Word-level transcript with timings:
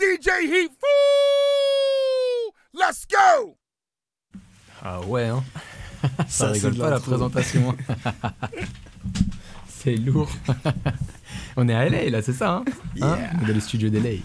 DJ 0.00 0.28
Heat 0.44 0.70
Fool! 0.80 2.52
Let's 2.72 3.04
go! 3.06 3.58
Ah 4.82 5.02
ouais, 5.02 5.26
hein 5.26 5.44
Ça, 6.20 6.24
Ça 6.26 6.48
rigole 6.52 6.76
pas 6.78 6.88
la 6.88 7.00
présentation. 7.00 7.76
c'est 9.68 9.96
lourd. 9.96 10.30
On 11.56 11.68
est 11.68 11.74
à 11.74 11.86
LA 11.86 12.08
là, 12.08 12.22
c'est 12.22 12.32
ça 12.32 12.56
hein, 12.56 12.64
hein 13.02 13.18
On 13.34 13.44
est 13.44 13.48
dans 13.48 13.52
les 13.52 13.60
studios 13.60 13.90
d'LA. 13.90 14.20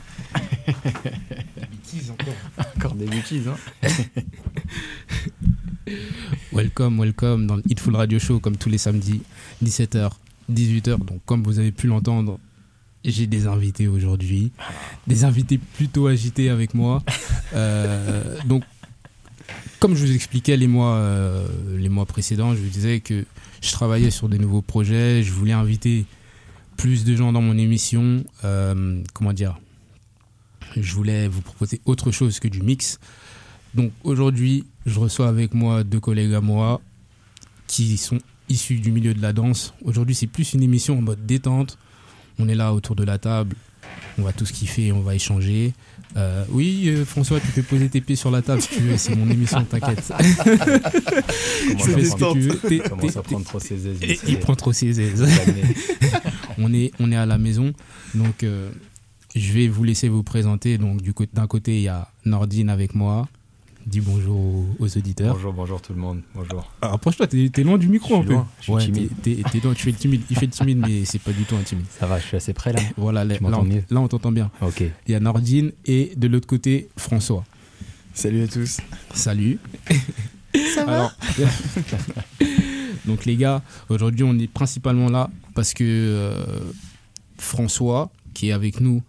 bêtises 1.69 2.11
encore. 2.11 2.33
encore 2.77 2.95
des 2.95 3.07
bêtises, 3.07 3.49
hein 3.49 3.57
Welcome, 6.53 7.01
welcome 7.01 7.47
dans 7.47 7.57
le 7.57 7.63
Hitful 7.69 7.97
Radio 7.97 8.17
Show 8.17 8.39
comme 8.39 8.55
tous 8.55 8.69
les 8.69 8.77
samedis, 8.77 9.23
17h, 9.61 10.11
18h. 10.49 11.03
Donc 11.03 11.19
comme 11.25 11.43
vous 11.43 11.59
avez 11.59 11.73
pu 11.73 11.87
l'entendre, 11.87 12.39
j'ai 13.11 13.27
des 13.27 13.47
invités 13.47 13.87
aujourd'hui, 13.87 14.51
des 15.07 15.23
invités 15.23 15.57
plutôt 15.57 16.07
agités 16.07 16.49
avec 16.49 16.73
moi. 16.73 17.01
Euh, 17.53 18.37
donc, 18.47 18.63
comme 19.79 19.95
je 19.95 20.05
vous 20.05 20.13
expliquais 20.13 20.57
les 20.57 20.67
mois, 20.67 20.95
euh, 20.95 21.47
les 21.77 21.87
mois 21.87 22.05
précédents, 22.05 22.53
je 22.53 22.59
vous 22.59 22.69
disais 22.69 22.99
que 22.99 23.23
je 23.61 23.71
travaillais 23.71 24.09
sur 24.09 24.27
des 24.27 24.39
nouveaux 24.39 24.63
projets, 24.63 25.23
je 25.23 25.31
voulais 25.31 25.53
inviter 25.53 26.05
plus 26.75 27.05
de 27.05 27.15
gens 27.15 27.31
dans 27.31 27.41
mon 27.41 27.57
émission. 27.57 28.25
Euh, 28.43 29.01
comment 29.13 29.31
dire? 29.31 29.57
Je 30.75 30.93
voulais 30.93 31.29
vous 31.29 31.41
proposer 31.41 31.79
autre 31.85 32.11
chose 32.11 32.39
que 32.39 32.47
du 32.49 32.61
mix. 32.61 32.99
Donc 33.73 33.91
aujourd'hui, 34.03 34.65
je 34.85 34.99
reçois 34.99 35.27
avec 35.29 35.53
moi 35.53 35.83
deux 35.83 35.99
collègues 35.99 36.33
à 36.33 36.41
moi 36.41 36.81
qui 37.67 37.97
sont 37.97 38.19
issus 38.49 38.79
du 38.79 38.91
milieu 38.91 39.13
de 39.13 39.21
la 39.21 39.33
danse. 39.33 39.73
Aujourd'hui, 39.83 40.15
c'est 40.15 40.27
plus 40.27 40.53
une 40.53 40.63
émission 40.63 40.97
en 40.97 41.01
mode 41.01 41.25
détente. 41.25 41.77
On 42.39 42.47
est 42.49 42.55
là 42.55 42.73
autour 42.73 42.95
de 42.95 43.03
la 43.03 43.17
table, 43.17 43.55
on 44.17 44.23
va 44.23 44.33
tous 44.33 44.51
kiffer, 44.51 44.91
on 44.91 45.01
va 45.01 45.15
échanger. 45.15 45.73
Euh, 46.17 46.45
oui, 46.49 46.85
euh, 46.87 47.03
François, 47.05 47.39
tu 47.41 47.47
peux 47.47 47.61
poser 47.61 47.89
tes 47.89 47.99
pieds 48.01 48.15
sur 48.15 48.31
la 48.31 48.41
table 48.41 48.61
si 48.61 48.69
tu 48.69 48.79
veux, 48.81 48.97
c'est 48.97 49.15
mon 49.15 49.29
émission, 49.29 49.63
t'inquiète. 49.65 50.13
Commence 52.89 53.17
à 53.17 53.21
prendre 53.21 53.45
trop 53.45 53.59
ses 53.59 53.87
aises. 53.87 54.21
Il 54.27 54.39
prend 54.39 54.55
trop 54.55 54.71
ses 54.73 54.99
aises. 55.01 55.25
on, 56.57 56.73
est, 56.73 56.91
on 56.99 57.11
est 57.11 57.17
à 57.17 57.25
la 57.25 57.37
maison, 57.37 57.73
donc 58.13 58.43
euh, 58.43 58.69
je 59.35 59.51
vais 59.51 59.67
vous 59.67 59.83
laisser 59.83 60.07
vous 60.07 60.23
présenter. 60.23 60.77
Donc 60.77 61.01
d'un 61.33 61.47
côté, 61.47 61.75
il 61.77 61.81
y 61.83 61.87
a 61.89 62.09
Nordine 62.23 62.69
avec 62.69 62.95
moi. 62.95 63.27
Dis 63.85 64.01
bonjour 64.01 64.65
aux, 64.79 64.97
auditeurs. 64.97 65.35
Bonjour, 65.35 65.53
bonjour 65.53 65.79
tout 65.79 65.93
le 65.93 65.99
monde. 65.99 66.21
Bonjour. 66.33 66.71
Approche-toi, 66.81 67.27
t'es 67.27 67.51
es 67.55 67.63
loin 67.63 67.77
du 67.77 67.87
micro 67.87 68.15
un 68.15 68.23
peu. 68.23 68.35
je 68.59 68.79
suis 68.79 68.91
timide. 68.91 69.11
tu 69.21 69.83
fais 69.83 69.91
le 69.91 69.97
timide. 69.97 70.21
Il 70.31 70.37
fait 70.37 70.47
le 70.47 70.51
timide, 70.51 70.79
mais 70.79 71.05
c'est 71.05 71.19
pas 71.19 71.31
du 71.31 71.43
tout 71.43 71.55
un 71.55 71.61
timide. 71.61 71.85
Ça 71.91 72.07
va, 72.07 72.19
je 72.19 72.25
suis 72.25 72.37
assez 72.37 72.53
près 72.53 72.73
là. 72.73 72.79
Voilà, 72.97 73.23
là, 73.23 73.37
on, 73.91 74.07
t'entend 74.07 74.31
bien. 74.31 74.49
Ok. 74.61 74.83
Il 75.07 75.11
y 75.11 75.15
a 75.15 75.19
Nordine 75.19 75.71
et 75.85 76.13
de 76.17 76.27
l'autre 76.27 76.47
côté, 76.47 76.89
François. 76.97 77.43
Salut 78.15 78.43
à 78.43 78.47
tous. 78.47 78.77
Salut. 79.13 79.59
Ça 80.73 80.85
va 80.85 81.11
Donc 83.05 83.25
les 83.25 83.35
gars, 83.35 83.61
aujourd'hui 83.89 84.23
on 84.23 84.39
est 84.39 84.47
principalement 84.47 85.09
là 85.09 85.29
parce 85.53 85.75
que 85.75 85.83
euh, 85.83 86.59
François, 87.37 88.09
qui 88.33 88.49
est 88.49 88.51
avec 88.51 88.79
nous, 88.81 89.03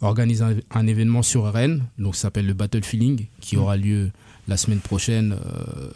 organise 0.00 0.44
un, 0.70 0.86
événement 0.86 1.22
sur 1.22 1.44
Rennes, 1.44 1.84
donc 1.98 2.14
ça 2.16 2.22
s'appelle 2.22 2.46
le 2.46 2.54
Battle 2.54 2.84
Feeling, 2.84 3.26
qui 3.40 3.56
aura 3.56 3.76
lieu 3.76 4.10
la 4.50 4.58
semaine 4.58 4.80
prochaine. 4.80 5.32
Euh, 5.32 5.90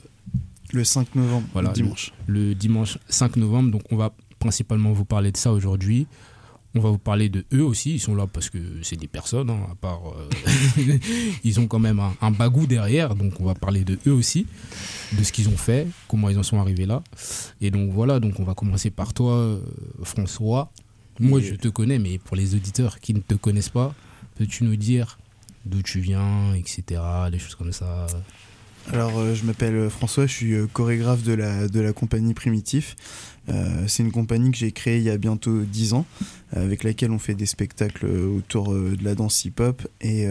le 0.73 0.85
5 0.85 1.15
novembre, 1.15 1.47
voilà, 1.53 1.71
dimanche. 1.71 2.13
Le, 2.27 2.55
dimanche 2.55 2.99
5 3.09 3.37
novembre, 3.37 3.71
donc 3.71 3.83
on 3.91 3.97
va 3.97 4.13
principalement 4.39 4.93
vous 4.93 5.05
parler 5.05 5.31
de 5.31 5.37
ça 5.37 5.53
aujourd'hui. 5.53 6.07
On 6.77 6.81
va 6.81 6.91
vous 6.91 6.99
parler 6.99 7.29
de 7.29 7.45
eux 7.53 7.63
aussi, 7.63 7.95
ils 7.95 8.01
sont 8.01 8.17
là 8.17 8.27
parce 8.27 8.51
que 8.51 8.59
c'est 8.83 8.97
des 8.97 9.07
personnes, 9.07 9.51
hein, 9.51 9.61
à 9.71 9.75
part. 9.77 10.01
Euh, 10.09 10.99
ils 11.45 11.61
ont 11.61 11.69
quand 11.69 11.79
même 11.79 12.01
un, 12.01 12.13
un, 12.21 12.33
bagou 12.33 12.67
derrière, 12.67 13.15
donc 13.15 13.41
on 13.41 13.45
va 13.45 13.55
parler 13.55 13.85
de 13.85 13.99
eux 14.09 14.13
aussi, 14.13 14.47
de 15.17 15.23
ce 15.23 15.31
qu'ils 15.31 15.49
ont 15.49 15.57
fait, 15.57 15.87
comment 16.09 16.29
ils 16.31 16.39
en 16.39 16.43
sont 16.43 16.59
arrivés 16.59 16.87
là. 16.87 17.05
Et 17.61 17.71
donc 17.71 17.93
voilà, 17.93 18.19
donc 18.19 18.41
on 18.41 18.45
va 18.45 18.55
commencer 18.55 18.91
par 18.91 19.15
toi, 19.15 19.35
euh, 19.35 19.61
François. 20.03 20.73
Moi, 21.21 21.41
je 21.41 21.55
te 21.55 21.69
connais, 21.69 22.01
mais 22.01 22.19
pour 22.19 22.37
les 22.37 22.57
auditeurs 22.57 22.99
qui 22.99 23.15
ne 23.15 23.21
te 23.21 23.35
connaissent 23.35 23.69
pas, 23.69 23.95
peux-tu 24.35 24.65
nous 24.65 24.75
dire 24.75 25.19
d'où 25.65 25.83
tu 25.83 26.01
viens, 26.01 26.55
etc., 26.55 27.01
des 27.31 27.39
choses 27.39 27.55
comme 27.55 27.73
ça 27.73 28.07
alors, 28.93 29.19
euh, 29.19 29.35
je 29.35 29.45
m'appelle 29.45 29.75
euh, 29.77 29.91
François, 29.91 30.27
je 30.27 30.33
suis 30.33 30.53
euh, 30.53 30.67
chorégraphe 30.67 31.23
de 31.23 31.33
la, 31.33 31.69
de 31.69 31.81
la 31.81 31.93
compagnie 31.93 32.35
Primitif. 32.35 32.97
c'est 33.87 34.03
une 34.03 34.13
compagnie 34.13 34.51
que 34.51 34.57
j'ai 34.57 34.73
créée 34.73 34.99
il 34.99 35.05
y 35.05 35.11
a 35.11 35.19
bientôt 35.19 35.63
10 35.63 35.93
ans, 35.93 36.07
avec 36.53 36.83
laquelle 36.83 37.11
on 37.11 37.19
fait 37.19 37.35
des 37.35 37.45
spectacles 37.45 38.07
autour 38.07 38.73
de 38.73 39.05
la 39.05 39.15
danse 39.15 39.45
hip-hop. 39.45 39.87
Et 40.01 40.27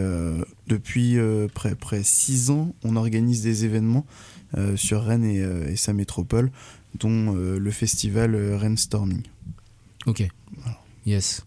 depuis 0.66 1.16
près, 1.54 1.76
près 1.76 2.02
6 2.02 2.50
ans, 2.50 2.74
on 2.82 2.96
organise 2.96 3.40
des 3.42 3.64
événements 3.64 4.04
sur 4.74 5.04
Rennes 5.04 5.24
et, 5.24 5.36
et, 5.70 5.76
sa 5.76 5.92
métropole, 5.92 6.50
dont 6.98 7.34
le 7.34 7.70
festival 7.70 8.34
Rennes 8.56 8.76
Storming. 8.76 9.22
Ok. 10.06 10.26
Yes. 11.06 11.44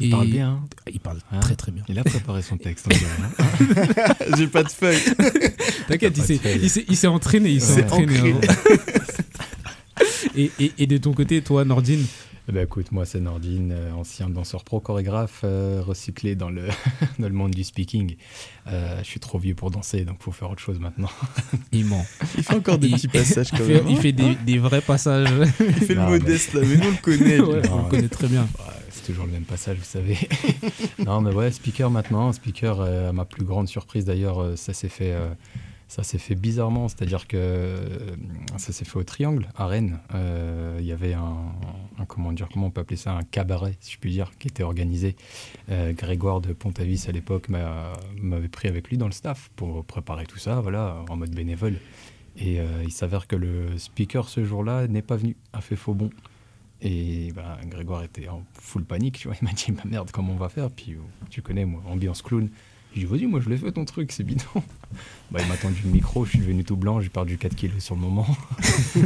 Il 0.00 0.10
parle 0.10 0.26
bien. 0.26 0.50
Hein. 0.50 0.60
Il 0.92 1.00
parle 1.00 1.18
hein 1.30 1.40
très 1.40 1.56
très 1.56 1.72
bien. 1.72 1.84
Il 1.88 1.98
a 1.98 2.04
préparé 2.04 2.42
son 2.42 2.56
texte. 2.56 2.88
J'ai 4.36 4.46
pas 4.46 4.62
de 4.62 4.68
feuille. 4.68 5.00
T'inquiète, 5.88 6.18
il 6.18 6.96
s'est 6.96 7.06
entraîné. 7.06 7.50
Il 7.50 7.60
s'est 7.60 7.84
entraîné. 7.84 8.34
et, 10.36 10.50
et, 10.58 10.72
et, 10.78 10.86
de 10.86 10.98
ton 10.98 11.12
côté, 11.12 11.42
toi, 11.42 11.64
Nordine? 11.64 12.04
Eh 12.48 12.52
ben, 12.52 12.64
écoute, 12.64 12.90
moi 12.90 13.04
c'est 13.04 13.20
Nordine, 13.20 13.72
euh, 13.72 13.92
ancien 13.92 14.28
danseur 14.28 14.64
pro 14.64 14.80
chorégraphe, 14.80 15.42
euh, 15.44 15.80
recyclé 15.80 16.34
dans 16.34 16.50
le, 16.50 16.66
dans 17.20 17.28
le 17.28 17.34
monde 17.34 17.52
du 17.52 17.62
speaking. 17.62 18.16
Euh, 18.66 18.98
je 18.98 19.04
suis 19.04 19.20
trop 19.20 19.38
vieux 19.38 19.54
pour 19.54 19.70
danser, 19.70 20.04
donc 20.04 20.20
faut 20.20 20.32
faire 20.32 20.50
autre 20.50 20.60
chose 20.60 20.80
maintenant. 20.80 21.10
Il 21.70 21.84
ment. 21.84 22.04
Il 22.36 22.42
fait 22.42 22.56
encore 22.56 22.78
des 22.78 22.90
petits 22.90 23.06
passages 23.06 23.52
quand 23.52 23.64
même. 23.64 23.86
il 23.88 23.96
fait 23.96 24.10
des, 24.10 24.34
des, 24.34 24.58
vrais 24.58 24.80
passages. 24.80 25.28
il 25.60 25.86
fait 25.86 25.94
le 25.94 26.02
modeste 26.02 26.54
là, 26.54 26.62
mais 26.66 26.76
nous 26.76 26.88
on 26.88 26.90
le 26.90 26.96
connaît. 27.00 27.40
on 27.40 27.84
le 27.84 27.88
connaît 27.88 28.08
très 28.08 28.26
bien. 28.26 28.48
C'est 29.02 29.12
toujours 29.12 29.26
le 29.26 29.32
même 29.32 29.44
passage, 29.44 29.78
vous 29.78 29.84
savez. 29.84 30.16
non 31.04 31.20
mais 31.20 31.34
ouais, 31.34 31.50
speaker 31.50 31.90
maintenant. 31.90 32.32
Speaker, 32.32 32.80
à 32.80 33.12
ma 33.12 33.24
plus 33.24 33.44
grande 33.44 33.68
surprise 33.68 34.04
d'ailleurs, 34.04 34.56
ça 34.56 34.72
s'est 34.72 34.88
fait 34.88 35.14
s'est 36.02 36.18
fait 36.18 36.34
bizarrement, 36.34 36.88
c'est-à-dire 36.88 37.28
que 37.28 37.36
euh, 37.36 38.16
ça 38.56 38.72
s'est 38.72 38.86
fait 38.86 38.96
au 38.96 39.04
Triangle, 39.04 39.48
à 39.54 39.66
Rennes. 39.66 40.00
Euh, 40.14 40.78
il 40.80 40.86
y 40.86 40.92
avait 40.92 41.12
un, 41.12 41.52
comment 42.08 42.32
dire, 42.32 42.48
comment 42.50 42.72
on 42.74 42.80
appeler 42.80 42.96
ça, 42.96 43.12
un 43.12 43.22
cabaret, 43.22 43.76
si 43.80 43.92
je 43.92 43.98
puis 43.98 44.10
dire, 44.10 44.30
qui 44.38 44.48
était 44.48 44.62
organisé. 44.62 45.16
Euh, 45.70 45.92
Grégoire 45.92 46.40
de 46.40 46.54
Pontavis 46.54 47.04
à 47.08 47.12
l'époque 47.12 47.50
m'avait 47.50 48.48
pris 48.48 48.68
avec 48.68 48.88
lui 48.88 48.96
dans 48.96 49.06
le 49.06 49.12
staff 49.12 49.50
pour 49.54 49.84
préparer 49.84 50.24
tout 50.24 50.38
ça, 50.38 50.60
voilà, 50.60 51.04
en 51.10 51.16
mode 51.16 51.34
bénévole. 51.34 51.76
Et 52.38 52.60
il 52.82 52.90
s'avère 52.90 53.26
que 53.26 53.36
le 53.36 53.76
speaker 53.76 54.26
ce 54.26 54.42
jour-là 54.42 54.88
n'est 54.88 55.02
pas 55.02 55.16
venu, 55.16 55.36
a 55.52 55.60
fait 55.60 55.76
faux 55.76 55.92
bon. 55.92 56.08
Et 56.82 57.32
bah, 57.34 57.58
Grégoire 57.66 58.02
était 58.02 58.28
en 58.28 58.44
full 58.54 58.84
panique, 58.84 59.18
tu 59.18 59.28
vois. 59.28 59.36
Il 59.40 59.44
m'a 59.44 59.52
dit, 59.52 59.72
ma 59.72 59.84
merde, 59.84 60.10
comment 60.10 60.32
on 60.32 60.36
va 60.36 60.48
faire? 60.48 60.70
Puis 60.70 60.96
tu 61.30 61.40
connais, 61.40 61.64
moi, 61.64 61.82
ambiance 61.86 62.22
clown. 62.22 62.48
J'ai 62.94 63.00
dit, 63.00 63.06
vas-y, 63.06 63.26
moi 63.26 63.40
je 63.40 63.48
l'ai 63.48 63.56
fait 63.56 63.72
ton 63.72 63.84
truc, 63.84 64.12
c'est 64.12 64.24
bidon. 64.24 64.44
bah, 65.30 65.40
il 65.40 65.48
m'a 65.48 65.56
tendu 65.56 65.80
le 65.84 65.90
micro, 65.90 66.24
je 66.24 66.30
suis 66.30 66.38
devenu 66.40 66.62
tout 66.62 66.76
blanc, 66.76 67.00
j'ai 67.00 67.08
perdu 67.08 67.38
4 67.38 67.54
kilos 67.54 67.82
sur 67.82 67.94
le 67.94 68.02
moment. 68.02 68.26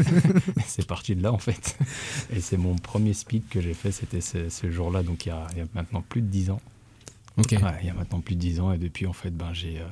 c'est 0.67 0.87
parti 0.87 1.15
de 1.15 1.23
là 1.23 1.33
en 1.33 1.39
fait. 1.39 1.79
Et 2.33 2.41
c'est 2.41 2.57
mon 2.57 2.75
premier 2.75 3.13
speak 3.13 3.49
que 3.49 3.61
j'ai 3.61 3.75
fait, 3.75 3.93
c'était 3.93 4.21
ce, 4.21 4.71
jour-là, 4.71 5.05
donc 5.05 5.27
il 5.27 5.29
y, 5.29 5.33
a, 5.33 5.47
maintenant 5.75 6.03
plus 6.03 6.23
de 6.23 6.27
10 6.27 6.51
ans. 6.51 6.61
Ok. 7.37 7.53
il 7.53 7.87
y 7.87 7.91
a 7.91 7.95
maintenant 7.95 8.21
plus 8.21 8.35
de 8.35 8.41
10 8.41 8.61
ans, 8.61 8.73
et 8.73 8.79
depuis 8.79 9.07
en 9.07 9.13
fait, 9.13 9.31
ben, 9.31 9.53
j'ai, 9.53 9.79
euh, 9.79 9.87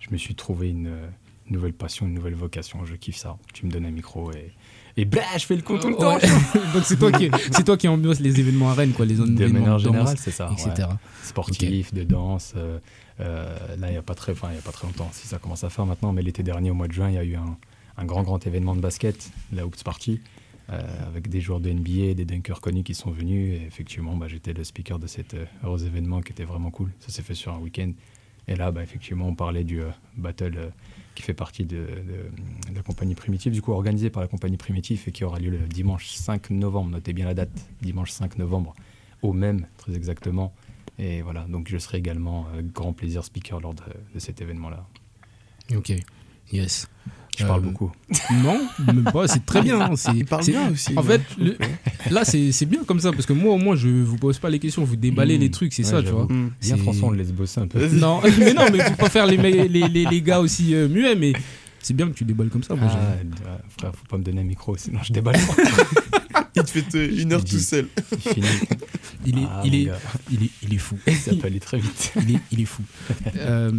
je 0.00 0.10
me 0.10 0.18
suis 0.18 0.34
trouvé 0.34 0.68
une, 0.68 0.92
nouvelle 1.50 1.72
passion, 1.72 2.06
une 2.06 2.14
nouvelle 2.14 2.34
vocation. 2.34 2.84
Je 2.84 2.94
kiffe 2.94 3.16
ça. 3.16 3.36
Tu 3.52 3.66
me 3.66 3.70
donnes 3.70 3.86
un 3.86 3.90
micro 3.90 4.32
et. 4.32 4.52
Et 4.96 5.04
bah, 5.04 5.20
je 5.38 5.46
fais 5.46 5.54
le 5.54 5.62
con 5.62 5.78
tout 5.78 5.88
le 5.88 5.94
temps. 5.94 6.18
Donc 6.74 6.84
c'est 6.84 6.98
toi 6.98 7.12
qui, 7.12 7.30
c'est 7.52 7.64
toi 7.64 7.76
qui 7.76 7.86
ambiance 7.86 8.18
les 8.18 8.40
événements 8.40 8.70
à 8.70 8.74
Rennes, 8.74 8.92
quoi, 8.92 9.06
les 9.06 9.14
zones 9.14 9.36
de 9.36 9.46
manière 9.46 9.78
générale, 9.78 10.18
c'est 10.18 10.32
ça, 10.32 10.50
etc. 10.52 10.88
Sportif, 11.22 11.94
de 11.94 12.02
danse, 12.02 12.54
euh, 12.56 12.80
euh, 13.20 13.76
là, 13.76 13.88
il 13.88 13.92
n'y 13.92 13.96
a, 13.96 14.02
pas 14.02 14.14
très, 14.14 14.32
a 14.32 14.62
pas 14.64 14.72
très 14.72 14.86
longtemps, 14.86 15.08
si 15.12 15.26
ça 15.26 15.38
commence 15.38 15.64
à 15.64 15.70
faire 15.70 15.86
maintenant, 15.86 16.12
mais 16.12 16.22
l'été 16.22 16.42
dernier, 16.42 16.70
au 16.70 16.74
mois 16.74 16.88
de 16.88 16.92
juin, 16.92 17.08
il 17.08 17.14
y 17.14 17.18
a 17.18 17.24
eu 17.24 17.36
un, 17.36 18.04
grand, 18.04 18.22
grand 18.22 18.46
événement 18.46 18.74
de 18.74 18.80
basket, 18.80 19.30
la 19.52 19.66
Hoops 19.66 19.82
Party, 19.82 20.20
euh, 20.70 20.80
avec 21.06 21.28
des 21.28 21.40
joueurs 21.40 21.60
de 21.60 21.70
NBA, 21.70 22.14
des 22.14 22.24
dunkers 22.24 22.60
connus 22.60 22.82
qui 22.82 22.94
sont 22.94 23.10
venus. 23.10 23.60
Et 23.60 23.66
effectivement, 23.66 24.16
bah, 24.16 24.26
j'étais 24.28 24.52
le 24.52 24.64
speaker 24.64 24.98
de 24.98 25.06
cet 25.06 25.34
euh, 25.34 25.44
heureux 25.64 25.84
événement 25.84 26.20
qui 26.20 26.32
était 26.32 26.44
vraiment 26.44 26.70
cool. 26.70 26.90
Ça 27.00 27.10
s'est 27.10 27.22
fait 27.22 27.34
sur 27.34 27.52
un 27.52 27.58
week-end. 27.58 27.92
Et 28.48 28.56
là, 28.56 28.70
bah, 28.70 28.82
effectivement, 28.82 29.28
on 29.28 29.34
parlait 29.34 29.64
du 29.64 29.80
euh, 29.80 29.90
battle 30.16 30.54
euh, 30.56 30.68
qui 31.14 31.22
fait 31.22 31.34
partie 31.34 31.64
de, 31.64 31.86
la 32.74 32.82
compagnie 32.82 33.14
primitive, 33.14 33.52
du 33.52 33.62
coup 33.62 33.72
organisé 33.72 34.10
par 34.10 34.22
la 34.22 34.28
compagnie 34.28 34.56
primitive 34.56 35.02
et 35.06 35.12
qui 35.12 35.24
aura 35.24 35.38
lieu 35.38 35.50
le 35.50 35.58
dimanche 35.58 36.08
5 36.08 36.50
novembre. 36.50 36.90
Notez 36.90 37.12
bien 37.12 37.26
la 37.26 37.34
date, 37.34 37.68
dimanche 37.82 38.10
5 38.10 38.38
novembre, 38.38 38.74
au 39.22 39.32
même, 39.32 39.66
très 39.76 39.94
exactement. 39.94 40.52
Et 40.98 41.22
voilà, 41.22 41.44
donc 41.48 41.68
je 41.68 41.78
serai 41.78 41.98
également 41.98 42.46
euh, 42.54 42.62
grand 42.62 42.92
plaisir 42.92 43.24
speaker 43.24 43.60
lors 43.60 43.74
de, 43.74 43.82
de 44.14 44.18
cet 44.18 44.40
événement-là. 44.40 44.86
Ok, 45.74 45.92
yes. 46.52 46.86
Je 47.38 47.46
parle 47.46 47.60
Euh, 47.60 47.68
beaucoup. 47.70 47.90
Non, 48.44 48.60
même 48.86 49.04
pas, 49.04 49.26
c'est 49.26 49.46
très 49.46 49.62
bien. 49.62 49.80
hein, 49.80 49.96
c'est- 49.96 50.12
Il 50.14 50.24
parle 50.26 50.44
bien 50.44 50.70
aussi. 50.70 50.92
En 50.96 51.02
ouais. 51.02 51.18
fait, 51.18 51.22
le- 51.38 51.56
là, 52.10 52.24
c'est 52.24 52.52
c'est 52.52 52.66
bien 52.66 52.84
comme 52.84 53.00
ça, 53.00 53.12
parce 53.12 53.24
que 53.24 53.32
moi, 53.32 53.54
au 53.54 53.58
moins, 53.58 53.76
je 53.76 53.88
vous 53.88 54.16
pose 54.18 54.38
pas 54.38 54.50
les 54.50 54.58
questions, 54.58 54.84
vous 54.84 54.96
déballez 54.96 55.38
Mmh. 55.38 55.40
les 55.40 55.50
trucs, 55.50 55.72
c'est 55.72 55.84
Ouais, 55.84 55.90
ça, 55.90 56.02
tu 56.02 56.10
vois. 56.10 56.24
Mm. 56.28 56.50
Bien, 56.60 56.76
François, 56.76 57.08
on 57.08 57.10
le 57.12 57.18
laisse 57.18 57.32
bosser 57.32 57.60
un 57.60 57.66
peu. 57.68 57.86
Non, 57.92 58.20
mais 58.38 58.52
non, 58.52 58.64
mais 58.70 58.80
faut 58.84 58.96
pas 58.96 59.08
faire 59.08 59.26
les, 59.26 59.36
les, 59.38 59.68
les, 59.88 60.04
les 60.04 60.22
gars 60.22 60.40
aussi 60.40 60.74
euh, 60.74 60.86
muets, 60.88 61.14
mais 61.14 61.32
c'est 61.80 61.94
bien 61.94 62.08
que 62.08 62.14
tu 62.14 62.24
déballes 62.24 62.50
comme 62.50 62.64
ça. 62.64 62.74
Moi, 62.74 62.90
Ah, 62.92 63.58
frère, 63.78 63.92
faut 63.94 64.06
pas 64.06 64.18
me 64.18 64.24
donner 64.24 64.42
un 64.42 64.44
micro, 64.44 64.76
sinon 64.76 64.98
je 65.02 65.12
déballe 65.12 65.36
pas. 65.36 66.42
Il 66.56 66.62
te 66.64 66.70
fait 66.70 66.82
te- 66.82 67.22
une 67.22 67.32
heure 67.32 67.44
tout 67.44 67.58
seul. 67.58 67.86
Il 68.12 68.18
finit. 68.32 68.46
il, 69.24 69.38
est, 69.38 69.42
Ah, 69.48 69.62
il, 69.64 69.74
est, 69.76 69.88
il, 70.30 70.44
est, 70.44 70.50
il 70.64 70.74
est 70.74 70.78
fou. 70.78 70.98
ça 71.06 71.34
peut 71.34 71.46
aller 71.46 71.60
très 71.60 71.78
vite. 71.78 72.12
il, 72.16 72.34
est, 72.34 72.38
il 72.52 72.60
est 72.60 72.64
fou. 72.66 72.82
Euh, 73.36 73.70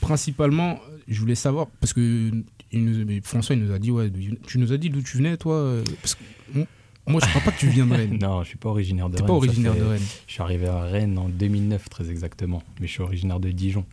principalement, 0.00 0.78
je 1.10 1.20
voulais 1.20 1.34
savoir, 1.34 1.66
parce 1.80 1.92
que 1.92 2.30
il 2.72 2.84
nous- 2.84 3.04
mais 3.04 3.20
François, 3.22 3.54
il 3.56 3.62
nous 3.62 3.72
a 3.72 3.78
dit, 3.78 3.90
ouais, 3.90 4.10
tu 4.46 4.58
nous 4.58 4.72
as 4.72 4.76
dit 4.78 4.90
d'où 4.90 5.02
tu 5.02 5.16
venais, 5.18 5.36
toi 5.36 5.54
euh, 5.56 5.82
parce 6.02 6.14
que, 6.14 6.22
bon, 6.54 6.66
Moi, 7.06 7.20
je 7.24 7.28
crois 7.30 7.40
pas 7.42 7.50
que 7.52 7.58
tu 7.58 7.68
viens 7.68 7.86
de 7.86 7.94
Rennes. 7.94 8.18
Non, 8.22 8.42
je 8.44 8.48
suis 8.48 8.58
pas 8.58 8.68
originaire 8.68 9.08
de 9.08 9.16
T'es 9.16 9.22
Rennes. 9.22 9.26
pas 9.28 9.32
originaire 9.34 9.72
fait- 9.74 9.80
de 9.80 9.84
Rennes. 9.84 10.02
Je 10.26 10.32
suis 10.32 10.42
arrivé 10.42 10.66
à 10.68 10.82
Rennes 10.82 11.18
en 11.18 11.28
2009, 11.28 11.88
très 11.88 12.08
exactement. 12.10 12.62
Mais 12.80 12.86
je 12.86 12.92
suis 12.92 13.02
originaire 13.02 13.40
de 13.40 13.50
Dijon, 13.50 13.84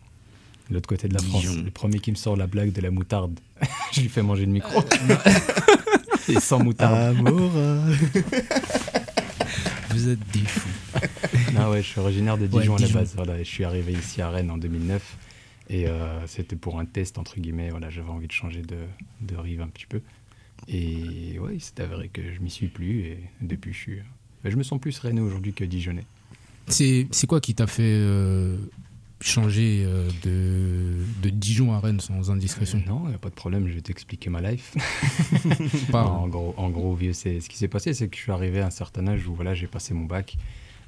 de 0.70 0.74
l'autre 0.74 0.88
côté 0.88 1.08
de 1.08 1.14
la 1.14 1.20
France. 1.20 1.44
Le 1.64 1.70
premier 1.70 1.98
qui 1.98 2.10
me 2.12 2.16
sort 2.16 2.36
la 2.36 2.46
blague 2.46 2.72
de 2.72 2.80
la 2.80 2.90
moutarde, 2.92 3.38
je 3.92 4.00
lui 4.02 4.08
fais 4.08 4.22
manger 4.22 4.46
le 4.46 4.52
micro. 4.52 4.82
Et 6.28 6.38
sans 6.40 6.62
moutarde. 6.62 7.16
Amora. 7.18 7.78
Vous 9.90 10.08
êtes 10.10 10.18
des 10.32 10.40
fous. 10.40 10.68
Ah 11.56 11.70
ouais, 11.70 11.82
je 11.82 11.86
suis 11.88 12.00
originaire 12.00 12.36
de 12.36 12.42
Ouais, 12.46 12.60
Dijon 12.60 12.76
à 12.76 12.78
la 12.80 12.88
base. 12.88 13.14
Voilà, 13.16 13.38
je 13.38 13.48
suis 13.48 13.64
arrivé 13.64 13.92
ici 13.94 14.20
à 14.22 14.30
Rennes 14.30 14.50
en 14.50 14.58
2009. 14.58 15.02
Et 15.68 15.86
euh, 15.86 16.26
c'était 16.26 16.56
pour 16.56 16.78
un 16.78 16.84
test, 16.86 17.18
entre 17.18 17.38
guillemets. 17.38 17.70
Voilà, 17.70 17.90
j'avais 17.90 18.10
envie 18.10 18.26
de 18.26 18.32
changer 18.32 18.62
de, 18.62 18.78
de 19.20 19.36
rive 19.36 19.60
un 19.60 19.68
petit 19.68 19.86
peu. 19.86 20.00
Et 20.66 21.38
ouais, 21.38 21.54
il 21.54 21.60
s'est 21.60 21.80
avéré 21.80 22.08
que 22.08 22.32
je 22.32 22.40
m'y 22.40 22.50
suis 22.50 22.68
plus. 22.68 23.00
Et 23.00 23.18
depuis, 23.40 23.72
je 23.72 23.78
suis. 23.78 23.98
je 24.44 24.56
me 24.56 24.62
sens 24.62 24.80
plus 24.80 24.98
rennais 24.98 25.20
aujourd'hui 25.20 25.52
que 25.52 25.64
dijonnais. 25.64 26.04
C'est 26.68 27.26
quoi 27.26 27.40
qui 27.40 27.54
t'a 27.54 27.66
fait 27.66 27.82
euh, 27.84 28.56
changer 29.20 29.84
euh, 29.86 30.08
de, 30.22 31.22
de 31.22 31.30
Dijon 31.30 31.72
à 31.72 31.80
Rennes 31.80 32.00
sans 32.00 32.30
indiscrétion? 32.30 32.82
Non, 32.86 33.02
il 33.04 33.10
n'y 33.10 33.14
a 33.14 33.18
pas 33.18 33.30
de 33.30 33.34
problème, 33.34 33.68
je 33.68 33.74
vais 33.74 33.80
t'expliquer 33.80 34.30
ma 34.30 34.40
life. 34.40 34.74
Parle. 35.90 36.08
En 36.08 36.28
gros, 36.28 36.54
en 36.56 36.70
gros 36.70 36.94
vieux, 36.94 37.12
ce 37.12 37.46
qui 37.46 37.56
s'est 37.56 37.68
passé, 37.68 37.94
c'est 37.94 38.08
que 38.08 38.16
je 38.16 38.22
suis 38.22 38.32
arrivé 38.32 38.60
à 38.60 38.66
un 38.66 38.70
certain 38.70 39.06
âge 39.06 39.26
où 39.26 39.34
voilà, 39.34 39.54
j'ai 39.54 39.66
passé 39.66 39.94
mon 39.94 40.04
bac, 40.04 40.36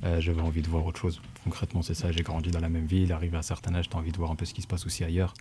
euh, 0.05 0.20
j'avais 0.20 0.41
envie 0.41 0.62
de 0.62 0.69
voir 0.69 0.87
autre 0.87 0.99
chose. 0.99 1.20
Concrètement, 1.44 1.82
c'est 1.82 1.94
ça. 1.94 2.11
J'ai 2.12 2.23
grandi 2.23 2.50
dans 2.50 2.61
la 2.61 2.69
même 2.69 2.87
ville, 2.87 3.12
arrivé 3.12 3.37
à 3.37 3.41
un 3.41 3.43
certain 3.43 3.75
âge, 3.75 3.88
tu 3.88 3.97
as 3.97 3.99
envie 3.99 4.12
de 4.12 4.17
voir 4.17 4.31
un 4.31 4.37
peu 4.37 4.44
ce 4.44 4.55
qui 4.55 4.62
se 4.62 4.67
passe 4.67 4.87
aussi 4.87 5.05
ailleurs, 5.05 5.35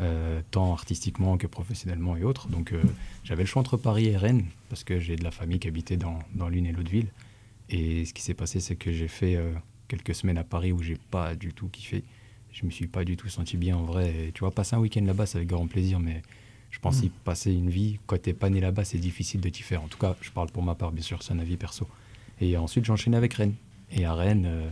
euh, 0.00 0.40
tant 0.50 0.72
artistiquement 0.72 1.36
que 1.36 1.46
professionnellement 1.46 2.16
et 2.16 2.24
autres. 2.24 2.48
Donc, 2.48 2.72
euh, 2.72 2.82
j'avais 3.24 3.42
le 3.42 3.46
choix 3.46 3.60
entre 3.60 3.76
Paris 3.76 4.06
et 4.06 4.16
Rennes 4.16 4.46
parce 4.68 4.84
que 4.84 4.98
j'ai 4.98 5.16
de 5.16 5.24
la 5.24 5.30
famille 5.30 5.58
qui 5.58 5.68
habitait 5.68 5.96
dans, 5.96 6.18
dans 6.34 6.48
l'une 6.48 6.66
et 6.66 6.72
l'autre 6.72 6.90
ville. 6.90 7.08
Et 7.68 8.04
ce 8.04 8.12
qui 8.12 8.22
s'est 8.22 8.34
passé, 8.34 8.58
c'est 8.60 8.76
que 8.76 8.92
j'ai 8.92 9.06
fait 9.06 9.38
quelques 9.86 10.14
semaines 10.14 10.38
à 10.38 10.44
Paris 10.44 10.72
où 10.72 10.82
j'ai 10.82 10.98
pas 11.10 11.36
du 11.36 11.52
tout 11.52 11.68
kiffé. 11.68 12.02
Je 12.52 12.64
me 12.66 12.70
suis 12.70 12.88
pas 12.88 13.04
du 13.04 13.16
tout 13.16 13.28
senti 13.28 13.56
bien 13.56 13.76
en 13.76 13.84
vrai. 13.84 14.12
Et, 14.12 14.32
tu 14.32 14.40
vois, 14.40 14.50
passer 14.50 14.74
un 14.74 14.80
week-end 14.80 15.04
là-bas, 15.04 15.26
c'est 15.26 15.38
avec 15.38 15.48
grand 15.48 15.68
plaisir, 15.68 16.00
mais 16.00 16.22
je 16.70 16.78
pense 16.78 17.02
Mm. 17.02 17.06
y 17.06 17.08
passer 17.08 17.52
une 17.52 17.70
vie, 17.70 17.98
quand 18.06 18.20
t'es 18.20 18.32
pas 18.32 18.50
né 18.50 18.60
là-bas, 18.60 18.84
c'est 18.84 18.98
difficile 18.98 19.40
de 19.40 19.48
t'y 19.48 19.62
faire. 19.62 19.82
En 19.82 19.88
tout 19.88 19.98
cas, 19.98 20.16
je 20.20 20.30
parle 20.30 20.50
pour 20.50 20.62
ma 20.62 20.74
part, 20.74 20.92
bien 20.92 21.02
sûr, 21.02 21.22
c'est 21.22 21.32
un 21.32 21.38
avis 21.38 21.56
perso. 21.56 21.86
Et 22.40 22.56
ensuite, 22.56 22.84
j'ai 22.84 22.92
enchaîné 22.92 23.16
avec 23.16 23.34
Rennes. 23.34 23.54
Et 23.92 24.04
à 24.04 24.14
Rennes, 24.14 24.46
euh, 24.46 24.70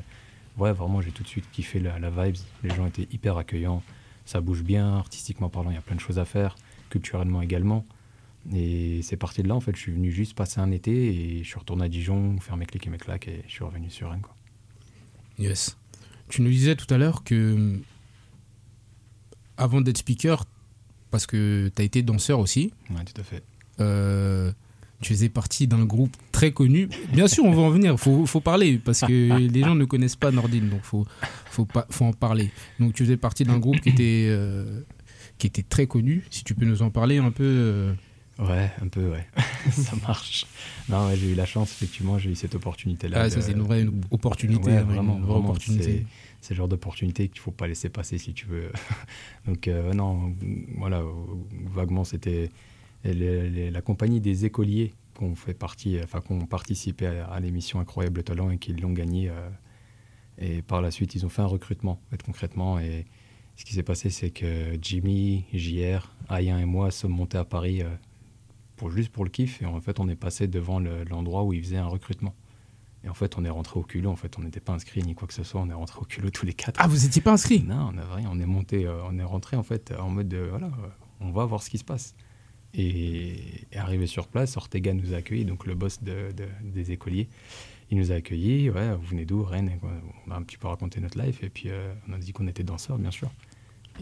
ouais, 0.59 0.73
vraiment, 0.73 1.01
j'ai 1.01 1.11
tout 1.11 1.23
de 1.23 1.29
suite 1.29 1.51
kiffé 1.51 1.81
la, 1.81 1.99
la 1.99 2.11
vibes. 2.11 2.37
Les 2.63 2.71
gens 2.75 2.87
étaient 2.87 3.09
hyper 3.13 3.37
accueillants. 3.37 3.83
Ça 4.25 4.41
bouge 4.41 4.63
bien, 4.63 4.95
artistiquement 4.97 5.49
parlant, 5.49 5.71
il 5.71 5.75
y 5.75 5.79
a 5.79 5.83
plein 5.83 5.97
de 5.97 6.01
choses 6.01 6.19
à 6.19 6.25
faire, 6.25 6.57
culturellement 6.91 7.41
également. 7.43 7.85
Et 8.55 9.01
c'est 9.03 9.17
parti 9.17 9.43
de 9.43 9.49
là, 9.49 9.55
en 9.55 9.61
fait. 9.61 9.75
Je 9.75 9.81
suis 9.81 9.93
venu 9.93 10.11
juste 10.13 10.35
passer 10.35 10.61
un 10.61 10.71
été 10.71 10.93
et 11.39 11.43
je 11.43 11.49
suis 11.49 11.59
retourné 11.59 11.85
à 11.85 11.89
Dijon, 11.89 12.39
faire 12.41 12.57
mes 12.57 12.67
clics 12.67 12.87
et 12.87 12.91
mes 12.91 12.99
claques 12.99 13.27
et 13.29 13.43
je 13.47 13.53
suis 13.53 13.65
revenu 13.65 13.91
sur 13.91 14.11
Rennes, 14.11 14.21
quoi. 14.23 14.35
Yes. 15.39 15.77
Tu 16.29 16.43
nous 16.43 16.51
disais 16.51 16.77
tout 16.77 16.93
à 16.93 16.99
l'heure 16.99 17.25
que 17.25 17.81
avant 19.57 19.81
d'être 19.81 19.99
speaker, 19.99 20.45
parce 21.11 21.27
que 21.27 21.71
tu 21.75 21.83
as 21.83 21.85
été 21.85 22.03
danseur 22.03 22.39
aussi, 22.39 22.73
Ouais, 22.91 23.05
tout 23.05 23.21
à 23.21 23.25
fait. 23.25 23.43
euh, 23.81 24.53
tu 25.01 25.13
faisais 25.15 25.29
partie 25.29 25.67
d'un 25.69 25.85
groupe 25.85 26.17
très 26.33 26.51
connu. 26.53 26.89
Bien 27.13 27.29
sûr, 27.29 27.45
on 27.45 27.53
va 27.53 27.63
en 27.63 27.71
venir, 27.71 27.93
il 27.93 27.99
faut, 27.99 28.27
faut 28.27 28.41
parler, 28.41 28.79
parce 28.79 29.01
que 29.03 29.37
les 29.53 29.61
gens 29.61 29.75
ne 29.75 29.85
connaissent 29.85 30.17
pas 30.17 30.31
Nordine, 30.31 30.69
donc 30.69 30.81
il 30.83 30.87
faut, 30.87 31.07
faut, 31.51 31.65
pas- 31.65 31.87
faut 31.91 32.05
en 32.05 32.13
parler. 32.13 32.51
Donc 32.81 32.95
tu 32.95 33.05
faisais 33.05 33.17
partie 33.17 33.45
d'un 33.45 33.59
groupe 33.59 33.81
qui 33.81 33.91
était, 33.91 34.27
euh, 34.29 34.81
qui 35.39 35.47
était 35.47 35.63
très 35.63 35.87
connu. 35.87 36.25
Si 36.31 36.43
tu 36.45 36.55
peux 36.55 36.67
nous 36.67 36.83
en 36.83 36.91
parler 36.91 37.19
un 37.19 37.31
peu. 37.31 37.45
euh, 37.45 37.93
Ouais, 38.41 38.71
un 38.81 38.87
peu, 38.87 39.09
ouais. 39.09 39.27
ça 39.73 39.97
marche. 40.07 40.47
Non, 40.89 41.09
ouais, 41.09 41.17
j'ai 41.17 41.33
eu 41.33 41.35
la 41.35 41.45
chance, 41.47 41.73
effectivement, 41.73 42.19
j'ai 42.19 42.31
eu 42.31 42.35
cette 42.37 42.55
opportunité-là. 42.55 43.23
ah, 43.23 43.31
ça, 43.31 43.37
de- 43.37 43.41
c'est 43.43 43.53
une 43.53 43.63
vraie 43.63 43.85
opportunité. 44.13 44.71
Ouais, 44.71 44.77
hein, 44.77 44.85
vraiment, 44.85 45.15
une 45.17 45.23
vraie 45.23 45.33
vraiment, 45.33 45.49
opportunité. 45.49 46.07
C'est 46.41 46.55
le 46.55 46.59
genre 46.59 46.69
d'opportunité 46.69 47.27
qu'il 47.29 47.41
faut 47.41 47.51
pas 47.51 47.67
laisser 47.67 47.89
passer 47.89 48.17
si 48.17 48.33
tu 48.33 48.47
veux. 48.47 48.71
Donc 49.47 49.67
euh, 49.67 49.93
non, 49.93 50.33
voilà, 50.77 51.03
vaguement 51.75 52.05
c'était 52.05 52.51
les- 53.15 53.51
les- 53.51 53.71
la 53.71 53.83
compagnie 53.83 54.21
des 54.21 54.45
écoliers 54.45 54.95
qu'on 55.17 55.35
fait 55.35 55.55
partie, 55.55 55.99
enfin 56.03 56.21
qu'on 56.21 56.47
participé 56.47 57.07
à, 57.07 57.27
à 57.27 57.41
l'émission 57.41 57.81
Incroyable 57.81 58.23
Talent 58.23 58.51
et 58.51 58.59
qui 58.59 58.73
l'ont 58.73 58.93
gagné. 58.93 59.29
euh, 59.31 59.49
et 60.39 60.63
par 60.63 60.81
la 60.83 60.91
suite, 60.93 61.15
ils 61.17 61.27
ont 61.27 61.29
fait 61.29 61.43
un 61.43 61.47
recrutement, 61.47 62.01
en 62.07 62.11
fait, 62.11 62.23
concrètement. 62.23 62.79
Et 62.79 63.07
ce 63.57 63.65
qui 63.65 63.75
s'est 63.75 63.83
passé, 63.83 64.09
c'est 64.11 64.31
que 64.31 64.79
Jimmy, 64.81 65.45
JR, 65.53 66.15
Ayen 66.29 66.59
et 66.61 66.65
moi 66.65 66.91
sommes 66.93 67.11
montés 67.13 67.39
à 67.39 67.45
Paris 67.45 67.83
euh, 67.83 67.89
pour 68.77 68.91
juste 68.93 69.11
pour 69.11 69.25
le 69.25 69.31
kiff. 69.31 69.61
Et 69.63 69.67
en 69.67 69.81
fait, 69.81 69.99
on 69.99 70.09
est 70.09 70.15
passé 70.15 70.47
devant 70.47 70.79
le- 70.79 71.03
l'endroit 71.05 71.43
où 71.43 71.53
ils 71.53 71.61
faisaient 71.63 71.77
un 71.79 71.87
recrutement. 71.89 72.35
Et 73.05 73.09
en 73.09 73.15
fait, 73.15 73.37
on 73.37 73.45
est 73.45 73.49
rentré 73.51 73.81
au 73.81 73.83
culot. 73.83 74.11
En 74.11 74.17
fait, 74.17 74.39
on 74.39 74.43
n'était 74.43 74.61
pas 74.61 74.73
inscrits 74.73 75.03
ni 75.03 75.15
quoi 75.17 75.27
que 75.27 75.35
ce 75.35 75.43
soit. 75.43 75.61
On 75.61 75.69
est 75.71 75.73
rentré 75.75 75.99
au 76.01 76.05
culot 76.05 76.31
tous 76.31 76.47
les 76.47 76.53
quatre. 76.55 76.79
Ah, 76.81 76.87
vous 76.87 77.05
étiez 77.05 77.21
pas 77.23 77.33
inscrit 77.33 77.63
Non, 77.65 77.89
on 77.89 77.93
n'a 77.93 78.15
rien. 78.15 78.29
On 78.33 78.39
est 78.39 78.47
monté, 78.47 78.87
euh, 78.87 79.03
on 79.09 79.19
est 79.19 79.25
rentré 79.25 79.57
en 79.57 79.63
fait 79.65 79.93
en 79.99 80.09
mode 80.11 80.29
de, 80.29 80.39
voilà, 80.39 80.71
on 81.21 81.31
va 81.33 81.45
voir 81.45 81.63
ce 81.65 81.71
qui 81.71 81.79
se 81.79 81.85
passe. 81.85 82.15
Et, 82.79 83.65
et 83.73 83.77
arrivé 83.77 84.07
sur 84.07 84.29
place, 84.29 84.57
Ortega 84.57 84.95
nous 84.95 85.13
a 85.13 85.17
accueillis, 85.19 85.45
donc 85.45 85.67
le 85.67 85.75
boss 85.75 86.03
de- 86.03 86.31
de- 86.35 86.49
des 86.63 86.93
écoliers. 86.93 87.29
Il 87.91 87.99
nous 87.99 88.13
a 88.13 88.17
accueillis. 88.17 88.71
Ouais, 88.71 88.95
vous 88.95 89.03
venez 89.07 89.25
d'où 89.25 89.43
Rennes. 89.43 89.73
On 90.27 90.31
a 90.31 90.37
un 90.37 90.43
petit 90.43 90.57
peu 90.59 90.69
raconté 90.69 91.01
notre 91.01 91.21
life 91.21 91.43
et 91.43 91.49
puis 91.49 91.71
euh, 91.71 91.93
on 92.09 92.13
a 92.13 92.19
dit 92.19 92.33
qu'on 92.33 92.47
était 92.47 92.63
danseurs, 92.63 92.99
bien 92.99 93.11
sûr. 93.11 93.31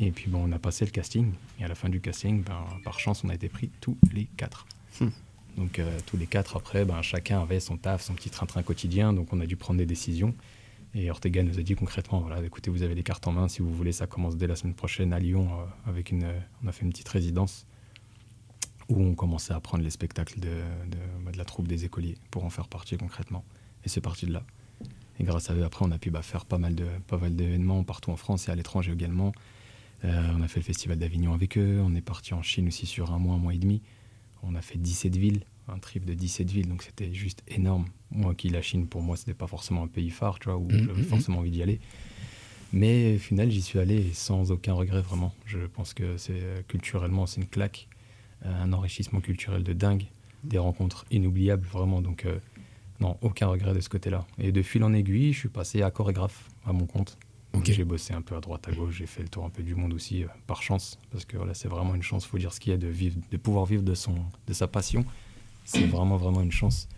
Et 0.01 0.11
puis 0.11 0.29
bon, 0.29 0.43
on 0.47 0.53
a 0.53 0.59
passé 0.59 0.85
le 0.85 0.91
casting. 0.91 1.33
Et 1.59 1.65
à 1.65 1.69
la 1.69 1.75
fin 1.75 1.89
du 1.89 2.01
casting, 2.01 2.43
ben, 2.43 2.65
par 2.85 3.01
chance, 3.01 3.25
on 3.25 3.29
a 3.31 3.35
été 3.35 3.49
pris 3.49 3.71
tous 3.81 3.97
les 4.13 4.25
quatre. 4.37 4.67
Hmm. 5.01 5.09
Donc 5.57 5.79
euh, 5.79 5.99
tous 6.05 6.17
les 6.19 6.27
quatre 6.27 6.57
après, 6.57 6.85
ben, 6.85 7.01
chacun 7.01 7.41
avait 7.41 7.61
son 7.61 7.79
taf, 7.79 8.03
son 8.03 8.13
petit 8.15 8.29
train-train 8.29 8.63
quotidien. 8.63 9.13
Donc 9.15 9.33
on 9.33 9.41
a 9.41 9.47
dû 9.47 9.57
prendre 9.57 9.79
des 9.79 9.87
décisions. 9.87 10.35
Et 10.95 11.11
Ortega 11.11 11.43
nous 11.43 11.59
a 11.59 11.63
dit 11.63 11.75
concrètement, 11.77 12.21
voilà, 12.21 12.45
écoutez, 12.45 12.71
vous 12.71 12.83
avez 12.83 12.95
les 12.95 13.03
cartes 13.03 13.27
en 13.27 13.33
main, 13.33 13.49
si 13.49 13.63
vous 13.63 13.73
voulez, 13.73 13.93
ça 13.93 14.07
commence 14.07 14.37
dès 14.37 14.47
la 14.47 14.57
semaine 14.57 14.75
prochaine 14.75 15.13
à 15.13 15.19
Lyon, 15.19 15.49
euh, 15.53 15.91
avec 15.91 16.11
une, 16.11 16.27
on 16.65 16.67
a 16.69 16.73
fait 16.73 16.85
une 16.85 16.91
petite 16.91 17.09
résidence 17.09 17.67
où 18.89 19.01
on 19.03 19.15
commençait 19.15 19.53
à 19.53 19.61
prendre 19.61 19.83
les 19.83 19.91
spectacles 19.91 20.39
de, 20.41 20.49
de, 20.49 20.99
bah, 21.25 21.33
de 21.33 21.39
la 21.39 21.45
troupe 21.45 21.69
des 21.69 21.85
écoliers 21.85 22.17
pour 22.31 22.45
en 22.45 22.51
faire 22.51 22.69
partie 22.69 22.97
concrètement. 22.97 23.45
Et 23.85 23.89
c'est 23.89 24.01
parti 24.01 24.27
de 24.27 24.33
là. 24.33 24.43
Et 25.19 25.25
grâce 25.25 25.51
à 25.51 25.55
eux, 25.55 25.65
après, 25.65 25.85
on 25.85 25.91
a 25.91 25.99
pu 25.99 26.11
bah, 26.11 26.23
faire 26.23 26.45
pas 26.45 26.59
mal 26.59 26.75
de 26.75 26.87
pas 27.07 27.17
mal 27.17 27.35
d'événements 27.35 27.83
partout 27.85 28.11
en 28.11 28.17
France 28.17 28.49
et 28.49 28.51
à 28.51 28.55
l'étranger 28.55 28.93
également. 28.93 29.33
Euh, 30.05 30.31
on 30.37 30.43
a 30.43 30.49
fait 30.49 30.61
le 30.61 30.65
festival 30.65 30.99
d'Avignon 30.99 31.33
avec 31.33 31.57
eux, 31.57 31.81
on 31.83 31.95
est 31.95 32.03
parti 32.03 32.35
en 32.35 32.43
Chine 32.43 32.69
aussi 32.69 32.87
sur 32.87 33.13
un 33.13 33.19
mois, 33.19 33.35
un 33.35 33.39
mois 33.39 33.55
et 33.55 33.59
demi. 33.59 33.81
On 34.43 34.55
a 34.55 34.61
fait 34.61 34.79
17 34.79 35.17
villes, 35.17 35.41
un 35.69 35.79
trip 35.79 36.05
de 36.05 36.13
17 36.13 36.51
villes, 36.51 36.69
donc 36.69 36.83
c'était 36.83 37.13
juste 37.15 37.43
énorme. 37.49 37.87
Moi 38.11 38.35
qui 38.35 38.51
la 38.51 38.63
Chine, 38.63 38.87
pour 38.87 39.03
moi, 39.03 39.17
c'était 39.17 39.35
pas 39.35 39.47
forcément 39.47 39.83
un 39.83 39.89
pays 39.89 40.11
phare, 40.11 40.39
tu 40.39 40.49
vois, 40.49 40.59
où 40.59 40.69
Mhm, 40.69 40.87
j'avais 40.87 41.03
mhm. 41.03 41.05
forcément 41.05 41.39
envie 41.39 41.51
d'y 41.51 41.63
aller. 41.63 41.81
Mais 42.73 43.17
au 43.17 43.19
final, 43.19 43.51
j'y 43.51 43.63
suis 43.63 43.79
allé 43.79 44.13
sans 44.13 44.53
aucun 44.53 44.75
regret, 44.75 45.01
vraiment. 45.01 45.35
Je 45.47 45.61
pense 45.61 45.95
que 45.95 46.19
c'est 46.19 46.35
euh, 46.35 46.63
culturellement, 46.69 47.27
c'est 47.27 47.41
une 47.41 47.47
claque, 47.47 47.89
un 48.45 48.73
enrichissement 48.73 49.21
culturel 49.21 49.63
de 49.63 49.73
dingue, 49.73 50.07
des 50.45 50.59
rencontres 50.59 51.05
inoubliables, 51.11 51.67
vraiment. 51.67 52.01
Donc, 52.01 52.25
euh, 52.25 52.39
non, 53.01 53.17
aucun 53.21 53.49
regret 53.49 53.75
de 53.75 53.81
ce 53.81 53.89
côté-là. 53.89 54.27
Et 54.39 54.53
de 54.53 54.63
fil 54.63 54.83
en 54.85 54.93
aiguille, 54.93 55.33
je 55.33 55.39
suis 55.41 55.49
passé 55.49 55.83
à 55.83 55.91
chorégraphe 55.91 56.49
à 56.67 56.73
mon 56.73 56.87
compte. 56.87 57.19
J'ai 57.65 57.85
bossé 57.85 58.13
un 58.13 58.23
peu 58.23 58.37
à 58.37 58.41
droite 58.41 58.69
à 58.69 58.73
gauche, 58.73 58.97
j'ai 58.99 59.07
fait 59.07 59.23
le 59.23 59.29
tour 59.29 59.45
un 59.45 59.51
peu 59.51 59.63
du 59.63 59.75
monde 59.75 59.93
aussi 59.95 60.23
euh, 60.23 60.29
par 60.47 60.63
chance, 60.63 60.99
parce 61.11 61.25
que 61.25 61.37
voilà, 61.37 61.55
c'est 61.55 61.69
vraiment 61.69 61.95
une 61.95 62.03
chance, 62.03 62.27
faut 62.27 62.39
dire 62.39 62.53
ce 62.53 62.61
qu'il 62.61 62.71
y 62.71 62.75
a 62.75 62.79
de 62.79 62.87
vivre, 62.87 63.17
de 63.31 63.37
pouvoir 63.37 63.65
vivre 63.65 63.83
de 63.83 63.95
son, 63.95 64.15
de 64.47 64.53
sa 64.53 64.69
passion, 64.69 65.05
c'est 65.65 65.87
vraiment 65.87 66.17
vraiment 66.17 66.43
une 66.43 66.53
chance. 66.53 66.89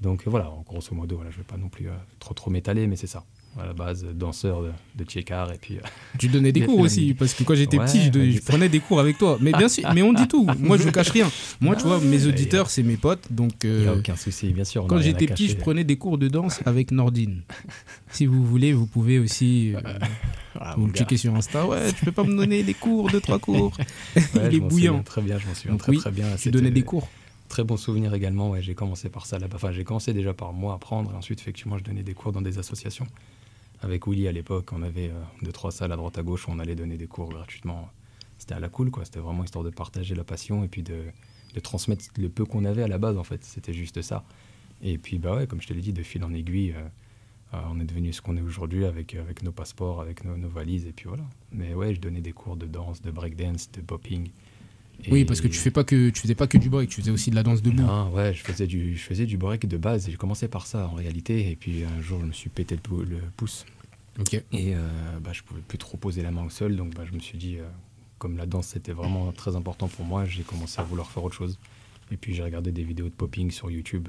Donc 0.00 0.26
euh, 0.26 0.30
voilà, 0.30 0.52
grosso 0.66 0.94
modo, 0.94 1.16
voilà, 1.16 1.30
je 1.30 1.38
vais 1.38 1.44
pas 1.44 1.56
non 1.56 1.68
plus 1.68 1.88
euh, 1.88 1.96
trop 2.18 2.34
trop 2.34 2.50
m'étaler, 2.50 2.86
mais 2.86 2.96
c'est 2.96 3.06
ça. 3.06 3.24
À 3.58 3.66
la 3.66 3.72
base 3.72 4.04
danseur 4.14 4.62
de, 4.62 4.70
de 4.94 5.04
Tchekar 5.04 5.52
et 5.52 5.58
puis 5.58 5.76
euh, 5.76 5.80
Tu 6.18 6.28
donnais 6.28 6.52
des 6.52 6.60
cours 6.66 6.78
aussi, 6.78 7.14
parce 7.14 7.34
que 7.34 7.42
quand 7.42 7.54
j'étais 7.54 7.78
Ouais, 7.78 7.84
petit, 7.86 8.10
je, 8.12 8.40
prenais 8.40 8.68
des 8.68 8.80
cours 8.80 9.00
avec 9.00 9.18
toi. 9.18 9.38
Mais 9.40 9.52
bien 9.52 9.68
sûr, 9.68 9.88
mais 9.94 10.02
on 10.02 10.12
dit 10.12 10.28
tout. 10.28 10.46
Moi, 10.58 10.76
je 10.76 10.88
cache 10.90 11.10
rien. 11.10 11.30
Moi, 11.60 11.76
tu 11.76 11.84
vois, 11.84 12.00
mes 12.00 12.26
auditeurs, 12.26 12.70
c'est 12.70 12.82
mes 12.82 12.96
potes. 12.96 13.32
Donc, 13.32 13.52
il 13.64 13.70
n'y 13.70 13.86
a 13.86 13.90
euh, 13.90 13.98
aucun 13.98 14.16
souci, 14.16 14.52
bien 14.52 14.64
sûr. 14.64 14.86
quand 14.86 14.96
à 14.96 15.02
j'étais 15.02 15.26
petit, 15.26 15.48
je 15.48 15.56
prenais 15.56 15.84
des 15.84 15.96
cours 15.96 16.18
de 16.18 16.28
danse 16.28 16.60
avec 16.64 16.92
Nordine. 16.92 17.42
si 18.10 18.26
vous 18.26 18.44
voulez, 18.44 18.72
vous 18.72 18.86
pouvez 18.86 19.18
aussi 19.18 19.74
euh, 19.74 19.80
Ah, 20.58 20.74
vous 20.76 20.86
gars. 20.88 20.92
checker 21.00 21.16
sur 21.16 21.34
Insta. 21.34 21.66
Ouais, 21.66 21.92
tu 21.92 22.04
peux 22.04 22.12
pas 22.12 22.24
me 22.24 22.36
donner 22.36 22.62
des 22.62 22.74
cours, 22.74 23.10
deux, 23.10 23.20
trois 23.20 23.38
cours. 23.38 23.72
Ouais, 24.16 24.48
Il 24.50 24.56
est 24.56 24.60
bouillant. 24.60 25.02
Très 25.02 25.22
bien, 25.22 25.38
je 25.38 25.46
m'en 25.46 25.54
souviens 25.54 25.72
Donc 25.72 25.80
très 25.80 25.92
oui, 25.92 25.98
très 25.98 26.10
bien. 26.10 26.26
Tu 26.36 26.50
donnais 26.50 26.70
des 26.70 26.82
cours. 26.82 27.08
Très 27.48 27.64
bon 27.64 27.76
souvenir 27.76 28.14
également, 28.14 28.50
ouais, 28.50 28.62
j'ai 28.62 28.74
commencé 28.74 29.08
par 29.08 29.26
ça 29.26 29.38
là-bas. 29.38 29.56
Enfin, 29.56 29.72
j'ai 29.72 29.82
commencé 29.82 30.12
déjà 30.12 30.32
par 30.32 30.52
moi 30.52 30.74
apprendre, 30.74 31.10
et 31.12 31.16
ensuite, 31.16 31.40
effectivement, 31.40 31.78
je 31.78 31.84
donnais 31.84 32.02
des 32.02 32.14
cours 32.14 32.32
dans 32.32 32.42
des 32.42 32.58
associations. 32.58 33.06
Avec 33.82 34.06
Willy 34.06 34.28
à 34.28 34.32
l'époque, 34.32 34.70
on 34.72 34.82
avait 34.82 35.08
euh, 35.08 35.22
deux, 35.42 35.52
trois 35.52 35.70
salles 35.70 35.92
à 35.92 35.96
droite 35.96 36.18
à 36.18 36.22
gauche 36.22 36.46
où 36.46 36.50
on 36.50 36.58
allait 36.58 36.74
donner 36.74 36.98
des 36.98 37.06
cours 37.06 37.30
gratuitement. 37.30 37.88
C'était 38.38 38.54
à 38.54 38.60
la 38.60 38.68
cool, 38.68 38.90
quoi. 38.90 39.04
C'était 39.04 39.20
vraiment 39.20 39.42
histoire 39.42 39.64
de 39.64 39.70
partager 39.70 40.14
la 40.14 40.24
passion 40.24 40.64
et 40.64 40.68
puis 40.68 40.82
de, 40.82 41.04
transmettre 41.62 42.04
le 42.18 42.28
peu 42.28 42.44
qu'on 42.44 42.64
avait 42.64 42.82
à 42.82 42.88
la 42.88 42.98
base, 42.98 43.16
en 43.16 43.24
fait. 43.24 43.44
C'était 43.44 43.72
juste 43.72 44.02
ça. 44.02 44.24
Et 44.82 44.98
puis, 44.98 45.18
bah 45.18 45.36
ouais, 45.36 45.46
comme 45.46 45.60
je 45.60 45.66
te 45.66 45.72
l'ai 45.72 45.80
dit, 45.80 45.92
de 45.92 46.02
fil 46.02 46.22
en 46.24 46.32
aiguille, 46.32 46.72
euh, 46.72 46.88
euh, 47.54 47.60
on 47.70 47.80
est 47.80 47.84
devenu 47.84 48.12
ce 48.12 48.20
qu'on 48.20 48.36
est 48.36 48.42
aujourd'hui 48.42 48.84
avec, 48.84 49.14
avec 49.14 49.42
nos 49.42 49.52
passeports, 49.52 50.00
avec 50.00 50.24
nos, 50.24 50.36
nos 50.36 50.48
valises, 50.48 50.86
et 50.86 50.92
puis 50.92 51.06
voilà. 51.08 51.24
Mais 51.52 51.74
ouais, 51.74 51.94
je 51.94 52.00
donnais 52.00 52.20
des 52.20 52.32
cours 52.32 52.56
de 52.56 52.66
danse, 52.66 53.00
de 53.00 53.10
breakdance, 53.10 53.70
de 53.72 53.80
popping. 53.80 54.30
Oui, 55.10 55.24
parce 55.24 55.40
que 55.40 55.48
tu 55.48 55.58
fais 55.58 55.70
pas 55.70 55.84
que 55.84 56.10
tu 56.10 56.20
faisais 56.20 56.34
pas 56.34 56.46
que 56.46 56.58
du 56.58 56.68
break, 56.68 56.88
tu 56.90 57.00
faisais 57.00 57.10
aussi 57.10 57.30
de 57.30 57.34
la 57.36 57.42
danse 57.42 57.62
debout. 57.62 57.82
non, 57.82 58.10
ouais, 58.12 58.34
je 58.34 58.42
faisais 58.42 58.66
du, 58.66 58.96
je 58.96 59.02
faisais 59.02 59.26
du 59.26 59.36
break 59.36 59.66
de 59.66 59.76
base 59.76 60.08
et 60.08 60.10
j'ai 60.10 60.16
commencé 60.16 60.48
par 60.48 60.66
ça 60.66 60.86
en 60.88 60.94
réalité. 60.94 61.50
Et 61.50 61.56
puis 61.56 61.84
un 61.84 62.00
jour, 62.02 62.20
je 62.20 62.26
me 62.26 62.32
suis 62.32 62.50
pété 62.50 62.74
le, 62.74 62.80
pou- 62.80 63.02
le 63.02 63.18
pouce 63.36 63.64
Ok. 64.18 64.34
et 64.34 64.44
euh, 64.74 64.78
bah, 65.20 65.32
je 65.32 65.42
pouvais 65.42 65.60
plus 65.62 65.78
trop 65.78 65.96
poser 65.96 66.22
la 66.22 66.30
main 66.30 66.44
au 66.44 66.50
sol. 66.50 66.76
Donc 66.76 66.94
bah, 66.94 67.04
je 67.08 67.12
me 67.12 67.20
suis 67.20 67.38
dit, 67.38 67.56
euh, 67.58 67.68
comme 68.18 68.36
la 68.36 68.46
danse 68.46 68.66
c'était 68.68 68.92
vraiment 68.92 69.32
très 69.32 69.56
important 69.56 69.88
pour 69.88 70.04
moi, 70.04 70.24
j'ai 70.26 70.42
commencé 70.42 70.80
à 70.80 70.82
vouloir 70.84 71.10
faire 71.10 71.24
autre 71.24 71.36
chose. 71.36 71.58
Et 72.12 72.16
puis 72.16 72.34
j'ai 72.34 72.42
regardé 72.42 72.72
des 72.72 72.82
vidéos 72.82 73.06
de 73.08 73.14
popping 73.14 73.50
sur 73.50 73.70
YouTube 73.70 74.08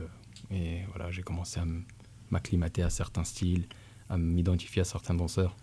et 0.51 0.79
voilà, 0.93 1.11
j'ai 1.11 1.21
commencé 1.21 1.59
à 1.59 1.65
m'acclimater 2.31 2.81
à 2.83 2.89
certains 2.89 3.23
styles, 3.23 3.63
à 4.09 4.17
m'identifier 4.17 4.81
à 4.81 4.85
certains 4.85 5.13
danseurs. 5.13 5.55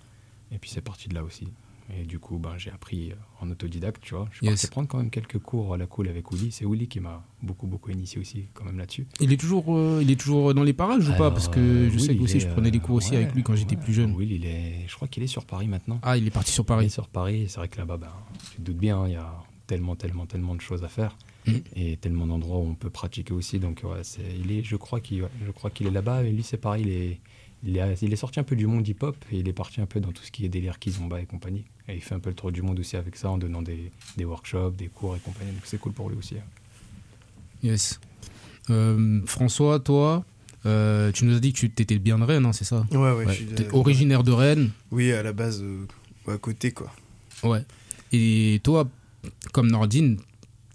Et 0.52 0.58
puis 0.58 0.70
c'est 0.70 0.80
parti 0.80 1.08
de 1.08 1.14
là 1.14 1.22
aussi. 1.24 1.48
Et 1.96 2.04
du 2.04 2.18
coup, 2.18 2.38
ben, 2.38 2.52
j'ai 2.58 2.70
appris 2.70 3.12
euh, 3.12 3.14
en 3.40 3.50
autodidacte, 3.50 4.02
tu 4.02 4.14
vois. 4.14 4.28
Je 4.30 4.38
suis 4.38 4.46
Yes. 4.46 4.60
parti 4.60 4.70
prendre 4.70 4.88
quand 4.88 4.98
même 4.98 5.08
quelques 5.10 5.38
cours 5.38 5.72
à 5.72 5.78
la 5.78 5.86
cool 5.86 6.08
avec 6.08 6.30
Willy. 6.30 6.52
C'est 6.52 6.66
Willy 6.66 6.86
qui 6.86 7.00
m'a 7.00 7.24
beaucoup, 7.42 7.66
beaucoup 7.66 7.90
initié 7.90 8.20
aussi, 8.20 8.44
quand 8.52 8.64
même 8.64 8.76
là-dessus. 8.78 9.06
Il 9.20 9.32
est 9.32 9.38
toujours, 9.38 9.74
euh, 9.74 10.00
il 10.02 10.10
est 10.10 10.16
toujours 10.20 10.52
dans 10.52 10.64
les 10.64 10.74
parages 10.74 11.08
ou 11.08 11.12
pas? 11.14 11.30
Parce 11.30 11.48
que 11.48 11.58
euh, 11.58 11.88
je 11.88 11.94
Will, 11.94 12.00
sais 12.00 12.08
que 12.08 12.12
il 12.12 12.22
aussi 12.22 12.36
est, 12.36 12.40
je 12.40 12.48
prenais 12.48 12.70
des 12.70 12.80
cours 12.80 12.96
aussi 12.96 13.14
euh, 13.14 13.20
avec 13.22 13.34
lui 13.34 13.42
quand 13.42 13.56
j'étais 13.56 13.76
plus 13.76 13.94
jeune. 13.94 14.12
Will, 14.14 14.30
il 14.32 14.44
est, 14.44 14.84
je 14.86 14.94
crois 14.94 15.08
qu'il 15.08 15.22
est 15.22 15.26
sur 15.28 15.46
Paris 15.46 15.66
maintenant. 15.66 15.98
Ah, 16.02 16.18
il 16.18 16.26
est 16.26 16.30
parti 16.30 16.52
sur 16.52 16.64
Il 16.64 16.66
Paris. 16.66 16.86
est 16.86 16.90
sur 16.90 17.08
Paris. 17.08 17.46
C'est 17.48 17.56
vrai 17.58 17.68
que 17.68 17.78
là-bas, 17.78 17.96
ben, 17.96 18.12
tu 18.50 18.56
te 18.56 18.62
doutes 18.62 18.76
bien, 18.76 19.06
il 19.06 19.12
y 19.14 19.16
a 19.16 19.32
tellement, 19.66 19.96
tellement, 19.96 20.26
tellement 20.26 20.54
de 20.54 20.60
choses 20.60 20.84
à 20.84 20.88
faire 20.88 21.16
Mhm. 21.46 21.62
et 21.76 21.96
tellement 21.96 22.26
d'endroits 22.26 22.58
où 22.58 22.68
on 22.68 22.74
peut 22.74 22.90
pratiquer 22.90 23.32
aussi. 23.32 23.58
Donc, 23.58 23.80
ouais, 23.84 24.02
il 24.44 24.52
est, 24.52 24.62
je 24.62 24.76
crois 24.76 25.00
qu'il, 25.00 25.22
ouais, 25.22 25.70
qu'il 25.72 25.86
est 25.86 25.90
là-bas. 25.90 26.24
Et 26.24 26.32
lui, 26.32 26.42
c'est 26.42 26.58
pareil. 26.58 26.82
Il 26.84 26.90
est, 26.90 27.20
il 27.64 27.76
est, 27.78 28.02
il 28.02 28.12
est 28.12 28.16
sorti 28.16 28.38
un 28.40 28.44
peu 28.44 28.54
du 28.56 28.66
monde 28.66 28.86
hip-hop 28.86 29.16
et 29.32 29.38
il 29.38 29.48
est 29.48 29.52
parti 29.54 29.80
un 29.80 29.86
peu 29.86 29.98
dans 30.00 30.12
tout 30.12 30.22
ce 30.22 30.30
qui 30.30 30.44
est 30.44 30.48
délire 30.50 30.78
kizomba 30.78 31.20
et 31.22 31.26
compagnie. 31.26 31.64
Et 31.88 31.94
il 31.94 32.00
fait 32.02 32.14
un 32.14 32.20
peu 32.20 32.30
le 32.30 32.36
tour 32.36 32.52
du 32.52 32.60
monde 32.62 32.78
aussi 32.80 32.96
avec 32.96 33.16
ça 33.16 33.30
en 33.30 33.38
donnant 33.38 33.62
des, 33.62 33.90
des 34.16 34.24
workshops, 34.24 34.72
des 34.76 34.88
cours 34.88 35.16
et 35.16 35.20
compagnie. 35.20 35.52
Donc, 35.52 35.62
c'est 35.64 35.78
cool 35.78 35.92
pour 35.92 36.10
lui 36.10 36.16
aussi. 36.18 36.36
hein. 36.36 36.42
Yes. 37.62 37.98
Euh, 38.70 39.20
François, 39.26 39.80
toi, 39.80 40.24
euh, 40.66 41.10
tu 41.12 41.24
nous 41.24 41.34
as 41.36 41.40
dit 41.40 41.52
que 41.52 41.58
tu 41.60 41.66
étais 41.66 41.98
bien 41.98 42.18
de 42.18 42.24
Rennes, 42.24 42.44
hein, 42.46 42.52
c'est 42.52 42.64
ça? 42.64 42.86
Ouais, 42.90 42.98
ouais, 42.98 43.12
Ouais. 43.12 43.26
je 43.28 43.32
suis 43.32 43.46
T'es 43.46 43.64
de- 43.64 43.70
originaire 43.72 44.22
de 44.22 44.32
Rennes? 44.32 44.70
Oui, 44.90 45.12
à 45.12 45.22
la 45.22 45.32
base, 45.32 45.62
euh, 45.62 45.86
à 46.28 46.36
côté, 46.36 46.72
quoi. 46.72 46.92
Ouais. 47.42 47.64
Et 48.12 48.60
toi, 48.62 48.86
comme 49.52 49.70
Nordine, 49.70 50.18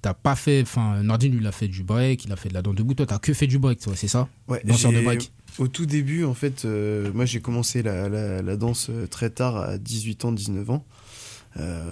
t'as 0.01 0.13
pas 0.15 0.35
fait. 0.35 0.61
Enfin, 0.63 1.03
Nordine, 1.03 1.33
lui, 1.33 1.41
il 1.41 1.47
a 1.47 1.51
fait 1.51 1.67
du 1.67 1.83
break, 1.83 2.25
il 2.25 2.31
a 2.31 2.35
fait 2.35 2.49
de 2.49 2.53
la 2.55 2.61
danse 2.63 2.75
debout. 2.75 2.95
Toi, 2.95 3.05
t'as 3.05 3.19
que 3.19 3.33
fait 3.33 3.47
du 3.47 3.59
break, 3.59 3.79
toi, 3.79 3.93
c'est 3.95 4.07
ça? 4.07 4.27
Ouais, 4.47 4.61
Danseur 4.65 4.91
de 4.91 5.01
break. 5.01 5.31
Au 5.59 5.67
tout 5.67 5.85
début, 5.85 6.23
en 6.25 6.33
fait, 6.33 6.65
euh, 6.65 7.11
moi 7.13 7.25
j'ai 7.25 7.39
commencé 7.39 7.83
la, 7.83 8.09
la- 8.09 8.41
la 8.41 8.57
danse 8.57 8.89
très 9.11 9.29
tard, 9.29 9.55
à 9.57 9.77
18 9.77 10.25
ans, 10.25 10.31
19 10.31 10.67
ans. 10.71 10.83
Euh, 11.59 11.91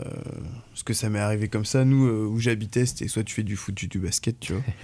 parce 0.72 0.84
que 0.84 0.94
ça 0.94 1.10
m'est 1.10 1.20
arrivé 1.20 1.48
comme 1.48 1.65
ça. 1.65 1.86
Nous, 1.86 2.08
euh, 2.08 2.25
où 2.25 2.39
j'habitais, 2.39 2.86
c'était 2.86 3.08
soit 3.08 3.24
tu 3.24 3.36
fais 3.36 3.44
du 3.44 3.56
foot, 3.56 3.75
du, 3.75 3.88
du 3.88 4.00
basket, 4.00 4.39
tu 4.39 4.53
vois. 4.53 4.63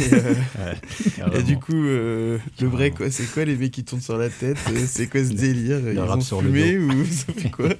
et, 0.00 0.14
euh, 0.14 1.38
et 1.38 1.42
du 1.42 1.58
coup, 1.58 1.72
le 1.72 2.40
break, 2.62 2.96
quoi, 2.96 3.10
c'est 3.10 3.30
quoi 3.32 3.44
les 3.44 3.56
mecs 3.56 3.72
qui 3.72 3.84
tournent 3.84 4.02
sur 4.02 4.18
la 4.18 4.28
tête 4.28 4.58
C'est 4.86 5.06
quoi 5.06 5.24
ce 5.24 5.32
délire 5.32 5.80
Ils 5.90 5.98
rap 5.98 6.18
ont 6.18 6.20
sur 6.20 6.42
le 6.42 6.52
fumé 6.52 6.78
ou 6.78 7.04
ça 7.06 7.32
fait 7.32 7.50
quoi? 7.50 7.70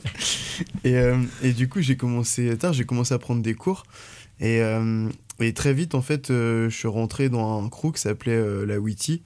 Et, 0.84 0.96
et 1.42 1.52
du 1.52 1.68
coup, 1.68 1.80
j'ai 1.82 1.96
commencé 1.96 2.56
tard, 2.56 2.72
j'ai 2.72 2.84
commencé 2.84 3.12
à 3.12 3.18
prendre 3.18 3.42
des 3.42 3.54
cours. 3.54 3.84
Et, 4.40 4.60
et 5.40 5.52
très 5.52 5.74
vite, 5.74 5.94
en 5.94 6.02
fait, 6.02 6.28
je 6.28 6.70
suis 6.70 6.88
rentré 6.88 7.28
dans 7.28 7.62
un 7.62 7.68
crew 7.68 7.92
qui 7.92 8.00
s'appelait 8.00 8.64
la 8.64 8.80
Witty. 8.80 9.22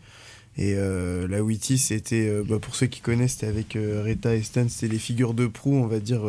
Et 0.57 0.75
euh, 0.77 1.29
la 1.29 1.43
Witty, 1.43 1.79
c'était, 1.79 2.29
euh, 2.29 2.45
bah, 2.47 2.59
pour 2.61 2.75
ceux 2.75 2.87
qui 2.87 3.01
connaissent, 3.01 3.33
c'était 3.33 3.47
avec 3.47 3.77
euh, 3.77 4.03
Rita 4.05 4.35
et 4.35 4.43
Stan, 4.43 4.69
c'était 4.69 4.93
les 4.93 4.99
figures 4.99 5.33
de 5.33 5.47
proue, 5.47 5.75
on 5.75 5.87
va 5.87 6.01
dire. 6.01 6.21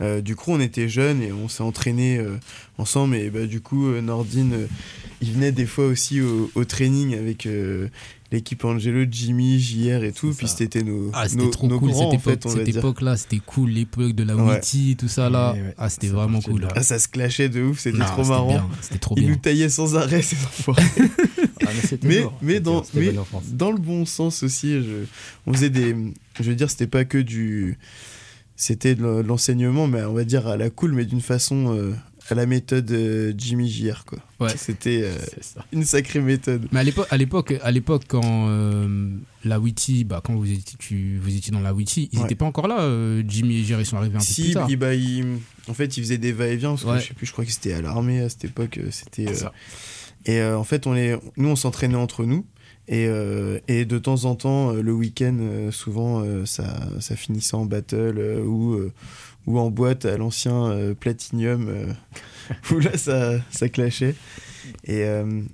Euh, 0.00 0.20
du 0.20 0.36
coup, 0.36 0.52
on 0.52 0.60
était 0.60 0.88
jeunes 0.88 1.22
et 1.22 1.32
on 1.32 1.48
s'est 1.48 1.62
entraînés 1.62 2.18
euh, 2.18 2.36
ensemble. 2.78 3.16
Et 3.16 3.30
bah, 3.30 3.46
du 3.46 3.60
coup, 3.60 3.86
euh, 3.88 4.00
Nordine, 4.00 4.52
euh, 4.54 4.66
il 5.22 5.32
venait 5.32 5.52
des 5.52 5.66
fois 5.66 5.86
aussi 5.86 6.20
au, 6.20 6.50
au 6.54 6.64
training 6.64 7.14
avec 7.14 7.46
euh, 7.46 7.88
l'équipe 8.32 8.62
Angelo, 8.64 9.04
Jimmy, 9.10 9.58
JR 9.58 10.04
et 10.04 10.12
tout. 10.12 10.34
Puis 10.36 10.48
c'était 10.48 10.82
nos, 10.82 11.10
Ah, 11.14 11.28
c'était 11.28 11.44
nos, 11.44 11.50
trop 11.50 11.66
nos 11.68 11.78
cool 11.78 11.90
grands, 11.92 12.10
cette 12.10 12.20
en 12.20 12.22
fait, 12.22 12.32
époque. 12.32 12.42
on 12.44 12.48
va 12.50 12.54
cette 12.56 12.64
dire. 12.64 12.78
époque-là, 12.78 13.16
c'était 13.16 13.40
cool. 13.46 13.70
L'époque 13.70 14.12
de 14.12 14.24
la 14.24 14.36
Ouais. 14.36 14.56
Witty, 14.56 14.96
tout 14.98 15.08
ça 15.08 15.30
là. 15.30 15.52
Ouais, 15.54 15.60
ouais. 15.62 15.74
Ah, 15.78 15.88
c'était 15.88 16.08
C'est 16.08 16.12
vraiment 16.12 16.40
cool. 16.42 16.60
là. 16.62 16.68
Ah, 16.76 16.82
ça 16.82 16.98
se 16.98 17.08
clashait 17.08 17.48
de 17.48 17.62
ouf, 17.62 17.78
c'était 17.78 17.98
trop 17.98 18.24
marrant. 18.24 18.48
bien, 18.48 18.68
C'était 18.82 18.98
trop 18.98 19.14
Ils 19.16 19.22
bien. 19.22 19.30
nous 19.30 19.36
taillaient 19.36 19.68
sans 19.70 19.96
arrêt, 19.96 20.20
ces 20.22 20.36
enfoirés. 20.36 20.82
Ah, 21.66 21.70
mais 22.04 22.22
mais, 22.42 22.60
dans 22.60 23.70
le 23.72 23.78
bon 23.78 24.04
sens 24.04 24.42
aussi, 24.44 24.74
je, 24.74 25.04
on 25.46 25.52
faisait 25.54 25.70
des. 25.70 25.96
Je 26.38 26.42
veux 26.44 26.54
dire, 26.54 26.70
c'était 26.70 26.86
pas 26.86 27.04
que 27.04 27.18
du. 27.18 27.76
C'était 28.56 28.94
de 28.94 29.04
l'enseignement, 29.20 29.86
mais 29.86 30.02
on 30.04 30.14
va 30.14 30.24
dire 30.24 30.46
à 30.46 30.56
la 30.56 30.70
cool, 30.70 30.92
mais 30.92 31.04
d'une 31.04 31.20
façon 31.20 31.76
euh, 31.76 31.92
à 32.30 32.34
la 32.34 32.46
méthode 32.46 32.90
euh, 32.90 33.32
Jimmy 33.36 33.68
JR, 33.70 34.04
quoi. 34.06 34.18
Ouais. 34.40 34.52
C'était 34.56 35.02
euh, 35.04 35.14
une 35.72 35.84
sacrée 35.84 36.20
méthode. 36.20 36.66
Mais 36.72 36.80
à 36.80 36.82
l'époque, 36.82 37.06
à 37.10 37.16
l'époque, 37.18 37.54
à 37.62 37.70
l'époque, 37.70 38.04
quand 38.08 38.22
euh, 38.48 39.10
la 39.44 39.60
Witty, 39.60 40.04
bah, 40.04 40.22
quand 40.24 40.34
vous 40.34 40.50
étiez, 40.50 40.76
tu, 40.78 41.18
vous 41.22 41.36
étiez 41.36 41.52
dans 41.52 41.60
la 41.60 41.74
Witty, 41.74 42.08
ils 42.12 42.16
Ouais. 42.16 42.22
n'étaient 42.22 42.34
pas 42.34 42.46
encore 42.46 42.66
là. 42.66 42.80
euh, 42.80 43.22
Jimmy 43.28 43.58
et 43.60 43.64
Jerry 43.64 43.84
sont 43.84 43.98
arrivés 43.98 44.16
un 44.16 44.20
peu 44.20 44.24
plus 44.24 44.32
Si, 44.32 44.52
tard. 44.54 44.68
bah, 44.78 44.94
il- 44.94 45.36
en 45.68 45.74
fait, 45.74 45.96
il 45.98 46.02
faisait 46.02 46.18
des 46.18 46.32
va-et-vient, 46.32 46.70
parce 46.70 46.84
que 46.84 46.88
Ouais. 46.88 47.00
je 47.00 47.08
sais 47.08 47.14
plus, 47.14 47.26
je 47.26 47.32
crois 47.32 47.44
que 47.44 47.52
c'était 47.52 47.74
à 47.74 47.82
l'armée 47.82 48.20
à 48.20 48.28
cette 48.30 48.46
époque. 48.46 48.80
C'était. 48.90 49.26
C'est 49.26 49.28
euh, 49.28 49.34
ça. 49.34 49.52
Et 50.24 50.40
euh, 50.40 50.58
en 50.58 50.64
fait, 50.64 50.86
on 50.86 50.94
les, 50.94 51.16
nous, 51.36 51.48
on 51.50 51.56
s'entraînait 51.56 51.94
entre 51.94 52.24
nous. 52.24 52.44
Et, 52.88 53.06
euh, 53.08 53.58
et 53.66 53.84
de 53.84 53.98
temps 53.98 54.24
en 54.26 54.36
temps, 54.36 54.72
euh, 54.72 54.80
le 54.80 54.92
week-end, 54.92 55.36
euh, 55.40 55.70
souvent, 55.72 56.24
ça, 56.44 56.64
ça 57.00 57.16
finissait 57.16 57.56
en 57.56 57.64
battle 57.64 58.40
ou, 58.44 58.78
ou 59.46 59.58
en 59.58 59.70
boîte 59.70 60.04
à 60.04 60.16
l'ancien 60.16 60.94
Platinum, 60.98 61.94
où 62.70 62.78
là, 62.78 62.96
ça, 62.96 63.40
ça 63.50 63.68
clashait. 63.68 64.14
Et, 64.84 65.04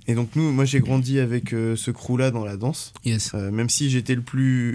et 0.07 0.15
donc, 0.15 0.29
nous, 0.35 0.51
moi, 0.51 0.65
j'ai 0.65 0.79
grandi 0.79 1.19
avec 1.19 1.49
ce 1.49 1.91
crew-là 1.91 2.31
dans 2.31 2.45
la 2.45 2.57
danse. 2.57 2.93
Yes. 3.05 3.33
Même 3.33 3.69
si 3.69 3.89
j'étais 3.89 4.17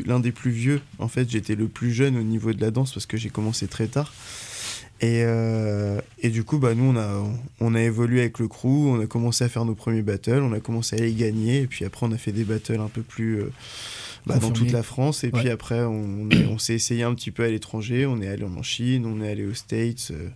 l'un 0.06 0.20
des 0.20 0.32
plus 0.32 0.50
vieux, 0.50 0.80
en 0.98 1.08
fait, 1.08 1.28
j'étais 1.28 1.56
le 1.56 1.68
plus 1.68 1.92
jeune 1.92 2.16
au 2.16 2.22
niveau 2.22 2.52
de 2.52 2.60
la 2.60 2.70
danse 2.70 2.92
parce 2.92 3.06
que 3.06 3.16
j'ai 3.16 3.30
commencé 3.30 3.66
très 3.66 3.86
tard. 3.86 4.12
Et, 5.00 5.22
euh, 5.24 6.00
et 6.18 6.28
du 6.30 6.42
coup, 6.42 6.58
bah, 6.58 6.74
nous, 6.74 6.84
on 6.84 6.96
a, 6.96 7.24
on 7.60 7.74
a 7.74 7.80
évolué 7.82 8.20
avec 8.20 8.40
le 8.40 8.48
crew, 8.48 8.66
on 8.66 9.00
a 9.00 9.06
commencé 9.06 9.44
à 9.44 9.48
faire 9.48 9.64
nos 9.64 9.76
premiers 9.76 10.02
battles, 10.02 10.42
on 10.42 10.52
a 10.52 10.58
commencé 10.60 10.96
à 10.96 10.98
les 11.00 11.12
gagner, 11.12 11.62
et 11.62 11.66
puis 11.68 11.84
après, 11.84 12.04
on 12.06 12.10
a 12.12 12.18
fait 12.18 12.32
des 12.32 12.42
battles 12.44 12.80
un 12.80 12.88
peu 12.88 13.02
plus 13.02 13.40
euh, 13.40 13.52
bah, 14.26 14.38
dans 14.38 14.50
toute 14.50 14.72
la 14.72 14.82
France, 14.82 15.22
et 15.22 15.28
Ouais. 15.28 15.38
puis 15.40 15.50
après, 15.50 15.82
on, 15.82 16.28
on 16.48 16.58
s'est 16.58 16.74
essayé 16.74 17.04
un 17.04 17.14
petit 17.14 17.30
peu 17.30 17.44
à 17.44 17.48
l'étranger, 17.48 18.06
on 18.06 18.20
est 18.20 18.26
allé 18.26 18.42
en 18.42 18.62
Chine, 18.64 19.06
on 19.06 19.22
est 19.22 19.30
allé 19.30 19.46
aux 19.46 19.54
States, 19.54 20.08
euh, 20.10 20.28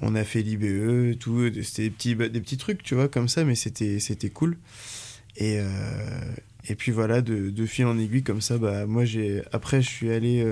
on 0.00 0.14
a 0.14 0.22
fait 0.22 0.42
l'IBE, 0.42 1.10
et 1.12 1.16
tout, 1.18 1.50
c'était 1.64 1.82
des 1.84 1.90
petits, 1.90 2.14
des 2.14 2.40
petits 2.40 2.58
trucs, 2.58 2.84
tu 2.84 2.94
vois, 2.94 3.08
comme 3.08 3.28
ça, 3.28 3.42
mais 3.44 3.56
c'était 3.56 3.98
c'était 3.98 4.30
cool. 4.30 4.58
Et, 5.38 5.58
et 6.68 6.74
puis 6.76 6.92
voilà, 6.92 7.20
de, 7.20 7.50
de 7.50 7.66
fil 7.66 7.84
en 7.86 7.98
aiguille 7.98 8.22
comme 8.22 8.40
ça, 8.40 8.56
bah, 8.58 8.86
moi 8.86 9.04
j'ai 9.04 9.42
après 9.52 9.82
je 9.82 9.88
suis 9.88 10.10
allé, 10.10 10.42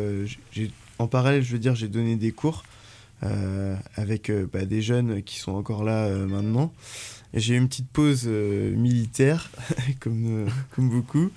j'ai 0.52 0.70
en 0.98 1.06
parallèle 1.08 1.42
je 1.42 1.52
veux 1.52 1.58
dire 1.58 1.74
j'ai 1.74 1.88
donné 1.88 2.16
des 2.16 2.32
cours 2.32 2.64
avec 3.96 4.30
euh, 4.30 4.46
bah, 4.52 4.64
des 4.64 4.82
jeunes 4.82 5.22
qui 5.22 5.38
sont 5.38 5.52
encore 5.52 5.84
là 5.84 6.04
euh, 6.06 6.26
maintenant. 6.26 6.72
J'ai 7.32 7.54
eu 7.54 7.58
une 7.58 7.68
petite 7.68 7.88
pause 7.88 8.24
euh, 8.26 8.74
militaire 8.76 9.50
comme 10.00 10.46
euh, 10.46 10.50
comme 10.74 10.88
beaucoup. 10.90 11.30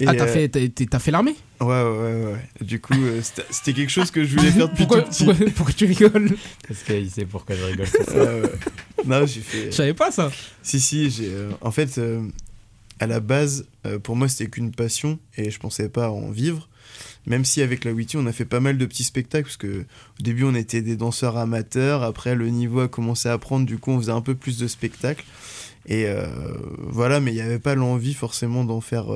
Et, 0.00 0.06
ah, 0.06 0.14
t'as 0.14 0.24
euh, 0.26 0.32
fait, 0.32 0.48
t'as- 0.48 0.86
t'as 0.86 0.98
fait 0.98 1.10
l'armée? 1.10 1.34
Ouais 1.60 1.66
ouais 1.66 1.82
ouais 1.82 2.24
ouais. 2.32 2.64
Du 2.64 2.80
coup 2.80 2.94
euh, 2.94 3.20
c'était 3.22 3.44
c'était 3.50 3.72
quelque 3.72 3.90
chose 3.90 4.10
que 4.10 4.24
je 4.24 4.36
voulais 4.36 4.50
faire 4.52 4.68
depuis 4.68 4.86
pourquoi, 4.86 5.02
tout 5.02 5.10
petit. 5.10 5.24
pourquoi, 5.24 5.46
pourquoi 5.56 5.74
tu 5.74 5.84
rigoles? 5.86 6.30
Parce 6.66 6.82
qu'il 6.82 7.10
sait 7.10 7.24
pourquoi 7.24 7.54
je 7.56 7.64
rigole. 7.64 7.86
c'est 7.86 8.04
ça. 8.04 8.14
Ouais, 8.34 8.40
ouais. 8.42 8.52
Non 9.04 9.26
j'ai 9.26 9.40
fait. 9.40 9.66
Je 9.66 9.76
savais 9.76 9.94
pas 9.94 10.10
ça. 10.10 10.30
Si, 10.62 10.80
si, 10.80 11.10
j'ai. 11.10 11.28
euh, 11.32 11.50
en 11.60 11.70
fait, 11.70 11.98
euh, 11.98 12.22
à 13.00 13.06
la 13.06 13.20
base, 13.20 13.66
pour 14.02 14.16
moi, 14.16 14.28
c'était 14.28 14.50
qu'une 14.50 14.72
passion 14.72 15.20
et 15.36 15.50
je 15.52 15.58
pensais 15.60 15.88
pas 15.88 16.10
en 16.10 16.30
vivre. 16.32 16.68
Même 17.28 17.44
si 17.44 17.62
avec 17.62 17.84
la 17.84 17.92
Witty, 17.92 18.16
on 18.16 18.26
a 18.26 18.32
fait 18.32 18.44
pas 18.44 18.58
mal 18.58 18.76
de 18.76 18.86
petits 18.86 19.04
spectacles, 19.04 19.44
parce 19.44 19.56
que 19.56 19.84
au 20.18 20.22
début, 20.22 20.44
on 20.44 20.54
était 20.54 20.82
des 20.82 20.96
danseurs 20.96 21.36
amateurs. 21.36 22.02
Après, 22.02 22.34
le 22.34 22.48
niveau 22.48 22.80
a 22.80 22.88
commencé 22.88 23.28
à 23.28 23.38
prendre, 23.38 23.66
du 23.66 23.78
coup, 23.78 23.92
on 23.92 23.98
faisait 24.00 24.12
un 24.12 24.22
peu 24.22 24.34
plus 24.34 24.58
de 24.58 24.66
spectacles. 24.66 25.24
Et 25.86 26.06
voilà, 26.80 27.18
mais 27.18 27.30
il 27.30 27.36
n'y 27.36 27.40
avait 27.40 27.58
pas 27.58 27.74
l'envie 27.74 28.12
forcément 28.12 28.64
d'en 28.64 28.82
faire 28.82 29.06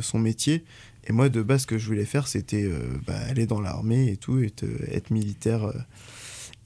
son 0.00 0.18
métier. 0.20 0.62
Et 1.08 1.12
moi, 1.12 1.28
de 1.28 1.42
base, 1.42 1.62
ce 1.62 1.66
que 1.66 1.78
je 1.78 1.86
voulais 1.86 2.04
faire, 2.04 2.28
c'était 2.28 2.64
euh, 2.64 2.78
bah, 3.06 3.18
aller 3.28 3.46
dans 3.46 3.60
l'armée 3.60 4.10
et 4.10 4.16
tout, 4.16 4.42
être, 4.42 4.64
être 4.92 5.10
militaire. 5.10 5.64
Euh. 5.64 5.72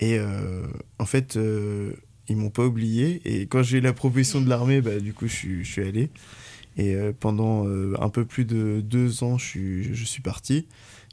Et 0.00 0.18
euh, 0.18 0.66
en 0.98 1.06
fait, 1.06 1.38
ils 2.28 2.36
m'ont 2.36 2.50
pas 2.50 2.66
oublié. 2.66 3.22
Et 3.24 3.46
quand 3.46 3.62
j'ai 3.62 3.78
eu 3.78 3.80
la 3.80 3.92
proposition 3.92 4.40
de 4.40 4.48
l'armée, 4.48 4.80
bah, 4.80 4.98
du 4.98 5.12
coup, 5.12 5.28
je 5.28 5.62
suis, 5.62 5.82
allé. 5.82 6.10
Et 6.76 6.96
pendant 7.20 7.66
un 7.68 8.08
peu 8.08 8.24
plus 8.24 8.44
de 8.44 8.80
deux 8.80 9.22
ans, 9.22 9.38
je 9.38 10.04
suis 10.04 10.22
parti. 10.22 10.66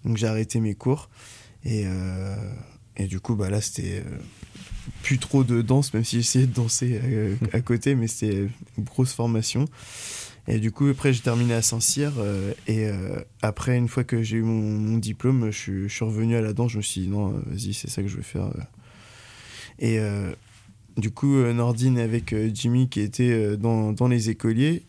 Donc 0.05 0.17
j'ai 0.17 0.27
arrêté 0.27 0.59
mes 0.59 0.75
cours. 0.75 1.09
Et, 1.63 1.85
et 2.97 3.05
du 3.05 3.19
coup, 3.19 3.35
bah, 3.35 3.49
là, 3.49 3.61
c'était 3.61 4.03
plus 5.03 5.19
trop 5.19 5.43
de 5.43 5.61
danse, 5.61 5.93
même 5.93 6.03
si 6.03 6.17
j'essayais 6.17 6.47
de 6.47 6.53
danser 6.53 6.99
à 7.53 7.61
côté, 7.61 7.93
mais 7.95 8.07
c'était 8.07 8.47
une 8.77 8.83
grosse 8.83 9.13
formation. 9.13 9.67
Et 10.47 10.59
du 10.59 10.71
coup, 10.71 10.87
après, 10.87 11.13
j'ai 11.13 11.21
terminé 11.21 11.53
à 11.53 11.61
Saint-Cyr. 11.61 12.13
Euh, 12.17 12.53
et 12.67 12.85
euh, 12.85 13.21
après, 13.41 13.77
une 13.77 13.87
fois 13.87 14.03
que 14.03 14.23
j'ai 14.23 14.37
eu 14.37 14.41
mon, 14.41 14.97
diplôme, 14.97 15.51
je, 15.51 15.87
suis 15.87 16.05
revenu 16.05 16.35
à 16.35 16.41
la 16.41 16.53
danse. 16.53 16.71
Je 16.71 16.77
me 16.77 16.81
suis 16.81 17.01
dit, 17.01 17.07
non, 17.07 17.29
vas-y, 17.45 17.73
c'est 17.73 17.89
ça 17.89 18.01
que 18.01 18.07
je 18.07 18.17
veux 18.17 18.23
faire. 18.23 18.49
Et 19.79 19.99
euh, 19.99 20.31
du 20.97 21.11
coup, 21.11 21.37
Nordine 21.37 21.99
avec 21.99 22.35
Jimmy, 22.53 22.89
qui 22.89 23.01
étaient 23.01 23.55
dans, 23.57 23.93
dans, 23.93 24.07
les 24.07 24.29
écoliers, 24.29 24.83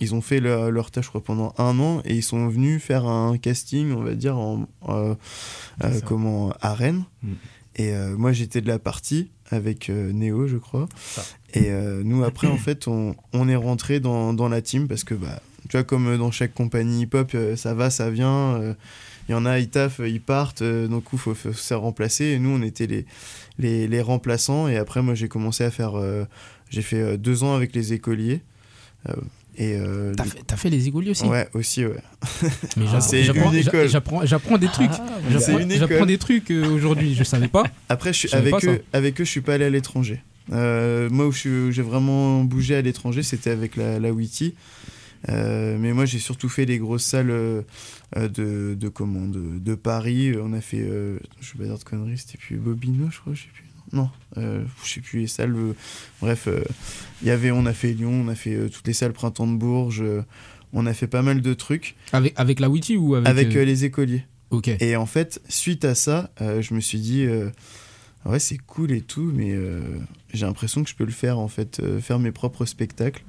ils 0.00 0.14
ont 0.14 0.20
fait 0.20 0.40
leur, 0.40 0.70
leur, 0.70 0.90
tâche, 0.90 1.06
je 1.06 1.10
crois, 1.10 1.24
pendant 1.24 1.54
un 1.58 1.78
an. 1.78 2.02
Et 2.04 2.14
ils 2.14 2.22
sont 2.22 2.48
venus 2.48 2.82
faire 2.82 3.06
un 3.06 3.38
casting, 3.38 3.92
on 3.92 4.02
va 4.02 4.14
dire, 4.14 4.36
en, 4.38 4.66
comment, 6.04 6.52
à 6.60 6.74
Rennes. 6.74 7.04
Mm. 7.22 7.32
Et 7.78 7.92
moi, 8.16 8.32
j'étais 8.32 8.62
de 8.62 8.68
la 8.68 8.78
partie 8.78 9.30
avec 9.50 9.90
Néo, 9.90 10.46
je 10.46 10.56
crois. 10.56 10.88
Et 11.56 11.70
euh, 11.70 12.02
nous, 12.04 12.22
après, 12.22 12.48
en 12.48 12.58
fait, 12.58 12.86
on, 12.86 13.16
on 13.32 13.48
est 13.48 13.56
rentré 13.56 13.98
dans, 13.98 14.34
dans, 14.34 14.48
la 14.48 14.60
team 14.60 14.88
parce 14.88 15.04
que, 15.04 15.14
bah, 15.14 15.40
tu 15.68 15.76
vois, 15.76 15.84
comme 15.84 16.18
dans 16.18 16.30
chaque 16.30 16.52
compagnie 16.52 17.02
hip-hop, 17.02 17.30
euh, 17.34 17.56
ça 17.56 17.72
va, 17.74 17.88
ça 17.88 18.10
vient. 18.10 18.58
Il 18.58 18.64
euh, 18.64 18.74
y 19.30 19.34
en 19.34 19.46
a, 19.46 19.58
ils 19.58 19.70
taffent, 19.70 20.02
ils 20.04 20.20
partent, 20.20 20.62
donc 20.62 21.04
il 21.12 21.18
faut, 21.18 21.34
faut, 21.34 21.52
se 21.52 21.74
remplacer. 21.74 22.24
Et 22.24 22.38
nous, 22.38 22.50
on 22.50 22.62
était 22.62 22.86
les, 22.86 23.06
les, 23.58 23.88
les 23.88 24.00
remplaçants. 24.02 24.68
Et 24.68 24.76
après, 24.76 25.02
moi, 25.02 25.14
j'ai 25.14 25.28
commencé 25.28 25.64
à 25.64 25.70
faire. 25.70 25.94
j'ai 26.68 26.82
fait 26.82 27.16
deux 27.16 27.42
ans 27.42 27.54
avec 27.54 27.74
les 27.74 27.92
écoliers. 27.92 28.42
Et 29.58 29.78
t'as, 30.46 30.56
fait, 30.56 30.68
les 30.68 30.86
écoliers 30.88 31.12
aussi 31.12 31.24
Ouais, 31.24 31.48
aussi, 31.54 31.84
ouais. 31.84 31.96
Mais. 32.76 32.86
J'apprends, 33.88 34.26
j'apprends 34.26 34.58
des 34.58 34.68
trucs. 34.68 34.90
Ah, 34.92 35.06
j'apprends, 35.30 36.06
des 36.06 36.18
trucs 36.18 36.50
aujourd'hui, 36.50 37.14
je 37.14 37.24
savais 37.24 37.48
pas. 37.48 37.64
Après, 37.88 38.12
je 38.12 38.18
suis, 38.18 38.34
avec, 38.34 38.64
eux, 38.64 38.82
avec 38.92 39.20
eux, 39.20 39.24
je 39.24 39.30
suis 39.30 39.40
pas 39.40 39.54
allé 39.54 39.64
à 39.64 39.70
l'étranger. 39.70 40.20
Euh, 40.52 41.08
moi, 41.10 41.26
où 41.26 41.32
j'ai 41.32 41.82
vraiment 41.82 42.44
bougé 42.44 42.76
à 42.76 42.82
l'étranger, 42.82 43.22
c'était 43.22 43.50
avec 43.50 43.76
la, 43.76 43.98
la 43.98 44.12
Witty. 44.12 44.54
Euh, 45.28 45.76
mais 45.80 45.92
moi, 45.92 46.04
j'ai 46.04 46.18
surtout 46.18 46.48
fait 46.48 46.66
les 46.66 46.78
grosses 46.78 47.04
salles 47.04 47.30
euh, 47.30 47.62
de, 48.14 48.76
de, 48.78 48.88
comment, 48.88 49.26
de, 49.26 49.74
Paris. 49.74 50.34
On 50.40 50.52
a 50.52 50.60
fait, 50.60 50.86
je 51.40 51.52
vais 51.52 51.58
pas 51.58 51.64
dire 51.64 51.78
de 51.78 51.84
conneries, 51.84 52.18
c'était 52.18 52.38
plus 52.38 52.56
Bobino, 52.56 53.08
je 53.10 53.18
crois, 53.20 53.34
je 53.34 53.42
sais 53.42 53.48
plus. 53.52 53.64
Non, 53.92 54.10
je 54.36 54.64
sais 54.84 55.00
plus 55.00 55.20
les 55.20 55.26
salles. 55.26 55.54
bref, 56.20 56.48
il 57.22 57.28
y 57.28 57.30
avait, 57.30 57.50
on 57.50 57.66
a 57.66 57.72
fait 57.72 57.92
Lyon, 57.92 58.22
on 58.24 58.28
a 58.28 58.34
fait 58.34 58.68
toutes 58.68 58.86
les 58.86 58.92
salles 58.92 59.12
Printemps 59.12 59.46
de 59.46 59.56
Bourges. 59.56 60.02
on 60.72 60.86
a 60.86 60.94
fait 60.94 61.06
pas 61.06 61.22
mal 61.22 61.40
de 61.40 61.54
trucs. 61.54 61.94
Avec, 62.12 62.34
avec 62.36 62.60
la 62.60 62.68
Witty 62.68 62.96
ou 62.96 63.14
avec 63.14 63.28
Avec 63.28 63.54
les 63.54 63.84
écoliers. 63.84 64.24
Ok. 64.50 64.68
Et 64.80 64.96
en 64.96 65.06
fait, 65.06 65.40
suite 65.48 65.84
à 65.84 65.94
ça, 65.94 66.30
je 66.40 66.74
me 66.74 66.80
suis 66.80 66.98
dit 66.98 67.26
ouais, 68.26 68.38
c'est 68.38 68.58
cool 68.58 68.92
et 68.92 69.00
tout, 69.00 69.30
mais 69.34 69.52
euh, 69.52 69.80
j'ai 70.32 70.46
l'impression 70.46 70.82
que 70.82 70.90
je 70.90 70.94
peux 70.94 71.04
le 71.04 71.12
faire, 71.12 71.38
en 71.38 71.48
fait, 71.48 71.80
euh, 71.80 72.00
faire 72.00 72.18
mes 72.18 72.32
propres 72.32 72.64
spectacles. 72.64 73.24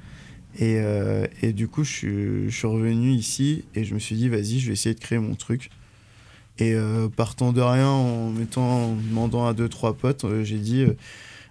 Et, 0.60 0.78
euh, 0.78 1.28
et 1.42 1.54
du 1.54 1.68
coup, 1.68 1.84
je, 1.84 2.48
je, 2.48 2.56
suis 2.56 2.68
revenu 2.68 3.12
ici 3.12 3.66
et 3.76 3.84
je 3.84 3.94
me 3.94 4.00
suis 4.00 4.16
dit, 4.16 4.28
vas-y, 4.28 4.60
je 4.60 4.68
vais 4.68 4.74
essayer 4.74 4.96
de 4.96 5.00
créer 5.00 5.20
mon 5.20 5.36
truc. 5.36 5.70
Et 6.60 6.76
partant 7.16 7.54
de 7.54 7.62
rien, 7.62 7.88
en, 7.88 8.32
mettant, 8.32 8.96
demandant 8.96 9.46
à 9.46 9.54
deux, 9.54 9.70
trois 9.70 9.94
potes, 9.94 10.26
j'ai 10.44 10.58
dit, 10.58 10.86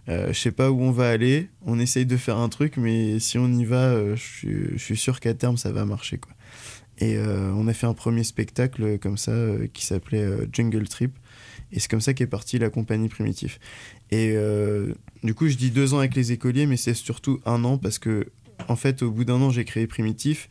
je 0.09 0.33
sais 0.33 0.51
pas 0.51 0.71
où 0.71 0.81
on 0.83 0.91
va 0.91 1.09
aller, 1.11 1.49
on 1.65 1.79
essaye 1.79 2.07
de 2.07 2.17
faire 2.17 2.39
un 2.39 2.49
truc, 2.49 2.77
mais 2.77 3.21
si 3.21 3.39
on 3.39 3.47
y 3.53 3.65
va, 3.65 3.95
je, 4.17 4.77
suis 4.77 4.97
sûr 4.97 5.21
qu'à 5.21 5.33
terme, 5.33 5.57
ça 5.57 5.71
va 5.71 5.85
marcher. 5.85 6.19
Quoi. 6.19 6.33
Et 6.99 7.19
on 7.19 7.69
a 7.69 7.73
fait 7.73 7.87
un 7.87 7.95
premier 7.95 8.25
spectacle 8.25 8.99
comme 8.99 9.17
ça 9.17 9.33
qui 9.73 9.87
s'appelait 9.87 10.27
Jungle 10.53 10.89
Trip 10.89 11.17
et 11.73 11.81
c'est 11.81 11.91
comme 11.91 12.01
ça 12.01 12.15
qu'est 12.15 12.27
partie 12.27 12.59
la 12.59 12.71
compagnie 12.71 13.09
Primitif. 13.09 13.59
Et 14.11 14.33
euh, 14.35 14.95
du 15.23 15.35
coup, 15.35 15.49
je 15.49 15.57
dis 15.57 15.71
deux 15.71 15.95
ans 15.95 15.99
avec 15.99 16.15
les 16.15 16.33
écoliers, 16.33 16.67
mais 16.67 16.77
c'est 16.77 16.95
surtout 16.95 17.41
un 17.45 17.65
an 17.65 17.79
parce 17.79 17.99
que, 17.99 18.27
en 18.69 18.77
fait, 18.77 19.03
au 19.03 19.11
bout 19.11 19.25
d'un 19.25 19.41
an, 19.41 19.51
j'ai 19.51 19.65
créé 19.65 19.87
Primitif. 19.87 20.49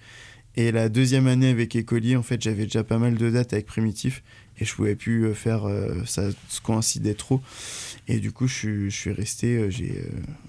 Et 0.58 0.72
la 0.72 0.88
deuxième 0.88 1.28
année 1.28 1.50
avec 1.50 1.76
Écolier, 1.76 2.16
en 2.16 2.24
fait, 2.24 2.42
j'avais 2.42 2.64
déjà 2.64 2.84
pas 2.84 2.98
mal 2.98 3.16
de 3.16 3.30
dates 3.30 3.52
avec 3.52 3.66
Primitif 3.66 4.24
et 4.60 4.66
je 4.66 4.74
pouvais 4.74 4.96
plus 4.96 5.26
euh, 5.26 5.34
faire 5.34 5.66
euh, 5.66 6.04
ça 6.06 6.30
se 6.50 6.62
coïncidait 6.62 7.14
trop. 7.14 7.42
Et 8.08 8.20
du 8.20 8.32
coup, 8.32 8.48
je, 8.48 8.90
je 8.90 8.96
suis 8.96 9.12
resté, 9.12 9.70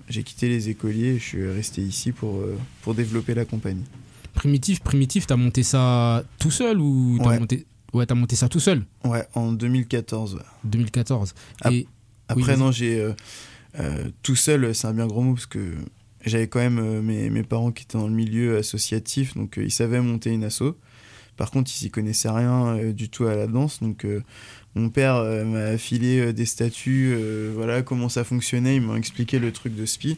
j'ai 0.08 0.22
quitté 0.22 0.48
les 0.48 0.68
écoliers 0.68 1.14
et 1.14 1.18
je 1.18 1.24
suis 1.24 1.50
resté 1.50 1.80
ici 1.80 2.12
pour, 2.12 2.44
pour 2.82 2.94
développer 2.94 3.34
la 3.34 3.46
compagnie. 3.46 3.84
Primitif, 4.34 4.80
Primitif, 4.80 5.26
t'as 5.26 5.36
monté 5.36 5.62
ça 5.62 6.22
tout 6.38 6.50
seul 6.50 6.78
ou 6.78 7.18
t'as 7.22 7.38
monté 7.38 7.66
Ouais, 7.92 8.04
t'as 8.04 8.14
monté 8.14 8.36
ça 8.36 8.50
tout 8.50 8.60
seul? 8.60 8.84
Ouais, 9.04 9.24
en 9.34 9.52
2014. 9.52 10.40
2014. 10.64 11.34
Et... 11.70 11.86
Après, 12.28 12.56
non, 12.56 12.70
j'ai. 12.70 13.00
Euh, 13.00 13.12
euh, 13.78 14.10
tout 14.22 14.36
seul, 14.36 14.74
c'est 14.74 14.86
un 14.86 14.92
bien 14.92 15.06
gros 15.06 15.22
mot 15.22 15.34
parce 15.34 15.46
que 15.46 15.74
j'avais 16.24 16.48
quand 16.48 16.58
même 16.58 16.78
euh, 16.78 17.00
mes, 17.00 17.30
mes, 17.30 17.42
parents 17.42 17.70
qui 17.70 17.84
étaient 17.84 17.98
dans 17.98 18.08
le 18.08 18.14
milieu 18.14 18.58
associatif, 18.58 19.34
donc 19.34 19.58
ils 19.62 19.70
savaient 19.70 20.00
monter 20.00 20.30
une 20.30 20.44
asso. 20.44 20.74
Par 21.36 21.50
contre, 21.50 21.70
ils 21.70 21.78
s'y 21.78 21.90
connaissaient 21.90 22.30
rien 22.30 22.92
du 22.92 23.08
tout 23.08 23.24
à 23.24 23.34
la 23.34 23.46
danse, 23.46 23.80
donc 23.80 24.06
mon 24.74 24.88
père 24.88 25.22
m'a 25.44 25.64
affilé 25.66 26.32
des 26.32 26.46
statuts, 26.46 27.16
voilà 27.54 27.82
comment 27.82 28.08
ça 28.08 28.24
fonctionnait, 28.24 28.76
il 28.76 28.82
m'a 28.82 28.96
expliqué 28.96 29.38
le 29.38 29.52
truc 29.52 29.74
de 29.74 29.84
SPI. 29.86 30.16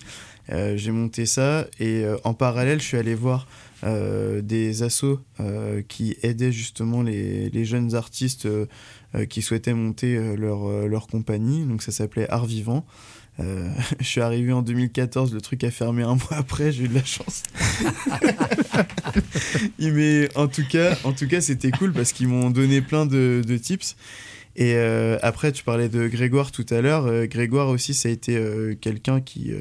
j'ai 0.48 0.90
monté 0.90 1.26
ça 1.26 1.66
et 1.80 2.04
en 2.24 2.34
parallèle, 2.34 2.80
je 2.80 2.86
suis 2.86 2.96
allé 2.96 3.14
voir 3.14 3.46
euh, 3.84 4.42
des 4.42 4.82
assos 4.82 5.20
euh, 5.38 5.82
qui 5.86 6.16
aidaient 6.24 6.50
justement 6.50 7.02
les, 7.02 7.64
jeunes 7.64 7.94
artistes 7.94 8.46
euh, 8.46 8.66
qui 9.28 9.40
souhaitaient 9.40 9.72
monter 9.72 10.36
leur, 10.36 10.88
leur 10.88 11.06
compagnie. 11.06 11.64
Donc 11.64 11.82
ça 11.82 11.92
s'appelait 11.92 12.28
Art 12.28 12.46
Vivant. 12.46 12.84
je 14.00 14.04
suis 14.04 14.20
arrivé 14.20 14.52
en 14.52 14.62
2014, 14.62 15.32
le 15.32 15.40
truc 15.40 15.64
a 15.64 15.70
fermé 15.70 16.02
un 16.02 16.14
mois 16.14 16.34
après, 16.36 16.72
j'ai 16.72 16.84
eu 16.84 16.88
de 16.88 16.94
la 16.94 17.04
chance. 17.04 17.42
Mais 19.78 20.28
en 20.36 20.48
tout 20.48 20.66
cas, 20.68 20.96
en 21.04 21.12
tout 21.12 21.28
cas, 21.28 21.40
c'était 21.40 21.70
cool 21.70 21.92
parce 21.92 22.12
qu'ils 22.12 22.28
m'ont 22.28 22.50
donné 22.50 22.80
plein 22.80 23.06
de, 23.06 23.42
de 23.46 23.56
tips. 23.56 23.96
Et 24.56 24.76
après, 25.22 25.52
tu 25.52 25.62
parlais 25.62 25.88
de 25.88 26.08
Grégoire 26.08 26.50
tout 26.50 26.66
à 26.70 26.80
l'heure. 26.80 27.26
Grégoire 27.28 27.68
aussi, 27.68 27.94
ça 27.94 28.08
a 28.08 28.12
été 28.12 28.76
quelqu'un 28.80 29.20
qui 29.20 29.52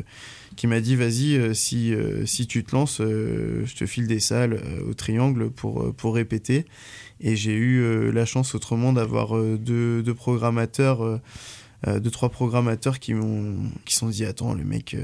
qui 0.57 0.67
m'a 0.67 0.81
dit 0.81 0.97
vas-y 0.97 1.37
euh, 1.37 1.53
si, 1.53 1.93
euh, 1.93 2.25
si 2.25 2.47
tu 2.47 2.65
te 2.65 2.75
lances 2.75 2.99
euh, 2.99 3.63
je 3.65 3.75
te 3.75 3.85
file 3.85 4.07
des 4.07 4.19
salles 4.19 4.59
au 4.85 4.93
triangle 4.93 5.49
pour, 5.49 5.95
pour 5.95 6.15
répéter 6.15 6.65
et 7.21 7.35
j'ai 7.37 7.53
eu 7.53 8.11
la 8.11 8.25
chance 8.25 8.53
autrement 8.53 8.93
d'avoir 8.93 9.33
deux, 9.33 10.03
deux, 10.03 10.13
programmateurs 10.13 11.19
deux 11.85 12.09
trois 12.09 12.29
programmateurs 12.29 12.99
qui 12.99 13.13
m'ont 13.13 13.55
qui 13.85 13.95
sont 13.95 14.09
dit 14.09 14.25
attends 14.25 14.53
le 14.53 14.63
mec 14.63 14.95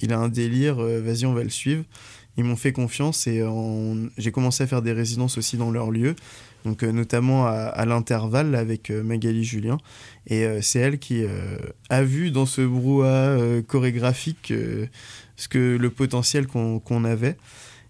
il 0.00 0.12
a 0.12 0.18
un 0.18 0.28
délire 0.28 0.76
vas-y 0.76 1.26
on 1.26 1.32
va 1.32 1.44
le 1.44 1.48
suivre 1.48 1.84
ils 2.36 2.42
m'ont 2.42 2.56
fait 2.56 2.72
confiance 2.72 3.28
et 3.28 3.40
j'ai 4.18 4.32
commencé 4.32 4.64
à 4.64 4.66
faire 4.66 4.82
des 4.82 4.92
résidences 4.92 5.38
aussi 5.38 5.56
dans 5.56 5.70
leur 5.70 5.92
lieu 5.92 6.16
donc 6.66 6.82
euh, 6.82 6.90
notamment 6.90 7.46
à, 7.46 7.86
l'intervalle 7.86 8.56
avec 8.56 8.90
euh, 8.90 9.02
Magali 9.04 9.44
Julien. 9.44 9.78
Et 10.26 10.44
euh, 10.44 10.60
c'est 10.60 10.80
elle 10.80 10.98
qui 10.98 11.24
a 11.88 12.02
vu 12.02 12.32
dans 12.32 12.44
ce 12.44 12.60
brouhaha 12.60 13.62
chorégraphique 13.62 14.52
ce 15.36 15.48
que 15.48 15.76
le 15.76 15.90
potentiel 15.90 16.46
qu'on 16.48 17.04
avait. 17.04 17.36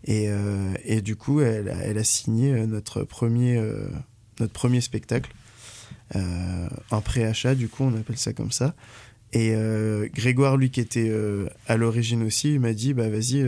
Et, 0.05 1.01
du 1.03 1.17
coup, 1.17 1.41
elle, 1.41 1.75
elle 1.83 1.99
a 1.99 2.05
signé 2.05 2.53
notre 2.67 3.03
premier, 3.03 3.61
notre 4.39 4.53
premier 4.53 4.81
spectacle, 4.81 5.33
un 6.15 7.01
pré-achat, 7.01 7.55
du 7.55 7.69
coup, 7.69 7.85
on 7.85 7.95
appelle 7.95 8.19
ça 8.19 8.33
comme 8.33 8.53
ça. 8.53 8.75
Et 9.33 9.55
Grégoire, 10.15 10.57
lui, 10.57 10.71
qui 10.71 10.81
était 10.81 11.13
à 11.67 11.77
l'origine 11.77 12.23
aussi, 12.23 12.55
il 12.55 12.61
m'a 12.61 12.73
dit 12.73 12.95
bah 12.95 13.09
vas-y, 13.09 13.45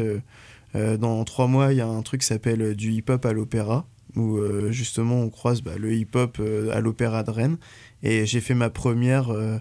dans 0.75 1.25
trois 1.25 1.47
mois, 1.47 1.73
il 1.73 1.77
y 1.77 1.81
a 1.81 1.87
un 1.87 2.03
truc 2.03 2.23
qui 2.23 2.27
s'appelle 2.27 2.75
du 2.75 2.93
hip-hop 2.93 3.25
à 3.25 3.33
l'opéra 3.33 3.87
où 4.17 4.39
euh, 4.39 4.71
justement 4.73 5.21
on 5.21 5.31
croise 5.31 5.63
bah, 5.63 5.77
le 5.79 5.93
hip-hop 5.95 6.39
euh, 6.41 6.71
à 6.73 6.81
l'Opéra 6.81 7.23
de 7.23 7.31
Rennes. 7.31 7.59
Et 8.03 8.27
j'ai 8.27 8.41
fait 8.41 8.55
ma 8.55 8.71
première 8.71 9.31
euh, 9.31 9.59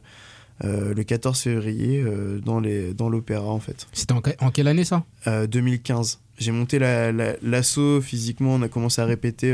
le 0.63 1.01
14 1.03 1.39
février 1.39 2.03
dans 2.43 2.59
les 2.59 2.93
dans 2.93 3.09
l'opéra 3.09 3.47
en 3.47 3.59
fait. 3.59 3.87
C'était 3.93 4.13
en, 4.13 4.21
en, 4.39 4.51
quelle 4.51 4.67
année 4.67 4.85
ça? 4.85 5.03
2015. 5.25 6.19
J'ai 6.39 6.51
monté 6.51 6.77
l'assaut 6.79 7.95
la, 7.95 8.01
physiquement, 8.01 8.55
on 8.55 8.61
a 8.61 8.67
commencé 8.67 9.01
à 9.01 9.05
répéter 9.05 9.51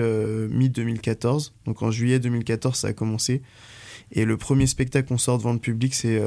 mi-2014. 0.50 1.52
Donc 1.66 1.82
en 1.82 1.92
juillet 1.92 2.20
2014, 2.20 2.78
ça 2.78 2.88
a 2.90 2.94
commencé. 2.94 3.42
Et 4.12 4.26
le 4.26 4.38
premier 4.38 4.68
spectacle 4.68 5.08
qu'on 5.08 5.18
sort 5.18 5.38
devant 5.38 5.54
le 5.54 5.60
public, 5.60 5.94
c'est 5.94 6.22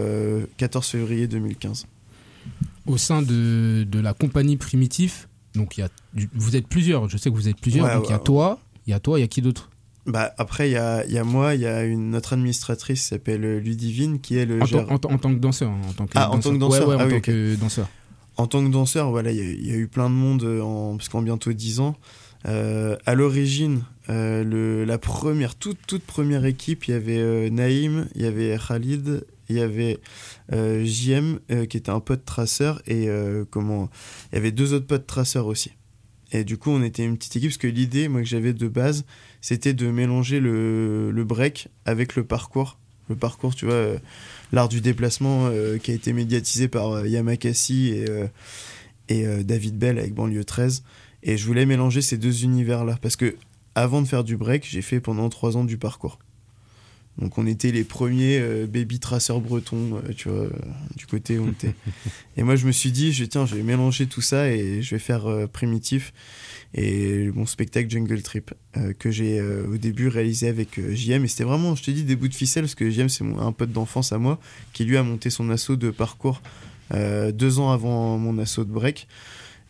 14 0.57 0.87
février 0.87 1.27
2015. 1.27 1.87
Au 2.87 2.97
sein 2.97 3.23
de, 3.23 3.85
de 3.89 4.01
la 4.01 4.15
compagnie 4.15 4.57
Primitif, 4.57 5.29
donc 5.57 5.79
y 5.79 5.83
a, 5.83 5.89
vous 6.35 6.57
êtes 6.57 6.69
plusieurs, 6.69 7.09
je 7.09 7.17
sais 7.17 7.31
que 7.31 7.35
vous 7.35 7.49
êtes 7.49 7.61
plusieurs. 7.61 7.93
donc 7.93 8.07
il 8.09 8.13
y 8.13 8.15
a 8.15 8.19
toi, 8.19 8.61
il 8.87 8.91
y 8.91 8.95
a 8.95 9.01
toi, 9.01 9.19
il 9.19 9.23
y 9.23 9.25
a 9.25 9.29
qui 9.29 9.43
d'autre? 9.43 9.71
Bah, 10.07 10.33
après, 10.39 10.69
il 10.69 10.73
y 10.73 10.77
a, 10.77 11.05
y 11.07 11.19
a, 11.19 11.25
moi, 11.25 11.55
il 11.55 11.63
y 11.63 11.67
a 11.67 11.85
une, 11.85 12.11
notre 12.11 12.33
administratrice 12.35 13.01
qui 13.01 13.07
s'appelle 13.09 13.59
Ludivine, 13.59 14.21
qui 14.21 14.39
est 14.39 14.47
le. 14.47 14.61
En, 14.63 14.95
en, 14.95 14.99
tant 14.99 15.35
que 15.35 15.39
danseur. 15.39 15.71
Hein, 15.71 15.81
en 15.89 15.93
tant 15.93 16.07
que 16.07 16.13
ah, 16.15 16.31
en 16.31 16.39
tant 16.39 16.53
que 16.53 16.59
danseur. 16.59 16.89
Ouais, 16.89 16.97
ah, 16.99 17.07
en 17.07 17.09
tant 17.09 17.21
que 17.21 17.57
danseur. 17.57 17.89
En 18.37 18.47
tant 18.47 18.65
que 18.65 18.71
danseur, 18.71 19.11
voilà, 19.11 19.33
il 19.33 19.67
y, 19.67 19.73
a 19.73 19.77
eu 19.77 19.89
plein 19.89 20.11
de 20.11 20.15
monde, 20.15 20.45
en, 20.63 20.97
parce 20.97 21.09
qu'en 21.09 21.23
bientôt 21.23 21.53
10 21.53 21.81
ans. 21.81 21.97
Euh, 22.47 22.97
à 23.07 23.15
l'origine, 23.15 23.83
euh, 24.09 24.85
la 24.85 24.99
première, 24.99 25.57
toute, 25.57 25.79
toute 25.87 26.03
première 26.03 26.45
équipe, 26.45 26.87
il 26.87 26.93
y 26.93 26.95
avait 26.95 27.19
euh, 27.19 27.51
Naïm, 27.51 28.09
il 28.15 28.23
y 28.23 28.27
avait 28.27 28.57
Khalid, 28.57 29.27
il 29.49 29.57
y 29.57 29.61
avait 29.61 29.99
JM, 30.53 31.39
qui 31.69 31.77
était 31.77 31.91
un 31.91 32.01
pote 32.01 32.25
traceur, 32.25 32.83
et 32.87 33.09
comment. 33.51 33.89
Il 34.33 34.37
y 34.37 34.39
avait 34.39 34.53
deux 34.53 34.75
autres 34.75 34.87
potes 34.87 35.07
traceurs 35.07 35.47
aussi. 35.47 35.71
Et 36.33 36.45
du 36.45 36.59
coup, 36.59 36.71
on 36.71 36.83
était 36.83 37.05
une 37.05 37.17
petite 37.17 37.37
équipe 37.37 37.51
parce 37.51 37.59
que 37.59 37.69
l'idée, 37.69 38.09
moi, 38.09 38.21
que 38.21 38.27
j'avais 38.27 38.53
de 38.53 38.69
base, 38.69 39.05
c'était 39.47 39.75
de 39.75 39.93
mélanger 39.93 40.41
le, 40.41 41.23
break 41.25 41.69
avec 41.85 42.17
le 42.17 42.25
parcours. 42.25 42.81
Le 43.09 43.15
parcours, 43.15 43.55
tu 43.55 43.67
vois, 43.67 43.75
euh, 43.75 43.99
l'art 44.51 44.69
du 44.69 44.81
déplacement 44.81 45.47
euh, 45.47 45.79
qui 45.79 45.93
a 45.93 45.95
été 45.95 46.13
médiatisé 46.13 46.67
par 46.67 46.91
euh, 46.91 47.07
Yamakasi 47.07 47.91
et, 47.91 48.07
et 49.09 49.45
David 49.45 49.79
Bell 49.79 50.01
avec 50.01 50.15
Banlieue 50.15 50.45
13. 50.45 50.83
Et 51.23 51.37
je 51.37 51.47
voulais 51.47 51.65
mélanger 51.65 52.03
ces 52.03 52.19
deux 52.19 52.43
univers-là 52.43 52.99
parce 53.01 53.15
que 53.15 53.37
avant 53.77 54.03
de 54.03 54.09
faire 54.09 54.25
du 54.25 54.37
break, 54.37 54.67
j'ai 54.69 54.83
fait 54.83 54.99
pendant 54.99 55.29
trois 55.29 55.57
ans 55.57 55.65
du 55.65 55.79
parcours. 55.79 56.19
Donc 57.19 57.39
on 57.39 57.47
était 57.47 57.73
les 57.73 57.85
premiers 57.85 58.39
euh, 58.39 58.67
baby 58.67 58.99
traceurs 58.99 59.41
bretons, 59.41 59.97
euh, 59.97 60.13
tu 60.15 60.29
vois, 60.29 60.49
du 60.97 61.07
côté 61.07 61.39
où 61.39 61.47
on 61.47 61.51
était. 61.51 61.75
et 62.37 62.43
moi 62.43 62.57
je 62.57 62.67
me 62.67 62.73
suis 62.73 62.93
dit, 62.93 63.13
je, 63.13 63.25
tiens, 63.25 63.47
je 63.47 63.55
vais 63.55 63.63
mélanger 63.63 64.07
tout 64.07 64.21
ça 64.21 64.51
et 64.51 64.83
je 64.83 64.95
vais 64.95 64.99
faire 64.99 65.27
euh, 65.27 65.47
primitif. 65.47 66.13
Et 66.75 67.31
mon 67.35 67.47
spectacle 67.47 67.89
Jungle 67.89 68.21
Trip, 68.21 68.53
que 68.99 69.11
j'ai 69.11 69.41
au 69.41 69.79
début 69.79 70.09
réalisé 70.09 70.47
avec 70.49 70.79
JM. 70.79 71.25
Et 71.25 71.29
c'était 71.29 71.45
vraiment, 71.45 71.75
je 71.75 71.83
te 71.83 71.91
dis, 71.91 72.05
des 72.05 72.17
bouts 72.17 72.29
de 72.29 72.35
ficelle, 72.35 72.65
parce 72.65 72.75
que 72.75 72.91
JM 72.91 73.09
c'est 73.09 73.25
un 73.25 73.53
pote 73.53 73.73
d'enfance 73.73 74.13
à 74.13 74.19
moi, 74.19 74.39
qui 74.75 74.85
lui 74.85 74.99
a 74.99 75.03
monté 75.03 75.31
son 75.31 75.49
assaut 75.49 75.77
de 75.77 75.91
parcours 75.91 76.43
deux 76.93 77.61
ans 77.61 77.71
avant 77.71 78.19
mon 78.19 78.37
assaut 78.37 78.65
de 78.65 78.73
break. 78.73 79.09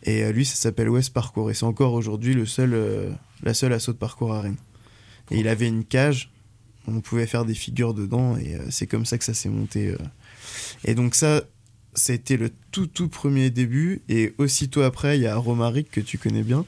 Et 0.03 0.29
lui, 0.33 0.43
ça 0.43 0.55
s'appelle 0.55 0.89
West 0.89 1.13
Parcours. 1.13 1.49
Et 1.49 1.53
c'est 1.53 1.65
encore 1.65 1.93
aujourd'hui 1.93 2.33
le 2.33 2.45
seul, 2.45 2.75
la 3.41 3.53
seule 3.53 3.71
assaut 3.71 3.93
de 3.93 3.97
parcours 3.97 4.33
à 4.33 4.41
Rennes. 4.41 4.57
Et 5.31 5.39
il 5.39 5.47
avait 5.47 5.67
une 5.67 5.85
cage 5.85 6.29
on 6.87 7.01
pouvait 7.01 7.27
faire 7.27 7.45
des 7.45 7.53
figures 7.53 7.93
dedans 7.93 8.37
et 8.37 8.55
euh, 8.55 8.59
c'est 8.69 8.87
comme 8.87 9.05
ça 9.05 9.17
que 9.17 9.23
ça 9.23 9.33
s'est 9.33 9.49
monté. 9.49 9.89
Euh. 9.89 9.97
Et 10.85 10.95
donc 10.95 11.15
ça, 11.15 11.41
c'était 11.93 12.37
le 12.37 12.49
tout 12.71 12.87
tout 12.87 13.09
premier 13.09 13.49
début 13.49 14.01
et 14.09 14.33
aussitôt 14.37 14.81
après, 14.81 15.17
il 15.17 15.23
y 15.23 15.27
a 15.27 15.35
Romaric 15.35 15.91
que 15.91 16.01
tu 16.01 16.17
connais 16.17 16.43
bien. 16.43 16.65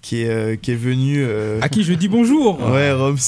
Qui 0.00 0.22
est, 0.22 0.30
euh, 0.30 0.56
qui 0.56 0.72
est 0.72 0.76
venu. 0.76 1.24
À 1.60 1.68
qui 1.68 1.84
je 1.84 1.92
dis 1.92 2.08
bonjour 2.08 2.60
Ouais, 2.72 2.92
Roms. 2.92 3.18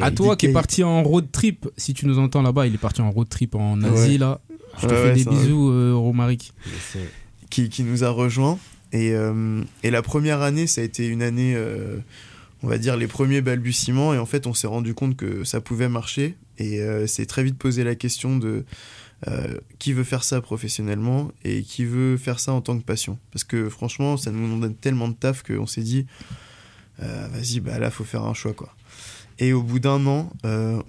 À 0.00 0.10
toi 0.10 0.34
qui 0.34 0.46
est 0.46 0.52
parti 0.52 0.82
en 0.82 1.04
road 1.04 1.28
trip. 1.30 1.68
Si 1.76 1.94
tu 1.94 2.04
nous 2.06 2.18
entends 2.18 2.42
là-bas, 2.42 2.66
il 2.66 2.74
est 2.74 2.78
parti 2.78 3.00
en 3.00 3.12
road 3.12 3.28
trip 3.28 3.54
en 3.54 3.80
Asie 3.82 4.18
là. 4.18 4.40
Je 4.82 4.88
te 4.88 4.94
fais 4.94 5.12
des 5.12 5.24
bisous, 5.24 6.00
Romaric. 6.00 6.52
Qui, 7.48 7.68
qui, 7.68 7.84
nous 7.84 8.02
a 8.02 8.10
rejoint. 8.10 8.58
Et, 8.92 9.14
et, 9.84 9.90
la 9.90 10.02
première 10.02 10.40
année, 10.40 10.66
ça 10.66 10.80
a 10.80 10.84
été 10.84 11.06
une 11.06 11.22
année 11.22 11.56
on 12.62 12.68
va 12.68 12.78
dire, 12.78 12.96
les 12.96 13.06
premiers 13.06 13.40
balbutiements. 13.40 14.14
Et 14.14 14.18
en 14.18 14.26
fait, 14.26 14.46
on 14.46 14.54
s'est 14.54 14.66
rendu 14.66 14.94
compte 14.94 15.16
que 15.16 15.44
ça 15.44 15.60
pouvait 15.60 15.88
marcher. 15.88 16.36
Et 16.58 16.80
euh, 16.80 17.06
c'est 17.06 17.26
très 17.26 17.42
vite 17.42 17.58
posé 17.58 17.84
la 17.84 17.94
question 17.94 18.36
de 18.36 18.64
euh, 19.28 19.58
qui 19.78 19.92
veut 19.92 20.04
faire 20.04 20.24
ça 20.24 20.40
professionnellement 20.40 21.30
et 21.44 21.62
qui 21.62 21.84
veut 21.84 22.16
faire 22.16 22.40
ça 22.40 22.52
en 22.52 22.60
tant 22.60 22.78
que 22.78 22.84
passion. 22.84 23.18
Parce 23.32 23.44
que 23.44 23.68
franchement, 23.68 24.16
ça 24.16 24.30
nous 24.30 24.60
donne 24.60 24.74
tellement 24.74 25.08
de 25.08 25.14
taf 25.14 25.42
qu'on 25.42 25.66
s'est 25.66 25.82
dit, 25.82 26.06
euh, 27.02 27.28
vas-y, 27.32 27.60
bah 27.60 27.78
là, 27.78 27.90
faut 27.90 28.04
faire 28.04 28.24
un 28.24 28.34
choix. 28.34 28.52
quoi. 28.52 28.74
Et 29.38 29.54
au 29.54 29.62
bout 29.62 29.78
d'un 29.78 30.04
an, 30.06 30.30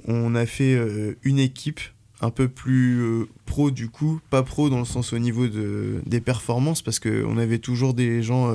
on 0.08 0.36
a 0.36 0.46
fait 0.46 0.78
une 1.24 1.40
équipe 1.40 1.80
un 2.20 2.32
peu 2.32 2.50
plus 2.50 3.26
pro 3.46 3.72
du 3.72 3.88
coup, 3.88 4.20
pas 4.30 4.44
pro 4.44 4.70
dans 4.70 4.80
le 4.80 4.86
sens 4.86 5.14
au 5.14 5.20
niveau 5.20 5.48
de, 5.48 6.02
des 6.06 6.20
performances, 6.20 6.82
parce 6.82 7.00
qu'on 7.00 7.38
avait 7.38 7.60
toujours 7.60 7.94
des 7.94 8.22
gens, 8.22 8.54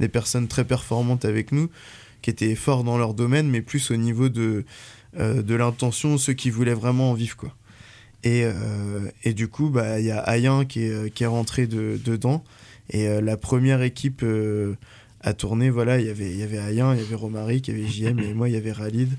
des 0.00 0.08
personnes 0.08 0.48
très 0.48 0.64
performantes 0.64 1.24
avec 1.24 1.52
nous, 1.52 1.70
qui 2.22 2.30
étaient 2.30 2.54
forts 2.54 2.84
dans 2.84 2.98
leur 2.98 3.14
domaine, 3.14 3.48
mais 3.48 3.62
plus 3.62 3.90
au 3.90 3.96
niveau 3.96 4.28
de, 4.28 4.64
euh, 5.18 5.42
de 5.42 5.54
l'intention, 5.54 6.18
ceux 6.18 6.34
qui 6.34 6.50
voulaient 6.50 6.74
vraiment 6.74 7.12
en 7.12 7.14
vivre. 7.14 7.36
Quoi. 7.36 7.54
Et, 8.24 8.42
euh, 8.44 9.10
et 9.24 9.32
du 9.32 9.48
coup, 9.48 9.70
bah, 9.70 10.00
il 10.00 10.06
y 10.06 10.10
a 10.10 10.20
Ayan 10.20 10.64
qui 10.64 10.82
est, 10.82 11.12
qui 11.12 11.24
est 11.24 11.28
rentré 11.28 11.66
de, 11.66 11.98
dedans. 12.04 12.44
Et 12.90 13.08
euh, 13.08 13.20
la 13.20 13.36
première 13.36 13.82
équipe 13.82 14.24
à 15.20 15.32
tourner, 15.32 15.70
voilà, 15.70 16.00
il 16.00 16.06
y 16.06 16.10
avait 16.10 16.58
Ayan, 16.58 16.92
il 16.92 17.00
y 17.00 17.02
avait 17.02 17.14
Romaric, 17.14 17.68
il 17.68 17.78
y 17.78 17.80
avait 17.80 17.88
JM, 17.88 18.18
et 18.20 18.34
moi, 18.34 18.48
il 18.48 18.54
y 18.54 18.58
avait 18.58 18.72
Ralid. 18.72 19.10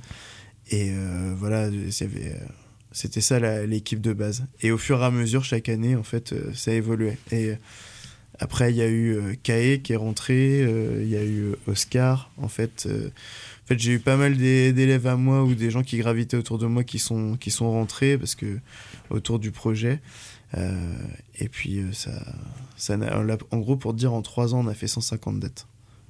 Et 0.71 0.91
voilà, 1.35 1.69
c'était 2.91 3.21
ça 3.21 3.39
l'équipe 3.65 4.01
de 4.01 4.13
base. 4.13 4.45
Et 4.61 4.71
au 4.71 4.77
fur 4.77 5.01
et 5.01 5.05
à 5.05 5.09
mesure, 5.09 5.43
chaque 5.43 5.67
année, 5.67 5.95
en 5.95 6.03
fait, 6.03 6.35
ça 6.53 6.71
évoluait. 6.71 7.17
Et 7.31 7.53
après, 8.39 8.71
il 8.71 8.77
y 8.77 8.81
a 8.81 8.87
eu 8.87 9.15
euh, 9.15 9.35
Kae 9.43 9.81
qui 9.81 9.93
est 9.93 9.97
rentré, 9.97 10.61
euh, 10.61 11.01
il 11.03 11.09
y 11.09 11.17
a 11.17 11.23
eu 11.23 11.55
Oscar. 11.67 12.31
En 12.37 12.47
fait, 12.47 12.85
euh, 12.85 13.09
en 13.09 13.67
fait 13.67 13.77
j'ai 13.77 13.93
eu 13.93 13.99
pas 13.99 14.15
mal 14.15 14.37
d'élèves 14.37 15.07
à 15.07 15.17
moi 15.17 15.43
ou 15.43 15.55
des 15.55 15.69
gens 15.69 15.83
qui 15.83 15.97
gravitaient 15.97 16.37
autour 16.37 16.57
de 16.57 16.65
moi 16.65 16.85
qui 16.85 16.99
sont, 16.99 17.35
qui 17.35 17.51
sont 17.51 17.69
rentrés 17.69 18.17
parce 18.17 18.35
que, 18.35 18.59
autour 19.09 19.39
du 19.39 19.51
projet. 19.51 19.99
et 20.55 21.49
puis, 21.49 21.81
ça, 21.91 22.11
ça 22.77 22.97
en 23.51 23.57
gros, 23.57 23.75
pour 23.75 23.93
dire, 23.93 24.13
en 24.13 24.21
trois 24.21 24.55
ans, 24.55 24.61
on 24.65 24.67
a 24.67 24.73
fait 24.73 24.87
150 24.87 25.39
dates. 25.39 25.67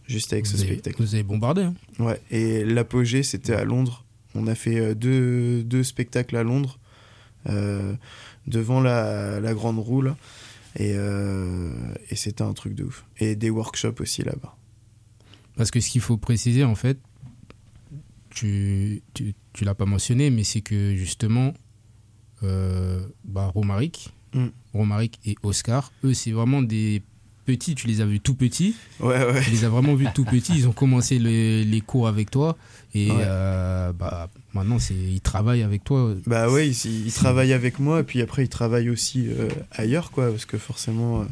Juste 0.08 0.34
avec 0.34 0.48
ce 0.48 0.58
spectacle. 0.58 0.98
Vous 1.02 1.14
avez 1.14 1.24
bombardé. 1.24 1.64
Hein. 1.64 1.76
Ouais, 2.00 2.20
et 2.32 2.64
l'apogée, 2.64 3.22
c'était 3.22 3.54
à 3.54 3.64
Londres. 3.64 4.06
On 4.34 4.48
a 4.48 4.56
fait 4.56 4.96
deux, 4.96 5.64
deux 5.64 5.84
spectacles 5.84 6.36
à 6.36 6.44
Londres, 6.44 6.78
devant 8.48 8.82
la, 8.82 9.40
la 9.40 9.54
Grande 9.56 9.80
Roue, 9.80 10.04
là. 10.04 10.16
Et, 10.76 10.94
euh, 10.96 11.72
et 12.10 12.16
c'était 12.16 12.44
un 12.44 12.54
truc 12.54 12.76
de 12.76 12.84
ouf. 12.84 13.06
Et 13.18 13.36
des 13.36 13.50
workshops 13.50 14.00
aussi 14.00 14.24
là-bas. 14.24 14.56
Parce 15.56 15.72
que 15.72 15.80
ce 15.80 15.90
qu'il 15.90 16.02
faut 16.02 16.18
préciser, 16.18 16.64
en 16.64 16.76
fait, 16.76 17.00
tu, 18.30 19.02
tu, 19.14 19.34
tu 19.54 19.66
l'as 19.66 19.76
pas 19.76 19.86
mentionné, 19.86 20.30
mais 20.30 20.44
c'est 20.44 20.62
que 20.62 20.96
justement, 20.96 21.54
euh, 22.44 23.06
bah, 23.26 23.48
Romaric, 23.48 24.14
mm. 24.34 24.48
Romaric 24.74 25.20
et 25.26 25.36
Oscar, 25.44 25.92
eux, 26.04 26.14
c'est 26.14 26.32
vraiment 26.32 26.62
des 26.62 27.02
petits. 27.46 27.76
Tu 27.76 27.88
les 27.88 28.02
as 28.02 28.06
vus 28.06 28.20
tout 28.20 28.36
petits. 28.36 28.76
Ouais, 29.00 29.26
ouais. 29.26 29.42
Tu 29.42 29.50
les 29.52 29.66
as 29.66 29.70
vraiment 29.70 29.96
vus 29.96 30.08
tout 30.14 30.26
petits. 30.26 30.54
Ils 30.56 30.68
ont 30.68 30.74
commencé 30.74 31.20
les 31.20 31.82
cours 31.82 32.08
avec 32.08 32.30
toi. 32.32 32.56
Et 32.94 33.10
euh, 33.12 33.94
bah, 33.94 34.30
maintenant, 34.54 34.78
ils 34.90 35.22
travaillent 35.22 35.64
avec 35.64 35.84
toi. 35.84 36.14
Bah 36.26 36.50
ouais, 36.50 36.68
ils, 36.68 37.08
ils 37.08 37.14
travaillent 37.14 37.54
avec 37.54 37.80
moi. 37.80 38.02
Et 38.02 38.04
puis 38.04 38.22
après, 38.22 38.44
ils 38.44 38.50
travaillent 38.50 38.90
aussi 38.90 39.28
euh, 39.30 39.48
ailleurs, 39.72 40.12
quoi. 40.12 40.30
Parce 40.30 40.46
que 40.46 40.58
forcément. 40.58 41.26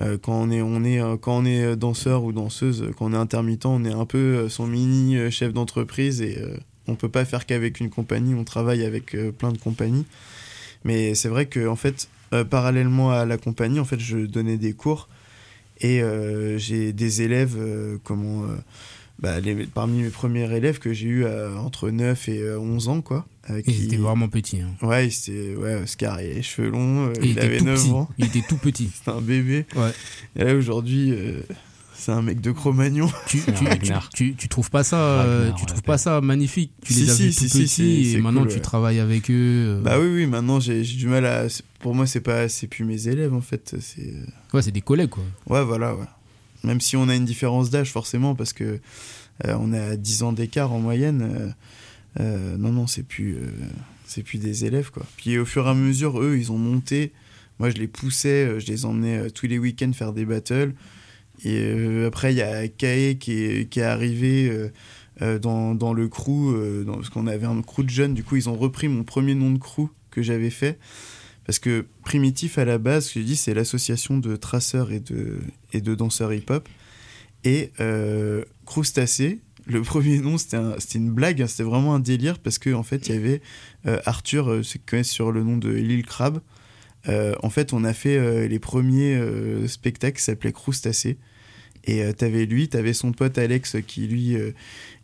Euh, 0.00 0.16
quand 0.16 0.40
on 0.40 0.48
est 0.52 0.62
on 0.62 0.84
est 0.84 1.00
quand 1.20 1.38
on 1.38 1.44
est 1.44 1.74
danseur 1.74 2.22
ou 2.22 2.30
danseuse 2.30 2.84
quand 2.96 3.06
on 3.06 3.14
est 3.14 3.16
intermittent 3.16 3.66
on 3.66 3.84
est 3.84 3.92
un 3.92 4.04
peu 4.04 4.48
son 4.48 4.68
mini 4.68 5.28
chef 5.32 5.52
d'entreprise 5.52 6.22
et 6.22 6.40
on 6.86 6.94
peut 6.94 7.08
pas 7.08 7.24
faire 7.24 7.46
qu'avec 7.46 7.80
une 7.80 7.90
compagnie 7.90 8.32
on 8.36 8.44
travaille 8.44 8.84
avec 8.84 9.16
plein 9.38 9.50
de 9.50 9.58
compagnies 9.58 10.06
mais 10.84 11.16
c'est 11.16 11.28
vrai 11.28 11.46
que 11.46 11.66
en 11.66 11.74
fait 11.74 12.08
parallèlement 12.48 13.10
à 13.10 13.24
la 13.24 13.38
compagnie 13.38 13.80
en 13.80 13.84
fait 13.84 13.98
je 13.98 14.18
donnais 14.18 14.56
des 14.56 14.72
cours 14.72 15.08
et 15.80 16.00
j'ai 16.58 16.92
des 16.92 17.22
élèves 17.22 17.58
comment 18.04 18.44
bah, 19.20 19.40
les, 19.40 19.66
parmi 19.66 20.02
mes 20.02 20.10
premiers 20.10 20.50
élèves 20.54 20.78
que 20.78 20.92
j'ai 20.92 21.08
eu 21.08 21.26
entre 21.26 21.90
9 21.90 22.28
et 22.28 22.54
11 22.56 22.88
ans, 22.88 23.00
quoi. 23.00 23.26
il 23.66 23.84
était 23.84 23.96
vraiment 23.96 24.28
petit. 24.28 24.60
Hein. 24.60 24.86
Ouais, 24.86 25.10
c'était 25.10 25.54
ouais, 25.56 25.74
Oscar, 25.74 26.20
il 26.20 26.26
avait 26.26 26.34
les 26.34 26.42
cheveux 26.42 26.70
longs, 26.70 27.08
euh, 27.08 27.12
il, 27.22 27.38
avait 27.40 27.60
9 27.60 27.92
ans. 27.94 28.08
Il 28.18 28.26
était 28.26 28.42
tout 28.48 28.58
petit. 28.58 28.90
C'était 28.94 29.10
un 29.10 29.20
bébé. 29.20 29.66
Ouais. 29.74 29.90
Et 30.36 30.44
là, 30.44 30.54
aujourd'hui, 30.54 31.10
euh, 31.10 31.40
c'est 31.94 32.12
un 32.12 32.22
mec 32.22 32.40
de 32.40 32.52
Cro-Magnon. 32.52 33.10
Tu, 33.26 33.40
tu, 34.14 34.34
tu, 34.36 34.48
trouves 34.48 34.70
pas 34.70 34.84
ça, 34.84 35.22
euh, 35.22 35.50
tu 35.52 35.66
trouves 35.66 35.82
pas 35.82 35.98
ça 35.98 36.20
magnifique? 36.20 36.72
Tu 36.84 36.92
les 36.92 37.10
as 37.10 37.14
vus 37.14 37.34
tout 37.34 37.58
petits 37.58 38.14
et 38.14 38.20
maintenant 38.20 38.46
tu 38.46 38.60
travailles 38.60 39.00
avec 39.00 39.30
eux. 39.30 39.80
Bah 39.82 39.98
oui, 39.98 40.06
oui, 40.14 40.26
maintenant 40.26 40.60
j'ai 40.60 40.82
du 40.82 41.08
mal 41.08 41.26
à. 41.26 41.46
Pour 41.80 41.94
moi, 41.94 42.06
c'est 42.06 42.20
pas, 42.20 42.48
c'est 42.48 42.68
plus 42.68 42.84
mes 42.84 43.08
élèves 43.08 43.34
en 43.34 43.40
fait. 43.40 43.74
C'est. 43.80 44.14
Ouais, 44.52 44.62
c'est 44.62 44.70
des 44.70 44.80
collègues 44.80 45.10
quoi. 45.10 45.24
Ouais, 45.48 45.64
voilà, 45.64 45.94
ouais. 45.94 46.06
Même 46.64 46.80
si 46.80 46.96
on 46.96 47.08
a 47.08 47.14
une 47.14 47.24
différence 47.24 47.70
d'âge, 47.70 47.92
forcément, 47.92 48.34
parce 48.34 48.52
que 48.52 48.80
euh, 49.46 49.56
on 49.60 49.72
a 49.72 49.96
10 49.96 50.22
ans 50.24 50.32
d'écart 50.32 50.72
en 50.72 50.80
moyenne. 50.80 51.54
Euh, 52.20 52.56
non, 52.56 52.72
non, 52.72 52.86
c'est 52.86 53.02
plus, 53.04 53.36
euh, 53.36 53.46
c'est 54.04 54.22
plus 54.22 54.38
des 54.38 54.64
élèves, 54.64 54.90
quoi. 54.90 55.04
Puis 55.16 55.38
au 55.38 55.44
fur 55.44 55.66
et 55.66 55.70
à 55.70 55.74
mesure, 55.74 56.20
eux, 56.20 56.36
ils 56.36 56.50
ont 56.50 56.58
monté. 56.58 57.12
Moi, 57.58 57.70
je 57.70 57.76
les 57.76 57.88
poussais, 57.88 58.46
euh, 58.46 58.60
je 58.60 58.66
les 58.66 58.84
emmenais 58.84 59.18
euh, 59.18 59.30
tous 59.30 59.46
les 59.46 59.58
week-ends 59.58 59.92
faire 59.92 60.12
des 60.12 60.24
battles. 60.24 60.74
Et 61.44 61.60
euh, 61.60 62.08
après, 62.08 62.32
il 62.32 62.38
y 62.38 62.42
a 62.42 62.66
Kae 62.66 63.16
qui 63.18 63.32
est, 63.32 63.78
arrivé 63.78 64.48
euh, 64.50 64.68
euh, 65.22 65.38
dans, 65.38 65.92
le 65.92 66.08
crew, 66.08 66.50
euh, 66.52 66.84
dans- 66.84 66.94
parce 66.94 67.10
qu'on 67.10 67.26
avait 67.28 67.46
un 67.46 67.62
crew 67.62 67.82
de 67.84 67.90
jeunes. 67.90 68.14
Du 68.14 68.24
coup, 68.24 68.36
ils 68.36 68.48
ont 68.48 68.56
repris 68.56 68.88
mon 68.88 69.04
premier 69.04 69.34
nom 69.34 69.50
de 69.52 69.58
crew 69.58 69.88
que 70.10 70.22
j'avais 70.22 70.50
fait. 70.50 70.78
Parce 71.48 71.58
que 71.58 71.86
Primitif, 72.04 72.58
à 72.58 72.66
la 72.66 72.76
base, 72.76 73.10
je 73.14 73.20
dis, 73.20 73.34
c'est 73.34 73.54
l'association 73.54 74.18
de 74.18 74.36
traceurs 74.36 74.92
et 74.92 75.00
de, 75.00 75.38
et 75.72 75.80
de 75.80 75.94
danseurs 75.94 76.30
hip-hop. 76.34 76.68
Et 77.42 77.72
euh, 77.80 78.44
Crustacé, 78.66 79.40
le 79.64 79.80
premier 79.92 80.18
nom, 80.20 80.36
c'était 80.36 80.58
un- 80.58 80.76
une 80.94 81.10
blague, 81.10 81.40
hein, 81.40 81.46
c'était 81.46 81.62
vraiment 81.62 81.94
un 81.94 82.00
délire 82.00 82.38
parce 82.38 82.58
qu'en 82.58 82.74
en 82.74 82.82
fait, 82.82 83.08
il 83.08 83.14
y 83.14 83.18
avait 83.18 83.40
euh, 83.86 83.98
Arthur, 84.04 84.60
ceux 84.62 84.78
qui 84.78 84.84
connaissent 84.84 85.08
sur 85.10 85.32
le 85.32 85.42
nom 85.42 85.56
de 85.56 85.70
Lil 85.70 86.04
Crab. 86.04 86.40
Euh, 87.08 87.34
en 87.42 87.48
fait, 87.48 87.72
on 87.72 87.82
a 87.82 87.94
fait 87.94 88.18
euh, 88.18 88.46
les 88.46 88.58
premiers 88.58 89.18
spectacles 89.68 90.18
qui 90.18 90.24
s'appelaient 90.24 90.52
Crustacé. 90.52 91.16
Et 91.88 92.02
euh, 92.04 92.12
t'avais 92.12 92.44
lui, 92.46 92.68
t'avais 92.68 92.92
son 92.92 93.10
pote 93.12 93.38
Alex 93.38 93.76
qui 93.86 94.06
lui 94.06 94.36
euh, 94.36 94.52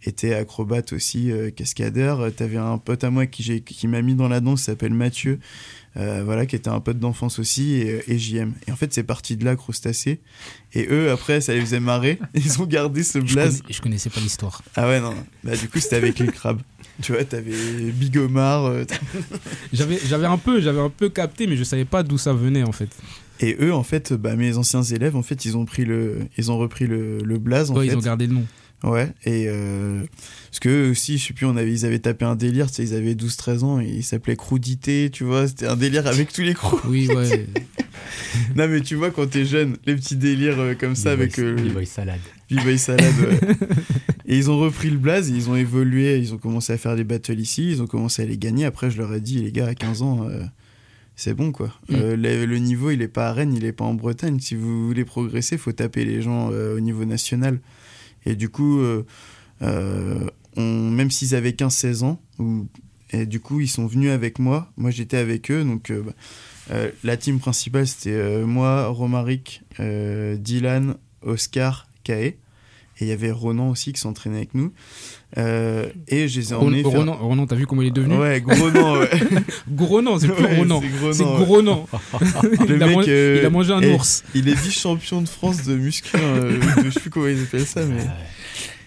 était 0.05 0.35
acrobate 0.35 0.93
aussi, 0.93 1.33
euh, 1.33 1.51
cascadeur. 1.51 2.31
T'avais 2.37 2.59
un 2.59 2.79
pote 2.79 3.03
à 3.05 3.11
moi 3.11 3.27
qui, 3.27 3.43
j'ai- 3.43 3.61
qui 3.63 3.89
m'a 3.89 4.03
mis 4.03 4.15
dans 4.15 4.29
la 4.29 4.41
danse, 4.41 4.61
qui 4.61 4.67
s'appelle 4.67 4.93
Mathieu, 4.95 5.39
euh, 5.97 6.23
voilà, 6.25 6.45
qui 6.45 6.57
était 6.57 6.69
un 6.69 6.81
pote 6.81 6.99
d'enfance 6.99 7.39
aussi, 7.39 7.73
et, 7.73 8.03
et 8.09 8.19
JM. 8.19 8.53
Et 8.69 8.73
en 8.73 8.77
fait, 8.77 8.93
c'est 8.93 9.03
parti 9.03 9.37
de 9.37 9.45
là, 9.47 9.57
Crustacé. 9.57 10.21
Et 10.75 10.87
eux, 10.91 11.11
après, 11.11 11.41
ça 11.41 11.55
les 11.55 11.61
faisait 11.63 11.81
marrer. 11.81 12.19
Ils 12.35 12.61
ont 12.61 12.67
gardé 12.67 13.03
ce 13.03 13.19
Je, 13.25 13.33
blaze. 13.35 13.63
connais- 13.63 13.73
je 13.73 13.81
connaissais 13.81 14.11
pas 14.11 14.21
l'histoire. 14.21 14.63
Ah 14.77 14.87
ouais, 14.87 15.01
non. 15.01 15.15
Bah, 15.43 15.57
du 15.57 15.69
coup, 15.69 15.81
c'était 15.81 15.97
avec 15.97 16.19
les 16.19 16.27
crabes. 16.29 16.61
Tu 17.03 17.13
vois, 17.13 17.25
t'avais 17.25 17.53
Big 17.93 18.17
Omar. 18.19 18.67
euh, 18.67 18.85
t- 18.85 18.95
J'avais 19.73 19.99
j'avais 20.07 20.27
un 20.27 20.39
peu 20.39 20.61
j'avais 20.61 20.79
un 20.81 20.91
peu 20.91 21.09
capté 21.09 21.49
mais 21.49 21.57
je 21.57 21.65
savais 21.65 21.85
pas 21.85 22.05
d'où 22.05 22.19
ça 22.19 22.33
venait 22.33 22.63
en 22.63 22.71
fait. 22.71 22.89
Et 23.41 23.57
eux, 23.61 23.73
en 23.75 23.83
fait, 23.83 24.13
bah, 24.13 24.37
mes 24.37 24.57
anciens 24.57 24.83
élèves, 24.83 25.17
en 25.17 25.23
fait, 25.23 25.45
ils 25.45 25.57
ont 25.57 25.65
pris 25.65 25.85
le, 25.85 26.19
ils 26.39 26.51
ont 26.53 26.59
repris 26.59 26.87
le, 26.87 27.19
le 27.19 27.39
blaze, 27.39 27.71
en 27.71 27.77
Ouais, 27.77 27.87
fait. 27.87 27.93
ils 27.93 27.97
ont 27.97 28.01
gardé 28.01 28.27
le 28.27 28.35
nom. 28.35 28.47
Ouais, 28.83 29.09
et 29.25 29.47
euh, 29.49 30.03
parce 30.51 30.61
que 30.61 30.91
aussi, 30.91 31.17
je 31.17 31.29
sais 31.29 31.33
plus, 31.33 31.47
on 31.47 31.57
avait, 31.57 31.73
ils 31.73 31.87
avaient 31.87 32.01
tapé 32.01 32.27
un 32.27 32.37
délire, 32.37 32.67
tu 32.69 32.75
sais, 32.75 32.83
ils 32.85 32.95
avaient 32.95 33.15
12-13 33.15 33.65
ans 33.65 33.81
et 33.81 33.87
ils 33.89 34.03
s'appelaient 34.03 34.37
Crudité, 34.37 35.09
tu 35.11 35.25
vois, 35.25 35.49
c'était 35.49 35.67
un 35.67 35.77
délire 35.77 36.07
avec 36.07 36.31
tous 36.31 36.43
les 36.43 36.53
crews. 36.53 36.79
Oui, 36.87 37.09
ouais. 37.09 37.47
non, 38.57 38.69
mais 38.69 38.83
tu 38.83 38.95
vois, 38.97 39.11
quand 39.11 39.27
t'es 39.31 39.47
jeune, 39.47 39.77
les 39.87 39.95
petits 39.95 40.17
délires 40.17 40.61
euh, 40.61 40.75
comme 40.75 40.97
ça 40.97 41.13
avec 41.13 41.39
euh, 41.39 41.57
le 41.57 41.63
B-Boy 41.71 41.87
Salade. 41.87 42.21
B-Boy 42.51 42.79
Salade. 42.79 43.15
ouais. 43.21 43.55
et 44.27 44.37
ils 44.37 44.51
ont 44.51 44.59
repris 44.59 44.91
le 44.91 44.99
blaze, 44.99 45.31
ils 45.31 45.49
ont 45.49 45.57
évolué, 45.57 46.19
ils 46.19 46.35
ont 46.35 46.39
commencé 46.39 46.75
à 46.75 46.77
faire 46.77 46.95
des 46.95 47.05
battles 47.05 47.39
ici, 47.41 47.71
ils 47.71 47.81
ont 47.81 47.87
commencé 47.87 48.21
à 48.21 48.27
les 48.27 48.37
gagner. 48.37 48.67
Après, 48.67 48.91
je 48.91 48.99
leur 48.99 49.15
ai 49.15 49.21
dit, 49.23 49.41
les 49.43 49.51
gars, 49.53 49.67
à 49.69 49.75
15 49.75 50.03
ans, 50.03 50.29
euh, 50.29 50.43
c'est 51.17 51.35
bon 51.35 51.53
quoi. 51.53 51.69
Mm. 51.89 51.95
Euh, 51.95 52.17
le, 52.17 52.47
le 52.47 52.59
niveau, 52.59 52.91
il 52.91 53.03
est 53.03 53.09
pas 53.09 53.29
à 53.29 53.33
Rennes, 53.33 53.55
il 53.55 53.65
est 53.65 53.73
pas 53.73 53.85
en 53.85 53.95
Bretagne. 53.95 54.41
Si 54.41 54.55
vous 54.55 54.87
voulez 54.87 55.05
progresser, 55.05 55.57
faut 55.59 55.73
taper 55.73 56.05
les 56.05 56.23
gens 56.23 56.51
euh, 56.53 56.77
au 56.77 56.81
niveau 56.81 57.05
national. 57.05 57.61
Et 58.27 58.37
du 58.37 58.49
coup, 58.49 58.81
euh, 58.81 59.05
on, 60.57 60.91
même 60.91 61.11
s'ils 61.11 61.35
avaient 61.35 61.51
15-16 61.51 62.05
ans, 62.05 62.21
ou, 62.39 62.67
et 63.11 63.27
du 63.27 63.41
coup, 63.41 63.61
ils 63.61 63.69
sont 63.69 63.87
venus 63.87 64.11
avec 64.11 64.39
moi. 64.39 64.73
Moi, 64.77 64.91
j'étais 64.91 65.19
avec 65.19 65.51
eux. 65.51 65.63
Donc, 65.63 65.93
bah, 65.93 66.75
la 67.05 67.17
team 67.17 67.39
principale, 67.39 67.87
c'était 67.87 68.43
moi, 68.45 68.87
Romaric, 68.87 69.63
Dylan, 69.79 70.97
Oscar, 71.23 71.87
Kae. 72.03 72.39
Et 73.01 73.07
il 73.07 73.09
y 73.09 73.13
avait 73.13 73.33
Ronan 73.33 73.71
aussi 73.71 73.93
qui 73.93 74.01
s'entraînait 74.01 74.37
avec 74.37 74.55
nous. 74.55 74.73
Euh, 75.37 75.89
et 76.07 76.29
je 76.29 76.39
les 76.41 76.53
ai 76.53 76.55
emmenés. 76.55 76.83
Faire- 76.83 76.93
Ronan, 76.93 77.17
Ronan, 77.17 77.47
t'as 77.47 77.57
vu 77.57 77.67
comment 77.67 77.83
il 77.83 77.89
est 77.89 77.91
devenu 77.91 78.17
Ouais, 78.17 78.41
gros 78.41 78.55
Ronan, 78.55 78.99
ouais. 79.01 79.11
Gros 79.69 80.19
c'est 80.21 80.29
plus 80.29 80.45
Ouais, 80.45 80.57
Ronan. 80.59 80.81
c'est 80.81 80.89
gros 80.99 81.13
C'est 81.13 81.25
Ronan, 81.25 81.89
ouais. 81.93 82.29
Le 82.69 82.77
il, 82.77 82.83
a 82.83 82.87
mec, 82.87 82.97
mangé, 82.97 83.11
euh, 83.11 83.39
il 83.41 83.47
a 83.47 83.51
mangé 83.51 83.73
un 83.73 83.81
eh, 83.83 83.95
ours. 83.95 84.23
Il 84.37 84.49
est 84.49 84.55
vice-champion 84.55 85.23
de 85.23 85.29
France 85.29 85.65
de 85.65 85.75
muscu, 85.75 86.17
euh, 86.17 86.57
de- 86.57 86.85
je 86.85 86.91
sais 86.91 87.01
plus 87.01 87.11
comment 87.11 87.27
ils 87.27 87.43
appellent 87.43 87.67
ça, 87.67 87.85
mais. 87.85 88.05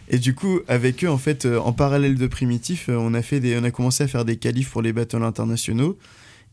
Et 0.09 0.19
du 0.19 0.33
coup, 0.33 0.61
avec 0.69 1.03
eux, 1.03 1.09
en 1.09 1.17
fait, 1.17 1.45
euh, 1.45 1.59
en 1.59 1.73
parallèle 1.73 2.15
de 2.15 2.27
Primitif, 2.27 2.87
on 2.87 3.13
a, 3.13 3.21
fait 3.21 3.41
des, 3.41 3.57
on 3.57 3.63
a 3.65 3.71
commencé 3.71 4.05
à 4.05 4.07
faire 4.07 4.23
des 4.23 4.37
qualifs 4.37 4.69
pour 4.69 4.81
les 4.81 4.93
battles 4.93 5.21
internationaux 5.21 5.97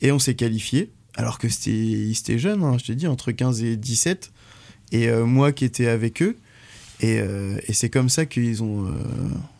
et 0.02 0.10
on 0.10 0.18
s'est 0.18 0.34
qualifié. 0.34 0.90
Alors 1.16 1.38
que 1.38 1.48
c'était 1.48 1.70
ils 1.70 2.10
étaient 2.18 2.38
jeunes, 2.40 2.64
hein, 2.64 2.78
je 2.80 2.86
te 2.86 2.92
dis, 2.92 3.06
entre 3.06 3.30
15 3.30 3.62
et 3.62 3.76
17. 3.76 4.32
Et 4.90 5.08
moi 5.12 5.52
qui 5.52 5.64
étais 5.64 5.86
avec 5.86 6.20
eux. 6.20 6.36
Et, 7.04 7.18
euh, 7.20 7.58
et 7.66 7.72
c'est 7.74 7.90
comme 7.90 8.08
ça 8.08 8.24
qu'ils 8.24 8.62
ont. 8.62 8.86
euh, 8.86 8.90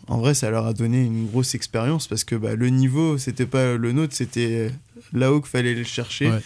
en 0.06 0.18
vrai, 0.18 0.32
ça 0.34 0.50
leur 0.50 0.66
a 0.66 0.72
donné 0.72 1.02
une 1.04 1.26
grosse 1.26 1.54
expérience 1.54 2.06
parce 2.08 2.24
que 2.24 2.36
bah, 2.36 2.54
le 2.54 2.68
niveau, 2.70 3.18
c'était 3.18 3.44
pas 3.46 3.74
le 3.76 3.92
nôtre, 3.92 4.14
c'était 4.14 4.70
là-haut 5.12 5.40
qu'il 5.40 5.50
fallait 5.50 5.74
le 5.74 5.84
chercher. 5.84 6.30
Ouais. 6.30 6.40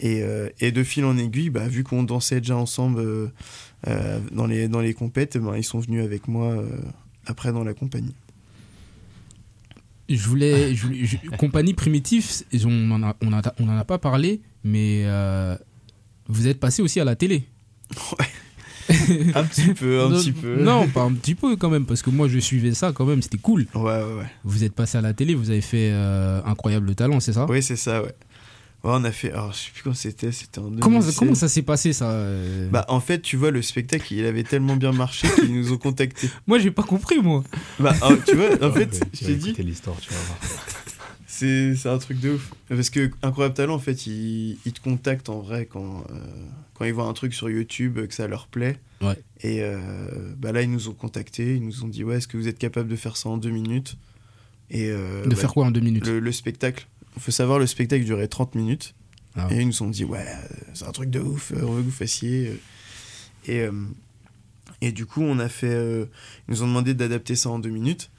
Et, 0.00 0.22
euh, 0.22 0.48
et 0.60 0.72
de 0.72 0.82
fil 0.84 1.04
en 1.04 1.18
aiguille, 1.18 1.50
bah, 1.50 1.68
vu 1.68 1.84
qu'on 1.84 2.02
dansait 2.02 2.40
déjà 2.40 2.56
ensemble 2.56 3.30
dans, 4.32 4.46
les, 4.46 4.68
dans 4.68 4.80
les 4.80 4.94
compètes, 4.94 5.36
ben, 5.36 5.54
ils 5.56 5.64
sont 5.64 5.80
venus 5.80 6.02
avec 6.02 6.28
moi 6.28 6.62
après 7.26 7.52
dans 7.52 7.62
la 7.64 7.74
compagnie. 7.74 8.14
Je 10.08 10.26
voulais, 10.28 10.74
je 10.74 10.86
voulais- 10.86 11.04
je- 11.04 11.16
compagnie 11.36 11.74
primitif, 11.74 12.42
on 12.64 12.90
en 12.90 13.02
a, 13.02 13.16
on 13.22 13.32
a, 13.32 13.42
on 13.58 13.68
en 13.68 13.76
a 13.76 13.84
pas 13.84 13.98
parlé, 13.98 14.40
mais 14.64 15.04
vous 16.28 16.46
êtes 16.46 16.60
passé 16.60 16.80
aussi 16.82 17.00
à 17.00 17.04
la 17.04 17.16
télé. 17.16 17.44
Un 19.34 19.44
petit 19.44 19.74
peu, 19.74 20.00
un 20.02 20.08
non, 20.10 20.18
petit 20.18 20.32
peu. 20.32 20.62
Non, 20.62 20.86
pas 20.88 21.02
un 21.02 21.12
petit 21.14 21.34
peu 21.34 21.56
quand 21.56 21.70
même, 21.70 21.86
parce 21.86 22.02
que 22.02 22.10
moi 22.10 22.28
je 22.28 22.38
suivais 22.38 22.74
ça 22.74 22.92
quand 22.92 23.04
même, 23.04 23.22
c'était 23.22 23.38
cool. 23.38 23.66
Ouais, 23.74 23.82
ouais, 23.82 24.02
ouais. 24.18 24.26
Vous 24.44 24.64
êtes 24.64 24.74
passé 24.74 24.98
à 24.98 25.00
la 25.00 25.12
télé, 25.14 25.34
vous 25.34 25.50
avez 25.50 25.60
fait 25.60 25.90
euh, 25.92 26.40
incroyable 26.44 26.94
talent, 26.94 27.18
c'est 27.20 27.32
ça? 27.32 27.46
Oui, 27.48 27.62
c'est 27.62 27.76
ça, 27.76 28.02
ouais. 28.02 28.14
Ouais, 28.84 28.92
on 28.94 29.02
a 29.04 29.10
fait. 29.10 29.32
Alors, 29.32 29.52
je 29.52 29.58
sais 29.58 29.70
plus 29.74 29.82
quand 29.82 29.94
c'était, 29.94 30.30
c'était 30.30 30.60
en 30.60 30.70
2016. 30.70 30.80
Comment, 30.82 31.00
ça- 31.00 31.12
comment 31.18 31.34
ça 31.34 31.48
s'est 31.48 31.62
passé 31.62 31.92
ça 31.92 32.10
euh? 32.10 32.68
Bah, 32.70 32.84
en 32.88 33.00
fait, 33.00 33.20
tu 33.20 33.36
vois, 33.36 33.50
le 33.50 33.60
spectacle, 33.62 34.12
il 34.14 34.24
avait 34.24 34.44
tellement 34.44 34.76
bien 34.76 34.92
marché 34.92 35.26
qu'ils 35.34 35.52
nous 35.54 35.72
ont 35.72 35.78
contactés. 35.78 36.28
Moi 36.46 36.58
j'ai 36.60 36.70
pas 36.70 36.84
compris 36.84 37.18
moi. 37.20 37.42
Bah, 37.80 37.94
hein, 38.02 38.16
tu 38.26 38.36
vois, 38.36 38.50
en 38.62 38.70
fait, 38.74 39.04
je 39.12 39.24
t'ai 39.26 39.34
dit, 39.34 39.54
l'histoire, 39.58 39.96
tu 40.00 40.10
vas 40.12 40.20
voir. 40.20 40.38
c'est 41.26 41.74
c'est 41.74 41.88
un 41.88 41.98
truc 41.98 42.20
de 42.20 42.32
ouf. 42.34 42.52
Parce 42.68 42.90
que 42.90 43.10
Incroyable 43.22 43.54
Talent, 43.56 43.74
en 43.74 43.78
fait, 43.80 44.06
ils, 44.06 44.58
ils 44.64 44.72
te 44.72 44.80
contactent 44.80 45.30
en 45.30 45.40
vrai 45.40 45.66
quand, 45.66 46.04
euh, 46.12 46.14
quand 46.76 46.84
ils 46.84 46.92
voient 46.92 47.06
un 47.06 47.12
truc 47.14 47.32
sur 47.34 47.48
YouTube, 47.50 47.98
que 48.06 48.14
ça 48.14 48.26
leur 48.28 48.46
plaît. 48.48 48.78
Ouais. 49.00 49.18
Et 49.42 49.58
euh, 49.62 49.78
bah 50.36 50.52
là, 50.52 50.62
ils 50.62 50.70
nous 50.70 50.88
ont 50.88 50.94
contactés, 50.94 51.54
ils 51.56 51.62
nous 51.64 51.84
ont 51.84 51.88
dit, 51.88 52.04
ouais, 52.04 52.16
est-ce 52.18 52.28
que 52.28 52.36
vous 52.36 52.48
êtes 52.48 52.58
capable 52.58 52.88
de 52.88 52.96
faire 52.96 53.16
ça 53.16 53.28
en 53.28 53.36
deux 53.38 53.50
minutes? 53.50 53.96
Et 54.70 54.90
euh, 54.90 55.24
De 55.24 55.30
bah, 55.30 55.36
faire 55.36 55.52
quoi 55.52 55.66
en 55.66 55.70
deux 55.70 55.80
minutes? 55.80 56.06
le, 56.06 56.18
le 56.20 56.32
spectacle. 56.32 56.86
Il 57.16 57.22
faut 57.22 57.30
savoir, 57.30 57.58
le 57.58 57.66
spectacle 57.66 58.04
durait 58.04 58.28
30 58.28 58.54
minutes. 58.54 58.94
Ah. 59.36 59.48
Et 59.50 59.60
ils 59.60 59.66
nous 59.66 59.82
ont 59.82 59.90
dit, 59.90 60.04
ouais, 60.04 60.24
euh, 60.26 60.48
c'est 60.74 60.84
un 60.86 60.92
truc 60.92 61.10
de 61.10 61.20
ouf, 61.20 61.52
euh, 61.52 61.60
on 61.62 61.72
veut 61.72 61.80
que 61.82 61.86
vous 61.86 61.90
fassiez. 61.90 62.48
euh. 62.48 62.56
Et, 63.52 63.60
euh, 63.60 63.72
et 64.80 64.92
du 64.92 65.06
coup, 65.06 65.22
on 65.22 65.38
a 65.38 65.48
fait. 65.48 65.68
euh, 65.72 66.06
ils 66.48 66.52
nous 66.52 66.62
ont 66.62 66.66
demandé 66.66 66.94
d'adapter 66.94 67.36
ça 67.36 67.50
en 67.50 67.58
deux 67.58 67.70
minutes. 67.70 68.10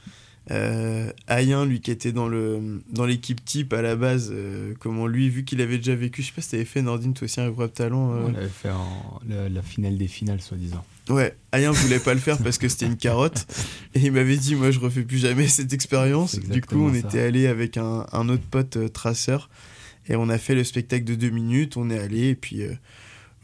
Euh, 0.52 1.12
Ayen, 1.28 1.66
lui 1.66 1.82
qui 1.82 1.92
était 1.92 2.12
dans 2.14 2.28
le 2.30 2.82
dans 2.92 3.06
l'équipe 3.06 3.44
type 3.44 3.74
à 3.74 3.82
la 3.82 3.96
base, 3.96 4.30
euh, 4.32 4.74
comment 4.80 5.06
lui, 5.08 5.30
vu 5.30 5.44
qu'il 5.44 5.60
avait 5.62 5.78
déjà 5.78 5.94
vécu, 5.96 6.22
je 6.22 6.28
sais 6.28 6.34
pas 6.34 6.42
si 6.42 6.52
t'avais 6.52 6.64
fait 6.66 6.82
Nordine, 6.82 7.14
toi 7.14 7.26
aussi 7.26 7.42
un 7.42 7.48
incroyable 7.48 7.74
talent. 7.74 8.14
euh. 8.14 8.22
On 8.28 8.34
avait 8.36 8.48
fait 8.48 8.70
en- 8.70 9.20
la, 9.28 9.50
la 9.50 9.62
finale 9.62 9.98
des 9.98 10.08
finales, 10.08 10.40
soi-disant. 10.42 10.84
Ouais, 11.10 11.36
Ayen 11.52 11.72
voulait 11.72 12.00
pas 12.00 12.14
le 12.14 12.20
faire 12.20 12.38
parce 12.38 12.58
que 12.58 12.68
c'était 12.70 12.86
une 12.86 12.98
carotte. 12.98 13.46
Et 13.94 14.00
il 14.02 14.12
m'avait 14.12 14.38
dit, 14.38 14.56
moi 14.56 14.72
je 14.72 14.80
refais 14.80 15.04
plus 15.04 15.18
jamais 15.20 15.48
cette 15.48 15.74
expérience. 15.74 16.38
Du 16.40 16.62
coup, 16.62 16.80
on 16.88 16.92
ça. 16.94 17.00
était 17.00 17.20
allé 17.22 17.48
avec 17.48 17.78
un, 17.78 18.06
un 18.12 18.30
autre 18.30 18.44
pote 18.50 18.78
euh, 18.78 18.88
traceur. 18.90 19.50
Et 20.10 20.16
on 20.16 20.30
a 20.30 20.38
fait 20.38 20.56
le 20.56 20.64
spectacle 20.64 21.04
de 21.06 21.16
deux 21.16 21.30
minutes. 21.30 21.76
On 21.76 21.90
est 21.90 22.00
allé. 22.00 22.30
Et 22.30 22.36
puis, 22.36 22.62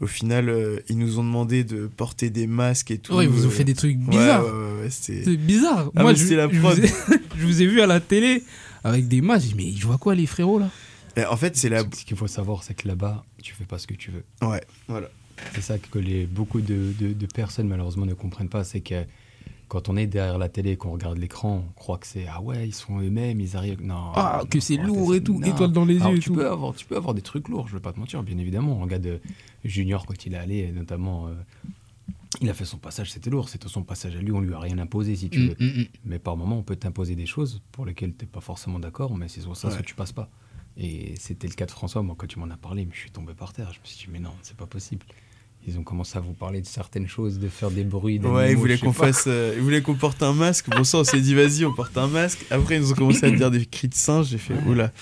au 0.04 0.06
final, 0.06 0.48
euh, 0.48 0.78
ils 0.88 0.98
nous 0.98 1.18
ont 1.18 1.24
demandé 1.24 1.64
de 1.64 1.86
porter 1.86 2.30
des 2.30 2.46
masques 2.46 2.90
et 2.90 2.98
tout. 2.98 3.14
Ouais, 3.14 3.24
ils 3.24 3.30
vous 3.30 3.44
ont 3.46 3.48
euh, 3.48 3.50
fait 3.50 3.64
des 3.64 3.74
trucs 3.74 3.96
bizarres. 3.96 4.44
Ouais, 4.44 4.50
ouais, 4.50 4.82
ouais, 4.82 4.90
c'était. 4.90 5.24
C'est 5.24 5.36
bizarre. 5.36 5.90
Ah, 5.96 6.02
Moi 6.02 6.14
je, 6.14 6.34
la 6.34 6.46
vous 6.46 6.80
ai, 6.80 6.86
je 7.38 7.46
vous 7.46 7.62
ai 7.62 7.66
vu 7.66 7.80
à 7.80 7.86
la 7.86 8.00
télé 8.00 8.42
avec 8.84 9.08
des 9.08 9.20
masques. 9.20 9.54
Mais 9.56 9.72
je 9.72 9.86
vois 9.86 9.98
quoi 9.98 10.14
les 10.14 10.26
frérots 10.26 10.58
là? 10.58 10.70
Mais 11.16 11.24
en 11.26 11.36
fait, 11.36 11.56
c'est 11.56 11.68
la. 11.68 11.80
Ce 11.80 12.04
qu'il 12.04 12.16
faut 12.16 12.26
savoir, 12.26 12.62
c'est 12.62 12.74
que 12.74 12.86
là-bas, 12.88 13.24
tu 13.42 13.54
fais 13.54 13.64
pas 13.64 13.78
ce 13.78 13.86
que 13.86 13.94
tu 13.94 14.10
veux. 14.10 14.24
Ouais, 14.48 14.62
voilà. 14.88 15.08
C'est 15.54 15.62
ça 15.62 15.78
que 15.78 15.98
les, 15.98 16.26
beaucoup 16.26 16.60
de, 16.60 16.92
de- 17.00 17.12
de 17.12 17.26
personnes, 17.26 17.66
malheureusement, 17.68 18.06
ne 18.06 18.14
comprennent 18.14 18.48
pas. 18.48 18.62
C'est 18.64 18.80
que 18.80 19.04
quand 19.68 19.88
on 19.88 19.96
est 19.96 20.06
derrière 20.06 20.38
la 20.38 20.48
télé, 20.48 20.76
qu'on 20.76 20.90
regarde 20.92 21.18
l'écran, 21.18 21.64
on 21.68 21.72
croit 21.72 21.98
que 21.98 22.06
c'est 22.06 22.26
Ah 22.26 22.40
ouais, 22.42 22.68
ils 22.68 22.74
sont 22.74 23.00
eux-mêmes, 23.00 23.40
ils 23.40 23.56
arrivent. 23.56 23.82
Non. 23.82 24.12
Ah, 24.14 24.42
que 24.48 24.60
c'est 24.60 24.76
lourd 24.76 25.14
et 25.14 25.22
tout, 25.22 25.38
non. 25.40 25.46
étoile 25.46 25.72
dans 25.72 25.84
les 25.84 25.96
Alors, 26.00 26.10
yeux 26.12 26.16
et 26.18 26.20
tu 26.20 26.26
tout. 26.28 26.34
Peux 26.34 26.48
avoir, 26.48 26.74
tu 26.74 26.84
peux 26.86 26.96
avoir 26.96 27.14
des 27.14 27.22
trucs 27.22 27.48
lourds, 27.48 27.68
je 27.68 27.74
vais 27.74 27.80
pas 27.82 27.92
te 27.92 27.98
mentir, 28.00 28.22
bien 28.22 28.38
évidemment. 28.38 28.78
Regarde 28.78 29.06
euh, 29.06 29.18
Junior, 29.64 30.06
quand 30.06 30.26
il 30.26 30.34
est 30.34 30.38
allé, 30.38 30.70
notamment, 30.72 31.26
euh, 31.28 31.34
il 32.40 32.50
a 32.50 32.54
fait 32.54 32.64
son 32.64 32.78
passage, 32.78 33.12
c'était 33.12 33.30
lourd. 33.30 33.48
C'était 33.48 33.68
son 33.68 33.82
passage 33.84 34.16
à 34.16 34.18
lui, 34.20 34.32
on 34.32 34.40
lui 34.40 34.52
a 34.54 34.58
rien 34.58 34.78
imposé, 34.78 35.14
si 35.16 35.30
tu 35.30 35.38
Mm, 35.40 35.46
veux. 35.48 35.56
mm, 35.60 35.80
mm. 35.80 35.86
Mais 36.06 36.18
par 36.18 36.36
moment, 36.36 36.58
on 36.58 36.62
peut 36.62 36.76
t'imposer 36.76 37.14
des 37.14 37.26
choses 37.26 37.62
pour 37.72 37.86
lesquelles 37.86 38.14
tu 38.16 38.24
n'es 38.24 38.30
pas 38.30 38.40
forcément 38.40 38.78
d'accord, 38.78 39.16
mais 39.16 39.28
c'est 39.28 39.40
sur 39.40 39.56
ça 39.56 39.68
Ouais. 39.68 39.76
que 39.78 39.82
tu 39.82 39.94
passes 39.94 40.12
pas. 40.12 40.28
Et 40.76 41.14
c'était 41.18 41.46
le 41.46 41.54
cas 41.54 41.66
de 41.66 41.70
François. 41.70 42.02
Moi, 42.02 42.16
quand 42.18 42.26
tu 42.26 42.40
m'en 42.40 42.50
as 42.50 42.56
parlé, 42.56 42.84
mais 42.84 42.90
je 42.92 42.98
suis 42.98 43.10
tombé 43.12 43.32
par 43.34 43.52
terre. 43.52 43.70
Je 43.72 43.78
me 43.78 43.84
suis 43.84 44.06
dit, 44.06 44.12
mais 44.12 44.18
non, 44.18 44.32
c'est 44.42 44.56
pas 44.56 44.66
possible. 44.66 45.06
Ils 45.66 45.78
ont 45.78 45.82
commencé 45.82 46.18
à 46.18 46.20
vous 46.20 46.32
parler 46.34 46.60
de 46.60 46.66
certaines 46.66 47.06
choses, 47.08 47.38
de 47.38 47.48
faire 47.48 47.70
des 47.70 47.84
bruits. 47.84 48.18
Ouais, 48.20 48.52
ils 48.52 48.56
voulaient 48.56 48.78
qu'on 48.78 48.92
fasse, 48.92 49.24
euh, 49.26 49.54
ils 49.56 49.62
voulaient 49.62 49.80
qu'on 49.82 49.94
porte 49.94 50.22
un 50.22 50.32
masque. 50.34 50.68
Bon, 50.70 50.84
ça, 50.84 50.98
on 50.98 51.04
s'est 51.04 51.20
dit, 51.20 51.34
vas-y, 51.34 51.64
on 51.64 51.72
porte 51.72 51.96
un 51.96 52.06
masque. 52.08 52.44
Après, 52.50 52.76
ils 52.76 52.80
nous 52.82 52.92
ont 52.92 52.96
commencé 52.96 53.24
à 53.26 53.30
dire 53.30 53.50
des 53.50 53.64
cris 53.64 53.88
de 53.88 53.94
singe. 53.94 54.26
J'ai 54.28 54.38
fait, 54.38 54.54
Ouais. 54.54 54.60
oula. 54.66 54.92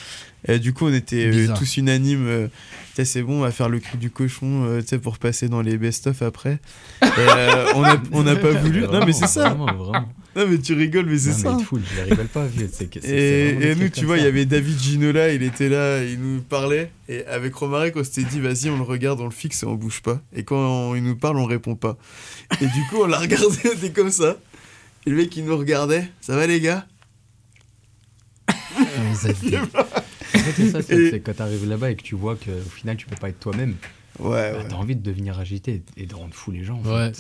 Et 0.49 0.59
du 0.59 0.73
coup, 0.73 0.87
on 0.87 0.93
était 0.93 1.27
euh, 1.33 1.55
tous 1.57 1.77
unanimes. 1.77 2.27
euh, 2.27 2.49
Tiens, 2.95 3.05
c'est 3.05 3.23
bon, 3.23 3.39
on 3.39 3.41
va 3.41 3.51
faire 3.53 3.69
le 3.69 3.79
cri 3.81 3.97
du 3.97 4.11
cochon, 4.11 4.65
euh, 4.67 4.81
tu 4.83 4.89
sais, 4.89 4.99
pour 4.99 5.19
passer 5.19 5.49
dans 5.49 5.63
les 5.63 5.79
best-of 5.79 6.21
après. 6.23 6.59
Et, 7.03 7.07
euh, 7.19 7.73
on 7.75 7.81
n'a 7.83 8.03
on 8.13 8.23
n'a 8.23 8.37
pas 8.37 8.51
voulu. 8.63 8.83
Non, 8.83 9.05
mais 9.07 9.13
c'est 9.13 9.27
ça. 9.29 9.49
Vraiment, 9.49 9.67
vraiment. 9.73 10.09
Non, 10.35 10.47
mais 10.49 10.59
tu 10.59 10.73
rigoles, 10.73 11.07
mais 11.07 11.19
c'est 11.19 11.31
mais 11.31 11.37
ça. 11.37 11.57
te 11.57 11.63
fout, 11.63 11.83
je 11.85 12.03
rigole 12.11 12.27
pas, 12.27 12.47
vieux. 12.47 12.71
Et, 13.05 13.75
nous, 13.75 13.91
tu 13.91 14.07
vois, 14.07 14.17
il 14.17 14.25
y 14.25 14.27
avait 14.27 14.47
David 14.47 14.79
Ginola, 14.79 15.33
il 15.33 15.43
était 15.43 15.69
là, 15.69 16.03
il 16.03 16.19
nous 16.19 16.41
parlait. 16.41 16.91
Et 17.09 17.25
avec 17.27 17.55
Romaric, 17.55 17.97
on 17.97 18.05
s'était 18.05 18.23
dit, 18.23 18.41
vas-y, 18.41 18.71
on 18.71 18.77
le 18.77 18.83
regarde, 18.83 19.21
on 19.21 19.27
le 19.27 19.31
fixe 19.31 19.63
et 19.63 19.67
on 19.67 19.75
bouge 19.75 20.01
pas. 20.01 20.23
Et 20.35 20.45
quand 20.45 20.95
il 20.95 21.03
nous 21.03 21.17
parle, 21.17 21.37
on 21.37 21.45
répond 21.45 21.75
pas. 21.75 21.99
Et 22.61 22.67
du 22.67 22.83
coup, 22.89 23.03
on 23.03 23.07
l'a 23.07 23.19
regardé, 23.21 23.59
on 23.65 23.77
était 23.77 23.91
comme 23.91 24.11
ça. 24.11 24.39
Et 25.07 25.11
le 25.11 25.17
mec, 25.17 25.37
il 25.37 25.45
nous 25.45 25.57
regardait. 25.57 26.11
Ça 26.21 26.35
va, 26.37 26.47
les 26.47 26.61
gars? 26.61 26.87
Fait, 30.33 30.53
c'est 30.57 30.71
ça, 30.71 30.83
c'est 30.83 31.21
quand 31.21 31.35
t'arrives 31.35 31.69
là-bas 31.69 31.91
et 31.91 31.97
que 31.97 32.03
tu 32.03 32.15
vois 32.15 32.37
qu'au 32.37 32.71
final, 32.75 32.97
tu 32.97 33.07
peux 33.07 33.17
pas 33.17 33.29
être 33.29 33.39
toi-même. 33.39 33.75
Ouais, 34.19 34.53
bah, 34.53 34.59
ouais. 34.59 34.65
T'as 34.69 34.77
envie 34.77 34.95
de 34.97 35.03
devenir 35.03 35.39
agité 35.39 35.83
et 35.97 36.07
de 36.07 36.15
rendre 36.15 36.35
fou 36.35 36.51
les 36.51 36.65
gens. 36.65 36.81
en 36.85 36.91
Ouais. 36.91 37.13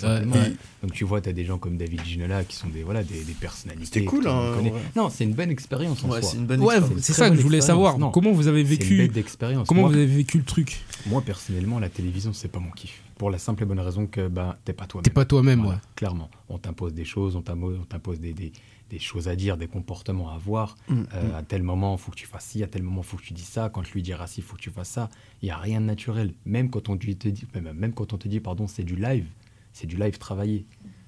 Donc 0.83 0.92
tu 0.92 1.05
vois, 1.05 1.20
t'as 1.20 1.33
des 1.33 1.44
gens 1.44 1.59
comme 1.59 1.76
David 1.76 2.05
Ginola 2.05 2.44
qui 2.44 2.57
sont 2.57 2.68
des, 2.68 2.83
voilà, 2.83 3.02
des, 3.02 3.24
des 3.24 3.33
personnalités. 3.33 3.87
C'était 3.87 4.05
cool, 4.05 4.26
hein. 4.28 4.52
Non, 4.94 5.09
c'est 5.09 5.24
une 5.24 5.35
bonne 5.35 5.50
expérience 5.50 6.05
en 6.05 6.11
Ouais, 6.11 6.20
soi. 6.20 6.31
c'est 6.31 6.37
une 6.37 6.46
bonne 6.46 6.61
Ouais, 6.61 6.74
expérience. 6.74 6.96
une 6.98 7.02
c'est 7.02 7.12
ça 7.14 7.31
que 7.31 7.37
je 7.37 7.42
voulais 7.42 7.61
savoir. 7.61 7.98
Non, 7.98 8.11
Comment 8.11 8.33
vous 8.33 8.46
avez 8.48 8.61
une 8.61 8.66
vécu 8.66 9.09
d'expérience. 9.09 9.68
Comment 9.68 9.83
Moi, 9.83 9.90
vous 9.90 9.96
avez 9.96 10.07
vécu 10.07 10.38
le 10.38 10.44
truc 10.44 10.81
moi, 11.07 11.20
personnellement, 11.20 11.81
la 11.81 11.88
télévision, 11.88 12.33
c'est 12.33 12.46
pas 12.48 12.61
mon 12.61 12.70
kiff. 12.70 13.00
Pour 13.18 13.31
la 13.31 13.38
simple 13.38 13.64
et 13.64 13.66
bonne 13.66 13.81
raison 13.81 14.07
que 14.07 14.28
bah, 14.28 14.59
t'es 14.64 14.72
pas 14.72 14.87
toi-même. 14.87 15.02
T'es 15.02 15.11
pas 15.11 15.24
toi-même, 15.24 15.61
Voilà, 15.61 15.74
ouais. 15.76 15.81
Clairement. 15.96 16.31
On 16.48 16.59
t'impose 16.59 16.94
des 16.94 17.05
choses, 17.05 17.35
on 17.35 17.42
t'impose 17.42 18.20
des, 18.20 18.33
des, 18.33 18.52
des 18.92 18.98
choses 18.98 19.26
à 19.26 19.35
dire, 19.37 19.57
des 19.57 19.68
comportements 19.68 20.31
à 20.31 20.35
avoir. 20.35 20.76
Mm, 20.88 21.02
Euh, 21.14 21.38
à 21.38 21.42
tel 21.42 21.62
moment, 21.62 21.94
il 21.96 21.98
faut 21.98 22.11
que 22.12 22.16
tu 22.16 22.26
fasses 22.26 22.44
ci, 22.44 22.62
à 22.62 22.66
tel 22.66 22.83
moment, 22.83 23.00
il 23.00 23.07
faut 23.07 23.16
que 23.16 23.22
tu 23.22 23.33
dis 23.33 23.40
ça. 23.42 23.70
Quand 23.70 23.90
lui 23.90 24.02
dira 24.02 24.26
ci, 24.26 24.40
il 24.40 24.44
faut 24.44 24.55
que 24.55 24.61
tu 24.61 24.70
fasses 24.70 24.90
ça. 24.90 25.09
Il 25.40 25.46
n'y 25.46 25.50
a 25.50 25.57
rien 25.57 25.81
de 25.81 25.87
naturel. 25.87 26.35
Même 26.44 26.68
quand 26.68 26.90
on 26.90 26.96
te 26.98 27.07
dit, 27.07 27.46
même, 27.55 27.94
quand 27.94 28.12
on 28.12 28.18
te 28.18 28.28
dit 28.28 28.38
pardon, 28.40 28.66
c'est 28.66 28.85
du 28.85 28.94
live, 28.96 29.26
c'est 29.72 29.87
du 29.87 29.96
live 29.96 30.18
travaillé. 30.18 30.66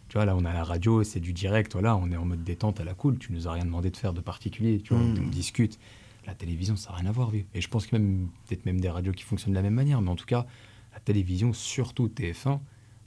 Tu 0.09 0.14
vois, 0.16 0.25
là, 0.25 0.35
on 0.35 0.44
a 0.47 0.53
la 0.55 0.64
radio, 0.64 1.05
c'est 1.05 1.20
du 1.20 1.35
direct. 1.35 1.73
Voilà, 1.75 1.94
on 1.97 2.11
est 2.11 2.16
en 2.16 2.25
mode 2.25 2.42
détente 2.42 2.81
à 2.81 2.85
la 2.85 2.94
cool. 2.94 3.18
Tu 3.18 3.33
nous 3.33 3.47
as 3.49 3.53
rien 3.53 3.64
demandé 3.66 3.90
de 3.90 3.97
faire 3.99 4.14
de 4.14 4.20
particulier. 4.23 4.81
Tu 4.81 4.94
vois, 4.94 5.03
Mm. 5.03 5.18
on 5.27 5.29
discute. 5.29 5.79
La 6.27 6.35
télévision, 6.35 6.77
ça 6.77 6.90
n'a 6.90 6.97
rien 6.97 7.09
à 7.11 7.12
voir, 7.12 7.29
vieux. 7.31 7.44
Et 7.55 7.61
je 7.61 7.68
pense 7.68 7.87
que 7.87 7.94
même, 7.97 8.29
peut-être 8.49 8.64
même 8.64 8.81
des 8.81 8.88
radios 8.88 9.12
qui 9.12 9.25
fonctionnent 9.25 9.53
de 9.53 9.59
la 9.59 9.62
même 9.62 9.75
manière. 9.75 10.01
Mais 10.01 10.09
en 10.11 10.16
tout 10.16 10.25
cas, 10.25 10.47
la 10.94 11.01
télévision, 11.01 11.53
surtout 11.53 12.09
TF1, 12.09 12.61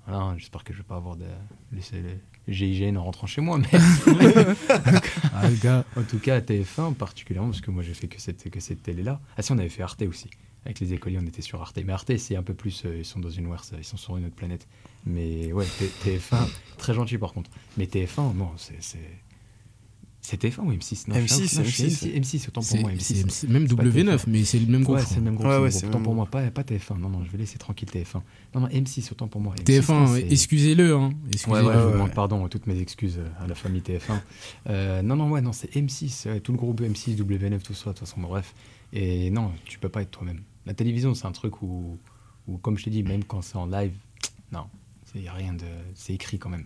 voilà, 0.08 0.36
j'espère 0.38 0.63
que 0.63 0.74
je 0.74 0.80
vais 0.80 0.84
pas 0.84 0.96
avoir 0.96 1.15
de 1.15 1.26
laisser 1.72 2.02
le 2.48 2.54
GIGN 2.54 2.98
en 2.98 3.04
rentrant 3.04 3.28
chez 3.28 3.41
moi, 3.41 3.58
mais 3.58 3.67
en 5.96 6.04
tout 6.04 6.20
cas, 6.20 6.36
à 6.36 6.39
TF1 6.41 6.93
particulièrement, 6.93 7.50
parce 7.50 7.62
que 7.62 7.72
moi 7.72 7.84
j'ai 7.84 7.93
fait 7.93 8.08
que 8.08 8.22
cette, 8.22 8.50
que 8.50 8.60
cette 8.60 8.84
télé-là. 8.84 9.20
Ah 9.38 9.41
si, 9.41 9.52
on 9.52 9.58
avait 9.58 9.70
fait 9.70 9.84
Arte 9.84 10.02
aussi. 10.04 10.30
Avec 10.65 10.80
les 10.82 10.91
écoliers, 10.93 11.17
on 11.22 11.26
était 11.26 11.41
sur 11.41 11.62
Arte. 11.62 11.80
Mais 11.86 11.93
Arte, 11.93 12.17
c'est 12.17 12.36
un 12.36 12.43
peu 12.43 12.54
plus. 12.54 12.84
euh, 12.86 12.98
ils 12.98 13.06
sont 13.06 13.20
dans 13.20 13.30
une 13.30 13.48
Wars, 13.48 13.63
ils 13.78 13.84
sont 13.86 13.96
sur 13.96 14.17
une 14.17 14.26
autre 14.26 14.36
planète. 14.36 14.67
Mais 15.06 15.54
ouais, 15.54 15.65
T- 15.80 16.17
TF1, 16.17 16.46
très 16.78 16.93
gentil 16.93 17.17
par 17.17 17.32
contre. 17.34 17.50
Mais 17.78 17.86
TF1, 17.86 18.36
non, 18.36 18.52
c'est. 18.58 19.00
C'est- 20.28 20.32
C'est 20.32 20.38
TF1 20.50 20.63
ou 20.66 20.72
M6 20.74 21.08
non, 21.08 21.16
je 21.16 21.26
suis 21.34 21.44
M6, 21.46 21.56
un- 21.58 21.60
non, 21.62 21.66
je 21.66 21.72
suis 21.72 21.84
M6. 21.86 22.16
M6, 22.20 22.48
autant 22.50 22.62
pour 22.62 22.80
moi, 22.82 22.92
c'est- 23.00 23.13
M6. 23.16 23.30
c'est 23.30 23.50
même 23.50 23.68
C'est 23.68 23.76
pas 23.76 23.84
W9, 23.84 24.18
TF1. 24.18 24.30
mais 24.30 24.44
c'est 24.44 24.60
le 24.60 24.66
même 24.68 24.84
groupe. 24.84 24.96
Ouais, 24.98 25.02
c'est 25.04 25.16
le 25.16 25.22
même 25.22 25.36
groupe. 25.36 25.48
Autant 25.48 26.02
pour 26.02 26.13
moi, 26.16 26.26
pas, 26.26 26.52
pas 26.52 26.63
TF1. 26.63 26.98
Non, 27.00 27.10
non, 27.10 27.24
je 27.24 27.32
vais 27.32 27.38
laisser 27.38 27.58
tranquille 27.58 27.90
TF1. 27.90 28.22
Non, 28.54 28.62
non, 28.62 28.68
M6, 28.68 29.10
autant 29.12 29.28
pour 29.28 29.40
moi. 29.42 29.56
M6, 29.56 29.63
TF1, 29.63 30.00
non, 30.02 30.08
c'est- 30.16 30.32
excusez-le. 30.32 30.96
Hein. 30.96 31.10
Ouais, 31.48 31.62
je 31.63 31.92
demande 31.94 32.13
pardon, 32.13 32.48
toutes 32.50 32.68
mes 32.68 32.80
excuses 32.80 33.20
euh, 33.20 33.44
à 33.44 33.48
la 33.48 33.56
famille 33.56 33.82
TF1. 33.82 34.22
Euh, 34.70 35.02
non, 35.02 35.16
non, 35.16 35.30
ouais, 35.32 35.42
non, 35.42 35.54
c'est 35.54 35.74
M6, 35.76 36.26
ouais, 36.28 36.40
tout 36.42 36.52
le 36.52 36.58
groupe 36.58 36.82
M6, 36.82 37.16
W9, 37.16 37.62
tout 37.63 37.74
ça, 37.74 37.92
de 37.92 37.98
toute 37.98 38.08
façon, 38.08 38.20
bref. 38.22 38.54
Et 38.94 39.30
non, 39.32 39.52
tu 39.66 39.80
peux 39.80 39.90
pas 39.90 40.02
être 40.02 40.12
toi-même. 40.12 40.42
La 40.66 40.74
télévision, 40.74 41.13
c'est 41.13 41.26
un 41.26 41.32
truc 41.32 41.62
où, 41.62 41.98
où, 42.48 42.58
comme 42.58 42.78
je 42.78 42.84
te 42.84 42.90
dis, 42.90 43.04
même 43.04 43.24
quand 43.24 43.42
c'est 43.42 43.56
en 43.58 43.66
live, 43.66 43.94
non, 44.52 44.66
il 45.18 45.24
n'y 45.24 45.28
a 45.28 45.34
rien 45.34 45.54
de. 45.54 45.66
C'est 45.96 46.14
écrit 46.14 46.40
quand 46.40 46.50
même. 46.50 46.64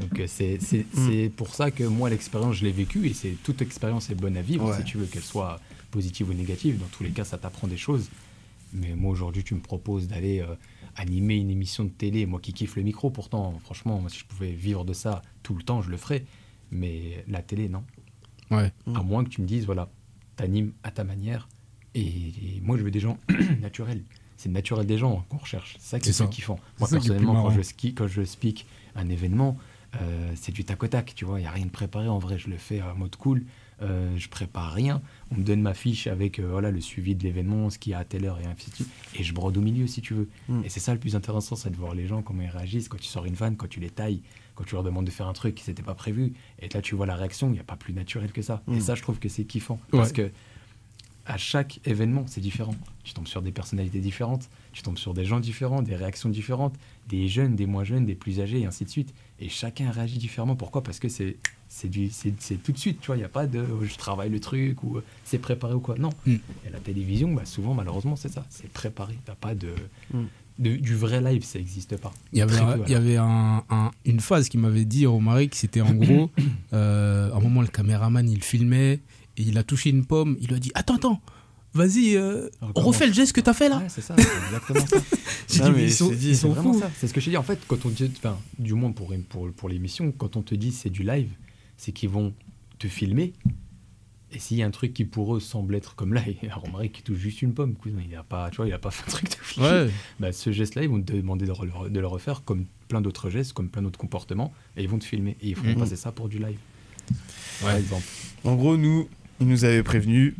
Donc 0.00 0.20
euh, 0.20 0.26
c'est 0.26 0.58
Mm. 0.94 1.30
pour 1.30 1.54
ça 1.54 1.70
que 1.70 1.84
moi, 1.84 2.08
l'expérience, 2.10 2.56
je 2.56 2.64
l'ai 2.64 2.72
vécue 2.72 3.06
et 3.06 3.14
c'est 3.14 3.36
toute 3.42 3.60
expérience 3.62 4.10
est 4.10 4.14
bonne 4.14 4.36
à 4.36 4.42
vivre, 4.42 4.70
Ouais. 4.70 4.76
si 4.78 4.84
tu 4.84 4.96
veux 4.98 5.06
qu'elle 5.06 5.22
soit 5.22 5.60
positive 5.90 6.30
ou 6.30 6.34
négative. 6.34 6.78
Dans 6.78 6.86
tous 6.86 7.02
les 7.02 7.10
cas, 7.10 7.24
ça 7.24 7.38
t'apprend 7.38 7.66
des 7.68 7.76
choses. 7.76 8.08
Mais 8.72 8.94
moi, 8.94 9.10
aujourd'hui, 9.12 9.44
tu 9.44 9.54
me 9.54 9.60
proposes 9.60 10.08
d'aller 10.08 10.40
euh, 10.40 10.54
animer 10.96 11.36
une 11.36 11.50
émission 11.50 11.84
de 11.84 11.90
télé, 11.90 12.26
moi 12.26 12.40
qui 12.40 12.52
kiffe 12.52 12.76
le 12.76 12.82
micro, 12.82 13.10
pourtant, 13.10 13.58
franchement, 13.62 14.00
moi, 14.00 14.10
si 14.10 14.18
je 14.18 14.24
pouvais 14.24 14.52
vivre 14.52 14.84
de 14.84 14.92
ça 14.92 15.22
tout 15.42 15.54
le 15.54 15.62
temps, 15.62 15.82
je 15.82 15.90
le 15.90 15.96
ferais. 15.96 16.24
Mais 16.70 17.24
la 17.28 17.42
télé, 17.42 17.68
non. 17.68 17.84
Ouais. 18.50 18.72
À 18.94 19.02
moins 19.02 19.24
que 19.24 19.28
tu 19.30 19.40
me 19.40 19.46
dises, 19.46 19.66
voilà, 19.66 19.88
t'animes 20.36 20.72
à 20.82 20.90
ta 20.90 21.04
manière. 21.04 21.48
Et, 21.94 22.00
et 22.00 22.60
moi, 22.62 22.76
je 22.76 22.82
veux 22.82 22.90
des 22.90 23.00
gens 23.00 23.18
naturels. 23.60 24.02
C'est 24.36 24.48
le 24.48 24.54
naturel 24.54 24.86
des 24.86 24.98
gens 24.98 25.24
qu'on 25.28 25.38
recherche. 25.38 25.76
C'est 25.78 25.90
ça 25.90 26.00
qui 26.00 26.10
est 26.10 26.12
ça. 26.12 26.26
kiffant. 26.26 26.58
Moi, 26.78 26.88
personnellement, 26.88 27.42
quand 27.42 27.50
je, 27.50 27.62
ski, 27.62 27.94
quand 27.94 28.06
je 28.06 28.22
speak 28.24 28.66
un 28.94 29.08
événement, 29.08 29.56
euh, 30.00 30.32
c'est 30.34 30.52
du 30.52 30.64
tac 30.64 30.82
au 30.82 30.88
tac, 30.88 31.14
tu 31.14 31.24
vois. 31.24 31.38
Il 31.38 31.42
n'y 31.42 31.48
a 31.48 31.52
rien 31.52 31.64
de 31.66 31.70
préparé. 31.70 32.08
En 32.08 32.18
vrai, 32.18 32.38
je 32.38 32.48
le 32.50 32.56
fais 32.58 32.82
en 32.82 32.94
mode 32.94 33.16
cool. 33.16 33.44
Euh, 33.82 34.16
je 34.16 34.28
prépare 34.30 34.72
rien. 34.72 35.02
On 35.30 35.36
me 35.36 35.42
donne 35.44 35.60
ma 35.60 35.74
fiche 35.74 36.06
avec 36.06 36.38
euh, 36.38 36.48
voilà, 36.50 36.70
le 36.70 36.80
suivi 36.80 37.14
de 37.14 37.22
l'événement, 37.22 37.68
ce 37.70 37.78
qu'il 37.78 37.92
y 37.92 37.94
a 37.94 37.98
à 37.98 38.04
telle 38.04 38.24
heure 38.24 38.38
et 38.40 38.46
ainsi 38.46 38.70
de 38.70 38.74
suite. 38.76 38.88
Et 39.14 39.22
je 39.22 39.34
brode 39.34 39.56
au 39.56 39.60
milieu, 39.60 39.86
si 39.86 40.00
tu 40.00 40.14
veux. 40.14 40.28
Mm. 40.48 40.62
Et 40.64 40.68
c'est 40.70 40.80
ça 40.80 40.94
le 40.94 40.98
plus 41.00 41.14
intéressant, 41.14 41.56
c'est 41.56 41.70
de 41.70 41.76
voir 41.76 41.94
les 41.94 42.06
gens, 42.06 42.22
comment 42.22 42.42
ils 42.42 42.48
réagissent 42.48 42.88
quand 42.88 42.96
tu 42.98 43.04
sors 43.06 43.26
une 43.26 43.34
vanne, 43.34 43.56
quand 43.56 43.68
tu 43.68 43.80
les 43.80 43.90
tailles, 43.90 44.22
quand 44.54 44.64
tu 44.64 44.74
leur 44.74 44.82
demandes 44.82 45.04
de 45.04 45.10
faire 45.10 45.28
un 45.28 45.34
truc 45.34 45.54
qui 45.54 45.68
n'était 45.68 45.82
pas 45.82 45.94
prévu. 45.94 46.32
Et 46.60 46.68
là, 46.70 46.80
tu 46.80 46.94
vois 46.94 47.04
la 47.04 47.16
réaction, 47.16 47.48
il 47.48 47.52
n'y 47.52 47.58
a 47.60 47.64
pas 47.64 47.76
plus 47.76 47.92
naturel 47.92 48.32
que 48.32 48.40
ça. 48.40 48.62
Mm. 48.66 48.74
Et 48.76 48.80
ça, 48.80 48.94
je 48.94 49.02
trouve 49.02 49.18
que 49.18 49.28
c'est 49.28 49.44
kiffant. 49.44 49.78
Parce 49.90 50.08
Ouais. 50.08 50.14
que 50.14 50.30
à 51.26 51.36
chaque 51.38 51.80
événement, 51.84 52.24
c'est 52.28 52.40
différent. 52.40 52.74
Tu 53.04 53.12
tombes 53.14 53.26
sur 53.26 53.42
des 53.42 53.52
personnalités 53.52 54.00
différentes, 54.00 54.48
tu 54.72 54.82
tombes 54.82 54.98
sur 54.98 55.12
des 55.14 55.24
gens 55.24 55.40
différents, 55.40 55.82
des 55.82 55.96
réactions 55.96 56.28
différentes, 56.28 56.74
des 57.08 57.28
jeunes, 57.28 57.56
des 57.56 57.66
moins 57.66 57.84
jeunes, 57.84 58.06
des 58.06 58.14
plus 58.14 58.40
âgés, 58.40 58.60
et 58.60 58.66
ainsi 58.66 58.84
de 58.84 58.90
suite. 58.90 59.12
Et 59.40 59.48
chacun 59.48 59.90
réagit 59.90 60.18
différemment. 60.18 60.56
Pourquoi? 60.56 60.82
Parce 60.82 60.98
que 60.98 61.08
c'est 61.08 61.36
c'est 61.68 61.88
du 61.88 62.10
c'est 62.10 62.32
c'est 62.38 62.62
tout 62.62 62.70
de 62.72 62.78
suite, 62.78 63.00
tu 63.00 63.06
vois. 63.08 63.16
Il 63.16 63.20
n'y 63.20 63.24
a 63.24 63.28
pas 63.28 63.46
de 63.46 63.58
euh, 63.58 63.84
je 63.84 63.96
travaille 63.96 64.30
le 64.30 64.38
truc 64.40 64.82
ou 64.84 64.96
euh, 64.98 65.04
c'est 65.24 65.38
préparé 65.38 65.74
ou 65.74 65.80
quoi. 65.80 65.96
Non. 65.98 66.10
Mm. 66.26 66.34
Et 66.66 66.70
la 66.72 66.78
télévision, 66.78 67.32
bah, 67.34 67.44
souvent, 67.44 67.74
malheureusement, 67.74 68.14
c'est 68.16 68.28
ça. 68.32 68.46
C'est 68.50 68.70
préparé. 68.72 69.18
T'as 69.24 69.34
pas 69.34 69.54
de, 69.54 69.70
Mm. 70.12 70.24
de- 70.60 70.76
du 70.76 70.94
vrai 70.94 71.20
live, 71.20 71.42
ça 71.44 71.58
n'existe 71.58 71.96
pas. 71.96 72.12
Il 72.32 72.38
y 72.38 72.42
avait, 72.42 72.52
Très 72.54 72.62
un- 72.64 72.78
peu, 72.78 72.82
il 72.86 72.92
y 72.92 72.94
avait 72.94 73.16
un- 73.16 73.64
un- 73.68 73.90
une 74.04 74.20
phase 74.20 74.48
qui 74.48 74.58
m'avait 74.58 74.84
dit, 74.84 75.06
Romaric, 75.06 75.54
c'était 75.56 75.80
en 75.80 75.92
gros, 75.94 76.30
euh, 76.72 77.32
à 77.32 77.36
un 77.36 77.40
moment, 77.40 77.62
le 77.62 77.68
caméraman, 77.68 78.28
il 78.30 78.42
filmait, 78.44 79.00
et 79.36 79.42
il 79.42 79.58
a 79.58 79.62
touché 79.62 79.90
une 79.90 80.04
pomme, 80.06 80.36
il 80.40 80.48
lui 80.48 80.54
a 80.56 80.58
dit, 80.58 80.72
attends, 80.74 80.96
attends, 80.96 81.20
vas-y, 81.74 82.16
euh, 82.16 82.48
refait 82.74 83.06
le 83.06 83.12
geste 83.12 83.32
que 83.32 83.40
t'as 83.40 83.52
fait 83.54 83.68
là. 83.68 83.78
Ouais, 83.78 83.88
c'est 83.88 84.00
ça, 84.00 84.16
c'est 84.16 84.44
exactement 84.46 84.86
ça. 84.86 84.96
J'ai 85.48 85.60
Non, 85.60 85.66
dit, 85.66 85.72
mais 85.76 85.84
ils 85.84 85.92
sont, 85.92 86.08
c'est 86.08 86.16
dit, 86.16 86.28
ils 86.30 86.34
c'est 86.36 86.42
sont 86.42 86.48
C'est 86.54 86.60
vraiment 86.60 86.72
fous. 86.74 86.80
ça. 86.80 86.90
C'est 86.98 87.06
ce 87.08 87.12
que 87.14 87.20
je 87.20 87.26
te 87.26 87.30
dis. 87.30 87.36
En 87.36 87.42
fait, 87.42 87.58
quand 87.68 87.84
on 87.86 87.90
dit, 87.90 88.10
enfin, 88.16 88.38
du 88.58 88.74
moins 88.74 88.92
pour, 88.92 89.12
pour, 89.28 89.50
pour 89.52 89.68
l'émission, 89.68 90.10
quand 90.12 90.36
on 90.36 90.42
te 90.42 90.54
dit 90.54 90.72
c'est 90.72 90.90
du 90.90 91.02
live, 91.02 91.30
c'est 91.76 91.92
qu'ils 91.92 92.08
vont 92.10 92.32
te 92.78 92.88
filmer. 92.88 93.32
Et 94.32 94.38
s'il 94.40 94.56
y 94.56 94.62
a 94.62 94.66
un 94.66 94.70
truc 94.72 94.92
qui 94.92 95.04
pour 95.04 95.36
eux 95.36 95.40
semble 95.40 95.74
être 95.76 95.94
comme 95.94 96.12
là, 96.12 96.22
et 96.42 96.48
Romaric 96.50 96.92
qui 96.92 97.02
touche 97.02 97.18
juste 97.18 97.42
une 97.42 97.54
pomme, 97.54 97.74
cousin, 97.74 97.98
il 98.08 98.14
a 98.16 98.22
pas, 98.24 98.50
tu 98.50 98.56
vois, 98.56 98.66
il 98.66 98.72
a 98.72 98.78
pas 98.78 98.90
fait 98.92 99.04
un 99.08 99.12
truc 99.12 99.28
de 99.30 99.34
flic. 99.36 99.62
Ouais, 99.64 99.88
Bah, 100.18 100.32
ce 100.32 100.50
geste-là, 100.50 100.82
ils 100.82 100.88
vont 100.88 101.00
te 101.00 101.12
demander 101.12 101.46
de, 101.46 101.52
re- 101.52 101.90
de 101.90 102.00
le 102.00 102.06
refaire 102.06 102.42
comme 102.42 102.64
plein 102.88 103.00
d'autres 103.00 103.30
gestes, 103.30 103.52
comme 103.52 103.68
plein 103.68 103.82
d'autres 103.82 103.98
comportements, 103.98 104.52
et 104.76 104.82
ils 104.82 104.88
vont 104.88 104.98
te 104.98 105.04
filmer. 105.04 105.36
Et 105.42 105.50
ils 105.50 105.54
feront 105.54 105.68
Mhm. 105.68 105.78
passer 105.78 105.96
ça 105.96 106.10
pour 106.10 106.28
du 106.28 106.38
live. 106.38 106.58
Par 107.60 107.76
exemple. 107.76 108.04
En 108.44 108.56
gros, 108.56 108.76
nous, 108.76 109.08
ils 109.40 109.46
nous 109.48 109.64
avaient 109.64 109.82
prévenus. 109.82 110.34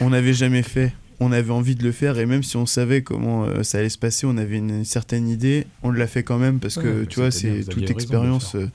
On 0.00 0.10
n'avait 0.10 0.34
jamais 0.34 0.62
fait. 0.62 0.92
On 1.20 1.32
avait 1.32 1.50
envie 1.50 1.74
de 1.74 1.82
le 1.84 1.92
faire. 1.92 2.18
Et 2.18 2.26
même 2.26 2.42
si 2.42 2.56
on 2.56 2.66
savait 2.66 3.02
comment 3.02 3.44
euh, 3.44 3.62
ça 3.62 3.78
allait 3.78 3.88
se 3.90 3.98
passer, 3.98 4.26
on 4.26 4.36
avait 4.38 4.56
une 4.56 4.84
certaine 4.84 5.28
idée. 5.28 5.66
On 5.82 5.90
l'a 5.90 6.06
fait 6.06 6.22
quand 6.22 6.38
même 6.38 6.58
parce 6.60 6.76
Ouais, 6.78 6.82
que, 6.82 7.04
tu 7.04 7.20
vois, 7.20 7.30
c'est 7.30 7.64
toute 7.68 7.90
expérience. 7.90 8.54
euh, 8.54 8.68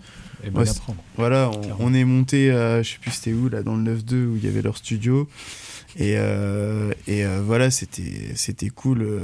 Et 0.45 0.49
Ouais. 0.55 0.65
Voilà, 1.17 1.49
on, 1.79 1.93
est 1.93 2.03
monté 2.05 2.51
à, 2.51 2.83
je 2.83 2.91
sais 2.91 2.97
plus 3.01 3.09
c'était 3.11 3.33
où, 3.33 3.49
là, 3.49 3.63
dans 3.63 3.75
le 3.75 3.95
9-2 3.95 4.25
où 4.27 4.35
il 4.37 4.45
y 4.45 4.47
avait 4.47 4.61
leur 4.61 4.77
studio. 4.77 5.27
Et, 5.97 6.15
euh, 6.17 6.91
et 7.07 7.25
euh, 7.25 7.41
voilà, 7.43 7.71
c'était 7.71 8.03
c'était 8.35 8.69
cool. 8.69 9.21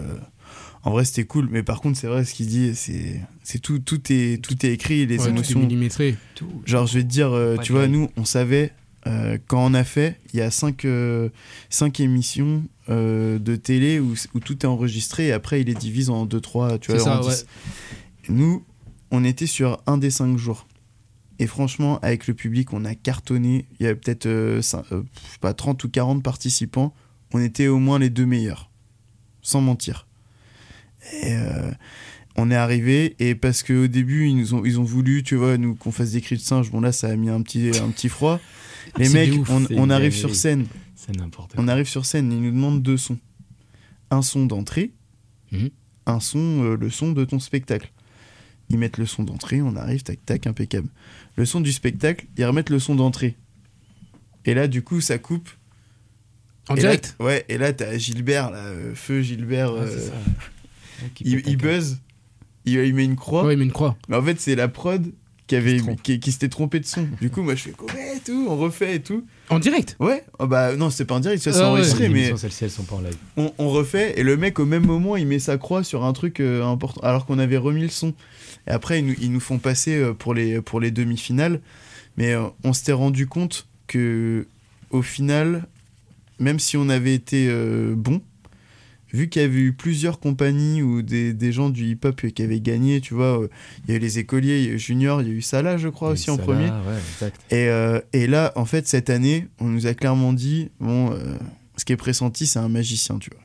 En 0.83 0.89
vrai, 0.91 1.05
c'était 1.05 1.25
cool. 1.25 1.47
Mais 1.51 1.61
par 1.61 1.79
contre, 1.81 1.99
c'est 1.99 2.07
vrai, 2.07 2.25
ce 2.25 2.33
qu'il 2.33 2.47
dit, 2.47 2.73
c'est 2.73 3.19
c'est 3.43 3.59
tout, 3.59 3.77
tout, 3.79 4.01
est, 4.11 4.41
tout 4.41 4.65
est 4.65 4.71
écrit, 4.71 5.05
les 5.05 5.17
ouais, 5.17 5.23
tout 5.25 5.25
est 5.27 5.29
émotions. 5.29 5.59
millimétré. 5.59 6.15
Tout. 6.33 6.49
Genre, 6.65 6.87
je 6.87 6.95
vais 6.97 7.03
te 7.03 7.09
dire, 7.09 7.31
euh, 7.33 7.57
tu 7.57 7.71
vois, 7.71 7.87
nous, 7.87 8.09
on 8.17 8.25
savait, 8.25 8.71
euh, 9.07 9.37
quand 9.47 9.65
on 9.65 9.73
a 9.73 9.83
fait, 9.83 10.19
il 10.33 10.39
y 10.39 10.41
a 10.41 10.51
cinq, 10.51 10.85
euh, 10.85 11.29
cinq 11.69 11.99
émissions 11.99 12.63
euh, 12.89 13.39
de 13.39 13.55
télé 13.55 13.99
où, 13.99 14.13
où 14.33 14.39
tout 14.39 14.59
est 14.59 14.65
enregistré 14.67 15.27
et 15.27 15.31
après, 15.31 15.61
il 15.61 15.69
est 15.69 15.79
divisé 15.79 16.11
en 16.11 16.25
2-3, 16.25 16.79
tu 16.79 16.91
C'est 16.91 16.97
vois, 16.97 17.03
ça, 17.03 17.21
ouais. 17.21 17.33
10. 17.33 17.45
Nous, 18.29 18.63
on 19.09 19.23
était 19.23 19.47
sur 19.47 19.81
un 19.87 19.97
des 19.97 20.11
cinq 20.11 20.37
jours. 20.37 20.67
Et 21.39 21.47
franchement, 21.47 21.97
avec 22.03 22.27
le 22.27 22.35
public, 22.35 22.71
on 22.73 22.85
a 22.85 22.93
cartonné. 22.93 23.65
Il 23.79 23.83
y 23.83 23.87
avait 23.87 23.95
peut-être 23.95 24.61
pas, 25.39 25.53
30 25.55 25.83
ou 25.83 25.89
40 25.89 26.21
participants. 26.21 26.93
On 27.33 27.41
était 27.41 27.67
au 27.67 27.79
moins 27.79 27.97
les 27.97 28.11
deux 28.11 28.27
meilleurs. 28.27 28.69
Sans 29.41 29.61
mentir. 29.61 30.07
Et, 31.23 31.35
On 32.37 32.51
est 32.51 32.55
arrivé 32.55 33.15
et 33.19 33.33
parce 33.33 33.63
qu'au 33.63 33.87
début 33.87 34.27
ils 34.27 34.37
nous 34.37 34.53
ont 34.53 34.63
ils 34.63 34.79
ont 34.79 34.83
voulu 34.83 35.21
tu 35.21 35.35
vois 35.35 35.57
nous 35.57 35.75
qu'on 35.75 35.91
fasse 35.91 36.11
des 36.11 36.21
cris 36.21 36.37
de 36.37 36.41
singe 36.41 36.71
bon 36.71 36.79
là 36.79 36.93
ça 36.93 37.09
a 37.09 37.15
mis 37.17 37.29
un 37.29 37.41
petit 37.41 37.71
un 37.83 37.89
petit 37.89 38.07
froid 38.07 38.39
les 38.97 39.09
mecs 39.09 39.33
ouf, 39.33 39.49
on, 39.71 39.89
arrive 39.89 40.13
sur 40.13 40.35
scène. 40.35 40.65
C'est 40.95 41.15
n'importe 41.15 41.53
on 41.57 41.67
arrive 41.67 41.87
sur 41.87 42.05
scène 42.05 42.31
ils 42.31 42.41
nous 42.41 42.51
demandent 42.51 42.81
deux 42.83 42.97
sons. 42.97 43.17
Un 44.09 44.21
son 44.21 44.45
d'entrée 44.45 44.91
Mhm. 45.51 45.69
un 46.05 46.19
son 46.19 46.63
euh, 46.63 46.77
le 46.77 46.89
son 46.89 47.11
de 47.11 47.25
ton 47.25 47.39
spectacle. 47.39 47.91
Ils 48.69 48.77
mettent 48.77 48.97
le 48.97 49.05
son 49.05 49.23
d'entrée 49.23 49.61
on 49.61 49.75
arrive 49.75 50.03
tac 50.03 50.23
tac 50.25 50.47
impeccable. 50.47 50.87
Le 51.35 51.45
son 51.45 51.59
du 51.61 51.71
spectacle 51.71 52.25
ils 52.37 52.45
remettent 52.45 52.69
le 52.69 52.79
son 52.79 52.95
d'entrée. 52.95 53.35
Et 54.45 54.53
là 54.53 54.67
du 54.67 54.81
coup 54.81 55.01
ça 55.01 55.17
coupe. 55.17 55.49
En 56.69 56.75
Et 56.75 56.81
là, 56.81 56.89
direct? 56.89 57.15
t- 57.17 57.23
Ouais, 57.23 57.43
et 57.49 57.57
là, 57.57 57.73
t'as 57.73 57.97
Gilbert, 57.97 58.51
là, 58.51 58.59
euh, 58.59 58.93
feu 58.93 59.21
Gilbert, 59.23 59.73
Ouais, 59.73 59.79
euh, 59.81 60.09
il, 61.19 61.41
il 61.47 61.57
buzz, 61.57 61.97
il, 62.65 62.75
il 62.75 62.93
met 62.93 63.03
une 63.03 63.15
croix, 63.15 63.43
Ouais, 63.45 63.55
mais 63.55 63.63
une 63.63 63.71
croix. 63.71 63.97
mais 64.07 64.15
en 64.15 64.21
fait, 64.21 64.39
c'est 64.39 64.55
la 64.55 64.67
prod 64.67 65.11
qui, 65.51 65.55
avait, 65.57 65.81
Qui 66.19 66.31
s'était 66.31 66.47
trompé 66.47 66.79
de 66.79 66.85
son. 66.85 67.05
Du 67.19 67.29
coup, 67.29 67.41
moi, 67.41 67.55
je 67.55 67.63
fais 67.63 67.69
et 68.15 68.19
tout, 68.23 68.47
on 68.49 68.55
refait 68.57 68.95
et 68.95 69.01
tout. 69.01 69.25
En 69.49 69.59
direct? 69.59 69.97
Ouais, 69.99 70.23
oh, 70.39 70.47
bah 70.47 70.77
non, 70.77 70.89
c'est 70.89 71.03
pas 71.03 71.15
en 71.15 71.19
direct, 71.19 71.43
ça 71.43 71.51
c'est 71.51 71.59
Ah 71.59 71.63
ouais. 71.63 71.79
enregistré, 71.79 72.07
Les 72.07 72.13
mais 72.13 72.37
celles-ci, 72.37 72.63
elles 72.63 72.71
sont 72.71 72.83
pas 72.83 72.95
en 72.95 73.01
live. 73.01 73.17
on, 73.35 73.51
on 73.57 73.67
refait, 73.69 74.17
et 74.17 74.23
le 74.23 74.37
mec, 74.37 74.59
au 74.59 74.65
même 74.65 74.85
moment, 74.85 75.17
il 75.17 75.27
met 75.27 75.39
sa 75.39 75.57
croix 75.57 75.83
sur 75.83 76.05
un 76.05 76.13
truc 76.13 76.39
euh, 76.39 76.63
important, 76.63 77.01
alors 77.01 77.25
qu'on 77.25 77.37
avait 77.37 77.57
remis 77.57 77.81
le 77.81 77.89
son. 77.89 78.13
Et 78.67 78.71
après, 78.71 78.99
ils 78.99 79.05
nous, 79.05 79.15
ils 79.19 79.29
nous 79.31 79.41
font 79.41 79.57
passer 79.57 79.97
euh, 79.97 80.13
pour 80.13 80.33
les, 80.33 80.61
pour 80.61 80.79
les 80.79 80.89
demi-finales, 80.91 81.59
mais 82.15 82.31
euh, 82.33 82.43
on 82.63 82.71
s'était 82.71 82.93
rendu 82.93 83.27
compte 83.27 83.67
que, 83.87 84.47
au 84.89 85.01
final, 85.01 85.67
même 86.39 86.59
si 86.59 86.77
on 86.77 86.87
avait 86.87 87.13
été 87.13 87.47
euh, 87.49 87.93
bon, 87.95 88.21
vu 89.13 89.29
qu'il 89.29 89.41
y 89.41 89.45
avait 89.45 89.59
eu 89.59 89.73
plusieurs 89.73 90.19
compagnies 90.19 90.81
ou 90.81 91.01
des, 91.01 91.33
des 91.33 91.51
gens 91.51 91.69
du 91.69 91.85
hip-hop 91.85 92.21
qui 92.27 92.41
avaient 92.43 92.59
gagné, 92.59 93.01
tu 93.01 93.13
vois, 93.13 93.41
euh, 93.41 93.47
il 93.85 93.91
y 93.91 93.93
a 93.93 93.97
eu 93.97 93.99
les 93.99 94.19
écoliers, 94.19 94.61
il 94.61 94.65
y 94.67 94.69
a 94.69 94.73
eu 94.73 94.79
Junior, 94.79 95.21
il 95.21 95.27
y 95.27 95.31
a 95.31 95.33
eu 95.33 95.41
Salah, 95.41 95.77
je 95.77 95.89
crois, 95.89 96.09
aussi 96.09 96.29
en 96.29 96.37
premier. 96.37 96.67
là, 96.67 96.81
Ouais, 96.87 96.97
exact. 97.13 97.41
Et, 97.51 97.67
euh, 97.67 97.99
et 98.13 98.27
là, 98.27 98.51
en 98.55 98.65
fait, 98.65 98.87
cette 98.87 99.09
année, 99.09 99.47
on 99.59 99.65
nous 99.65 99.87
a 99.87 99.93
clairement 99.93 100.33
dit, 100.33 100.69
bon, 100.79 101.11
euh, 101.11 101.35
ce 101.77 101.85
qui 101.85 101.93
est 101.93 101.97
pressenti, 101.97 102.45
c'est 102.45 102.59
un 102.59 102.69
magicien, 102.69 103.17
tu 103.19 103.29
vois. 103.31 103.41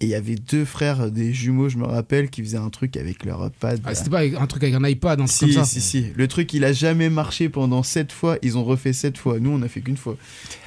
Et 0.00 0.06
il 0.06 0.08
y 0.10 0.14
avait 0.14 0.34
deux 0.34 0.66
frères, 0.66 1.10
des 1.10 1.32
jumeaux, 1.32 1.70
je 1.70 1.78
me 1.78 1.86
rappelle, 1.86 2.28
qui 2.28 2.42
faisaient 2.42 2.58
un 2.58 2.68
truc 2.68 2.98
avec 2.98 3.24
leur 3.24 3.50
pad. 3.50 3.80
Ah. 3.84 3.94
C'était 3.94 4.10
pas 4.10 4.20
un 4.20 4.46
truc 4.46 4.62
avec 4.62 4.74
un 4.74 4.86
iPad, 4.86 5.18
un 5.22 5.26
si, 5.26 5.40
comme 5.46 5.52
ça 5.52 5.64
si, 5.64 5.80
si. 5.80 6.08
Le 6.14 6.28
truc, 6.28 6.52
il 6.52 6.64
a 6.66 6.72
jamais 6.74 7.08
marché 7.08 7.48
pendant 7.48 7.82
sept 7.82 8.12
fois. 8.12 8.36
Ils 8.42 8.58
ont 8.58 8.64
refait 8.64 8.92
sept 8.92 9.16
fois. 9.16 9.40
Nous, 9.40 9.48
on 9.48 9.62
a 9.62 9.68
fait 9.68 9.80
qu'une 9.80 9.96
fois. 9.96 10.18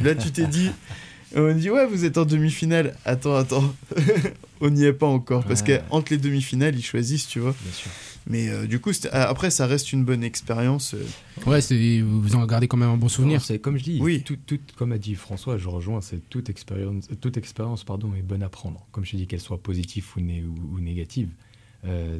Là, 0.01 0.15
tu 0.15 0.31
t'es 0.31 0.47
dit, 0.47 0.71
on 1.35 1.53
dit, 1.55 1.69
ouais, 1.69 1.85
vous 1.85 2.05
êtes 2.05 2.17
en 2.17 2.25
demi-finale. 2.25 2.95
Attends, 3.05 3.35
attends. 3.35 3.73
on 4.61 4.69
n'y 4.69 4.83
est 4.83 4.93
pas 4.93 5.07
encore. 5.07 5.43
Parce 5.45 5.61
Ouais. 5.61 5.79
que 5.79 5.93
entre 5.93 6.11
les 6.13 6.17
demi-finales, 6.17 6.75
ils 6.75 6.83
choisissent, 6.83 7.27
tu 7.27 7.39
vois. 7.39 7.55
Bien 7.61 7.71
sûr. 7.73 7.91
Mais 8.27 8.49
euh, 8.49 8.67
du 8.67 8.79
coup, 8.79 8.91
ah, 9.11 9.23
après, 9.29 9.49
ça 9.49 9.65
reste 9.65 9.91
une 9.93 10.03
bonne 10.03 10.23
expérience. 10.23 10.93
euh. 10.93 11.49
Ouais, 11.49 11.61
c'est- 11.61 12.01
vous 12.01 12.35
en 12.35 12.45
gardez 12.45 12.67
quand 12.67 12.77
même 12.77 12.89
un 12.89 12.97
bon 12.97 13.09
souvenir. 13.09 13.41
C'est 13.43 13.59
comme 13.59 13.77
je 13.77 13.83
dis, 13.83 13.99
Oui. 14.01 14.21
tout, 14.23 14.37
tout- 14.45 14.59
comme 14.75 14.91
a 14.91 14.97
dit 14.97 15.15
François, 15.15 15.57
je 15.57 15.67
rejoins, 15.67 16.01
c'est 16.01 16.29
toute 16.29 16.49
expérience, 16.49 17.07
toute 17.21 17.37
expérience 17.37 17.83
pardon, 17.83 18.11
est 18.17 18.21
bonne 18.21 18.43
à 18.43 18.49
prendre. 18.49 18.85
Comme 18.91 19.05
je 19.05 19.11
te 19.11 19.17
dis, 19.17 19.25
qu'elle 19.25 19.39
soit 19.39 19.57
positive 19.61 20.05
ou, 20.17 20.19
né- 20.21 20.43
ou, 20.43 20.75
ou 20.75 20.79
négative. 20.79 21.29
Euh, 21.85 22.19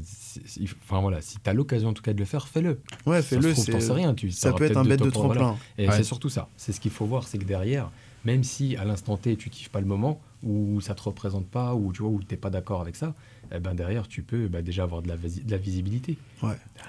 enfin 0.86 1.02
voilà, 1.02 1.22
si 1.22 1.38
tu 1.44 1.50
as 1.50 1.54
l'occasion 1.54 1.90
en 1.90 1.94
tout 1.94 2.02
cas 2.02 2.14
de 2.14 2.20
le 2.20 2.26
faire, 2.26 2.48
fais-le. 2.48 2.80
Ouais, 3.06 3.22
Ça 3.22 3.22
se 3.22 3.42
fais-le. 3.42 3.54
t'en 3.74 3.80
sais 3.82 3.92
rien. 3.92 4.14
Tu, 4.14 4.32
Ça 4.32 4.54
peut 4.54 4.64
être 4.64 4.78
un 4.78 4.86
bête 4.86 5.00
de 5.04 5.10
voilà. 5.10 5.12
tremplin. 5.12 5.58
Et 5.78 5.88
Ouais. 5.90 5.98
c'est 5.98 6.04
surtout 6.06 6.30
ça. 6.30 6.48
C'est 6.56 6.72
ce 6.72 6.80
qu'il 6.80 6.92
faut 6.92 7.06
voir, 7.06 7.28
c'est 7.28 7.38
que 7.38 7.44
derrière, 7.44 7.92
même 8.26 8.44
si 8.44 8.76
à 8.76 8.86
l'instant 8.86 9.18
T 9.18 9.36
tu 9.36 9.50
kiffes 9.50 9.70
pas 9.70 9.80
le 9.80 9.86
moment 9.88 10.20
ou 10.44 10.80
ça 10.80 10.96
te 10.96 11.02
représente 11.02 11.48
pas 11.48 11.76
ou 11.76 11.92
tu 11.92 12.02
vois 12.02 12.12
ou 12.12 12.22
t'es 12.24 12.38
pas 12.38 12.50
d'accord 12.50 12.80
avec 12.82 12.96
ça, 12.96 13.14
eh 13.54 13.60
ben 13.60 13.74
derrière 13.74 14.08
tu 14.08 14.22
peux 14.24 14.48
bah, 14.48 14.62
déjà 14.62 14.84
avoir 14.84 15.02
de 15.02 15.08
la, 15.10 15.18
visi- 15.18 15.44
de 15.44 15.52
la 15.52 15.58
visibilité. 15.58 16.18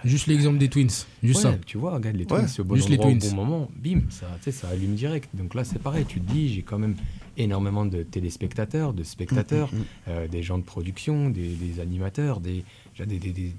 Juste 0.04 0.26
l'exemple 0.28 0.58
des 0.58 0.68
Twins. 0.68 0.88
Juste 1.22 1.44
Ouais, 1.44 1.50
ça. 1.52 1.58
Tu 1.66 1.76
vois, 1.78 1.94
regarde 1.94 2.14
les 2.16 2.22
Ouais, 2.24 2.28
Twins, 2.28 2.48
c'est 2.48 2.60
au 2.60 2.64
bon 2.64 2.76
juste 2.76 2.88
les 2.88 2.96
endroit 2.96 3.10
au 3.12 3.16
Twins. 3.18 3.30
bon 3.30 3.36
moment, 3.36 3.70
bim, 3.76 4.02
ça, 4.10 4.28
ça 4.52 4.68
allume 4.68 4.94
direct. 4.94 5.28
Donc 5.34 5.54
là, 5.54 5.64
c'est 5.64 5.80
pareil, 5.80 6.04
tu 6.06 6.20
te 6.20 6.30
dis, 6.32 6.52
j'ai 6.54 6.62
quand 6.62 6.78
même 6.78 6.94
énormément 7.36 7.86
de 7.86 8.02
téléspectateurs, 8.02 8.92
de 8.92 9.02
spectateurs, 9.02 9.70
Mm, 9.72 9.76
mm, 9.76 9.80
mm. 9.80 9.84
euh, 10.08 10.28
des 10.28 10.42
gens 10.42 10.58
de 10.58 10.62
production, 10.64 11.30
des, 11.30 11.48
des 11.54 11.80
animateurs, 11.80 12.38
des, 12.40 12.64
déjà 12.92 13.06
des, 13.06 13.18
des, 13.18 13.32
des- 13.32 13.52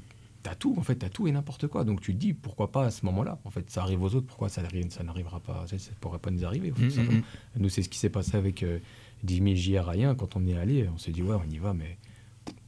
t'as 0.44 0.56
tout, 0.56 0.76
en 0.78 0.82
fait, 0.84 0.96
t'as 0.96 1.10
tout 1.10 1.28
et 1.28 1.32
n'importe 1.32 1.68
quoi. 1.68 1.84
Donc 1.84 2.02
tu 2.02 2.14
te 2.14 2.18
dis, 2.20 2.34
pourquoi 2.34 2.72
pas 2.72 2.86
à 2.86 2.92
ce 2.92 3.06
moment-là? 3.06 3.40
En 3.46 3.50
fait, 3.52 3.70
ça 3.70 3.82
arrive 3.82 4.02
aux 4.04 4.16
autres, 4.16 4.28
pourquoi 4.28 4.50
ça, 4.50 4.62
ça 4.90 5.04
n'arrivera 5.04 5.40
pas? 5.40 5.66
Ça, 5.68 5.78
ça 5.78 5.92
pourrait 6.00 6.20
pas 6.20 6.32
nous 6.32 6.46
arriver, 6.46 6.72
en 6.72 6.76
fait, 6.76 6.86
Mm, 6.86 6.90
simplement. 6.92 7.20
mm, 7.20 7.60
Nous, 7.62 7.70
c'est 7.70 7.84
ce 7.84 7.90
qui 7.90 7.98
s'est 8.00 8.10
passé 8.10 8.36
avec 8.38 8.64
euh, 8.64 8.80
10 9.24 9.36
000 9.38 9.56
JR 9.56 9.88
à 9.88 9.92
rien. 9.92 10.16
Quand 10.16 10.36
on 10.36 10.46
est 10.48 10.58
allé, 10.58 10.88
on 10.94 10.98
s'est 10.98 11.12
dit, 11.12 11.22
ouais, 11.22 11.36
on 11.36 11.50
y 11.50 11.58
va, 11.58 11.74
mais 11.74 11.98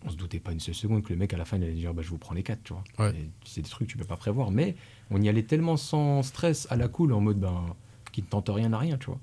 on 0.05 0.09
se 0.09 0.15
doutait 0.17 0.39
pas 0.39 0.51
une 0.51 0.59
seule 0.59 0.75
seconde 0.75 1.03
que 1.03 1.13
le 1.13 1.17
mec, 1.19 1.33
à 1.33 1.37
la 1.37 1.45
fin, 1.45 1.57
il 1.57 1.63
allait 1.63 1.73
dire, 1.73 1.93
bah, 1.93 2.01
je 2.03 2.09
vous 2.09 2.17
prends 2.17 2.33
les 2.35 2.43
quatre, 2.43 2.63
tu 2.63 2.73
vois. 2.73 2.83
Ouais. 2.99 3.13
C'est 3.45 3.61
des 3.61 3.69
trucs 3.69 3.87
que 3.87 3.91
tu 3.93 3.97
peux 3.97 4.05
pas 4.05 4.17
prévoir. 4.17 4.51
Mais 4.51 4.75
on 5.09 5.21
y 5.21 5.29
allait 5.29 5.43
tellement 5.43 5.77
sans 5.77 6.21
stress, 6.23 6.67
à 6.69 6.75
la 6.75 6.87
cool, 6.87 7.13
en 7.13 7.21
mode, 7.21 7.39
ben, 7.39 7.75
qui 8.11 8.21
ne 8.21 8.27
tente 8.27 8.49
rien 8.49 8.71
à 8.73 8.77
rien, 8.77 8.97
tu 8.97 9.07
vois. 9.07 9.19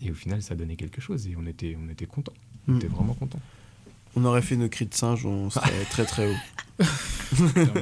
Et 0.00 0.10
au 0.10 0.14
final, 0.14 0.40
ça 0.42 0.54
donnait 0.54 0.76
quelque 0.76 1.00
chose 1.00 1.26
et 1.26 1.34
on 1.36 1.44
était, 1.46 1.76
on 1.84 1.88
était 1.90 2.06
contents. 2.06 2.32
On 2.68 2.76
était 2.76 2.86
vraiment 2.86 3.14
contents. 3.14 3.40
On 4.16 4.24
aurait 4.24 4.42
fait 4.42 4.56
nos 4.56 4.68
cris 4.68 4.86
de 4.86 4.94
singe, 4.94 5.24
on 5.26 5.50
serait 5.50 5.84
très 5.90 6.04
très 6.04 6.30
haut. 6.30 6.36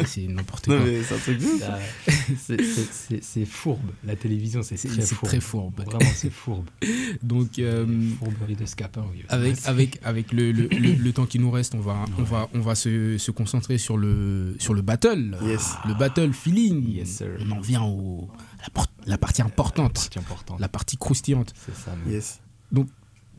C'est 0.07 0.27
n'importe 0.27 0.67
quoi. 0.67 0.81
c'est 1.07 1.15
un 1.15 1.19
truc 1.19 1.39
de 1.39 1.45
ouf. 1.47 1.61
Ça- 1.61 1.79
c'est- 3.23 3.45
fourbe. 3.45 3.91
La 4.05 4.17
télévision, 4.17 4.63
c'est 4.63 4.77
très 4.77 5.03
très 5.03 5.41
fourbe. 5.41 5.81
Vraiment, 5.85 6.11
c'est 6.15 6.31
fourbe. 6.33 6.67
Donc, 7.23 7.59
euh, 7.59 7.87
Fourberie 8.19 8.57
de 8.57 8.67
Scapin, 8.67 9.05
oui. 9.13 9.23
avec, 9.29 9.57
avec, 9.67 10.01
avec 10.03 10.33
le, 10.33 10.51
le, 10.53 10.67
le- 10.69 10.95
le 10.95 11.13
temps 11.13 11.27
qui 11.27 11.39
nous 11.39 11.51
reste, 11.51 11.75
on 11.75 11.81
va, 11.81 12.05
on 12.19 12.23
va, 12.23 12.49
on 12.55 12.61
va 12.61 12.75
se, 12.75 13.19
se 13.19 13.31
concentrer 13.31 13.79
sur 13.79 13.97
le, 13.97 14.57
sur 14.59 14.75
le 14.75 14.83
battle. 14.83 15.39
Yes. 15.43 15.75
Le 15.87 15.95
battle 15.95 16.33
feeling. 16.33 16.89
Yes, 16.89 17.09
sir. 17.19 17.29
On 17.47 17.51
en 17.53 17.61
vient 17.61 17.83
au, 17.83 18.29
à 18.61 18.67
la, 18.75 18.85
la 19.07 19.19
partie 19.19 19.43
importante, 19.43 19.95
Partie 19.95 20.19
importante. 20.19 20.59
la 20.61 20.69
partie 20.69 20.97
croustillante. 20.97 21.53
C'est 21.65 21.75
ça. 21.77 21.95
mais- 22.05 22.15
Yes. 22.15 22.41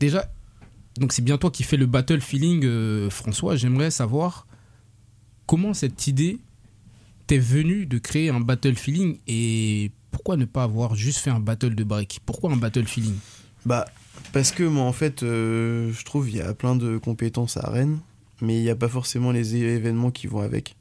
Déjà, 0.00 0.30
donc 0.98 1.12
c'est 1.12 1.22
bien 1.22 1.38
toi 1.38 1.50
qui 1.50 1.62
fais 1.62 1.76
le 1.76 1.86
battle 1.86 2.20
feeling, 2.20 2.64
euh, 2.64 3.08
François. 3.10 3.56
J'aimerais 3.56 3.90
savoir 3.90 4.46
comment 5.46 5.72
cette 5.72 6.06
idée 6.06 6.38
t'est 7.26 7.38
venue 7.38 7.86
de 7.86 7.98
créer 7.98 8.30
un 8.30 8.40
battle 8.40 8.74
feeling 8.74 9.18
et 9.26 9.92
pourquoi 10.10 10.36
ne 10.36 10.44
pas 10.44 10.64
avoir 10.64 10.94
juste 10.94 11.18
fait 11.18 11.30
un 11.30 11.40
battle 11.40 11.74
de 11.74 11.84
break? 11.84 12.20
Pourquoi 12.26 12.52
un 12.52 12.56
battle 12.56 12.86
feeling? 12.86 13.14
Bah, 13.64 13.84
parce 14.32 14.50
que 14.50 14.64
moi, 14.64 14.84
en 14.84 14.92
fait, 14.92 15.22
euh, 15.22 15.92
je 15.92 16.04
trouve 16.04 16.28
il 16.28 16.36
y 16.36 16.40
a 16.40 16.52
plein 16.54 16.74
de 16.74 16.98
compétences 16.98 17.56
à 17.56 17.70
Rennes, 17.70 17.98
mais 18.40 18.56
il 18.56 18.62
n'y 18.62 18.70
a 18.70 18.76
pas 18.76 18.88
forcément 18.88 19.30
les 19.30 19.56
événements 19.56 20.10
qui 20.10 20.26
vont 20.26 20.40
avec. 20.40 20.74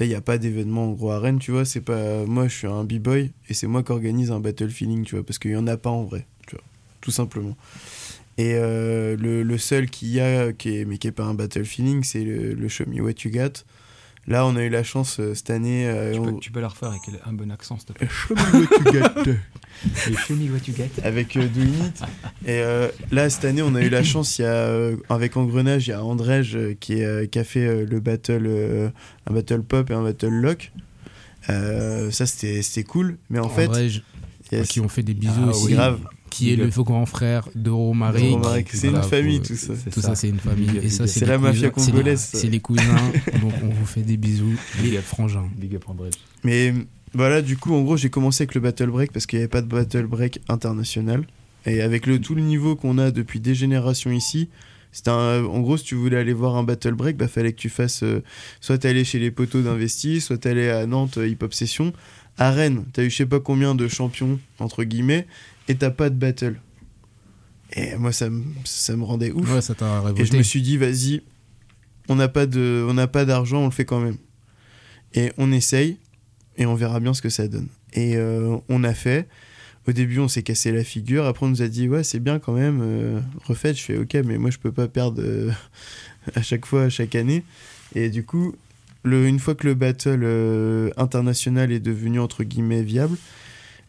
Il 0.00 0.08
n'y 0.08 0.14
a 0.14 0.20
pas 0.20 0.36
d'événement 0.36 0.90
en 0.90 0.92
gros 0.92 1.10
à 1.10 1.18
Rennes, 1.18 1.38
tu 1.38 1.52
vois. 1.52 1.64
C'est 1.64 1.80
pas. 1.80 2.26
Moi, 2.26 2.48
je 2.48 2.56
suis 2.56 2.66
un 2.66 2.84
b-boy 2.84 3.32
et 3.48 3.54
c'est 3.54 3.66
moi 3.66 3.82
qui 3.82 3.92
organise 3.92 4.30
un 4.30 4.40
battle 4.40 4.70
feeling, 4.70 5.04
tu 5.04 5.14
vois, 5.14 5.24
parce 5.24 5.38
qu'il 5.38 5.52
n'y 5.52 5.56
en 5.56 5.66
a 5.66 5.76
pas 5.76 5.90
en 5.90 6.04
vrai, 6.04 6.26
tout 7.00 7.12
simplement. 7.12 7.56
Et 8.38 8.52
euh, 8.54 9.16
le, 9.16 9.42
le 9.42 9.58
seul 9.58 9.88
qu'il 9.88 10.08
y 10.08 10.20
a, 10.20 10.52
qui 10.52 10.76
est, 10.78 10.84
mais 10.84 10.98
qui 10.98 11.06
n'est 11.06 11.12
pas 11.12 11.24
un 11.24 11.34
battle 11.34 11.64
feeling, 11.64 12.04
c'est 12.04 12.22
le, 12.22 12.52
le 12.54 12.68
Show 12.68 12.84
Me 12.86 13.00
What 13.00 13.12
You 13.24 13.30
Got. 13.30 13.64
Là, 14.28 14.44
on 14.44 14.56
a 14.56 14.62
eu 14.64 14.68
la 14.68 14.82
chance 14.82 15.20
euh, 15.20 15.34
cette 15.34 15.50
année. 15.50 15.86
euh, 15.88 16.12
Tu 16.12 16.20
peux, 16.20 16.26
on- 16.28 16.38
tu 16.38 16.50
peux 16.50 16.60
la 16.60 16.66
refaire 16.68 16.88
avec 16.90 17.02
un 17.24 17.32
bon 17.32 17.50
accent, 17.52 17.78
s'il 17.78 17.86
te 17.86 17.92
plaît. 17.92 18.08
Show 18.10 18.34
Me 18.34 18.40
What 18.40 18.92
You 18.92 19.00
Got. 19.24 19.30
Et 20.10 20.14
show 20.16 20.34
me 20.34 20.50
what 20.50 20.60
you 20.66 20.74
get. 20.74 20.90
avec 21.04 21.36
euh, 21.36 21.42
It. 21.44 22.00
Et 22.44 22.60
euh, 22.60 22.88
là, 23.12 23.30
cette 23.30 23.44
année, 23.44 23.62
on 23.62 23.74
a 23.74 23.82
eu 23.82 23.88
la 23.90 24.02
chance, 24.02 24.38
il 24.38 24.42
y 24.42 24.44
a, 24.46 24.48
euh, 24.50 24.96
avec 25.10 25.36
Engrenage, 25.36 25.86
il 25.86 25.90
y 25.90 25.92
a 25.92 26.02
Andrej 26.04 26.56
euh, 26.56 26.74
qui, 26.80 27.02
euh, 27.04 27.26
a 27.34 27.44
fait 27.44 27.66
euh, 27.66 27.86
le 27.88 28.00
battle, 28.00 28.46
euh, 28.46 28.88
un 29.26 29.32
battle 29.34 29.62
pop 29.62 29.88
et 29.90 29.94
un 29.94 30.02
battle 30.02 30.28
lock. 30.28 30.72
Euh, 31.48 32.10
ça, 32.10 32.26
c'était 32.26 32.84
cool. 32.84 33.18
Mais 33.30 33.38
en 33.38 33.48
fait, 33.48 33.68
Andrej, 33.68 34.02
yes, 34.50 34.68
qui 34.68 34.80
ont 34.80 34.88
fait 34.88 35.02
des 35.02 35.14
bisous 35.14 35.32
Ah 35.44 35.48
aussi, 35.50 35.66
c'est 35.66 35.72
grave. 35.72 36.00
Qui 36.36 36.52
est 36.52 36.56
le 36.56 36.70
faux 36.70 36.84
grand 36.84 37.06
frère 37.06 37.48
de 37.54 37.70
Romaric. 37.70 38.68
C'est 38.72 38.88
une 38.88 39.02
famille, 39.02 39.40
tout 39.40 39.54
ça. 39.56 39.72
Tout 39.92 40.00
ça, 40.00 40.14
c'est 40.14 40.28
une 40.28 40.38
famille. 40.38 40.66
Big 40.66 40.78
up, 40.78 40.84
Et 40.84 40.88
ça, 40.90 41.04
big 41.04 41.10
up. 41.12 41.18
c'est 41.18 41.26
la 41.26 41.38
mafia 41.38 41.70
congolaise. 41.70 42.30
C'est 42.32 42.48
les 42.48 42.60
cousins. 42.60 42.82
donc, 43.42 43.52
on 43.62 43.68
vous 43.68 43.86
fait 43.86 44.02
des 44.02 44.16
bisous. 44.16 44.54
Les 44.82 44.98
frangins. 44.98 45.48
Big 45.56 45.74
up. 45.74 45.84
Mais 46.44 46.72
voilà, 47.14 47.42
du 47.42 47.56
coup, 47.56 47.74
en 47.74 47.82
gros, 47.82 47.96
j'ai 47.96 48.10
commencé 48.10 48.42
avec 48.42 48.54
le 48.54 48.60
battle 48.60 48.90
break 48.90 49.12
parce 49.12 49.26
qu'il 49.26 49.38
n'y 49.38 49.42
avait 49.44 49.48
pas 49.50 49.62
de 49.62 49.68
battle 49.68 50.06
break 50.06 50.40
international. 50.48 51.24
Et 51.64 51.80
avec 51.82 52.06
le, 52.06 52.20
tout 52.20 52.34
le 52.34 52.42
niveau 52.42 52.76
qu'on 52.76 52.98
a 52.98 53.10
depuis 53.10 53.40
des 53.40 53.54
générations 53.54 54.10
ici, 54.12 54.48
c'était 54.92 55.10
un- 55.10 55.44
en 55.44 55.60
gros, 55.60 55.76
si 55.76 55.84
tu 55.84 55.94
voulais 55.96 56.16
aller 56.16 56.32
voir 56.32 56.56
un 56.56 56.62
battle 56.62 56.94
break, 56.94 57.16
bah 57.16 57.26
fallait 57.28 57.52
que 57.52 57.58
tu 57.58 57.68
fasses. 57.68 58.02
euh, 58.02 58.22
soit 58.60 58.78
t'allais 58.78 59.04
chez 59.04 59.18
les 59.18 59.30
poteaux 59.30 59.62
d'Investi, 59.62 60.20
soit 60.20 60.38
t'allais 60.38 60.70
à 60.70 60.86
Nantes 60.86 61.18
euh, 61.18 61.26
Hip 61.28 61.38
Hop 61.42 61.52
Session. 61.54 61.92
À 62.38 62.50
Rennes, 62.50 62.84
t'as 62.92 63.02
eu 63.02 63.10
je 63.10 63.16
sais 63.16 63.26
pas 63.26 63.40
combien 63.40 63.74
de 63.74 63.88
champions, 63.88 64.38
entre 64.58 64.84
guillemets, 64.84 65.26
et 65.68 65.74
t'as 65.76 65.90
pas 65.90 66.10
de 66.10 66.14
battle. 66.16 66.60
Et 67.72 67.96
moi, 67.96 68.12
ça 68.12 68.30
me, 68.30 68.44
ça 68.64 68.96
me 68.96 69.02
rendait 69.04 69.32
ouf. 69.32 69.52
Ouais, 69.52 69.60
ça 69.60 69.74
t'a 69.74 69.86
Et 69.86 70.00
je 70.00 70.06
révolté. 70.06 70.38
me 70.38 70.42
suis 70.42 70.62
dit, 70.62 70.76
vas-y, 70.76 71.22
on 72.08 72.14
n'a 72.16 72.28
pas 72.28 72.46
de, 72.46 72.86
on 72.88 72.94
d'argent, 73.24 73.62
on 73.62 73.66
le 73.66 73.70
fait 73.72 73.84
quand 73.84 74.00
même. 74.00 74.16
Et 75.14 75.32
on 75.38 75.50
essaye, 75.52 75.98
et 76.56 76.66
on 76.66 76.74
verra 76.74 77.00
bien 77.00 77.14
ce 77.14 77.22
que 77.22 77.28
ça 77.28 77.48
donne. 77.48 77.68
Et 77.92 78.16
euh, 78.16 78.56
on 78.68 78.84
a 78.84 78.94
fait. 78.94 79.28
Au 79.88 79.92
début, 79.92 80.18
on 80.18 80.28
s'est 80.28 80.42
cassé 80.42 80.72
la 80.72 80.82
figure. 80.84 81.26
Après, 81.26 81.46
on 81.46 81.48
nous 81.48 81.62
a 81.62 81.68
dit, 81.68 81.88
ouais, 81.88 82.02
c'est 82.02 82.18
bien 82.18 82.38
quand 82.38 82.52
même. 82.52 82.80
Euh, 82.82 83.20
refaites. 83.44 83.76
Je 83.76 83.82
fais, 83.82 83.96
ok, 83.96 84.14
mais 84.24 84.36
moi, 84.38 84.50
je 84.50 84.58
peux 84.58 84.72
pas 84.72 84.88
perdre 84.88 85.22
euh, 85.22 85.50
à 86.34 86.42
chaque 86.42 86.66
fois, 86.66 86.84
à 86.84 86.88
chaque 86.88 87.14
année. 87.14 87.44
Et 87.94 88.10
du 88.10 88.24
coup, 88.24 88.54
le, 89.04 89.26
une 89.26 89.38
fois 89.38 89.54
que 89.54 89.66
le 89.66 89.74
battle 89.74 90.20
euh, 90.24 90.90
international 90.96 91.70
est 91.72 91.80
devenu 91.80 92.18
entre 92.18 92.42
guillemets 92.42 92.82
viable, 92.82 93.16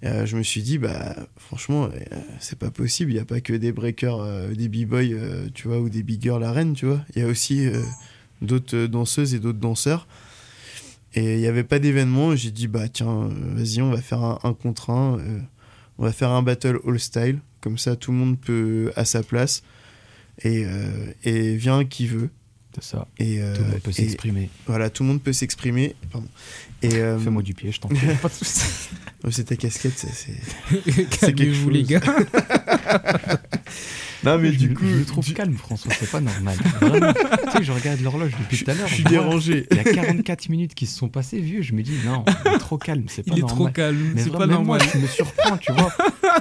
euh, 0.04 0.26
je 0.26 0.38
me 0.38 0.44
suis 0.44 0.62
dit, 0.62 0.78
bah 0.78 1.16
franchement, 1.38 1.86
euh, 1.86 2.18
c'est 2.40 2.60
pas 2.60 2.70
possible. 2.70 3.12
Il 3.12 3.16
n'y 3.16 3.20
a 3.20 3.26
pas 3.26 3.42
que 3.42 3.54
des 3.54 3.72
breakers, 3.72 4.20
euh, 4.20 4.54
des 4.54 4.70
b-boys, 4.70 5.14
euh, 5.14 5.48
tu 5.54 5.68
vois, 5.68 5.80
ou 5.80 5.90
des 5.90 6.04
big 6.04 6.22
girls 6.22 6.44
à 6.44 6.52
Rennes, 6.52 6.74
tu 6.74 6.86
vois. 6.86 7.04
Il 7.16 7.22
y 7.22 7.26
a 7.26 7.28
aussi 7.28 7.68
d'autres 8.42 8.86
danseuses 8.86 9.34
et 9.34 9.40
d'autres 9.40 9.60
danseurs. 9.60 10.08
Et 11.14 11.36
il 11.36 11.40
n'y 11.40 11.48
avait 11.48 11.64
pas 11.64 11.80
d'événement. 11.80 12.36
J'ai 12.36 12.52
dit, 12.52 12.68
bah 12.68 12.88
tiens, 12.90 13.30
vas-y, 13.56 13.82
on 13.82 13.92
va 13.92 14.02
faire 14.02 14.22
un, 14.22 14.54
contre 14.54 14.92
un. 14.92 15.18
on 15.98 16.04
va 16.04 16.12
faire 16.12 16.30
un 16.32 16.44
battle 16.44 16.80
all 16.86 17.00
style. 17.00 17.40
Comme 17.62 17.80
ça, 17.80 17.96
tout 17.96 18.12
le 18.12 18.18
monde 18.18 18.40
peut 18.40 18.92
à 18.96 19.04
sa 19.04 19.24
place. 19.24 19.64
Et, 20.44 20.66
et 21.24 21.56
vient 21.56 21.86
qui 21.86 22.06
veut. 22.06 22.30
C'est 22.80 22.92
ça. 22.92 23.08
Et, 23.18 23.42
euh, 23.42 23.56
Tout 23.56 23.62
le 23.64 23.68
monde 23.72 23.82
peut 23.82 23.92
s'exprimer. 23.92 24.50
voilà, 24.68 24.90
tout 24.90 25.04
le 25.04 25.10
monde 25.10 25.22
peut 25.22 25.34
s'exprimer. 25.34 25.96
Pardon. 26.12 26.28
Et 26.84 26.94
euh, 26.96 27.18
Fais-moi 27.18 27.42
du 27.42 27.54
pied, 27.54 27.72
je 27.72 27.80
t'en 27.80 27.88
prie. 27.90 28.00
Pas 28.22 28.28
de 28.30 28.34
soucis. 28.34 28.90
oh, 29.24 29.32
c'est 29.32 29.46
ta 29.46 29.56
casquette, 29.56 29.94
c'est- 29.98 30.14
c'est. 30.92 31.10
Calmez-vous, 31.20 31.70
les 31.72 31.84
gars. 31.84 32.02
Non, 34.24 34.38
mais 34.40 34.52
je, 34.52 34.58
du 34.58 34.74
coup, 34.74 34.86
je 34.90 34.96
le 34.96 35.06
trouve 35.06 35.24
du- 35.26 35.34
calme, 35.34 35.56
François, 35.56 35.92
c'est 35.98 36.10
pas 36.10 36.20
normal. 36.20 36.56
Vraiment. 36.82 37.14
tu 37.14 37.58
sais, 37.58 37.64
je 37.64 37.72
regarde 37.72 38.02
l'horloge 38.02 38.32
depuis 38.40 38.64
tout 38.64 38.72
à 38.72 38.74
l'heure. 38.74 38.88
je 38.88 38.94
suis 38.96 39.04
dérangé. 39.04 39.68
Il 39.72 39.78
y 39.78 39.80
a 39.80 39.84
44 39.84 40.50
minutes 40.50 40.74
qui 40.74 40.86
se 40.86 40.98
sont 40.98 41.08
passées, 41.10 41.40
vieux. 41.40 41.62
Je 41.62 41.74
me 41.74 41.82
dis, 41.84 41.94
non, 42.06 42.24
il 42.46 42.54
est 42.54 42.58
trop 42.58 42.78
calme, 42.78 43.04
c'est 43.08 43.24
pas 43.24 43.34
Il 43.34 43.40
est 43.40 43.42
normal. 43.42 43.56
trop 43.58 43.68
calme, 43.70 44.12
Mais 44.16 44.22
c'est 44.24 44.30
pas 44.32 44.40
même 44.48 44.64
moi, 44.64 44.78
normal. 44.78 44.82
je 44.94 44.98
me 45.00 45.08
surprends, 45.08 45.58
tu 45.58 45.72
vois. 45.74 45.92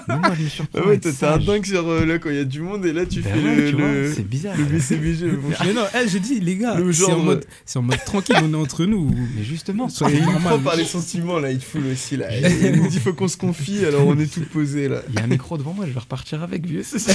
Même 0.09 0.19
moi, 0.21 0.33
je 0.39 0.43
me 0.45 0.49
surprends. 0.49 0.81
Ah 0.85 0.89
ouais, 0.89 0.99
t'es 0.99 1.25
un 1.25 1.39
dingue 1.39 1.65
sur 1.67 1.89
euh, 1.89 2.05
là 2.07 2.19
quand 2.19 2.31
il 2.31 2.37
y 2.37 2.41
a 2.41 2.45
du 2.45 2.61
monde 2.61 2.85
et 2.87 2.93
là 2.93 3.05
tu 3.07 3.21
Ben 3.21 3.35
fais 3.35 3.41
ouais, 3.43 3.71
le, 3.73 4.03
le, 4.03 4.13
c'est 4.15 4.27
bizarre. 4.29 4.57
le 4.57 4.65
BCBG. 4.65 5.27
bon, 5.33 5.49
Mais 5.65 5.73
non, 5.73 5.83
eh, 5.95 6.09
je 6.09 6.19
dis, 6.19 6.41
les 6.41 6.57
gars, 6.57 6.75
Le 6.77 6.93
c'est 6.93 7.05
en, 7.05 7.09
genre, 7.11 7.25
mode, 7.25 7.45
c'est 7.65 7.79
en 7.79 7.83
mode 7.83 8.03
tranquille, 8.05 8.37
on 8.43 8.53
est 8.53 8.57
entre 8.57 8.85
nous. 8.87 9.11
Mais 9.37 9.45
justement, 9.45 9.89
Soyez 9.89 10.21
normal. 10.21 10.61
par 10.61 10.77
les 10.77 10.85
sentiments 10.85 11.39
là, 11.39 11.51
il 11.51 11.59
te 11.59 11.65
fout 11.65 11.83
aussi 11.93 12.17
là. 12.17 12.27
Il 12.37 12.73
nous 12.81 12.89
dit 12.89 13.01
faut 13.01 13.13
qu'on 13.13 13.29
se 13.29 13.37
confie 13.37 13.85
alors 13.85 14.07
on 14.07 14.19
est 14.19 14.33
tout 14.33 14.43
posé 14.53 14.89
là. 14.89 15.03
il 15.09 15.15
y 15.17 15.19
a 15.19 15.25
un 15.25 15.27
micro 15.29 15.59
devant 15.59 15.75
moi, 15.75 15.87
je 15.87 15.93
vais 15.93 16.01
repartir 16.01 16.43
avec, 16.43 16.65
vieux. 16.67 16.83
C'est 16.85 16.99
ça. 17.01 17.13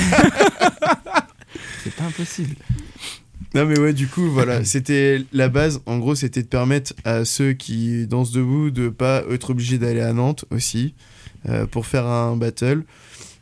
C'est 1.83 1.95
pas 1.95 2.03
impossible. 2.03 2.55
Non 3.53 3.65
mais 3.65 3.77
ouais 3.77 3.91
du 3.91 4.07
coup 4.07 4.29
voilà 4.29 4.63
c'était 4.63 5.25
la 5.33 5.49
base 5.49 5.81
en 5.85 5.97
gros 5.97 6.15
c'était 6.15 6.41
de 6.41 6.47
permettre 6.47 6.93
à 7.03 7.25
ceux 7.25 7.51
qui 7.51 8.07
dansent 8.07 8.31
debout 8.31 8.71
de 8.71 8.87
pas 8.87 9.23
être 9.29 9.49
obligés 9.49 9.77
d'aller 9.77 9.99
à 9.99 10.13
Nantes 10.13 10.45
aussi 10.51 10.93
euh, 11.49 11.65
pour 11.65 11.85
faire 11.85 12.05
un 12.05 12.37
battle. 12.37 12.83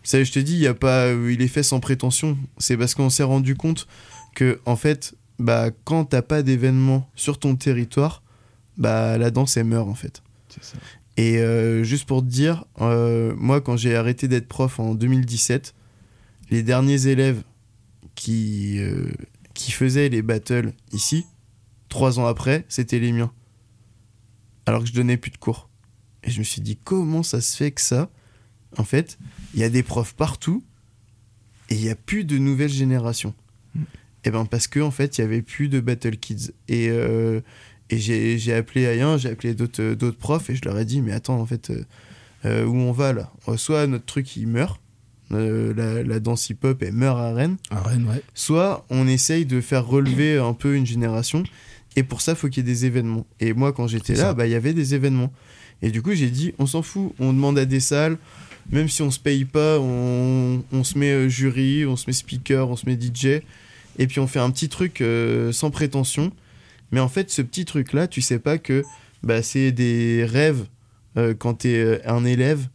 Ça 0.01 0.24
je 0.24 0.32
te 0.32 0.39
dis 0.39 0.53
il 0.53 0.62
y 0.62 0.68
a 0.68 0.74
pas 0.74 1.05
euh, 1.05 1.32
il 1.32 1.43
est 1.43 1.47
fait 1.47 1.62
sans 1.62 1.80
prétention 1.80 2.38
c'est 2.57 2.76
parce 2.76 2.95
qu'on 2.95 3.12
s'est 3.12 3.24
rendu 3.24 3.55
compte 3.55 3.88
que 4.34 4.60
en 4.66 4.76
fait 4.76 5.14
bah 5.38 5.70
quand 5.84 6.05
t'as 6.05 6.24
pas 6.24 6.41
d'événement 6.41 7.07
sur 7.16 7.38
ton 7.38 7.55
territoire 7.55 8.24
bah 8.78 9.20
la 9.20 9.30
danse 9.30 9.57
elle 9.57 9.66
meurt 9.66 9.88
en 9.88 9.95
fait. 9.95 10.24
C'est 10.47 10.64
ça. 10.64 10.78
Et 11.18 11.38
euh, 11.38 11.84
juste 11.84 12.07
pour 12.07 12.22
te 12.22 12.28
dire, 12.28 12.64
moi, 12.80 13.60
quand 13.60 13.76
j'ai 13.76 13.93
arrêté 13.93 14.30
d'être 14.30 14.47
prof 14.47 14.80
en 14.80 14.95
2017, 14.95 15.76
les 16.50 16.64
derniers 16.64 17.08
élèves 17.08 17.43
qui, 18.16 18.80
euh, 18.80 19.12
qui 19.54 19.72
faisaient 19.72 20.10
les 20.10 20.22
battles 20.22 20.74
ici, 20.91 21.26
trois 21.89 22.20
ans 22.20 22.26
après, 22.26 22.66
c'était 22.70 23.00
les 23.00 23.12
miens. 23.12 23.32
Alors 24.66 24.82
que 24.82 24.88
je 24.88 24.93
donnais 24.93 25.18
plus 25.18 25.32
de 25.32 25.38
cours. 25.38 25.70
Et 26.24 26.32
je 26.32 26.39
me 26.39 26.43
suis 26.43 26.62
dit, 26.62 26.78
comment 26.78 27.24
ça 27.24 27.41
se 27.41 27.56
fait 27.56 27.72
que 27.72 27.82
ça, 27.82 28.10
en 28.78 28.84
fait, 28.84 29.18
il 29.54 29.60
y 29.60 29.64
a 29.64 29.70
des 29.70 29.84
profs 29.84 30.14
partout 30.14 30.64
et 31.70 31.76
il 31.76 31.82
n'y 31.82 31.89
a 31.89 31.95
plus 31.95 32.24
de 32.24 32.38
nouvelles 32.38 32.72
générations 32.72 33.34
Et 34.24 34.32
ben 34.32 34.45
parce 34.45 34.68
que 34.68 34.80
en 34.80 34.91
fait, 34.91 35.18
il 35.18 35.22
y 35.22 35.24
avait 35.24 35.41
plus 35.41 35.70
de 35.70 35.80
battle 35.80 36.18
kids. 36.18 36.52
Et 36.68 36.89
euh, 36.89 37.41
et 37.91 37.97
j'ai 37.97 38.54
appelé 38.54 38.86
Ayen, 38.86 39.18
j'ai 39.18 39.30
appelé 39.30 39.56
d'autres 39.56 40.12
profs 40.12 40.50
et 40.52 40.56
je 40.56 40.62
leur 40.66 40.78
ai 40.78 40.86
dit 40.86 41.02
mais 41.02 41.12
attends 41.12 41.39
en 41.39 41.45
fait 41.47 41.72
euh, 42.45 42.64
où 42.66 42.76
on 42.76 42.91
va 42.91 43.14
là? 43.14 43.32
Soit 43.58 43.88
notre 43.88 44.06
truc 44.06 44.36
il 44.36 44.47
meurt, 44.47 44.80
euh, 45.32 45.73
la, 45.75 46.03
la 46.03 46.19
danse 46.19 46.49
hip-hop 46.49 46.82
elle 46.82 46.93
meurt 46.93 47.19
à 47.19 47.34
Rennes, 47.34 47.57
À 47.69 47.82
Rennes, 47.82 48.05
ouais. 48.09 48.21
soit 48.34 48.86
on 48.89 49.07
essaye 49.07 49.45
de 49.45 49.61
faire 49.61 49.86
relever 49.86 50.38
un 50.38 50.53
peu 50.53 50.75
une 50.75 50.86
génération 50.86 51.43
et 51.95 52.03
pour 52.03 52.21
ça 52.21 52.36
faut 52.36 52.47
qu'il 52.49 52.65
y 52.65 52.69
ait 52.69 52.73
des 52.73 52.86
événements. 52.86 53.25
Et 53.39 53.53
moi 53.53 53.73
quand 53.73 53.88
j'étais 53.88 54.15
là, 54.15 54.34
bah 54.34 54.45
il 54.47 54.51
y 54.51 54.55
avait 54.55 54.73
des 54.73 54.95
événements. 54.95 55.32
Et 55.82 55.91
du 55.91 56.01
coup 56.01 56.13
j'ai 56.13 56.30
dit 56.30 56.53
on 56.59 56.65
s'en 56.65 56.82
fout, 56.82 57.13
on 57.19 57.34
demande 57.34 57.57
à 57.59 57.65
des 57.65 57.80
salles, 57.80 58.17
même 58.71 58.89
si 58.89 59.01
on 59.01 59.11
se 59.11 59.19
paye 59.19 59.45
pas, 59.45 59.80
on, 59.80 60.63
on 60.71 60.84
se 60.84 60.97
met 60.97 61.11
euh, 61.11 61.30
jury, 61.30 61.86
on 61.86 61.95
se 61.95 62.05
met 62.07 62.13
speaker, 62.13 62.69
on 62.69 62.75
se 62.75 62.86
met 62.88 62.97
DJ 62.99 63.41
et 63.97 64.07
puis 64.07 64.19
on 64.19 64.27
fait 64.27 64.39
un 64.39 64.49
petit 64.51 64.69
truc 64.69 65.01
euh, 65.01 65.51
sans 65.51 65.71
prétention. 65.71 66.32
Mais 66.91 66.99
en 66.99 67.09
fait, 67.09 67.30
ce 67.30 67.41
petit 67.43 67.65
truc-là, 67.65 68.07
tu 68.07 68.21
sais 68.21 68.39
pas 68.39 68.57
que 68.57 68.84
bah, 69.21 69.43
c'est 69.43 69.71
des 69.71 70.25
rêves 70.27 70.65
euh, 71.17 71.34
quand 71.38 71.55
t'es 71.55 71.75
euh, 71.75 71.99
un 72.05 72.25
élève 72.25 72.67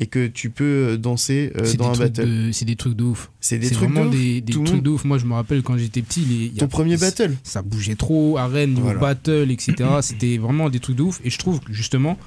et 0.00 0.06
que 0.06 0.26
tu 0.26 0.50
peux 0.50 0.64
euh, 0.64 0.96
danser 0.96 1.52
euh, 1.56 1.64
C'est 1.64 1.76
dans 1.76 1.92
des, 1.92 2.00
un 2.02 2.04
trucs 2.08 2.16
battle. 2.16 2.46
de- 2.46 2.52
c'est 2.52 2.64
des 2.64 2.74
trucs 2.76 2.96
de 2.96 3.04
ouf. 3.04 3.30
C'est 3.40 3.58
des 3.58 3.68
C'est 3.68 3.74
trucs 3.74 3.90
vraiment 3.90 4.06
de 4.10 4.16
ouf. 4.16 4.20
des, 4.20 4.40
des 4.40 4.52
trucs 4.52 4.70
monde- 4.72 4.82
de 4.82 4.90
ouf. 4.90 5.04
Moi, 5.04 5.18
je 5.18 5.26
me 5.26 5.34
rappelle 5.34 5.62
quand 5.62 5.76
j'étais 5.76 6.02
petit, 6.02 6.20
les, 6.24 6.46
y 6.46 6.56
a- 6.56 6.60
Ton 6.60 6.68
premier 6.68 6.96
battle. 6.96 7.36
ça 7.44 7.62
bougeait 7.62 7.94
trop 7.96 8.34
Rennes, 8.34 8.70
niveau 8.70 8.82
Voilà. 8.84 8.98
battle, 8.98 9.50
etc. 9.50 9.74
C'était 10.02 10.38
vraiment 10.38 10.68
des 10.70 10.80
trucs 10.80 10.96
de 10.96 11.02
ouf. 11.02 11.20
Et 11.24 11.30
je 11.30 11.38
trouve 11.38 11.60
que, 11.60 11.72
justement 11.72 12.18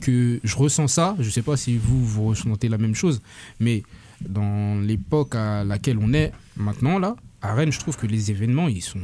que 0.00 0.40
je 0.44 0.56
ressens 0.56 0.88
ça. 0.88 1.16
Je 1.20 1.30
sais 1.30 1.42
pas 1.42 1.56
si 1.56 1.76
vous, 1.76 2.04
vous 2.04 2.24
ressentez 2.26 2.68
la 2.68 2.76
même 2.78 2.94
chose, 2.94 3.22
mais 3.60 3.82
dans 4.28 4.80
l'époque 4.80 5.34
à 5.34 5.64
laquelle 5.64 5.98
on 5.98 6.12
est 6.12 6.32
maintenant, 6.56 6.98
là, 6.98 7.16
à 7.40 7.54
Rennes, 7.54 7.72
je 7.72 7.78
trouve 7.78 7.96
que 7.96 8.06
les 8.06 8.30
événements, 8.30 8.68
ils 8.68 8.82
sont. 8.82 8.98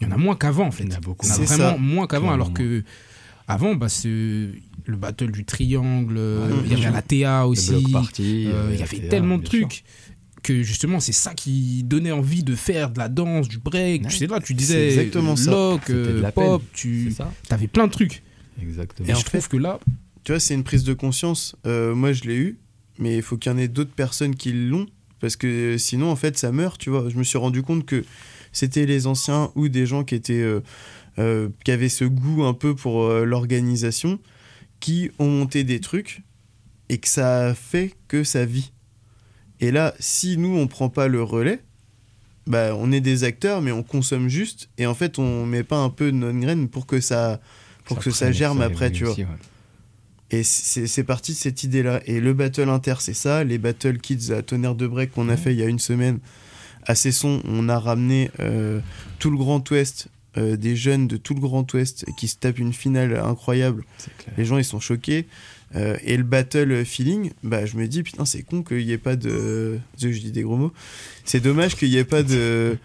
Il 0.00 0.06
y 0.06 0.10
en 0.10 0.12
a 0.12 0.16
moins 0.16 0.34
qu'avant, 0.36 0.66
en 0.66 0.70
fait. 0.70 0.84
Il 0.84 0.90
y 0.90 0.94
en 0.94 0.98
a 0.98 1.00
beaucoup. 1.00 1.26
Il 1.26 1.28
y 1.28 1.32
en 1.32 1.34
a 1.34 1.38
C'est 1.38 1.54
vraiment 1.56 1.70
ça. 1.72 1.78
moins 1.78 2.06
qu'avant, 2.06 2.30
alors 2.30 2.52
que. 2.52 2.82
Avant, 3.48 3.74
bah, 3.74 3.88
c'est 3.88 4.08
le 4.08 4.96
battle 4.96 5.30
du 5.32 5.44
triangle, 5.44 6.16
Ouais, 6.16 6.56
il 6.66 6.70
y 6.72 6.74
avait 6.86 6.92
la 6.92 7.02
TA 7.02 7.46
aussi. 7.46 7.82
party, 7.90 8.46
Euh, 8.46 8.52
euh, 8.52 8.70
il 8.74 8.78
y 8.80 8.82
avait 8.82 9.08
tellement 9.08 9.38
de 9.38 9.46
sûr. 9.48 9.66
trucs 9.66 9.84
que 10.42 10.62
justement 10.62 11.00
c'est 11.00 11.12
ça 11.12 11.34
qui 11.34 11.82
donnait 11.82 12.12
envie 12.12 12.44
de 12.44 12.54
faire 12.54 12.90
de 12.90 12.98
la 12.98 13.08
danse, 13.08 13.48
du 13.48 13.58
break. 13.58 14.02
Ouais. 14.04 14.08
Tu 14.08 14.16
sais 14.16 14.26
là, 14.26 14.38
tu 14.40 14.54
disais 14.54 14.88
exactement 14.88 15.34
lock, 15.46 15.90
euh, 15.90 16.20
la 16.20 16.30
pop, 16.32 16.62
tu 16.72 17.12
avais 17.50 17.66
plein 17.66 17.86
de 17.86 17.92
trucs. 17.92 18.22
Exactement. 18.62 19.06
Et, 19.08 19.10
Et 19.10 19.14
en 19.14 19.18
je 19.18 19.24
trouve 19.24 19.40
fait- 19.40 19.48
que 19.48 19.56
là, 19.56 19.80
Tu 20.24 20.32
vois, 20.32 20.40
c'est 20.40 20.52
une 20.54 20.64
prise 20.64 20.84
de 20.84 20.92
conscience. 20.92 21.56
Euh, 21.66 21.94
moi, 21.94 22.12
je 22.12 22.24
l'ai 22.24 22.36
eu, 22.36 22.58
mais 22.98 23.16
il 23.16 23.22
faut 23.22 23.38
qu'il 23.38 23.50
y 23.50 23.54
en 23.54 23.58
ait 23.58 23.68
d'autres 23.68 23.94
personnes 23.94 24.34
qui 24.36 24.52
l'ont. 24.52 24.86
Parce 25.20 25.36
que 25.36 25.78
sinon, 25.78 26.10
en 26.10 26.16
fait, 26.16 26.36
ça 26.36 26.52
meurt, 26.52 26.78
tu 26.78 26.90
vois. 26.90 27.08
Je 27.08 27.16
me 27.16 27.24
suis 27.24 27.38
rendu 27.38 27.62
compte 27.62 27.86
que 27.86 28.04
c'était 28.52 28.84
les 28.84 29.06
anciens 29.06 29.50
ou 29.54 29.68
des 29.68 29.86
gens 29.86 30.04
qui 30.04 30.14
étaient. 30.14 30.34
euh, 30.42 30.60
euh, 31.18 31.48
qui 31.64 31.70
avaient 31.70 31.88
ce 31.88 32.04
goût 32.04 32.44
un 32.44 32.54
peu 32.54 32.74
pour 32.74 33.04
euh, 33.04 33.24
l'organisation, 33.24 34.18
qui 34.80 35.10
ont 35.18 35.28
monté 35.28 35.64
des 35.64 35.80
trucs 35.80 36.22
et 36.88 36.98
que 36.98 37.08
ça 37.08 37.48
a 37.48 37.54
fait 37.54 37.94
que 38.08 38.24
ça 38.24 38.44
vit. 38.44 38.72
Et 39.60 39.70
là, 39.70 39.94
si 39.98 40.36
nous, 40.36 40.56
on 40.56 40.66
prend 40.66 40.88
pas 40.88 41.08
le 41.08 41.22
relais, 41.22 41.60
bah, 42.46 42.74
on 42.76 42.92
est 42.92 43.00
des 43.00 43.24
acteurs, 43.24 43.60
mais 43.60 43.72
on 43.72 43.82
consomme 43.82 44.28
juste. 44.28 44.68
Et 44.78 44.86
en 44.86 44.94
fait, 44.94 45.18
on 45.18 45.44
met 45.44 45.64
pas 45.64 45.78
un 45.78 45.90
peu 45.90 46.12
de 46.12 46.16
notre 46.16 46.38
graine 46.38 46.68
pour 46.68 46.86
que 46.86 47.00
ça, 47.00 47.40
pour 47.84 47.98
que 47.98 48.10
ça 48.10 48.32
germe 48.32 48.62
après, 48.62 48.90
tu 48.90 49.04
vois. 49.04 49.12
aussi, 49.12 49.24
ouais. 49.24 49.30
Et 50.30 50.42
c'est 50.42 50.86
c'est 50.86 51.04
parti 51.04 51.32
de 51.32 51.38
cette 51.38 51.64
idée-là. 51.64 52.00
Et 52.04 52.20
le 52.20 52.34
Battle 52.34 52.68
Inter, 52.68 52.96
c'est 53.00 53.14
ça. 53.14 53.44
Les 53.44 53.56
Battle 53.56 53.98
Kids 53.98 54.32
à 54.32 54.42
Tonnerre 54.42 54.74
de 54.74 54.86
Break 54.86 55.12
qu'on 55.12 55.30
a 55.30 55.38
fait 55.38 55.54
il 55.54 55.58
y 55.58 55.62
a 55.62 55.66
une 55.66 55.78
semaine 55.78 56.20
à 56.88 56.94
Cesson, 56.94 57.42
on 57.44 57.68
a 57.68 57.78
ramené 57.78 58.30
euh, 58.40 58.80
tout 59.18 59.30
le 59.30 59.36
Grand 59.36 59.70
Ouest, 59.70 60.08
euh, 60.38 60.56
des 60.56 60.76
jeunes 60.76 61.06
de 61.08 61.16
tout 61.16 61.34
le 61.34 61.40
Grand 61.40 61.70
Ouest 61.74 62.06
qui 62.16 62.28
se 62.28 62.36
tapent 62.36 62.58
une 62.58 62.72
finale 62.72 63.16
incroyable. 63.16 63.84
Les 64.36 64.44
gens, 64.44 64.56
ils 64.56 64.64
sont 64.64 64.80
choqués. 64.80 65.26
Euh, 65.74 65.98
et 66.02 66.16
le 66.16 66.22
Battle 66.22 66.84
Feeling, 66.84 67.32
bah, 67.42 67.66
je 67.66 67.76
me 67.76 67.86
dis, 67.86 68.02
putain, 68.02 68.24
c'est 68.24 68.42
con 68.42 68.62
qu'il 68.62 68.86
n'y 68.86 68.92
ait 68.92 68.98
pas 68.98 69.16
de. 69.16 69.78
Je 70.00 70.08
dis 70.08 70.32
des 70.32 70.42
gros 70.42 70.56
mots. 70.56 70.72
C'est 71.24 71.40
dommage 71.40 71.76
qu'il 71.76 71.90
n'y 71.90 71.96
ait 71.96 72.04
pas 72.04 72.22
de. 72.22 72.78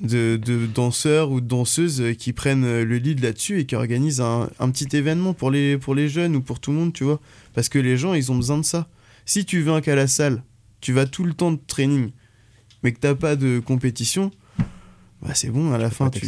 De, 0.00 0.36
de 0.40 0.66
danseurs 0.66 1.32
ou 1.32 1.40
de 1.40 1.48
danseuses 1.48 2.04
qui 2.16 2.32
prennent 2.32 2.84
le 2.84 2.98
lead 2.98 3.18
là-dessus 3.18 3.58
et 3.58 3.66
qui 3.66 3.74
organisent 3.74 4.20
un, 4.20 4.48
un 4.60 4.70
petit 4.70 4.96
événement 4.96 5.34
pour 5.34 5.50
les, 5.50 5.76
pour 5.76 5.92
les 5.92 6.08
jeunes 6.08 6.36
ou 6.36 6.40
pour 6.40 6.60
tout 6.60 6.70
le 6.70 6.76
monde, 6.76 6.92
tu 6.92 7.02
vois. 7.02 7.20
Parce 7.52 7.68
que 7.68 7.80
les 7.80 7.96
gens, 7.96 8.14
ils 8.14 8.30
ont 8.30 8.36
besoin 8.36 8.58
de 8.58 8.64
ça. 8.64 8.86
Si 9.26 9.44
tu 9.44 9.60
viens 9.60 9.80
qu'à 9.80 9.96
la 9.96 10.06
salle, 10.06 10.44
tu 10.80 10.92
vas 10.92 11.04
tout 11.06 11.24
le 11.24 11.34
temps 11.34 11.50
de 11.50 11.58
training, 11.66 12.12
mais 12.82 12.92
que 12.92 13.00
t'as 13.00 13.14
pas 13.14 13.36
de 13.36 13.58
compétition, 13.58 14.30
bah 15.22 15.34
c'est 15.34 15.50
bon, 15.50 15.72
à 15.72 15.78
la 15.78 15.88
Tu 15.88 15.94
fin, 15.96 16.10
tu... 16.10 16.20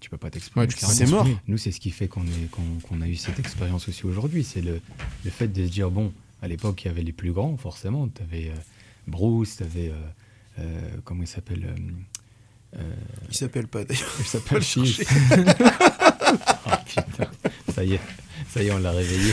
Tu 0.00 0.10
peux 0.10 0.16
pas 0.18 0.30
t'exprimer. 0.30 0.66
Ouais, 0.66 0.72
C'est 0.76 1.06
mort. 1.10 1.26
Nous, 1.48 1.56
c'est 1.58 1.72
ce 1.72 1.80
qui 1.80 1.90
fait 1.90 2.08
qu'on 2.08 2.22
est- 2.24 2.50
qu'on- 2.50 2.78
qu'on 2.88 3.00
a 3.00 3.08
eu 3.08 3.16
cette 3.16 3.38
expérience 3.38 3.88
aussi 3.88 4.04
aujourd'hui. 4.06 4.44
C'est 4.44 4.60
le, 4.60 4.80
le 5.24 5.30
fait 5.30 5.48
de 5.48 5.64
se 5.66 5.70
dire 5.70 5.90
bon, 5.90 6.12
à 6.42 6.48
l'époque, 6.48 6.84
il 6.84 6.88
y 6.88 6.90
avait 6.90 7.02
les 7.02 7.12
plus 7.12 7.32
grands, 7.32 7.56
forcément. 7.56 8.06
Tu 8.08 8.22
avais 8.22 8.52
Bruce, 9.06 9.56
tu 9.56 9.62
avais. 9.62 9.92
comment 11.04 11.22
il 11.22 11.26
s'appelle 11.26 11.64
euh, 12.76 12.78
euh, 12.80 12.94
Il 13.30 13.34
s'appelle 13.36 13.66
pas 13.66 13.84
d'ailleurs. 13.84 14.14
Il 14.20 14.24
s'appelle 14.26 14.58
le 14.58 14.64
Chief. 14.64 15.00
Ah, 16.66 16.82
putain, 16.86 17.30
ça 17.72 17.84
y 17.84 17.94
est, 17.94 18.00
ça 18.50 18.62
y 18.62 18.66
est, 18.68 18.72
on 18.72 18.78
l'a 18.78 18.90
réveillé. 18.92 19.32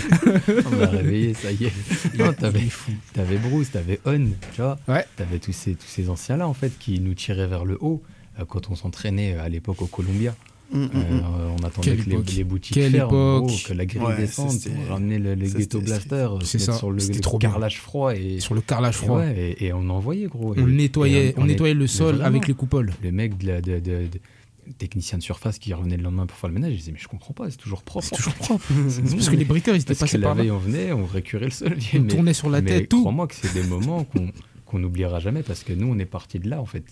On 0.72 0.76
l'a 0.76 0.88
réveillé, 0.88 1.34
ça 1.34 1.52
y 1.52 1.66
est. 1.66 1.72
Non, 2.18 2.34
t'avais, 2.34 2.68
t'avais 3.14 3.38
Bruce, 3.38 3.72
t'avais 3.72 4.00
On, 4.06 4.28
tu 4.54 4.62
vois. 4.62 4.78
Ouais. 4.88 5.06
T'avais 5.16 5.40
tous 5.40 5.54
ces, 5.54 5.74
tous 5.76 5.88
ces 5.88 6.10
anciens-là, 6.10 6.48
en 6.48 6.54
fait, 6.54 6.78
qui 6.78 7.00
nous 7.00 7.14
tiraient 7.14 7.48
vers 7.48 7.66
le 7.66 7.78
haut 7.82 8.04
euh, 8.06 8.21
quand 8.48 8.70
on 8.70 8.76
s'entraînait 8.76 9.34
euh, 9.36 9.44
à 9.44 9.50
l'époque 9.50 9.82
au 9.82 9.88
Columbia. 9.88 10.36
Mm, 10.74 10.78
mm, 10.80 10.86
mm. 10.86 10.90
Euh, 10.94 11.22
on 11.60 11.64
attendait 11.66 11.90
Quelle 11.98 12.06
que 12.06 12.10
les, 12.10 12.36
les 12.38 12.44
boutiques 12.46 12.74
Quelle 12.76 12.92
ferment, 12.94 13.38
époque. 13.40 13.48
gros, 13.50 13.58
que 13.68 13.74
la 13.74 13.86
grille 13.86 14.02
Ouais, 14.04 14.16
descende, 14.16 14.58
pour 14.62 14.88
ramener 14.88 15.20
le, 15.20 15.36
le 15.36 15.46
ça, 15.48 15.58
ghetto 15.60 15.82
blaster, 15.82 16.28
sur 16.46 16.92
le, 16.92 17.00
C'était 17.00 17.16
le 17.16 17.20
trop 17.22 17.38
bien. 17.40 17.50
carrelage 17.50 17.82
froid 17.82 18.16
et, 18.16 18.40
Sur 18.40 18.56
le 18.56 18.62
carrelage 18.62 18.96
et 18.96 18.98
froid. 19.06 19.18
ouais, 19.20 19.56
et, 19.60 19.66
et 19.66 19.74
on 19.74 19.90
envoyait 19.90 20.28
gros. 20.28 20.54
On 20.56 20.68
Et- 20.68 20.72
nettoyait, 20.72 21.30
et 21.32 21.34
on 21.38 21.44
nettoyait 21.46 21.74
le 21.74 21.88
sol 21.88 22.16
vraiment. 22.16 22.28
avec 22.30 22.48
les 22.48 22.54
coupoles. 22.54 22.94
Le 23.04 23.12
mec 23.12 23.38
de 23.38 23.48
la, 23.48 23.62
de, 23.62 23.80
de- 23.80 23.80
de- 24.08 24.20
technicien 24.78 25.18
de 25.18 25.24
surface 25.24 25.60
qui 25.60 25.74
revenait 25.74 25.98
le 25.98 26.04
lendemain 26.04 26.26
pour 26.26 26.38
faire 26.38 26.48
le 26.48 26.54
ménage, 26.54 26.72
il 26.72 26.78
disait 26.78 26.92
mais 26.94 27.00
je 27.02 27.08
comprends 27.10 27.34
pas, 27.34 27.50
c'est 27.52 27.58
toujours 27.58 27.84
propre. 27.84 28.08
C'est 28.10 28.16
toujours 28.16 28.36
propre. 28.36 28.66
C'est 28.88 29.02
parce 29.02 29.28
que 29.28 29.36
les 29.36 29.44
briqueurs, 29.44 29.76
ils 29.76 29.82
étaient 29.82 29.88
Parce 29.96 30.00
que 30.00 30.06
passés 30.06 30.18
la 30.20 30.28
par 30.28 30.36
là. 30.36 30.44
veille 30.44 30.52
on 30.52 30.58
venait, 30.60 30.94
on 30.94 31.06
récurait 31.06 31.46
le 31.46 31.52
sol. 31.52 31.76
On 31.96 32.00
mais- 32.00 32.08
tournait 32.08 32.34
sur 32.34 32.50
la 32.50 32.62
mais 32.62 32.70
tête, 32.80 32.90
tout. 32.90 33.02
Crois-moi 33.02 33.28
que 33.28 33.36
c'est 33.36 33.54
des 33.54 33.64
moments 33.64 34.06
qu'on 34.06 34.32
qu'on 34.66 34.80
n'oubliera 34.80 35.20
jamais 35.20 35.44
parce 35.44 35.66
que 35.66 35.74
nous, 35.74 35.88
on 35.88 36.00
est 36.00 36.06
parti 36.06 36.40
de 36.40 36.50
là, 36.50 36.62
en 36.62 36.66
fait. 36.66 36.86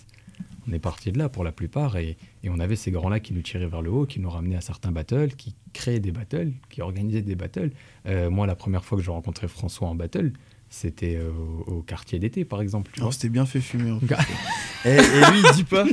On 0.70 0.72
est 0.72 0.78
parti 0.78 1.10
de 1.10 1.18
là 1.18 1.28
pour 1.28 1.42
la 1.42 1.50
plupart 1.50 1.96
et, 1.96 2.16
on 2.44 2.60
avait 2.60 2.76
ces 2.76 2.92
grands-là 2.92 3.18
qui 3.18 3.34
nous 3.34 3.42
tiraient 3.42 3.66
vers 3.66 3.82
le 3.82 3.90
haut, 3.90 4.06
qui 4.06 4.20
nous 4.20 4.30
ramenaient 4.30 4.56
à 4.56 4.60
certains 4.60 4.92
battles, 4.92 5.34
qui 5.34 5.56
créaient 5.72 6.00
des 6.00 6.12
battles, 6.12 6.52
qui 6.68 6.80
organisaient 6.80 7.22
des 7.22 7.34
battles. 7.34 7.70
Euh, 8.06 8.30
moi, 8.30 8.46
la 8.46 8.54
première 8.54 8.84
fois 8.84 8.96
que 8.96 9.02
j'ai 9.02 9.10
rencontré 9.10 9.48
François 9.48 9.88
en 9.88 9.96
battle, 9.96 10.32
c'était 10.72 11.16
euh, 11.16 11.30
au, 11.66 11.78
au 11.78 11.82
quartier 11.82 12.18
d'été, 12.20 12.44
par 12.44 12.62
exemple. 12.62 12.90
Tu 12.94 13.00
vois. 13.00 13.10
c'était 13.12 13.28
bien 13.28 13.44
fait 13.44 13.60
fumer. 13.60 13.90
en. 13.90 13.98
Gars. 14.02 14.18
et, 14.84 14.90
et 14.90 14.96
lui 15.00 15.42
il 15.44 15.52
dit 15.56 15.64
pas, 15.64 15.84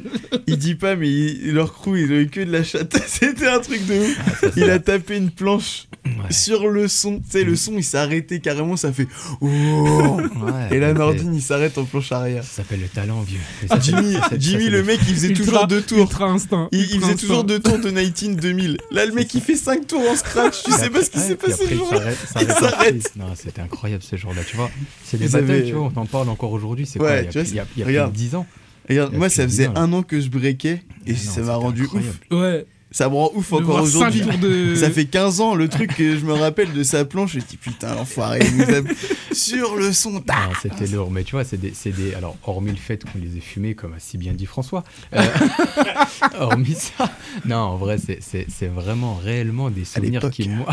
il 0.45 0.57
dit 0.57 0.75
pas, 0.75 0.95
mais 0.95 1.09
il- 1.09 1.51
leur 1.53 1.73
crew 1.73 1.95
ils 1.97 2.11
ont 2.11 2.15
eu 2.19 2.29
que 2.29 2.41
de 2.41 2.51
la 2.51 2.63
chatte. 2.63 2.95
C'était 3.07 3.47
un 3.47 3.59
truc 3.59 3.85
de 3.87 3.93
ouf. 3.99 4.17
Ah, 4.25 4.31
ça, 4.39 4.47
Il 4.55 4.69
a 4.69 4.77
tapé 4.79 5.17
une 5.17 5.31
planche 5.31 5.87
ouais. 6.05 6.11
sur 6.31 6.67
le 6.67 6.87
son. 6.87 7.17
Tu 7.19 7.25
sais, 7.31 7.43
le 7.43 7.55
son 7.55 7.73
il 7.75 7.83
s'est 7.83 7.97
arrêté 7.97 8.39
carrément, 8.39 8.77
ça 8.77 8.93
fait. 8.93 9.07
Oh 9.41 9.47
Ouais, 9.47 10.77
et 10.77 10.79
là 10.79 10.93
mais 10.93 10.99
Nordine 10.99 11.33
il 11.33 11.41
s'arrête 11.41 11.77
en 11.79 11.83
planche 11.85 12.11
arrière. 12.11 12.43
Ça 12.43 12.57
s'appelle 12.57 12.81
le 12.81 12.87
talent, 12.87 13.21
vieux. 13.21 13.39
Ça, 13.67 13.79
Jimmy, 13.79 14.13
ça, 14.13 14.29
Jimmy 14.37 14.69
le 14.69 14.83
mec 14.83 14.99
il 15.07 15.15
faisait 15.15 15.29
Ultra- 15.29 15.43
toujours 15.45 15.67
deux 15.67 15.81
tours. 15.81 15.97
Ultra 15.99 16.25
instinct. 16.25 16.69
Il, 16.71 16.85
faisait 16.85 16.97
instinct. 16.97 17.15
toujours 17.15 17.43
deux 17.43 17.59
tours 17.59 17.79
de 17.79 17.89
19 17.89 18.35
2000. 18.39 18.77
Là 18.91 19.05
le 19.07 19.11
mec 19.13 19.33
il 19.33 19.41
fait 19.41 19.55
5 19.55 19.87
tours 19.87 20.07
en 20.07 20.15
scratch. 20.15 20.63
Tu 20.63 20.71
sais 20.71 20.89
pas 20.91 21.03
ce 21.03 21.09
qui 21.09 21.19
s'est 21.19 21.35
passé 21.35 21.65
le 21.67 21.77
s'arrête- 21.79 22.17
Il 22.41 22.47
s'arrête. 22.51 23.11
Non, 23.15 23.33
c'était 23.35 23.61
incroyable 23.61 24.03
ce 24.03 24.15
jour-là, 24.15 24.43
tu 24.47 24.55
vois. 24.55 24.66
C'est 25.03 25.17
des 25.17 25.27
battles, 25.29 25.51
avaient- 25.51 25.63
tu 25.65 25.73
vois, 25.73 25.91
on 25.95 25.99
en 25.99 26.05
parle 26.05 26.29
encore 26.29 26.51
aujourd'hui, 26.51 26.85
c'est 26.85 26.99
Ouais, 26.99 27.05
quoi 27.07 27.15
Il 27.19 27.25
y 27.25 27.27
a, 27.27 27.31
tu 27.31 27.39
vois, 27.39 27.47
il 27.49 27.55
y 27.55 27.59
a- 27.59 27.65
il 27.75 27.79
y 27.93 27.97
a 27.97 28.03
plus 28.05 28.11
de 28.11 28.17
10 28.17 28.35
ans. 28.35 28.45
Regarde, 28.89 29.13
moi 29.15 29.29
ça 29.29 29.43
faisait 29.43 29.63
10 29.65 29.69
ans, 29.69 29.81
un 29.81 29.93
an 29.93 30.01
que 30.03 30.19
je 30.21 30.29
breakais 30.29 30.69
et 30.69 30.81
Mais 31.07 31.13
non, 31.13 31.17
ça 31.19 31.41
m'a 31.41 31.55
rendu 31.55 31.83
incroyable. 31.83 32.15
ouf. 32.31 32.37
Ouais. 32.39 32.65
Ça 32.91 33.09
me 33.09 33.15
rend 33.15 33.31
ouf 33.35 33.51
De 33.51 33.57
encore 33.57 33.81
aujourd'hui. 33.81 34.21
de. 34.41 34.75
Ça 34.75 34.89
fait 34.89 35.05
15 35.05 35.41
ans 35.41 35.55
le 35.55 35.67
truc 35.67 35.95
que 35.95 36.17
je 36.17 36.25
me 36.25 36.33
rappelle 36.33 36.71
de 36.73 36.83
sa 36.83 37.03
planche. 37.05 37.33
Je 37.33 37.39
dis 37.39 37.57
putain, 37.57 37.93
l'enfoiré, 37.95 38.39
il 38.41 38.57
nous 38.57 38.63
a- 38.63 39.33
sur 39.33 39.75
le 39.75 39.91
son. 39.93 40.21
tac. 40.21 40.35
Non, 40.37 40.53
c'était 40.61 40.87
lourd, 40.87 41.11
mais 41.11 41.23
tu 41.23 41.31
vois, 41.33 41.43
c'est 41.43 41.57
des, 41.57 41.73
c'est 41.75 41.91
des- 41.91 42.13
Alors, 42.15 42.37
hormis 42.45 42.71
le 42.71 42.77
fait 42.77 43.03
qu'on 43.03 43.19
les 43.19 43.37
ait 43.37 43.41
fumés, 43.41 43.75
comme 43.75 43.93
a 43.93 43.99
si 43.99 44.17
bien 44.17 44.33
dit 44.33 44.45
François, 44.45 44.83
euh, 45.13 45.21
hormis 46.39 46.75
ça, 46.75 47.11
non, 47.45 47.57
en 47.57 47.77
vrai, 47.77 47.97
c'est- 47.97 48.67
vraiment 48.67 49.15
réellement 49.15 49.69
des 49.69 49.85
souvenirs 49.85 50.29
qui, 50.31 50.49
moi, 50.49 50.67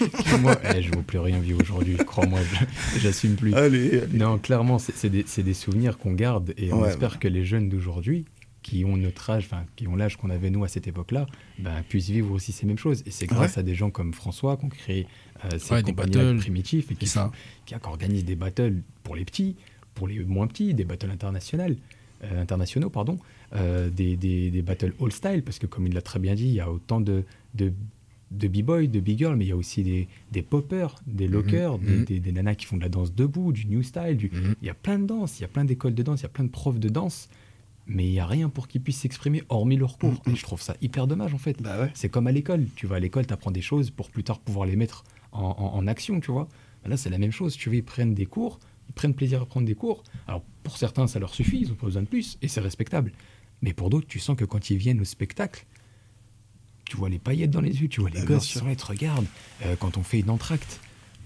qui, 0.00 0.34
moi 0.40 0.56
eh, 0.74 0.82
je 0.82 0.90
ne 0.90 0.96
vaux 0.96 1.02
plus 1.02 1.18
rien 1.18 1.38
vivre 1.38 1.60
aujourd'hui, 1.62 1.96
crois-moi, 1.96 2.40
je- 2.94 3.00
j'assume 3.00 3.34
plus. 3.34 3.54
Allez, 3.54 3.88
allez. 3.90 4.02
Non, 4.12 4.38
clairement, 4.38 4.78
c'est 4.78 5.08
des, 5.08 5.24
c'est 5.26 5.42
des 5.42 5.54
souvenirs 5.54 5.98
qu'on 5.98 6.12
garde 6.12 6.54
et 6.56 6.72
on 6.72 6.82
Ouais, 6.82 6.88
espère 6.90 7.18
que 7.18 7.28
les 7.28 7.44
jeunes 7.44 7.68
d'aujourd'hui, 7.68 8.24
qui 8.68 8.84
ont 8.84 8.96
notre 8.98 9.30
âge, 9.30 9.44
enfin, 9.46 9.64
qui 9.76 9.86
ont 9.88 9.96
l'âge 9.96 10.16
qu'on 10.18 10.28
avait 10.30 10.50
nous 10.50 10.62
à 10.64 10.68
cette 10.68 10.86
époque-là, 10.86 11.26
ben, 11.58 11.82
puissent 11.88 12.10
vivre 12.10 12.32
aussi 12.32 12.52
ces 12.52 12.66
mêmes 12.66 12.76
choses. 12.78 13.02
Et 13.06 13.10
c'est 13.10 13.26
grâce 13.26 13.56
à 13.56 13.62
des 13.62 13.74
gens 13.74 13.90
comme 13.90 14.12
François 14.12 14.56
qu'on 14.58 14.68
crée 14.68 15.06
euh, 15.44 15.58
ces 15.58 15.72
Ouais, 15.74 15.82
compagnies 15.82 16.12
battles. 16.16 16.36
primitifs 16.38 16.90
et 16.90 16.94
qui, 16.94 17.06
ça. 17.06 17.32
qui 17.64 17.74
organisent 17.82 18.24
des 18.26 18.36
battles 18.36 18.76
pour 19.04 19.16
les 19.16 19.24
petits, 19.24 19.56
pour 19.94 20.06
les 20.06 20.18
moins 20.24 20.46
petits, 20.46 20.74
des 20.74 20.84
battles 20.84 21.10
internationaux, 21.10 21.64
euh, 22.24 22.42
internationaux 22.42 22.90
pardon, 22.90 23.18
euh, 23.54 23.88
des, 23.88 24.16
des, 24.16 24.50
des 24.50 24.62
battles 24.62 24.92
all 25.00 25.12
style, 25.12 25.42
parce 25.42 25.58
que 25.58 25.66
comme 25.66 25.86
il 25.86 25.94
l'a 25.94 26.02
très 26.02 26.18
bien 26.18 26.34
dit, 26.34 26.48
il 26.48 26.54
y 26.54 26.60
a 26.60 26.70
autant 26.70 27.00
de, 27.00 27.24
de, 27.54 27.72
de 28.30 28.48
b-boy, 28.48 28.88
de 28.88 29.00
b-girl, 29.00 29.34
mais 29.36 29.46
il 29.46 29.48
y 29.48 29.52
a 29.52 29.56
aussi 29.56 29.82
des, 29.82 30.08
des 30.32 30.42
poppers, 30.42 30.94
des 31.06 31.26
lockers, 31.28 31.78
des, 31.78 31.90
mhm. 31.98 32.04
des, 32.04 32.20
des 32.20 32.32
nanas 32.32 32.56
qui 32.56 32.66
font 32.66 32.76
de 32.76 32.82
la 32.82 32.90
danse 32.90 33.14
debout, 33.14 33.52
du 33.52 33.66
new 33.66 33.82
style, 33.82 34.16
du, 34.18 34.28
Mhm. 34.30 34.54
il 34.60 34.66
y 34.66 34.70
a 34.70 34.74
plein 34.74 34.98
de 34.98 35.06
danses, 35.06 35.38
il 35.38 35.42
y 35.42 35.44
a 35.46 35.48
plein 35.48 35.64
d'écoles 35.64 35.94
de 35.94 36.02
danse, 36.02 36.20
il 36.20 36.24
y 36.24 36.26
a 36.26 36.30
plein 36.30 36.44
de 36.44 36.50
profs 36.50 36.78
de 36.78 36.88
danse, 36.90 37.30
mais 37.88 38.06
il 38.06 38.10
n'y 38.12 38.20
a 38.20 38.26
rien 38.26 38.48
pour 38.48 38.68
qu'ils 38.68 38.80
puissent 38.82 39.00
s'exprimer 39.00 39.42
hormis 39.48 39.76
leur 39.76 39.98
cours. 39.98 40.20
Mhm. 40.26 40.34
Et 40.34 40.36
je 40.36 40.42
trouve 40.42 40.60
ça 40.62 40.76
hyper 40.80 41.06
dommage 41.06 41.34
en 41.34 41.38
fait. 41.38 41.60
Bah 41.62 41.80
ouais. 41.80 41.90
C'est 41.94 42.08
comme 42.08 42.26
à 42.26 42.32
l'école. 42.32 42.66
Tu 42.76 42.86
vas 42.86 42.96
à 42.96 43.00
l'école, 43.00 43.26
tu 43.26 43.32
apprends 43.34 43.50
des 43.50 43.62
choses 43.62 43.90
pour 43.90 44.10
plus 44.10 44.22
tard 44.24 44.38
pouvoir 44.38 44.66
les 44.66 44.76
mettre 44.76 45.04
en, 45.32 45.42
en- 45.42 45.74
en 45.76 45.86
action, 45.86 46.20
tu 46.20 46.30
vois. 46.30 46.44
Bah 46.84 46.90
Là, 46.90 46.96
c'est 46.96 47.10
la 47.10 47.18
même 47.18 47.32
chose. 47.32 47.56
Tu 47.56 47.68
vois, 47.68 47.76
ils 47.76 47.84
prennent 47.84 48.14
des 48.14 48.26
cours, 48.26 48.58
ils 48.88 48.92
prennent 48.94 49.14
plaisir 49.14 49.42
à 49.42 49.46
prendre 49.46 49.66
des 49.66 49.74
cours. 49.74 50.02
Alors, 50.26 50.42
pour 50.62 50.76
certains, 50.76 51.06
ça 51.06 51.18
leur 51.18 51.34
suffit, 51.34 51.60
ils 51.62 51.68
n'ont 51.68 51.74
pas 51.74 51.86
besoin 51.86 52.02
de 52.02 52.06
plus, 52.08 52.38
et 52.42 52.48
c'est 52.48 52.60
respectable. 52.60 53.12
Mais 53.62 53.72
pour 53.72 53.90
d'autres, 53.90 54.06
tu 54.06 54.18
sens 54.20 54.36
que 54.36 54.44
quand 54.44 54.70
ils 54.70 54.76
viennent 54.76 55.00
au 55.00 55.04
spectacle, 55.04 55.64
tu 56.84 56.96
vois 56.96 57.08
les 57.08 57.18
paillettes 57.18 57.50
dans 57.50 57.60
les 57.60 57.80
yeux, 57.82 57.88
tu 57.88 58.00
vois 58.00 58.10
les 58.10 58.20
Bah, 58.20 58.26
gosses 58.26 58.44
sur 58.46 58.66
les 58.66 58.76
te 58.76 58.86
regardent. 58.86 59.26
Euh, 59.64 59.76
quand 59.78 59.96
on 59.98 60.02
fait 60.02 60.20
une 60.20 60.30
entracte, 60.30 60.80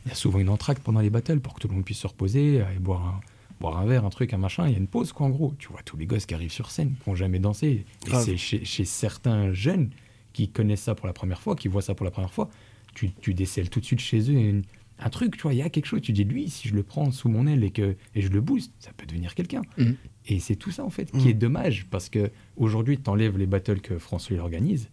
il 0.04 0.08
y 0.08 0.12
a 0.12 0.14
souvent 0.14 0.38
une 0.40 0.48
entracte 0.48 0.82
pendant 0.82 1.00
les 1.00 1.10
battles 1.10 1.40
pour 1.40 1.54
que 1.54 1.60
tout 1.60 1.68
le 1.68 1.74
monde 1.74 1.84
puisse 1.84 1.98
se 1.98 2.06
reposer 2.06 2.56
et 2.56 2.78
boire 2.80 3.06
un, 3.06 3.20
boire 3.62 3.78
un 3.78 3.86
verre, 3.86 4.04
un 4.04 4.10
truc, 4.10 4.34
un 4.34 4.38
machin. 4.38 4.66
Il 4.66 4.72
y 4.72 4.74
a 4.74 4.78
une 4.78 4.86
pause, 4.88 5.12
quoi, 5.12 5.26
en 5.26 5.30
gros. 5.30 5.54
Tu 5.58 5.68
vois 5.68 5.80
tous 5.84 5.96
les 5.96 6.04
gosses 6.06 6.26
qui 6.26 6.34
arrivent 6.34 6.52
sur 6.52 6.70
scène, 6.70 6.92
qui 7.02 7.08
n'ont 7.08 7.16
jamais 7.16 7.38
dansé. 7.38 7.86
Et 8.06 8.10
c'est 8.24 8.36
chez, 8.36 8.64
chez 8.64 8.84
certains 8.84 9.52
jeunes 9.52 9.90
qui 10.32 10.48
connaissent 10.48 10.82
ça 10.82 10.94
pour 10.94 11.06
la 11.06 11.12
première 11.12 11.40
fois, 11.40 11.56
qui 11.56 11.68
voient 11.68 11.82
ça 11.82 11.94
pour 11.94 12.04
la 12.04 12.10
première 12.10 12.32
fois, 12.32 12.50
tu, 12.94 13.10
tu 13.20 13.32
décèles 13.34 13.70
tout 13.70 13.80
de 13.80 13.84
suite 13.84 14.00
chez 14.00 14.20
eux 14.30 14.34
une- 14.34 14.62
un 15.04 15.10
truc, 15.10 15.36
tu 15.36 15.42
vois, 15.42 15.52
il 15.52 15.58
y 15.58 15.62
a 15.62 15.68
quelque 15.70 15.86
chose, 15.86 16.00
tu 16.00 16.12
dis, 16.12 16.22
lui, 16.24 16.48
si 16.48 16.68
je 16.68 16.74
le 16.74 16.82
prends 16.84 17.10
sous 17.10 17.28
mon 17.28 17.46
aile 17.48 17.64
et 17.64 17.70
que 17.70 17.96
et 18.14 18.20
je 18.22 18.28
le 18.28 18.40
booste, 18.40 18.70
ça 18.78 18.90
peut 18.96 19.04
devenir 19.06 19.34
quelqu'un. 19.34 19.62
Mhm. 19.76 19.96
Et 20.26 20.38
c'est 20.38 20.54
tout 20.54 20.70
ça, 20.70 20.84
en 20.84 20.90
fait, 20.90 21.10
qui 21.10 21.28
est 21.28 21.34
dommage, 21.34 21.86
parce 21.90 22.08
que 22.08 22.30
aujourd'hui, 22.56 22.98
tu 22.98 23.10
enlèves 23.10 23.36
les 23.36 23.46
battles 23.46 23.80
que 23.80 23.98
François 23.98 24.36
il 24.36 24.40
organise, 24.40 24.88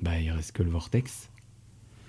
bah, 0.00 0.18
il 0.18 0.30
reste 0.30 0.52
que 0.52 0.62
le 0.62 0.70
Vortex. 0.70 1.28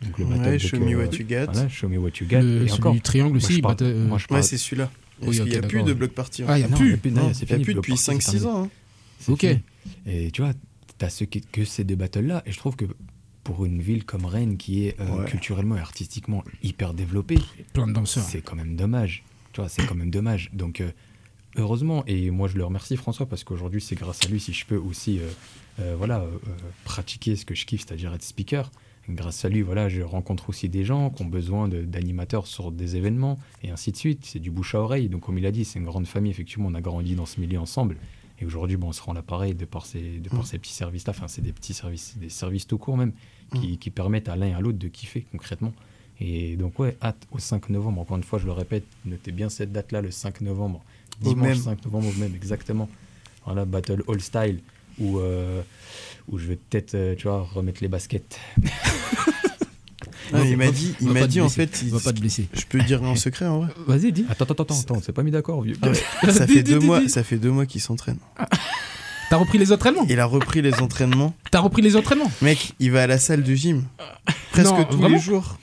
Donc 0.04 0.18
le 0.20 0.26
battle 0.26 0.42
Ouais, 0.42 0.54
de 0.54 0.58
show 0.60 0.78
que- 0.78 0.84
me 0.84 0.96
what 0.96 1.16
you. 1.16 1.26
Voilà, 1.28 1.68
show 1.70 1.90
me 1.90 1.98
what 1.98 2.10
you 2.22 2.28
got. 2.28 2.40
Le, 2.42 2.56
et 2.56 2.60
celui 2.68 2.72
encore, 2.74 2.94
du 2.94 3.02
triangle 3.02 3.32
moi, 3.34 3.40
je 3.40 3.46
aussi. 3.48 3.62
parle- 3.62 3.76
bah, 3.78 3.86
euh, 3.86 4.08
moi, 4.08 4.18
je 4.18 4.24
Ouais, 4.24 4.28
parle- 4.30 4.44
c'est 4.44 4.58
celui-là. 4.58 4.92
Oui, 5.22 5.28
Parce 5.28 5.40
ok, 5.40 5.44
qu'il 5.44 5.52
n'y 5.60 5.66
a 5.66 5.68
plus 5.68 5.84
de 5.84 5.94
bloc 5.94 6.12
party. 6.12 6.44
hein. 6.44 6.46
Ah, 6.50 6.60
il 6.60 6.66
n'y 6.68 6.74
a 6.74 6.76
plus. 6.76 7.00
il 7.04 7.14
y 7.16 7.54
a 7.54 7.58
il 7.58 7.64
plus 7.64 7.74
depuis 7.74 7.94
party, 7.94 8.04
c'est 8.04 8.12
5-6 8.14 8.24
terminé. 8.32 8.46
ans. 8.48 8.64
hein. 8.66 8.70
Ok. 9.30 9.40
fini. 9.40 9.60
Et 10.06 10.32
tu 10.32 10.42
vois, 10.42 10.54
tu 10.98 11.06
as 11.06 11.26
que, 11.26 11.40
que 11.52 11.64
ces 11.66 11.84
deux 11.84 11.96
battles-là. 11.96 12.44
Et 12.46 12.52
je 12.52 12.58
trouve 12.58 12.76
que 12.76 12.86
pour 13.44 13.64
une 13.66 13.82
ville 13.82 14.04
comme 14.06 14.26
Rennes, 14.26 14.58
qui 14.58 14.86
est 14.88 15.00
euh, 15.00 15.20
Ouais. 15.20 15.26
culturellement 15.26 15.78
et 15.78 15.80
artistiquement 15.80 16.44
hyper 16.64 16.94
développée, 16.94 17.38
Plein 17.74 17.88
de 17.88 17.94
danseurs. 17.94 18.24
c'est 18.24 18.42
quand 18.42 18.56
même 18.56 18.76
dommage. 18.76 19.24
Tu 19.54 19.62
vois, 19.62 19.70
c'est 19.70 19.86
quand 19.86 19.96
même 19.96 20.10
dommage. 20.12 20.50
Donc, 20.52 20.82
euh, 20.82 20.90
heureusement, 21.56 22.04
et 22.08 22.30
moi 22.32 22.48
je 22.48 22.58
le 22.58 22.66
remercie 22.66 22.98
François, 22.98 23.26
parce 23.28 23.44
qu'aujourd'hui, 23.44 23.82
c'est 23.82 23.96
grâce 23.96 24.20
à 24.26 24.28
lui 24.30 24.40
si 24.40 24.52
je 24.52 24.66
peux 24.66 24.76
aussi 24.78 25.20
euh, 25.20 25.30
euh, 25.80 25.96
voilà, 25.98 26.26
pratiquer 26.84 27.36
ce 27.36 27.46
que 27.46 27.56
je 27.56 27.66
kiffe, 27.66 27.86
c'est-à-dire 27.88 28.14
être 28.14 28.24
speaker. 28.24 28.72
Grâce 29.08 29.46
à 29.46 29.50
lui, 29.50 29.62
voilà, 29.62 29.88
je 29.88 30.02
rencontre 30.02 30.50
aussi 30.50 30.68
des 30.68 30.84
gens 30.84 31.12
qui 31.12 31.22
ont 31.22 31.28
besoin 31.28 31.68
de- 31.68 31.84
d'animateurs 31.84 32.48
sur 32.48 32.72
des 32.72 32.96
événements, 32.96 33.38
et 33.62 33.70
ainsi 33.70 33.92
de 33.92 33.98
suite. 33.98 34.26
C'est 34.26 34.40
du 34.40 34.50
bouche 34.50 34.74
à 34.74 34.82
oreille. 34.82 35.10
Donc, 35.10 35.22
comme 35.22 35.38
il 35.38 35.46
a 35.46 35.52
dit, 35.52 35.64
c'est 35.64 35.78
une 35.80 35.86
grande 35.86 36.08
famille. 36.08 36.32
Effectivement, 36.32 36.70
on 36.70 36.74
a 36.74 36.82
grandi 36.82 37.14
dans 37.16 37.28
ce 37.28 37.40
milieu 37.40 37.60
ensemble. 37.60 37.98
Et 38.40 38.46
aujourd'hui, 38.46 38.78
bon, 38.78 38.88
on 38.88 38.92
se 38.92 39.02
rend 39.04 39.14
l'appareil 39.14 39.54
de 39.54 39.64
par 39.66 39.86
ces, 39.86 40.18
de 40.20 40.28
par 40.30 40.40
Mm. 40.40 40.46
ces 40.46 40.58
petits 40.58 40.74
services-là. 40.74 41.12
Enfin, 41.16 41.28
c'est 41.28 41.42
des 41.44 41.54
petits 41.54 41.74
services, 41.76 42.18
des 42.18 42.30
services 42.30 42.66
tout 42.68 42.78
court 42.80 42.98
même, 42.98 43.14
qui, 43.54 43.78
qui 43.78 43.92
permettent 43.92 44.28
à 44.28 44.36
l'un 44.36 44.48
et 44.48 44.54
à 44.54 44.60
l'autre 44.60 44.80
de 44.80 44.88
kiffer 44.88 45.26
concrètement. 45.32 45.72
Et 46.20 46.56
donc, 46.58 46.80
ouais, 46.80 46.98
hâte 47.02 47.28
au 47.32 47.40
5 47.40 47.70
novembre. 47.70 48.02
Encore 48.02 48.18
une 48.18 48.24
fois, 48.24 48.40
je 48.40 48.46
le 48.46 48.52
répète, 48.54 48.86
notez 49.06 49.32
bien 49.32 49.50
cette 49.50 49.72
date-là, 49.72 50.02
le 50.02 50.10
5 50.12 50.42
novembre. 50.42 50.84
Dimanche 51.22 51.48
même. 51.48 51.56
5 51.58 51.86
novembre, 51.86 52.08
même, 52.18 52.34
exactement. 52.36 52.90
Voilà, 53.46 53.66
Battle 53.66 54.02
All 54.08 54.20
Style, 54.20 54.60
où, 55.00 55.20
euh, 55.20 55.62
où 56.30 56.38
je 56.38 56.46
vais 56.48 56.56
peut-être, 56.58 56.96
euh, 56.96 57.16
tu 57.16 57.28
vois, 57.28 57.48
remettre 57.54 57.80
les 57.82 57.88
baskets. 57.88 58.40
Ah, 60.34 60.44
il 60.44 60.58
m'a 60.58 60.72
dit, 60.72 60.96
il 61.02 61.10
m'a 61.10 61.28
dit 61.28 61.40
en 61.40 61.50
fait, 61.50 61.84
il- 61.84 61.92
Va 61.92 62.00
pas 62.00 62.12
te 62.12 62.20
blesser. 62.20 62.48
je 62.52 62.66
peux 62.66 62.82
dire 62.82 63.04
en 63.04 63.16
secret 63.16 63.46
en 63.46 63.60
vrai. 63.60 63.68
Vas-y, 63.88 64.12
dis. 64.12 64.26
Attends, 64.28 64.46
attends, 64.46 64.64
attends, 64.64 64.80
attends, 64.80 64.96
on 64.98 65.02
s'est 65.02 65.12
pas 65.12 65.22
mis 65.22 65.30
d'accord, 65.30 65.62
vieux. 65.62 65.78
Ah 65.84 65.90
ouais, 65.90 66.32
ça 66.32 66.48
fait 66.48 66.64
deux 66.64 66.80
mois, 66.80 67.08
ça 67.08 67.24
fait 67.24 67.38
deux 67.38 67.52
mois 67.52 67.68
qu'il 67.68 67.80
s'entraîne. 67.80 68.18
T'as 69.30 69.38
repris 69.38 69.60
les 69.60 69.72
entraînements 69.72 70.06
Il 70.10 70.20
a 70.20 70.26
repris 70.26 70.64
les 70.64 70.82
entraînements. 70.82 71.36
T'as 71.52 71.60
repris 71.60 71.84
les 71.84 71.96
entraînements 71.96 72.32
Mec, 72.42 72.74
il 72.80 72.92
va 72.92 73.04
à 73.04 73.08
la 73.08 73.20
salle 73.20 73.44
de 73.44 73.54
gym 73.54 73.84
presque 74.52 74.72
Non, 74.72 74.84
tous 74.86 74.98
vraiment 74.98 75.16
les 75.16 75.22
jours. 75.22 75.60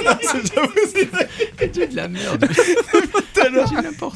tu 1.72 1.86
de 1.86 1.96
la 1.96 2.08
merde. 2.08 2.48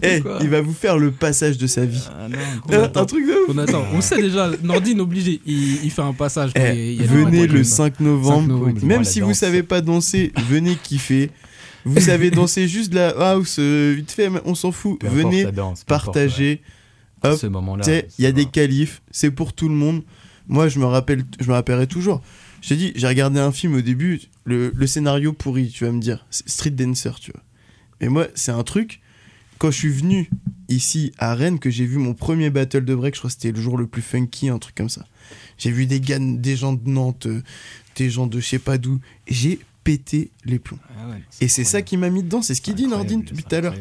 Eh, 0.03 0.20
quoi. 0.20 0.39
il 0.43 0.49
va 0.49 0.61
vous 0.61 0.72
faire 0.74 0.99
le 0.99 1.11
passage 1.11 1.57
de 1.59 1.66
sa 1.66 1.85
vie. 1.85 2.03
Ah 2.11 2.28
non, 2.28 2.39
On 2.68 2.72
Un, 2.74 2.82
attend. 2.85 3.01
un 3.01 3.05
truc 3.07 3.26
de 3.26 3.32
ouf. 3.32 3.39
On 3.49 3.59
attend. 3.59 3.85
On 3.95 4.01
sait 4.01 4.20
déjà, 4.20 4.51
Nordine 4.62 5.01
obligé. 5.01 5.41
Il, 5.47 5.85
il 5.85 5.91
fait 5.91 6.03
un 6.03 6.12
passage. 6.12 6.51
Eh, 6.55 6.93
il 6.93 7.01
y 7.01 7.05
a 7.05 7.07
des 7.07 7.09
venez 7.09 7.47
le 7.47 7.55
comme 7.55 7.64
5 7.64 8.01
novembre. 8.01 8.41
5 8.43 8.47
novembre. 8.49 8.72
Dis-moi 8.72 8.89
Même 8.89 8.99
la 8.99 9.05
si 9.05 9.20
vous 9.20 9.28
danse. 9.28 9.39
savez 9.39 9.62
pas 9.62 9.80
danser, 9.80 10.32
venez 10.49 10.76
kiffer. 10.76 11.30
Vous 11.85 12.01
savez 12.01 12.30
danser 12.30 12.68
juste 12.68 12.91
de 12.91 12.97
la 12.97 13.09
house 13.09 13.57
euh, 13.59 13.95
vite 13.97 14.12
fait, 14.12 14.30
on 14.45 14.55
s'en 14.55 14.72
fout. 14.72 14.99
Peu 15.01 15.09
venez 15.09 15.45
danse, 15.47 15.85
partager. 15.85 16.61
ouais. 17.24 17.30
hop, 17.30 17.41
il 18.18 18.24
y 18.24 18.26
a 18.26 18.32
des 18.32 18.47
qualifs, 18.47 19.03
c'est 19.11 19.30
pour 19.30 19.53
tout 19.53 19.68
le 19.68 19.74
monde. 19.74 20.03
Moi, 20.47 20.68
je 20.68 20.78
me 20.78 20.85
rappelle, 20.85 21.24
je 21.41 21.49
me 21.49 21.55
rappellerai 21.55 21.87
toujours. 21.87 22.20
Je 22.64 22.70
t'ai 22.70 22.76
dit, 22.76 22.92
j'ai 22.96 23.06
regardé 23.06 23.38
un 23.38 23.52
film 23.52 23.74
au 23.74 23.82
début, 23.82 24.22
le, 24.46 24.72
le 24.74 24.86
scénario 24.86 25.34
pourri, 25.34 25.68
tu 25.68 25.84
vas 25.84 25.92
me 25.92 26.00
dire, 26.00 26.24
Street 26.30 26.70
Dancer, 26.70 27.10
tu 27.20 27.30
vois. 27.30 27.42
Mais 28.00 28.08
moi, 28.08 28.26
c'est 28.34 28.52
un 28.52 28.62
truc. 28.62 29.02
quand 29.58 29.70
je 29.70 29.76
suis 29.76 29.90
venu 29.90 30.30
ici 30.70 31.12
à 31.18 31.34
Rennes 31.34 31.58
que 31.58 31.68
j'ai 31.68 31.84
vu 31.84 31.98
mon 31.98 32.14
premier 32.14 32.48
battle 32.48 32.86
de 32.86 32.94
break, 32.94 33.16
je 33.16 33.20
crois 33.20 33.28
que 33.28 33.34
c'était 33.34 33.52
le 33.52 33.60
jour 33.60 33.76
le 33.76 33.86
plus 33.86 34.00
funky, 34.00 34.48
un 34.48 34.58
truc 34.58 34.74
comme 34.74 34.88
ça. 34.88 35.04
J'ai 35.58 35.70
vu 35.70 35.84
des 35.84 36.00
gars, 36.00 36.18
des 36.18 36.56
gens 36.56 36.72
de 36.72 36.88
Nantes, 36.88 37.26
euh, 37.26 37.42
des 37.96 38.08
gens 38.08 38.26
de 38.26 38.40
je 38.40 38.46
sais 38.46 38.58
pas 38.58 38.78
d'où. 38.78 38.98
J'ai 39.28 39.60
pété 39.84 40.30
les 40.46 40.58
plombs. 40.58 40.78
Ah 40.98 41.10
ouais, 41.10 41.22
Et 41.42 41.48
c'est 41.48 41.64
ça 41.64 41.82
qui 41.82 41.98
m'a 41.98 42.08
mis 42.08 42.22
dedans, 42.22 42.40
c'est 42.40 42.54
ce 42.54 42.62
qu'il 42.62 42.76
dit 42.76 42.86
Nordine 42.86 43.24
depuis 43.24 43.44
tout 43.44 43.54
à 43.56 43.60
l'heure. 43.60 43.74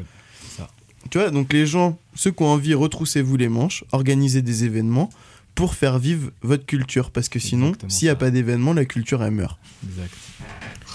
Tu 1.09 1.17
vois, 1.17 1.31
donc 1.31 1.53
les 1.53 1.65
gens, 1.65 1.97
ceux 2.15 2.31
qui 2.31 2.43
ont 2.43 2.47
envie, 2.47 2.73
retroussez-vous 2.73 3.37
les 3.37 3.49
manches, 3.49 3.85
organisez 3.93 4.41
des 4.41 4.65
événements 4.65 5.09
pour 5.55 5.75
faire 5.75 5.99
vivre 5.99 6.31
votre 6.41 6.65
culture. 6.65 7.11
Parce 7.11 7.29
que 7.29 7.39
sinon, 7.39 7.73
s'il 7.87 8.07
n'y 8.07 8.09
a 8.09 8.13
ça. 8.13 8.17
pas 8.17 8.31
d'événement, 8.31 8.73
la 8.73 8.85
culture, 8.85 9.23
elle 9.23 9.31
meurt. 9.31 9.59
Exact. 9.87 10.11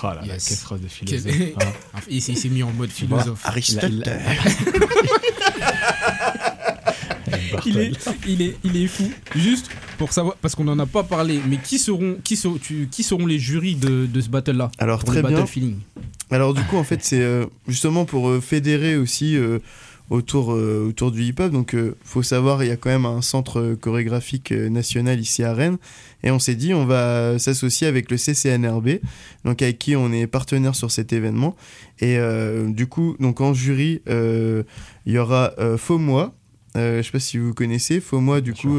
Oh 0.03 0.07
là 0.07 0.15
là, 0.15 0.27
Yes. 0.35 0.49
quelle 0.49 0.57
phrase 0.59 0.81
de 0.81 0.89
philosophe. 0.89 1.33
hein. 1.95 2.01
Il 2.09 2.23
s'est 2.23 2.49
mis 2.49 2.63
en 2.63 2.73
mode 2.73 2.91
philosophe. 2.91 3.41
Aristote. 3.45 3.91
La- 3.91 4.17
la- 4.17 4.23
Il 7.67 7.79
est, 7.79 7.93
il, 8.27 8.43
est, 8.43 8.57
il 8.65 8.77
est 8.77 8.87
fou. 8.87 9.11
Juste 9.35 9.69
pour 9.99 10.13
savoir, 10.13 10.37
parce 10.37 10.55
qu'on 10.55 10.65
n'en 10.65 10.79
a 10.79 10.87
pas 10.87 11.03
parlé, 11.03 11.41
mais 11.47 11.59
qui 11.59 11.79
seront, 11.79 12.17
qui 12.23 12.37
seront, 12.37 12.57
tu- 12.59 12.89
qui 12.91 13.03
seront 13.03 13.27
les 13.27 13.39
jurys 13.39 13.75
de, 13.75 14.07
de 14.07 14.21
ce 14.21 14.29
battle-là 14.29 14.71
Alors, 14.79 15.01
Pour 15.01 15.09
très 15.11 15.23
le 15.23 15.29
bien. 15.29 15.39
battle 15.39 15.51
feeling? 15.51 15.77
Alors 16.31 16.55
du 16.55 16.63
coup, 16.65 16.77
en 16.77 16.85
fait, 16.85 17.03
c'est 17.05 17.21
euh, 17.21 17.47
justement 17.67 18.05
pour 18.05 18.29
euh, 18.29 18.41
fédérer 18.41 18.97
aussi 18.97 19.37
euh, 19.37 19.59
autour, 20.11 20.53
euh, 20.55 20.87
autour 20.89 21.11
du 21.13 21.23
hip-hop. 21.23 21.53
Donc, 21.53 21.75
euh, 21.75 21.95
faut 22.03 22.23
savoir, 22.23 22.63
il 22.65 22.69
y 22.69 22.71
a 22.71 22.77
quand 22.77 22.89
même 22.91 23.05
un 23.07 23.21
centre 23.23 23.77
chorégraphique 23.81 24.53
euh, 24.53 24.69
national 24.69 25.21
ici 25.21 25.43
à 25.45 25.53
Rennes. 25.53 25.79
Et 26.23 26.31
on 26.31 26.39
s'est 26.39 26.55
dit, 26.55 26.73
on 26.75 26.87
va 26.87 27.39
s'associer 27.39 27.87
avec 27.87 28.11
le 28.11 28.17
CCNRB, 28.17 29.01
donc 29.45 29.63
avec 29.63 29.79
qui 29.79 29.95
on 29.97 30.13
est 30.13 30.27
partenaire 30.27 30.75
sur 30.75 30.91
cet 30.91 31.13
événement. 31.13 31.55
Et 32.01 32.19
euh, 32.19 32.69
du 32.71 32.87
coup, 32.87 33.17
donc 33.21 33.41
en 33.41 33.55
jury, 33.55 34.01
il 34.09 34.65
y 35.13 35.19
aura 35.19 35.53
Faumois. 35.77 36.35
Je 36.75 37.03
sais 37.03 37.11
pas 37.11 37.19
si 37.21 37.39
vous 37.39 37.55
connaissez 37.55 38.01
Faumois, 38.01 38.41
du 38.41 38.53
Bien 38.53 38.63
coup, 38.63 38.79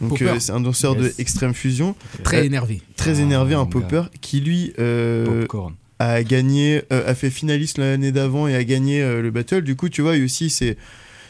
donc 0.00 0.22
c'est 0.38 0.50
un 0.52 0.60
danseur 0.60 0.96
Yes. 1.00 1.16
de 1.16 1.20
Extreme 1.20 1.54
Fusion, 1.54 1.94
Très 2.24 2.44
énervé. 2.46 2.82
très 2.96 3.18
Ah, 3.20 3.22
énervé, 3.22 3.54
un 3.54 3.64
popper, 3.66 4.02
qui 4.20 4.40
lui 4.40 4.72
Popcorn. 4.76 5.74
A 6.02 6.22
gagné, 6.24 6.82
euh, 6.92 7.10
a 7.10 7.14
fait 7.14 7.30
finaliste 7.30 7.78
l'année 7.78 8.12
d'avant 8.12 8.48
et 8.48 8.54
a 8.54 8.64
gagné 8.64 9.02
euh, 9.02 9.22
le 9.22 9.30
battle. 9.30 9.62
Du 9.62 9.76
coup, 9.76 9.88
tu 9.88 10.02
vois, 10.02 10.12
aussi, 10.16 10.50
c'est. 10.50 10.76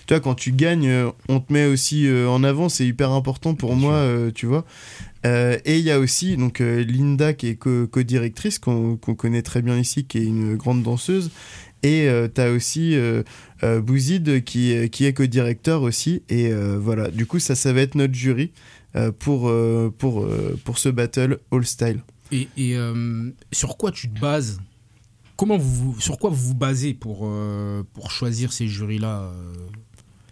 Tu 0.06 0.14
vois, 0.14 0.20
quand 0.20 0.34
tu 0.34 0.50
gagnes, 0.52 0.88
euh, 0.88 1.10
on 1.28 1.38
te 1.40 1.52
met 1.52 1.66
aussi 1.66 2.08
en 2.28 2.42
avant, 2.42 2.68
c'est 2.68 2.84
hyper 2.86 3.12
important 3.12 3.54
pour 3.54 3.70
Bien 3.76 3.78
moi, 3.88 4.06
tu 4.34 4.46
vois. 4.46 4.64
Euh, 5.24 5.56
et 5.64 5.78
il 5.78 5.84
y 5.84 5.92
a 5.92 6.00
aussi 6.00 6.36
donc 6.36 6.60
euh, 6.60 6.82
Linda 6.82 7.32
qui 7.32 7.46
est 7.46 7.54
co- 7.54 7.86
co-directrice, 7.86 8.58
qu'on 8.58 8.96
connaît 8.96 9.42
très 9.42 9.62
bien 9.62 9.78
ici, 9.78 10.04
qui 10.04 10.18
est 10.18 10.24
une 10.24 10.56
grande 10.56 10.82
danseuse. 10.82 11.30
Et 11.84 12.08
euh, 12.08 12.26
t'as 12.26 12.50
aussi 12.50 12.96
euh, 12.96 13.22
euh, 13.62 13.80
Bouzid 13.80 14.42
qui, 14.42 14.72
est- 14.72 14.88
qui 14.88 15.04
est 15.04 15.12
co-directeur 15.12 15.82
aussi. 15.82 16.22
Et 16.28 16.50
voilà, 16.52 17.08
du 17.08 17.26
coup, 17.26 17.38
ça, 17.38 17.54
ça 17.54 17.72
va 17.72 17.82
être 17.82 17.94
notre 17.94 18.14
jury 18.14 18.50
pour, 19.20 19.52
pour, 19.98 20.28
pour 20.64 20.78
ce 20.78 20.88
battle 20.88 21.38
All 21.52 21.64
Style. 21.64 22.00
Et, 22.32 22.48
et, 22.56 22.76
euh, 22.76 23.30
sur 23.52 23.76
quoi 23.76 23.92
tu 23.92 24.08
te 24.08 24.18
bases? 24.18 24.60
Comment 25.36 25.56
vous, 25.58 25.98
sur 26.00 26.18
quoi 26.18 26.30
vous 26.30 26.48
vous 26.48 26.54
basez 26.54 26.94
pour, 26.94 27.20
euh, 27.24 27.82
pour 27.94 28.10
choisir 28.10 28.52
ces 28.52 28.66
jurys-là 28.68 29.22
euh? 29.22 29.54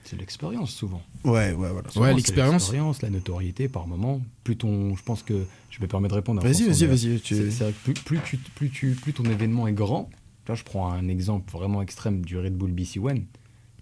C'est 0.05 0.19
l'expérience 0.19 0.73
souvent. 0.73 1.03
Ouais, 1.25 1.53
ouais, 1.53 1.71
voilà. 1.71 1.89
Souvent, 1.91 2.07
Ouais, 2.07 2.15
l'expérience. 2.15 2.55
l'expérience, 2.63 3.03
la 3.03 3.11
notoriété 3.11 3.69
par 3.69 3.87
moment. 3.87 4.21
Plus 4.43 4.57
ton, 4.57 4.97
je 4.97 5.03
pense 5.05 5.23
que 5.23 5.45
je 5.71 5.81
me 5.81 5.87
permets 5.87 6.09
de 6.09 6.15
répondre. 6.15 6.41
à 6.45 6.49
Vas-y, 6.49 6.65
vas-y, 6.65 6.87
vas-y. 6.87 7.21
tu- 7.21 7.35
plus, 7.85 7.95
plus, 7.95 8.19
tu, 8.25 8.37
plus, 8.37 8.71
tu, 8.71 8.91
plus 8.95 9.13
ton 9.13 9.25
événement 9.25 9.69
est 9.69 9.73
grand, 9.73 10.11
là 10.49 10.55
je 10.57 10.65
prends 10.65 10.91
un 10.93 11.07
exemple 11.07 11.51
vraiment 11.53 11.81
extrême 11.81 12.25
du 12.25 12.37
Red 12.39 12.57
Bull 12.57 12.73
BC 12.73 12.99
One, 12.99 13.25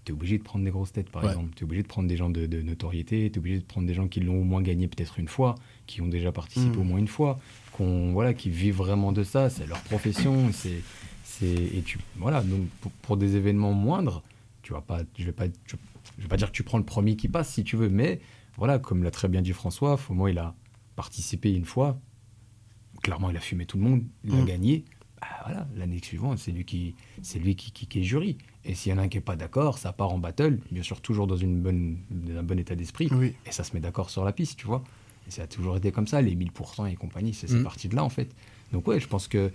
tu 0.05 0.11
es 0.11 0.13
obligé 0.15 0.37
de 0.37 0.43
prendre 0.43 0.63
des 0.65 0.69
grosses 0.71 0.91
têtes 0.91 1.09
par 1.09 1.23
Ouais. 1.23 1.29
exemple, 1.29 1.49
tu 1.55 1.61
es 1.61 1.65
obligé 1.65 1.81
de 1.81 1.87
prendre 1.87 2.07
des 2.07 2.17
gens 2.17 2.29
de, 2.29 2.45
de 2.45 2.61
notoriété, 2.61 3.29
tu 3.31 3.35
es 3.35 3.39
obligé 3.39 3.57
de 3.57 3.63
prendre 3.65 3.87
des 3.87 3.95
gens 3.95 4.07
qui 4.07 4.19
l'ont 4.19 4.39
au 4.39 4.43
moins 4.43 4.61
gagné 4.61 4.87
peut-être 4.87 5.17
une 5.17 5.27
fois, 5.27 5.55
qui 5.87 6.01
ont 6.01 6.07
déjà 6.07 6.31
participé 6.31 6.77
Mm. 6.77 6.81
au 6.81 6.83
moins 6.83 6.99
une 6.99 7.07
fois, 7.07 7.39
qu'on 7.79 8.11
voilà, 8.11 8.33
qui 8.33 8.49
vivent 8.49 8.75
vraiment 8.75 9.11
de 9.13 9.23
ça, 9.23 9.49
c'est 9.49 9.65
leur 9.65 9.79
profession, 9.81 10.51
c'est 10.51 10.81
c'est 11.23 11.47
et 11.47 11.81
tu 11.85 11.97
voilà, 12.17 12.43
donc 12.43 12.67
pour, 12.81 12.91
pour 12.91 13.17
des 13.17 13.35
événements 13.37 13.71
moindres, 13.73 14.21
tu 14.61 14.73
vas 14.73 14.81
pas 14.81 14.99
je 15.17 15.23
vais 15.25 15.31
pas 15.31 15.45
je, 15.65 15.75
je 16.17 16.23
vais 16.23 16.27
pas 16.27 16.35
dire 16.37 16.47
que 16.51 16.55
tu 16.57 16.63
prends 16.63 16.77
le 16.77 16.83
premier 16.83 17.15
qui 17.15 17.29
passe 17.29 17.49
si 17.53 17.63
tu 17.63 17.77
veux, 17.77 17.87
mais 17.89 18.19
voilà, 18.57 18.79
comme 18.79 19.03
l'a 19.03 19.11
très 19.11 19.29
bien 19.29 19.41
dit 19.41 19.53
François, 19.53 19.97
au 20.09 20.13
moins 20.13 20.29
il 20.29 20.37
a 20.37 20.53
participé 20.97 21.53
une 21.53 21.63
fois, 21.65 21.97
clairement 23.01 23.29
il 23.29 23.37
a 23.37 23.39
fumé 23.39 23.65
tout 23.65 23.77
le 23.77 23.83
monde, 23.83 24.03
il 24.25 24.33
a 24.35 24.41
Mm. 24.41 24.45
gagné. 24.45 24.85
Bah, 25.21 25.27
voilà, 25.45 25.67
l'année 25.75 25.99
suivante, 26.01 26.37
c'est 26.37 26.51
lui 26.51 26.63
qui, 26.63 26.95
c'est 27.21 27.39
lui 27.39 27.55
qui, 27.57 27.71
qui, 27.71 27.87
qui 27.87 27.99
est 27.99 28.03
jury. 28.03 28.37
Et 28.63 28.73
s'il 28.73 28.91
y 28.91 28.95
en 28.95 28.99
a 28.99 29.01
un 29.03 29.07
qui 29.09 29.17
est 29.17 29.21
pas 29.21 29.35
d'accord, 29.35 29.77
ça 29.77 29.91
part 29.91 30.11
en 30.13 30.17
battle, 30.17 30.59
bien 30.71 30.81
sûr 30.83 31.01
toujours 31.01 31.27
dans 31.27 31.35
une 31.35 31.61
bonne, 31.61 31.97
dans 32.09 32.37
un 32.39 32.43
bon 32.43 32.57
état 32.59 32.75
d'esprit, 32.75 33.09
Oui. 33.11 33.33
et 33.45 33.51
ça 33.51 33.63
se 33.65 33.73
met 33.73 33.81
d'accord 33.81 34.09
sur 34.09 34.23
la 34.23 34.31
piste, 34.31 34.57
tu 34.59 34.65
vois. 34.67 34.81
Et 35.29 35.31
ça 35.31 35.43
a 35.43 35.47
toujours 35.47 35.77
été 35.77 35.91
comme 35.91 36.07
ça, 36.07 36.21
les 36.21 36.35
1000% 36.35 36.91
et 36.91 36.95
compagnie, 36.95 37.33
c'est 37.35 37.49
Mm. 37.51 37.63
parti 37.63 37.87
de 37.87 37.95
là 37.95 38.03
en 38.03 38.09
fait. 38.09 38.29
Donc 38.73 38.87
ouais, 38.87 38.99
je 38.99 39.07
pense 39.07 39.27
que, 39.27 39.51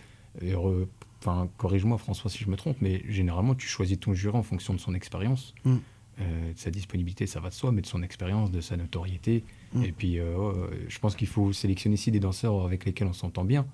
enfin 1.20 1.48
corrige-moi 1.58 1.98
François 1.98 2.30
si 2.30 2.38
je 2.38 2.48
me 2.48 2.56
trompe, 2.56 2.76
mais 2.80 3.02
généralement 3.08 3.54
tu 3.56 3.66
choisis 3.66 3.98
ton 3.98 4.14
jury 4.14 4.36
en 4.36 4.42
fonction 4.44 4.72
de 4.72 4.78
son 4.78 4.94
expérience, 4.94 5.52
Mm. 5.64 5.76
euh, 6.20 6.52
de 6.52 6.58
sa 6.58 6.70
disponibilité, 6.70 7.26
ça 7.26 7.40
va 7.40 7.48
de 7.48 7.54
soi, 7.54 7.72
mais 7.72 7.82
de 7.82 7.86
son 7.88 8.02
expérience, 8.04 8.50
de 8.52 8.60
sa 8.60 8.76
notoriété. 8.76 9.42
Mm. 9.72 9.82
Et 9.84 9.92
puis 9.92 10.18
euh, 10.20 10.24
euh, 10.38 10.68
je 10.88 10.98
pense 11.00 11.16
qu'il 11.16 11.26
faut 11.28 11.52
sélectionner 11.52 11.94
ici 11.94 12.10
des 12.12 12.20
danseurs 12.20 12.64
avec 12.64 12.84
lesquels 12.84 13.08
on 13.08 13.12
s'entend 13.12 13.44
bien, 13.44 13.66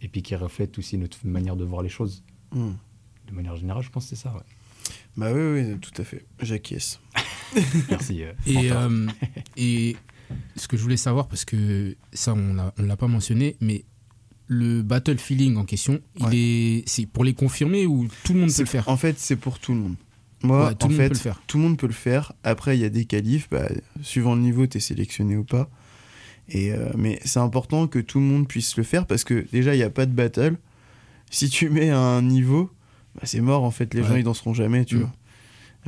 et 0.00 0.08
puis 0.08 0.22
qui 0.22 0.36
reflètent 0.36 0.76
aussi 0.78 0.98
notre 0.98 1.26
manière 1.26 1.56
de 1.56 1.64
voir 1.64 1.82
les 1.82 1.88
choses. 1.88 2.22
De 2.52 3.32
manière 3.32 3.56
générale, 3.56 3.82
je 3.82 3.90
pense 3.90 4.04
que 4.04 4.10
c'est 4.10 4.22
ça. 4.22 4.32
Ouais. 4.34 4.40
Bah 5.16 5.32
oui, 5.32 5.40
oui, 5.72 5.78
tout 5.80 5.90
à 6.00 6.04
fait. 6.04 6.24
J'acquiesce. 6.40 7.00
Merci. 7.90 8.22
euh, 8.22 8.32
Et, 8.46 8.70
euh, 8.70 9.06
et 9.56 9.96
ce 10.56 10.68
que 10.68 10.76
je 10.76 10.82
voulais 10.82 10.96
savoir, 10.96 11.28
parce 11.28 11.44
que 11.44 11.96
ça, 12.12 12.34
on 12.34 12.36
ne 12.82 12.86
l'a 12.86 12.96
pas 12.96 13.06
mentionné, 13.08 13.56
mais 13.60 13.84
le 14.48 14.82
battle 14.82 15.18
feeling 15.18 15.56
en 15.56 15.64
question, 15.64 16.00
il 16.16 16.34
est, 16.34 16.84
c'est 16.86 17.06
pour 17.06 17.24
les 17.24 17.34
confirmer 17.34 17.86
ou 17.86 18.06
tout 18.24 18.32
le 18.32 18.40
monde 18.40 18.52
peut 18.54 18.62
le 18.62 18.66
faire? 18.66 18.88
En 18.88 18.96
fait, 18.96 19.18
c'est 19.18 19.36
pour 19.36 19.58
tout 19.58 19.72
le 19.74 19.80
monde. 19.80 19.94
Moi, 20.42 20.68
Ouais, 20.68 20.74
tout 20.74 20.86
en 20.86 20.88
le 20.88 20.94
monde 20.94 21.02
fait, 21.02 21.08
peut 21.08 21.14
le 21.14 21.20
faire. 21.20 21.42
tout 21.46 21.56
le 21.56 21.62
monde 21.64 21.78
peut 21.78 21.86
le 21.86 21.92
faire. 21.92 22.32
Après, 22.44 22.76
il 22.76 22.80
y 22.80 22.84
a 22.84 22.88
des 22.90 23.06
qualifs. 23.06 23.48
Bah, 23.50 23.68
suivant 24.02 24.34
le 24.34 24.42
niveau, 24.42 24.66
tu 24.66 24.76
es 24.76 24.80
sélectionné 24.80 25.36
ou 25.36 25.44
pas. 25.44 25.68
Et, 26.48 26.70
euh, 26.72 26.90
mais 26.96 27.18
c'est 27.24 27.40
important 27.40 27.88
que 27.88 27.98
tout 27.98 28.20
le 28.20 28.26
monde 28.26 28.46
puisse 28.46 28.76
le 28.76 28.84
faire 28.84 29.06
parce 29.06 29.24
que 29.24 29.46
déjà, 29.50 29.74
il 29.74 29.78
n'y 29.78 29.82
a 29.84 29.90
pas 29.90 30.06
de 30.06 30.12
battle. 30.12 30.56
Si 31.30 31.48
tu 31.48 31.68
mets 31.70 31.90
un 31.90 32.22
niveau, 32.22 32.70
bah, 33.16 33.22
c'est 33.24 33.40
mort 33.40 33.64
en 33.64 33.72
fait. 33.72 33.92
Les 33.94 34.02
Ouais. 34.02 34.08
gens, 34.08 34.14
ils 34.16 34.22
danseront 34.24 34.54
jamais, 34.54 34.84
tu 34.84 34.96
Mm. 34.96 35.00
vois. 35.00 35.12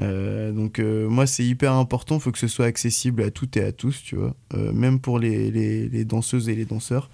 Euh, 0.01 0.53
donc, 0.53 0.79
euh, 0.79 1.09
moi, 1.09 1.27
c'est 1.27 1.45
hyper 1.45 1.73
important. 1.73 2.17
Il 2.17 2.21
faut 2.21 2.31
que 2.33 2.39
ce 2.39 2.47
soit 2.49 2.67
accessible 2.67 3.23
à 3.23 3.31
toutes 3.31 3.57
et 3.57 3.65
à 3.65 3.73
tous, 3.73 4.03
tu 4.03 4.17
vois. 4.17 4.37
Euh, 4.55 4.73
même 4.73 5.01
pour 5.01 5.19
les, 5.19 5.51
les- 5.51 5.89
les 5.89 6.05
danseuses 6.05 6.49
et 6.49 6.55
les 6.55 6.65
danseurs. 6.65 7.11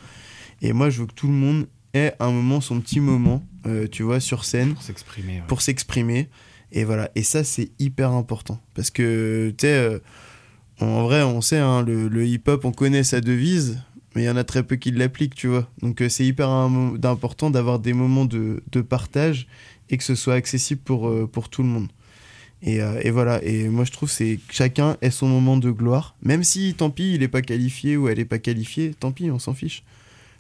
Et 0.63 0.73
moi, 0.73 0.91
je 0.91 1.01
veux 1.01 1.07
que 1.07 1.15
tout 1.15 1.27
le 1.29 1.33
monde 1.33 1.67
ait 1.95 2.13
un 2.21 2.31
moment, 2.31 2.61
son 2.61 2.81
petit 2.81 3.01
moment, 3.01 3.43
tu 3.91 4.03
vois, 4.03 4.21
sur 4.21 4.45
scène 4.45 4.75
pour 4.75 4.83
s'exprimer. 4.83 5.33
ouais. 5.37 5.43
pour 5.49 5.63
s'exprimer. 5.63 6.29
Et 6.73 6.85
voilà. 6.85 7.11
Et 7.15 7.23
ça, 7.23 7.45
c'est 7.45 7.71
hyper 7.79 8.11
important. 8.13 8.61
Parce 8.75 8.91
que, 8.91 9.55
tu 9.57 9.67
sais, 9.67 10.01
en 10.81 11.05
vrai, 11.05 11.23
on 11.23 11.41
sait, 11.41 11.59
hein, 11.59 11.83
le, 11.83 12.09
le 12.09 12.27
hip-hop, 12.27 12.65
on 12.65 12.73
connaît 12.73 13.05
sa 13.05 13.21
devise, 13.21 13.79
mais 14.15 14.23
il 14.23 14.27
y 14.27 14.31
en 14.31 14.37
a 14.37 14.45
très 14.45 14.63
peu 14.65 14.77
qui 14.77 14.91
l'appliquent, 14.91 15.35
tu 15.37 15.47
vois. 15.47 15.69
Donc, 15.81 16.03
euh, 16.03 16.09
c'est 16.09 16.27
hyper 16.27 16.49
im- 16.49 16.97
important 17.05 17.51
d'avoir 17.51 17.79
des 17.79 17.93
moments 17.93 18.25
de, 18.25 18.63
de 18.73 18.81
partage 18.81 19.47
et 19.89 19.97
que 19.97 20.05
ce 20.05 20.15
soit 20.15 20.35
accessible 20.35 20.81
pour, 20.85 21.09
euh, 21.09 21.27
pour 21.31 21.49
tout 21.49 21.63
le 21.63 21.69
monde. 21.69 21.89
Et, 22.67 22.81
euh, 22.81 22.99
et 23.03 23.11
voilà. 23.11 23.43
Et 23.45 23.69
moi, 23.69 23.85
je 23.85 23.93
trouve 23.93 24.11
c'est 24.11 24.39
que 24.49 24.55
chacun 24.55 24.97
ait 25.03 25.11
son 25.11 25.29
moment 25.29 25.57
de 25.59 25.71
gloire. 25.71 26.17
Même 26.23 26.43
si, 26.43 26.75
tant 26.75 26.91
pis, 26.91 27.15
il 27.15 27.21
n'est 27.21 27.29
pas 27.29 27.43
qualifié 27.43 27.97
ou 27.97 28.09
elle 28.09 28.19
n'est 28.19 28.25
pas 28.25 28.39
qualifiée, 28.39 28.95
tant 28.95 29.13
pis, 29.13 29.31
on 29.31 29.39
s'en 29.39 29.53
fiche. 29.55 29.83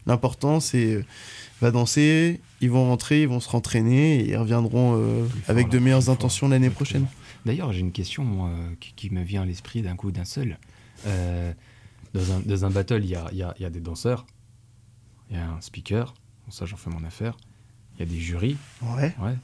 L'important, 0.06 0.58
c'est 0.60 0.94
euh, 0.94 1.04
va 1.60 1.70
danser, 1.70 2.40
ils 2.60 2.70
vont 2.70 2.84
rentrer, 2.88 3.22
ils 3.22 3.28
vont 3.28 3.40
se 3.40 3.48
rentraîner 3.48 4.20
et 4.20 4.28
ils 4.30 4.36
reviendront 4.36 4.96
euh, 4.98 5.26
avec 5.48 5.68
de 5.68 5.78
meilleures 5.78 6.08
intentions 6.10 6.48
l'année 6.48 6.70
prochaine. 6.70 7.06
D'ailleurs, 7.46 7.72
j'ai 7.72 7.80
une 7.80 7.92
question 7.92 8.24
moi, 8.24 8.50
qui, 8.80 8.92
qui 8.96 9.10
me 9.10 9.22
vient 9.22 9.42
à 9.42 9.46
l'esprit 9.46 9.82
d'un 9.82 9.96
coup, 9.96 10.10
d'un 10.10 10.24
seul. 10.24 10.58
Dans, 12.14 12.32
un, 12.32 12.40
dans 12.40 12.64
un 12.64 12.70
battle, 12.70 13.00
il 13.02 13.10
y 13.10 13.16
a, 13.16 13.28
y 13.32 13.42
a- 13.42 13.54
y 13.58 13.64
a 13.64 13.70
des 13.70 13.80
danseurs, 13.80 14.24
il 15.30 15.36
y 15.36 15.38
a 15.40 15.44
un 15.50 15.60
speaker, 15.60 16.14
ça 16.48 16.64
j'en 16.64 16.76
fais 16.76 16.88
mon 16.90 17.02
affaire, 17.04 17.36
il 17.96 18.00
y 18.00 18.02
a 18.04 18.06
des 18.06 18.20
jurys, 18.20 18.56
Ouais. 18.82 19.12
ouais, 19.20 19.34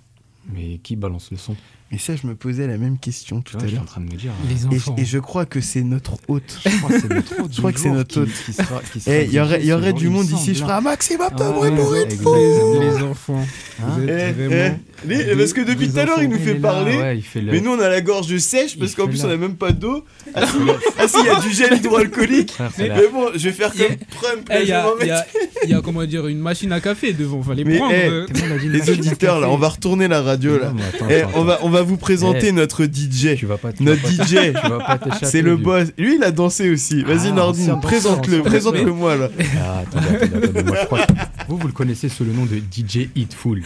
mais 0.53 0.79
qui 0.79 0.95
balance 0.97 1.31
le 1.33 1.37
son? 1.37 1.57
Mais 1.93 1.99
ça, 1.99 2.13
je 2.15 2.25
me 2.27 2.37
posais 2.37 2.69
la 2.69 2.79
même 2.79 2.99
question 2.99 3.41
tout 3.41 3.55
vois, 3.55 3.63
à 3.63 3.65
Je 3.65 3.71
suis 3.71 3.77
en 3.79 3.81
l'heure. 3.81 3.91
train 3.91 4.01
de 4.01 4.07
me 4.07 4.17
dire. 4.17 4.31
Les 4.49 4.63
Et, 4.63 4.79
enfants. 4.79 4.95
et 4.97 5.05
je 5.05 5.19
crois 5.19 5.45
que 5.45 5.61
c'est 5.61 5.83
notre 5.83 6.19
hôte. 6.29 6.59
Je 6.65 6.77
crois 6.79 6.91
que 6.91 7.01
c'est 7.01 7.09
notre 7.13 7.41
hôte. 7.43 7.53
Je 7.53 7.59
crois 7.59 7.71
du 7.73 7.75
que 7.75 7.81
c'est 7.81 7.89
jour 7.89 7.97
notre 7.97 8.13
qui- 8.15 8.19
hôte. 8.21 8.29
qui 8.47 8.53
sera- 8.53 8.81
qui 8.93 9.01
sera 9.01 9.17
Eh, 9.17 9.25
il 9.25 9.33
y 9.33 9.41
aurait, 9.41 9.65
y 9.65 9.73
aurait 9.73 9.93
du 9.93 10.09
monde 10.09 10.27
ici, 10.31 10.55
je 10.55 10.59
semble, 10.61 10.69
ferai 10.69 10.73
un 10.79 10.81
maximum 10.83 11.29
de 11.37 11.43
Ah 11.43 11.51
bruit 11.51 11.71
ouais, 11.71 11.77
pour 11.77 11.91
ouais, 11.91 12.05
une 12.05 12.17
fois. 12.21 12.39
les 12.85 13.03
enfants. 13.03 13.45
Hein 13.83 13.87
Vous 13.97 14.05
êtes 14.09 14.35
Eh, 14.39 14.47
vraiment. 14.47 14.79
Les- 15.07 15.35
Parce 15.35 15.53
que 15.55 15.63
depuis 15.63 15.87
Des 15.89 15.93
tout 15.95 15.99
à 15.99 16.05
l'heure, 16.05 16.23
il 16.23 16.29
nous 16.29 16.39
fait 16.39 16.51
est 16.51 16.55
là, 16.55 16.61
parler. 16.61 16.97
ouais, 16.97 17.21
fait 17.23 17.41
le- 17.41 17.53
Mais 17.53 17.61
nous, 17.61 17.71
on 17.73 17.81
a 17.81 17.89
la 17.89 18.01
gorge 18.03 18.37
sèche 18.37 18.79
parce 18.79 18.95
qu'en 18.95 19.07
plus, 19.09 19.23
là. 19.23 19.29
on 19.29 19.33
a 19.33 19.37
même 19.37 19.57
pas 19.57 19.73
d'eau. 19.73 20.05
Ah 20.35 20.47
si, 20.47 20.57
ah, 20.99 21.09
si, 21.09 21.17
il 21.21 21.27
y 21.27 21.29
a 21.29 21.41
du 21.41 21.51
gel 21.51 21.75
hydroalcoolique. 21.79 22.53
Mais 22.79 22.89
bon, 23.13 23.31
je 23.35 23.49
vais 23.49 23.53
faire 23.53 23.73
comme 23.73 23.97
Trump. 24.21 24.49
Eh, 24.53 24.63
Il 24.63 24.69
y, 25.71 25.75
a, 25.75 25.81
comment 25.83 26.05
dire, 26.05 26.27
une 26.29 26.39
machine 26.39 26.71
à 26.73 26.81
café 26.81 27.13
devant. 27.15 27.41
Prendre. 27.41 27.59
eh, 27.61 28.09
euh, 28.09 28.27
Les 28.63 28.79
machine 28.79 28.95
à 28.95 28.97
auditeurs, 28.99 29.41
là, 29.41 29.49
on 29.51 29.57
va 29.57 29.69
retourner 29.71 30.07
la 30.07 30.23
radio, 30.23 30.57
là. 30.59 30.73
Eh, 31.11 31.23
on, 31.35 31.43
va, 31.43 31.59
va 31.83 31.89
vous 31.89 31.97
présenter 31.97 32.53
notre 32.53 32.85
DJ. 32.85 33.37
Tu 33.37 33.47
vas 33.47 33.59
pas. 33.59 33.73
tu 33.73 33.83
Notre 33.83 34.01
vas 34.03 34.09
pas- 34.99 35.11
DJ. 35.17 35.25
C'est 35.25 35.43
le 35.43 35.57
boss. 35.57 35.89
Lui, 35.99 36.17
il 36.17 36.25
a 36.25 36.31
dansé 36.31 36.71
aussi. 36.71 37.03
Vas-y, 37.03 37.29
Ah, 37.29 37.33
Nordine, 37.33 37.63
ancien 37.63 37.75
danseur, 37.75 37.81
présente-le. 37.81 38.39
ancien 38.41 38.51
Présente-le 38.51 38.93
moi, 38.93 39.17
là. 39.17 39.29
Ah, 39.63 39.79
attendez, 39.81 40.07
attendez, 40.25 40.45
attendez, 40.45 40.63
moi, 40.65 40.77
je 40.81 40.87
crois 40.87 41.07
que 41.07 41.13
vous, 41.49 41.57
vous 41.59 41.67
le 41.67 41.73
connaissez 41.73 42.09
sous 42.09 42.25
le 42.25 42.33
nom 42.33 42.45
de 42.47 42.57
DJ 42.57 43.09
Hitful. 43.17 43.63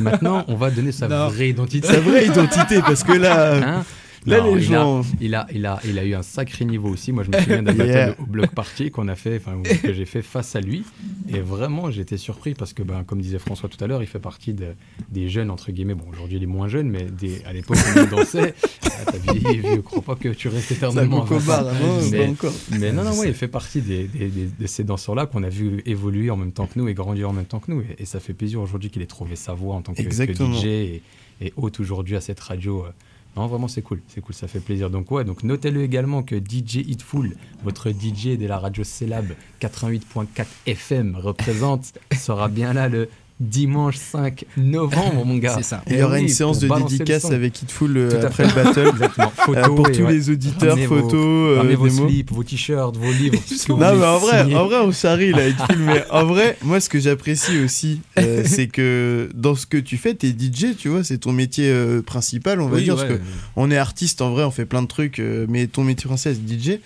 Maintenant, 0.00 0.44
on 0.48 0.54
va 0.56 0.70
donner 0.70 0.92
sa 0.92 1.08
Non. 1.08 1.28
vraie 1.28 1.50
identité. 1.50 1.86
Sa 1.86 2.00
vraie 2.00 2.26
identité, 2.26 2.80
parce 2.80 3.04
que 3.04 3.12
là. 3.12 3.54
Hein 3.78 3.84
Là, 4.28 4.40
Non, 4.40 4.54
les 4.54 4.66
il 4.66 4.74
a-. 4.74 5.02
Il 5.20 5.34
a, 5.34 5.46
il, 5.52 5.66
a, 5.66 5.80
il 5.84 5.98
a 5.98 6.04
eu 6.04 6.14
un 6.14 6.22
sacré 6.22 6.64
niveau 6.64 6.88
aussi. 6.88 7.12
Moi, 7.12 7.24
je 7.24 7.30
me 7.30 7.40
souviens 7.42 7.62
d'un 7.62 7.72
Yeah. 7.84 8.14
au 8.20 8.26
bloc 8.26 8.50
party 8.54 8.90
qu'on 8.90 9.08
a 9.08 9.14
fait, 9.14 9.40
que 9.82 9.92
j'ai 9.92 10.04
fait 10.04 10.22
face 10.22 10.54
à 10.56 10.60
lui. 10.60 10.84
Et 11.28 11.40
vraiment, 11.40 11.90
j'étais 11.90 12.16
surpris 12.16 12.54
parce 12.54 12.72
que, 12.72 12.82
ben, 12.82 13.04
comme 13.04 13.20
disait 13.20 13.38
François 13.38 13.68
tout 13.68 13.82
à 13.82 13.86
l'heure, 13.86 14.02
il 14.02 14.06
fait 14.08 14.18
partie 14.18 14.52
de- 14.52 14.74
des 15.10 15.28
jeunes, 15.28 15.50
entre 15.50 15.70
guillemets. 15.72 15.94
Bon, 15.94 16.04
aujourd'hui, 16.10 16.36
il 16.36 16.42
est 16.42 16.46
moins 16.46 16.68
jeune, 16.68 16.88
mais 16.90 17.04
des- 17.04 17.42
à 17.44 17.52
l'époque, 17.52 17.78
il 17.96 18.08
dansait. 18.08 18.54
Ah, 19.00 19.12
T'as 19.12 19.18
vieilli, 19.32 19.58
vieux, 19.60 19.82
crois 19.82 20.02
pas 20.02 20.16
que 20.16 20.28
tu 20.30 20.48
restes 20.48 20.68
Ça 20.68 20.74
éternellement. 20.74 21.20
Coco 21.20 21.34
à 21.36 21.38
20 21.38 21.58
ans. 21.60 21.62
Bar, 21.64 21.74
non, 21.74 22.00
Mais- 22.10 22.18
pas 22.26 22.30
encore. 22.32 22.52
Mais 22.80 22.92
non, 22.92 23.04
non, 23.04 23.12
Je 23.12 23.18
ouais, 23.20 23.28
il 23.28 23.34
fait 23.34 23.46
partie 23.48 23.80
des, 23.80 24.08
des- 24.08 24.26
des- 24.28 24.48
de 24.58 24.66
ces 24.66 24.82
danseurs-là 24.82 25.26
qu'on 25.26 25.42
a 25.44 25.48
vu 25.48 25.82
évoluer 25.86 26.30
en 26.30 26.36
même 26.36 26.50
temps 26.52 26.66
que 26.66 26.76
nous 26.78 26.88
et 26.88 26.94
grandir 26.94 27.30
en 27.30 27.32
même 27.32 27.44
temps 27.44 27.60
que 27.60 27.70
nous. 27.70 27.80
Et, 27.82 28.02
et 28.02 28.04
ça 28.06 28.18
fait 28.18 28.32
plaisir 28.32 28.60
aujourd'hui 28.60 28.90
qu'il 28.90 29.00
ait 29.02 29.06
trouvé 29.06 29.36
sa 29.36 29.54
voie 29.54 29.76
en 29.76 29.82
tant 29.82 29.94
que. 29.94 30.02
DJ 30.02 30.64
et, 30.66 31.02
et 31.40 31.52
hôte 31.56 31.78
aujourd'hui 31.80 32.16
à 32.16 32.20
cette 32.20 32.40
radio. 32.40 32.84
euh. 32.86 32.90
Non, 33.36 33.46
vraiment, 33.46 33.68
c'est 33.68 33.82
cool. 33.82 34.02
C'est 34.08 34.20
cool, 34.20 34.34
ça 34.34 34.48
fait 34.48 34.60
plaisir. 34.60 34.90
Donc, 34.90 35.10
ouais, 35.10 35.24
donc 35.24 35.42
notez-le 35.42 35.82
également 35.82 36.22
que 36.22 36.36
DJ 36.36 36.76
Hitful, 36.76 37.36
votre 37.62 37.90
DJ 37.90 38.36
de 38.36 38.46
la 38.46 38.58
radio 38.58 38.82
Célab 38.82 39.26
88.4 39.60 40.46
FM 40.66 41.16
représente, 41.16 41.92
sera 42.16 42.48
bien 42.48 42.72
là 42.72 42.88
le 42.88 43.08
dimanche 43.40 43.96
5 43.96 44.44
novembre, 44.56 45.24
mon 45.24 45.36
gars. 45.36 45.54
C'est 45.58 45.62
ça. 45.62 45.82
Il 45.86 45.92
y 45.94 45.96
Eh 45.98 46.02
aura 46.02 46.14
oui, 46.16 46.22
une 46.22 46.28
séance 46.28 46.58
de 46.58 46.68
dédicace 46.68 47.26
avec 47.26 47.62
Hitful 47.62 47.96
euh, 47.96 48.26
après 48.26 48.44
le 48.46 48.52
battle. 48.54 48.88
Exactement. 48.92 49.32
Euh, 49.50 49.62
pour 49.68 49.90
tous 49.92 50.02
ouais. 50.02 50.12
les 50.12 50.30
auditeurs, 50.30 50.70
Ramenez 50.70 50.86
vos- 50.86 51.00
photos, 51.02 51.14
euh, 51.58 51.62
vos 51.76 51.86
démos. 51.88 52.08
slips, 52.08 52.30
vos 52.32 52.42
t-shirts, 52.44 52.96
vos 52.96 53.12
livres, 53.12 53.38
tout 53.48 53.54
ce 53.54 53.66
que 53.66 53.72
vous 53.72 53.78
Non, 53.78 53.94
mais 53.96 54.06
en 54.06 54.18
vrai, 54.18 54.42
signer. 54.42 54.56
en 54.56 54.66
vrai, 54.66 54.76
on 54.80 54.92
charrie 54.92 55.30
là, 55.32 55.46
Hitful, 55.48 55.78
mais 55.78 56.04
en 56.10 56.24
vrai, 56.26 56.56
moi, 56.62 56.80
ce 56.80 56.88
que 56.88 56.98
j'apprécie 56.98 57.58
aussi, 57.60 58.00
euh, 58.18 58.42
c'est 58.44 58.66
que 58.66 59.28
dans 59.34 59.54
ce 59.54 59.66
que 59.66 59.76
tu 59.76 59.96
fais, 59.96 60.14
t'es 60.14 60.28
DJ, 60.30 60.76
tu 60.76 60.88
vois, 60.88 61.04
c'est 61.04 61.18
ton 61.18 61.32
métier 61.32 61.70
euh, 61.70 62.02
principal, 62.02 62.60
on 62.60 62.68
va 62.68 62.76
oui, 62.78 62.84
dire, 62.84 62.96
ouais. 62.96 63.06
parce 63.06 63.18
que 63.18 63.24
on 63.56 63.70
est 63.70 63.76
artiste 63.78 64.20
en 64.20 64.30
vrai, 64.30 64.44
on 64.44 64.50
fait 64.50 64.66
plein 64.66 64.82
de 64.82 64.88
trucs, 64.88 65.20
euh, 65.20 65.46
mais 65.48 65.66
ton 65.68 65.84
métier 65.84 66.06
principal, 66.08 66.34
c'est 66.34 66.58
DJ, 66.74 66.80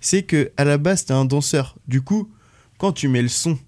c'est 0.00 0.22
que 0.22 0.50
à 0.56 0.64
la 0.64 0.78
base, 0.78 1.04
t'es 1.04 1.12
un 1.12 1.24
danseur. 1.24 1.74
Du 1.86 2.00
coup, 2.02 2.28
quand 2.78 2.92
tu 2.92 3.08
mets 3.08 3.22
le 3.22 3.28
son, 3.28 3.58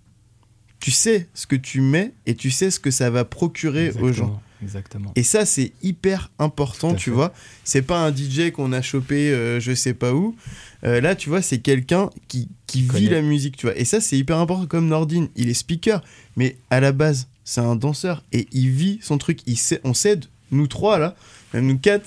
tu 0.81 0.91
sais 0.91 1.29
ce 1.35 1.47
que 1.47 1.57
tu 1.57 1.81
mets 1.81 2.13
et 2.27 2.35
tu 2.35 2.51
sais 2.51 2.71
ce 2.71 2.81
que 2.81 2.91
ça 2.91 3.11
va 3.11 3.25
procurer 3.25 3.93
aux 4.01 4.13
gens. 4.13 4.41
Exactement. 4.63 5.13
Et 5.17 5.23
ça, 5.23 5.47
c'est 5.47 5.73
hyper 5.83 6.31
important, 6.39 6.95
tu 6.95 7.11
fait. 7.11 7.17
vois. 7.17 7.33
C'est 7.65 7.83
pas 7.83 8.05
un 8.05 8.15
DJ 8.15 8.51
qu'on 8.53 8.73
a 8.73 8.83
chopé 8.83 9.31
euh, 9.31 9.59
je 9.59 9.73
sais 9.75 9.95
pas 9.95 10.13
où. 10.13 10.37
Euh, 10.85 11.01
là, 11.01 11.15
tu 11.15 11.29
vois, 11.31 11.41
c'est 11.41 11.59
quelqu'un 11.61 12.11
qui, 12.29 12.49
qui 12.67 12.83
vit 12.83 13.09
la 13.09 13.23
musique, 13.23 13.57
tu 13.57 13.67
vois. 13.67 13.77
Et 13.79 13.85
ça, 13.85 14.01
c'est 14.01 14.19
hyper 14.19 14.39
important. 14.39 14.67
Comme 14.67 14.89
Nordine, 14.89 15.29
il 15.37 15.49
est 15.49 15.55
speaker, 15.55 16.03
mais 16.37 16.57
à 16.69 16.81
la 16.81 16.93
base, 16.93 17.29
c'est 17.45 17.61
un 17.61 17.75
danseur 17.77 18.23
et 18.33 18.47
il 18.53 18.71
vit 18.71 18.99
son 19.03 19.19
truc. 19.19 19.41
Il 19.47 19.57
sait, 19.57 19.81
on 19.85 19.95
sait, 19.95 20.21
nous 20.51 20.67
trois 20.67 20.99
là, 20.99 21.17
même 21.55 21.67
nous 21.67 21.79
quatre, 21.79 22.07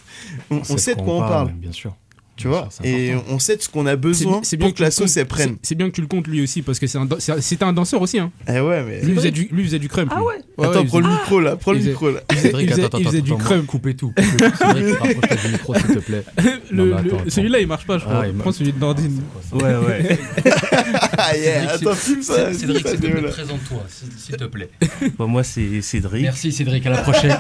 on, 0.52 0.62
on 0.70 0.78
sait 0.78 0.96
de 0.96 1.02
quoi 1.02 1.16
on 1.16 1.20
parle, 1.20 1.54
Bien 1.54 1.72
sûr. 1.72 1.96
Tu 2.36 2.48
vois. 2.48 2.68
Et 2.84 3.14
on 3.30 3.38
sait 3.40 3.58
de 3.58 3.62
ce 3.62 3.70
qu'on 3.70 3.86
a 3.86 3.96
besoin 3.96 4.40
C'est 4.44 4.58
pour 4.58 4.68
bien 4.70 4.74
que 4.76 4.82
la 4.82 4.90
sauce 4.92 5.16
elle 5.18 5.28
prenne. 5.28 5.58
c'est- 5.62 5.76
bien 5.76 5.88
que 5.90 5.96
tu 5.96 6.02
le 6.02 6.08
comptes 6.08 6.28
lui 6.28 6.42
aussi 6.42 6.62
parce 6.62 6.80
que 6.80 6.88
c'est 6.88 6.98
un 6.98 7.08
c'était 7.40 7.64
un 7.64 7.74
danseur 7.74 8.02
aussi. 8.02 8.18
Hein. 8.20 8.32
Eh 8.48 8.60
ouais, 8.60 8.84
mais. 8.84 9.02
Lui 9.02 9.14
faisait 9.16 9.32
du, 9.32 9.48
lui 9.52 9.62
il 9.62 9.66
faisait 9.66 9.80
du 9.80 9.88
crump. 9.90 10.12
lui. 10.14 10.22
Ouais, 10.24 10.66
Attends, 10.68 10.80
ouais, 10.82 10.86
prends 10.86 11.00
le 11.00 11.08
micro 11.10 11.40
là, 11.40 11.56
prends 11.56 11.72
le 11.72 11.78
il 11.78 11.82
faisait- 11.82 11.92
micro 11.92 12.10
là. 12.12 12.20
il 12.30 12.36
faisait- 12.36 12.48
Cédric, 12.48 12.66
il 12.68 12.70
faisait- 12.72 12.84
attends, 12.86 12.98
il 13.00 13.06
faisait 13.06 13.18
attends, 13.20 13.26
du 13.26 13.34
attends, 13.34 13.44
crump. 13.44 13.66
Coupez 13.68 13.96
tout. 13.96 14.14
rapproche-toi 14.18 15.36
du 15.46 15.48
micro, 15.52 15.76
s'il 15.76 15.88
te 15.88 16.00
plaît. 16.00 16.24
Celui-là 17.28 17.60
il 17.60 17.68
marche 17.68 17.86
pas, 17.86 17.98
je 18.00 18.04
crois. 18.06 18.24
Ah, 18.26 18.32
Prends 18.40 18.52
celui 18.52 18.74
de 18.74 18.80
Nordine. 18.80 19.22
Ouais, 19.54 19.64
ouais. 19.76 20.20
Ah 21.18 21.32
attends, 21.70 21.94
filme 21.96 22.22
ça. 22.24 22.54
Cédric, 22.54 22.84
présente-toi, 22.84 23.86
s'il 24.18 24.36
te 24.38 24.44
plaît. 24.46 24.70
Moi, 25.20 25.44
c'est 25.44 25.82
Cédric. 25.82 26.24
Merci 26.24 26.52
Cédric, 26.52 26.86
à 26.86 26.90
la 26.90 26.98
prochaine. 27.02 27.38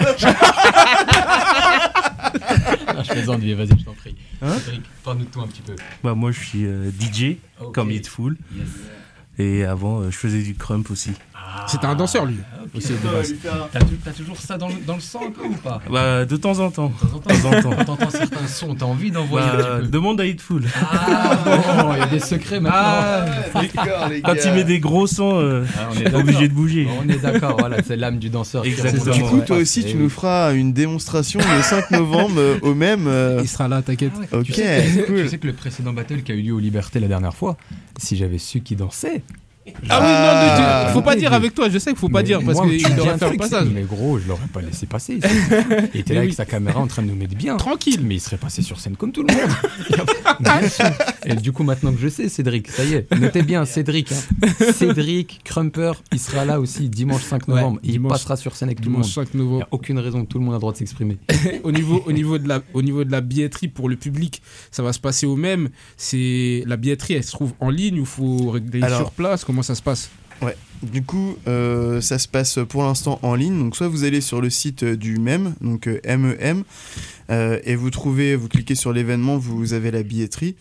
Ah, 2.88 3.02
je 3.04 3.10
plaisante, 3.12 3.40
vas-y, 3.42 3.80
je 3.80 3.86
t'en 3.86 3.94
prie. 3.94 4.16
Hein 4.44 4.58
parle-nous 5.04 5.26
de 5.26 5.30
toi 5.30 5.44
un 5.44 5.48
petit 5.48 5.62
peu. 5.62 5.76
Bah, 6.04 6.16
moi, 6.16 6.32
je 6.32 6.40
suis 6.40 6.66
euh, 6.66 6.92
DJ, 6.92 7.38
comme 7.74 7.92
Hitful. 7.92 8.38
Yes. 8.56 8.68
Et 9.40 9.64
avant, 9.64 10.02
euh, 10.02 10.12
je 10.12 10.18
faisais 10.18 10.44
du 10.44 10.56
crump 10.56 10.92
aussi. 10.92 11.12
C'était 11.68 11.86
un 11.86 11.96
danseur 11.96 12.26
lui. 12.26 12.38
Ah. 12.76 12.78
Aussi, 12.80 12.94
T'as 13.72 13.80
tou- 13.80 13.86
t'as 14.04 14.12
toujours 14.12 14.38
ça 14.38 14.58
dans 14.58 14.68
le, 14.68 14.74
dans 14.88 14.96
le 14.96 15.00
sang 15.02 15.22
un 15.28 15.32
peu 15.32 15.44
ou 15.46 15.54
pas? 15.54 15.80
Bah, 15.92 16.26
de 16.26 16.36
temps 16.38 16.58
en 16.60 16.72
temps. 16.72 16.92
De 17.04 17.08
temps 17.08 17.16
en 17.16 17.20
temps, 17.20 17.30
De 17.30 17.42
temps 17.42 17.50
en 17.50 17.62
temps. 17.62 17.76
Quand 17.78 17.86
t'entends 17.86 18.10
certains 18.10 18.48
sons, 18.48 18.74
t'as 18.76 18.86
envie 18.86 19.12
d'envoyer 19.12 19.46
Bah, 19.46 19.54
un 19.54 19.76
petit 19.78 19.86
peu. 19.86 19.92
demande 19.92 20.20
à 20.22 20.26
Hitful. 20.26 20.64
Ah, 20.92 21.38
bon, 21.84 21.94
il 21.94 22.00
y 22.00 22.02
a 22.02 22.06
des 22.08 22.20
secrets 22.20 22.60
maintenant. 22.60 22.80
Ah, 22.82 23.26
D'accord, 23.54 24.10
les 24.10 24.22
quand 24.22 24.34
gars. 24.34 24.42
il 24.46 24.54
met 24.54 24.64
des 24.64 24.80
gros 24.80 25.06
sons, 25.06 25.40
euh, 25.40 25.64
Ah, 25.78 25.90
on 25.96 26.00
est 26.02 26.14
obligé 26.16 26.48
de 26.48 26.54
bouger. 26.54 26.88
On 27.04 27.08
est 27.08 27.20
d'accord, 27.22 27.58
voilà, 27.60 27.78
c'est 27.84 27.96
l'âme 27.96 28.18
du 28.18 28.30
danseur. 28.30 28.66
Exactement. 28.66 29.14
Du 29.16 29.22
coup, 29.24 29.42
toi 29.42 29.58
aussi, 29.58 29.84
tu 29.86 29.96
nous 29.96 30.10
feras 30.10 30.54
une 30.54 30.74
démonstration 30.74 31.40
le 31.40 31.62
5 31.62 31.92
novembre 31.92 32.36
euh, 32.40 32.58
au 32.64 32.74
même. 32.74 33.06
euh, 33.08 33.40
Il 33.44 33.48
sera 33.48 33.68
là, 33.68 33.82
t'inquiète. 33.84 34.14
Ah 34.16 34.20
ouais. 34.38 34.40
Ok, 34.40 34.46
Tu 34.48 34.54
sais, 34.54 34.84
tu 34.84 34.94
sais- 34.94 35.04
cool. 35.04 35.22
Tu 35.24 35.30
sais 35.30 35.38
que 35.38 35.48
le 35.48 35.54
précédent 35.54 35.94
battle 35.94 36.24
qui 36.24 36.32
a 36.32 36.36
eu 36.36 36.42
lieu 36.42 36.54
aux 36.54 36.60
Libertés 36.60 37.00
la 37.00 37.08
dernière 37.08 37.36
fois, 37.36 37.56
si 37.98 38.18
j'avais 38.18 38.40
su 38.40 38.62
qui 38.62 38.76
dansait. 38.76 39.22
Ah 39.66 39.72
oui, 39.72 39.78
non, 39.88 39.98
mais 40.00 40.64
Ah. 40.88 40.90
faut 40.94 41.02
pas 41.02 41.16
dire 41.16 41.32
avec 41.32 41.54
toi, 41.56 41.70
je 41.70 41.78
sais 41.78 41.92
qu'il 41.92 42.00
faut 42.00 42.10
pas 42.10 42.22
dire 42.24 42.42
parce 42.46 42.60
qu'il 42.62 43.00
aurait 43.00 43.12
un 43.12 43.18
fait 43.18 43.26
un 43.26 43.36
passage. 43.38 43.68
Mais 43.74 43.84
gros, 43.84 44.20
je 44.20 44.28
l'aurais 44.28 44.48
pas 44.52 44.62
laissé 44.62 44.86
passer. 44.86 45.20
Il 45.94 46.02
était 46.02 46.14
là 46.14 46.22
avec 46.22 46.34
sa 46.34 46.46
caméra 46.46 46.80
en 46.82 46.88
train 46.88 47.02
de 47.02 47.08
nous 47.08 47.16
mettre 47.16 47.36
bien. 47.36 47.56
Tranquille. 47.58 48.02
Mais 48.04 48.16
il 48.16 48.20
serait 48.20 48.38
passé 48.38 48.62
sur 48.62 48.80
scène 48.80 48.96
comme 48.98 49.12
tout 49.14 49.24
le 49.24 49.34
monde. 49.34 49.50
Et 51.26 51.36
du 51.36 51.52
coup, 51.52 51.64
maintenant 51.64 51.92
que 51.94 52.00
je 52.00 52.08
sais, 52.10 52.28
Cédric, 52.30 52.68
ça 52.70 52.84
y 52.84 52.94
est, 52.94 53.12
notez 53.20 53.42
bien, 53.44 53.66
Cédric. 53.66 54.12
hein. 54.12 54.48
Cédric 54.74 55.42
Crumper, 55.44 55.94
il 56.12 56.20
sera 56.20 56.44
là 56.46 56.60
aussi 56.60 56.90
dimanche 56.90 57.24
5 57.24 57.48
Ouais, 57.48 57.56
novembre. 57.56 57.80
Il 57.84 58.02
passera 58.02 58.36
sur 58.36 58.56
scène 58.56 58.70
avec 58.70 58.80
tout 58.82 58.90
le 58.90 58.92
monde. 58.94 59.04
Dimanche 59.04 59.16
5 59.16 59.28
Il 59.34 59.40
n'y 59.40 59.46
novembre. 59.46 59.64
a 59.64 59.68
aucune 59.72 60.00
raison, 60.00 60.26
tout 60.26 60.40
le 60.40 60.44
monde 60.46 60.54
a 60.54 60.58
le 60.58 60.62
droit 60.62 60.74
de 60.74 60.78
s'exprimer. 60.78 61.18
au 61.64 61.72
niveau, 61.72 62.04
au, 62.06 62.12
niveau 62.12 62.38
de 62.38 62.48
la, 62.48 62.62
au 62.74 62.82
niveau 62.82 63.04
de 63.04 63.12
la 63.12 63.22
billetterie 63.22 63.68
pour 63.70 63.88
le 63.90 63.96
public, 63.96 64.42
ça 64.72 64.84
va 64.84 64.92
se 64.94 65.00
passer 65.00 65.26
au 65.26 65.36
même. 65.36 65.70
La 66.12 66.78
billetterie, 66.78 67.14
elle 67.16 67.24
se 67.24 67.32
trouve 67.32 67.54
en 67.60 67.70
ligne 67.70 68.00
ou 68.00 68.06
faut 68.06 68.50
régler 68.52 68.82
sur 68.90 69.12
place? 69.12 69.46
Comment 69.54 69.62
ça 69.62 69.76
se 69.76 69.84
passe 69.84 70.10
Du 70.82 71.04
coup, 71.04 71.38
euh, 71.48 72.02
ça 72.02 72.18
se 72.18 72.28
passe 72.28 72.58
pour 72.68 72.82
l'instant 72.82 73.20
en 73.22 73.36
ligne. 73.36 73.60
Donc, 73.60 73.76
soit 73.76 73.88
vous 73.88 74.04
allez 74.04 74.20
sur 74.20 74.42
le 74.42 74.50
site 74.50 74.82
euh, 74.82 74.98
du 74.98 75.20
MEM, 75.20 75.54
donc 75.62 75.86
euh, 75.86 76.00
MEM, 76.08 76.64
euh, 77.30 77.60
et 77.64 77.76
vous 77.76 77.92
trouvez, 77.92 78.36
vous 78.36 78.48
cliquez 78.48 78.74
sur 78.74 78.92
l'événement, 78.92 79.38
vous 79.38 79.74
avez 79.74 79.92
la 79.92 80.02
billetterie. 80.02 80.56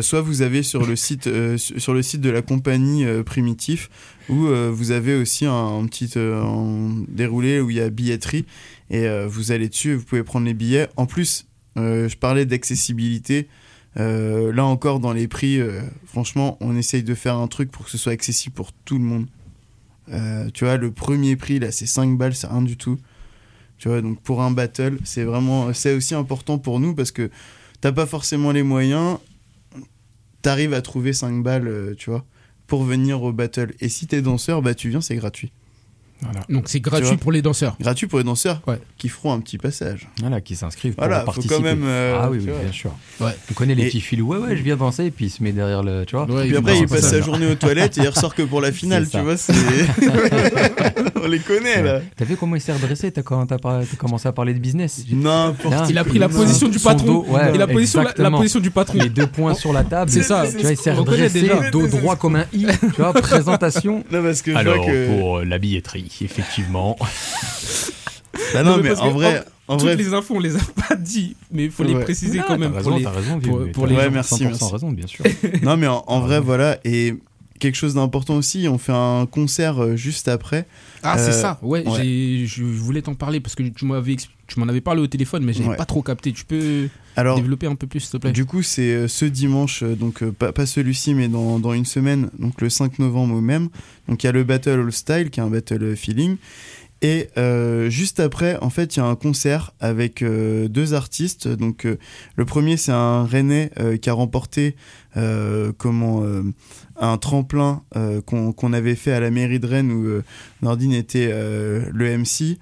Soit 0.00 0.22
vous 0.22 0.42
avez 0.42 0.64
sur 0.64 0.84
le 0.86 0.96
site, 0.96 1.28
sur 1.56 1.94
le 1.94 2.02
site 2.02 2.20
de 2.20 2.30
la 2.30 2.42
compagnie 2.42 3.04
Primitif, 3.24 3.90
où 4.28 4.48
vous 4.72 4.90
avez 4.90 5.14
aussi 5.14 5.44
un, 5.44 5.86
petit 5.86 6.14
déroulé 7.08 7.60
où 7.60 7.70
il 7.70 7.76
y 7.76 7.80
a 7.80 7.90
billetterie, 7.90 8.46
et 8.90 9.06
vous 9.26 9.52
allez 9.52 9.68
dessus 9.68 9.94
vous 9.94 10.04
pouvez 10.04 10.22
prendre 10.22 10.46
les 10.46 10.54
billets. 10.54 10.88
En 10.96 11.04
plus, 11.04 11.46
je 11.76 12.16
parlais 12.16 12.46
d'accessibilité. 12.46 13.48
Euh, 13.98 14.52
là 14.52 14.64
encore, 14.64 15.00
dans 15.00 15.12
les 15.12 15.28
prix, 15.28 15.60
euh, 15.60 15.80
franchement, 16.06 16.58
on 16.60 16.76
essaye 16.76 17.02
de 17.02 17.14
faire 17.14 17.36
un 17.36 17.48
truc 17.48 17.70
pour 17.70 17.86
que 17.86 17.90
ce 17.90 17.98
soit 17.98 18.12
accessible 18.12 18.54
pour 18.54 18.72
tout 18.72 18.98
le 18.98 19.04
monde. 19.04 19.26
Euh, 20.10 20.50
tu 20.52 20.64
vois, 20.64 20.76
le 20.76 20.90
premier 20.90 21.36
prix, 21.36 21.58
là, 21.58 21.72
c'est 21.72 21.86
5 21.86 22.16
balles, 22.18 22.34
c'est 22.34 22.46
rien 22.46 22.62
du 22.62 22.76
tout. 22.76 22.98
Tu 23.78 23.88
vois, 23.88 24.00
donc 24.02 24.20
pour 24.22 24.42
un 24.42 24.50
battle, 24.50 24.98
c'est 25.04 25.24
vraiment, 25.24 25.72
c'est 25.72 25.94
aussi 25.94 26.14
important 26.14 26.58
pour 26.58 26.80
nous 26.80 26.94
parce 26.94 27.10
que 27.10 27.30
t'as 27.80 27.92
pas 27.92 28.06
forcément 28.06 28.52
les 28.52 28.62
moyens, 28.62 29.18
t'arrives 30.42 30.72
à 30.72 30.80
trouver 30.80 31.12
5 31.12 31.42
balles, 31.42 31.94
tu 31.98 32.10
vois, 32.10 32.24
pour 32.66 32.84
venir 32.84 33.22
au 33.22 33.32
battle. 33.32 33.74
Et 33.80 33.88
si 33.88 34.06
t'es 34.06 34.22
danseur, 34.22 34.62
bah 34.62 34.74
tu 34.74 34.88
viens, 34.88 35.02
c'est 35.02 35.16
gratuit. 35.16 35.52
Voilà. 36.22 36.40
Donc 36.48 36.64
c'est 36.66 36.78
Tu 36.78 36.82
gratuit 36.82 37.06
vois 37.08 37.16
pour 37.18 37.30
les 37.32 37.42
danseurs. 37.42 37.76
Gratuit 37.80 38.06
pour 38.06 38.18
les 38.18 38.24
danseurs 38.24 38.62
Ouais. 38.66 38.80
qui 38.96 39.08
feront 39.08 39.32
un 39.32 39.40
petit 39.40 39.58
passage. 39.58 40.08
Voilà, 40.20 40.40
qui 40.40 40.56
s'inscrivent 40.56 40.94
pour 40.94 41.04
Voilà, 41.04 41.20
faut 41.20 41.26
participer. 41.26 41.54
quand 41.56 41.60
même. 41.62 41.82
euh, 41.84 42.18
ah 42.20 42.30
oui, 42.30 42.38
bien 42.38 42.72
sûr. 42.72 42.90
Ouais. 43.20 43.32
On 43.50 43.54
connaît 43.54 43.74
les 43.74 43.82
Et- 43.84 43.86
petits 43.86 44.00
filous. 44.00 44.28
Ouais, 44.28 44.38
ouais, 44.38 44.56
je 44.56 44.62
viens 44.62 44.76
danser, 44.76 45.04
et 45.04 45.10
puis 45.10 45.26
il 45.26 45.30
se 45.30 45.42
met 45.42 45.52
derrière 45.52 45.82
le. 45.82 46.04
Tu 46.06 46.16
vois 46.16 46.24
Ouais, 46.26 46.46
Puis 46.46 46.56
après, 46.56 46.78
il 46.78 46.86
passe 46.86 47.10
sa 47.10 47.20
journée 47.20 47.50
aux 47.50 47.54
toilettes 47.54 47.98
et 47.98 48.02
il 48.02 48.08
ressort 48.08 48.34
que 48.34 48.42
pour 48.42 48.60
la 48.60 48.72
finale, 48.72 49.08
tu 49.08 49.18
vois. 49.20 49.34
On 51.22 51.28
les 51.28 51.38
connaît 51.40 51.82
là. 51.82 52.00
T'as 52.16 52.24
vu 52.24 52.36
comment 52.36 52.56
il 52.56 52.60
s'est 52.60 52.72
redressé? 52.72 53.10
T'as 53.10 53.22
commencé 53.22 54.28
à 54.28 54.32
parler 54.32 54.54
de 54.54 54.58
business? 54.58 55.04
N'importe 55.10 55.90
Il 55.90 55.98
a 55.98 56.04
pris 56.04 56.18
la 56.18 56.28
position 56.28 56.68
du 56.68 56.78
patron. 56.78 57.24
Il 57.54 57.60
a 57.62 57.66
position, 57.66 58.02
la, 58.16 58.30
position 58.30 58.60
du 58.60 58.70
patron. 58.70 58.98
Les 58.98 59.08
deux 59.08 59.26
points 59.26 59.54
sur 59.54 59.72
la 59.72 59.84
table. 59.84 60.10
C'est 60.10 60.22
ça. 60.22 60.44
Tu 60.50 60.58
vois, 60.58 60.70
il 60.72 60.76
s'est 60.76 60.92
redressé, 60.92 61.50
dos 61.72 61.86
droit 61.88 62.16
comme 62.16 62.36
un 62.36 62.44
i. 62.52 62.66
Tu 62.94 63.00
vois, 63.02 63.12
présentation. 63.26 64.04
Non, 64.10 64.22
parce 64.22 64.42
que 64.42 64.52
je 64.52 64.56
Alors, 64.56 64.76
vois 64.76 64.86
que. 64.86 65.18
pour 65.18 65.38
euh, 65.38 65.44
la 65.44 65.58
billetterie, 65.58 66.05
effectivement. 66.22 66.96
Bah 68.52 68.62
non, 68.62 68.76
Non, 68.76 68.82
mais 68.82 68.94
en 68.98 69.10
vrai, 69.10 69.44
en 69.66 69.76
Toutes 69.76 69.86
vrai, 69.88 69.96
les 69.96 70.12
infos, 70.12 70.34
on 70.36 70.40
les 70.40 70.56
a 70.56 70.60
pas 70.88 70.94
dit, 70.94 71.36
mais 71.50 71.64
il 71.64 71.70
faut 71.70 71.82
les 71.84 71.94
préciser 71.94 72.38
quand 72.46 72.58
même 72.58 72.72
T'as 72.74 72.82
pour 72.82 72.92
raison, 72.92 72.98
les. 72.98 73.06
raison, 73.06 73.40
pour- 73.40 73.58
les 73.60 73.72
gens. 73.72 73.82
raison, 73.82 73.96
Ouais, 73.96 74.10
merci, 74.10 74.34
100% 74.34 74.44
merci. 74.44 74.64
raison, 74.72 74.90
bien 74.92 75.06
sûr. 75.06 75.24
non, 75.62 75.76
mais 75.76 75.86
en, 75.86 76.04
en 76.06 76.20
vrai, 76.20 76.38
voilà. 76.40 76.78
Et 76.84 77.14
quelque 77.58 77.74
chose 77.76 77.94
d'important 77.94 78.36
aussi, 78.36 78.68
on 78.68 78.76
fait 78.78 78.92
un 78.92 79.26
concert 79.28 79.82
euh, 79.82 79.96
juste 79.96 80.28
après. 80.28 80.66
Ah, 81.06 81.18
c'est 81.18 81.30
Euh, 81.30 81.32
ça. 81.42 81.58
Ouais, 81.62 81.86
ouais. 81.86 81.94
j'ai- 81.96 82.46
je 82.46 82.62
voulais 82.64 83.02
t'en 83.02 83.14
parler 83.14 83.40
parce 83.40 83.54
que 83.54 83.62
tu 83.62 83.84
m'avais 83.84 84.12
ex- 84.12 84.28
tu 84.46 84.60
m'en 84.60 84.66
avais 84.68 84.80
parlé 84.80 85.00
au 85.02 85.06
téléphone, 85.06 85.44
mais 85.44 85.52
j'avais 85.52 85.70
Ouais. 85.70 85.76
pas 85.76 85.84
trop 85.86 86.02
capté. 86.02 86.32
Tu 86.32 86.44
peux 86.44 86.88
Alors, 87.16 87.36
développer 87.36 87.66
un 87.66 87.74
peu 87.74 87.86
plus, 87.86 88.00
s'il 88.00 88.10
te 88.10 88.16
plaît? 88.18 88.32
Du 88.32 88.44
coup, 88.44 88.62
c'est 88.62 88.94
euh, 88.94 89.08
ce 89.08 89.24
dimanche, 89.24 89.82
euh, 89.82 89.94
donc 89.96 90.22
pas, 90.30 90.52
pas 90.52 90.66
celui-ci, 90.66 91.14
mais 91.14 91.28
dans, 91.28 91.58
dans 91.58 91.72
une 91.72 91.84
semaine, 91.84 92.30
donc 92.38 92.60
le 92.60 92.68
5 92.70 92.98
novembre 92.98 93.34
au 93.36 93.40
même. 93.40 93.68
Donc 94.08 94.22
il 94.22 94.26
y 94.26 94.28
a 94.28 94.32
le 94.32 94.44
Battle 94.44 94.80
All 94.84 94.92
Style, 94.92 95.30
qui 95.30 95.40
est 95.40 95.42
un 95.42 95.50
battle 95.50 95.96
feeling. 95.96 96.36
Et 97.06 97.28
euh, 97.38 97.88
juste 97.88 98.18
après, 98.18 98.58
en 98.62 98.68
fait, 98.68 98.96
il 98.96 98.98
y 98.98 99.02
a 99.02 99.06
un 99.06 99.14
concert 99.14 99.72
avec 99.78 100.22
euh, 100.22 100.66
deux 100.66 100.92
artistes. 100.92 101.46
Donc 101.46 101.86
euh, 101.86 101.98
le 102.34 102.44
premier, 102.44 102.76
c'est 102.76 102.90
un 102.90 103.24
Rennais 103.24 103.70
qui 104.02 104.10
a 104.10 104.12
remporté 104.12 104.74
comment 105.78 106.24
un 106.98 107.16
tremplin 107.16 107.82
qu'on 108.26 108.72
avait 108.72 108.96
fait 108.96 109.12
à 109.12 109.20
la 109.20 109.30
mairie 109.30 109.60
de 109.60 109.66
Rennes 109.66 109.90
où 109.90 110.22
Nordine 110.62 110.92
était 110.92 111.28
le 111.30 112.18
MC. 112.18 112.58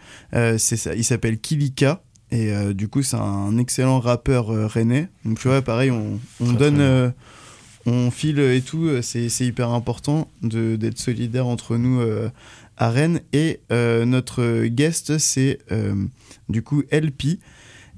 Ça, 0.58 0.94
il 0.94 1.04
s'appelle 1.04 1.38
Kilika. 1.38 2.02
Et 2.30 2.52
du 2.74 2.88
coup, 2.88 3.02
c'est 3.02 3.16
un 3.16 3.58
excellent 3.58 3.98
rappeur 3.98 4.46
rennais. 4.70 5.08
Donc, 5.24 5.40
tu 5.40 5.48
vois, 5.48 5.62
pareil, 5.62 5.90
on, 5.90 6.52
donne, 6.52 7.12
on 7.86 8.10
file 8.12 8.38
et 8.38 8.62
tout. 8.62 8.88
C'est 9.02 9.28
hyper 9.40 9.70
important 9.70 10.28
d'être 10.42 10.98
solidaire 10.98 11.46
entre 11.46 11.76
nous 11.76 12.00
euh, 12.00 12.30
à 12.76 12.90
Rennes. 12.90 13.20
Et 13.32 13.60
euh, 13.72 14.04
notre 14.04 14.66
guest, 14.66 15.18
c'est 15.18 15.58
euh, 15.72 15.94
du 16.48 16.62
coup 16.62 16.82
LP. 16.90 17.38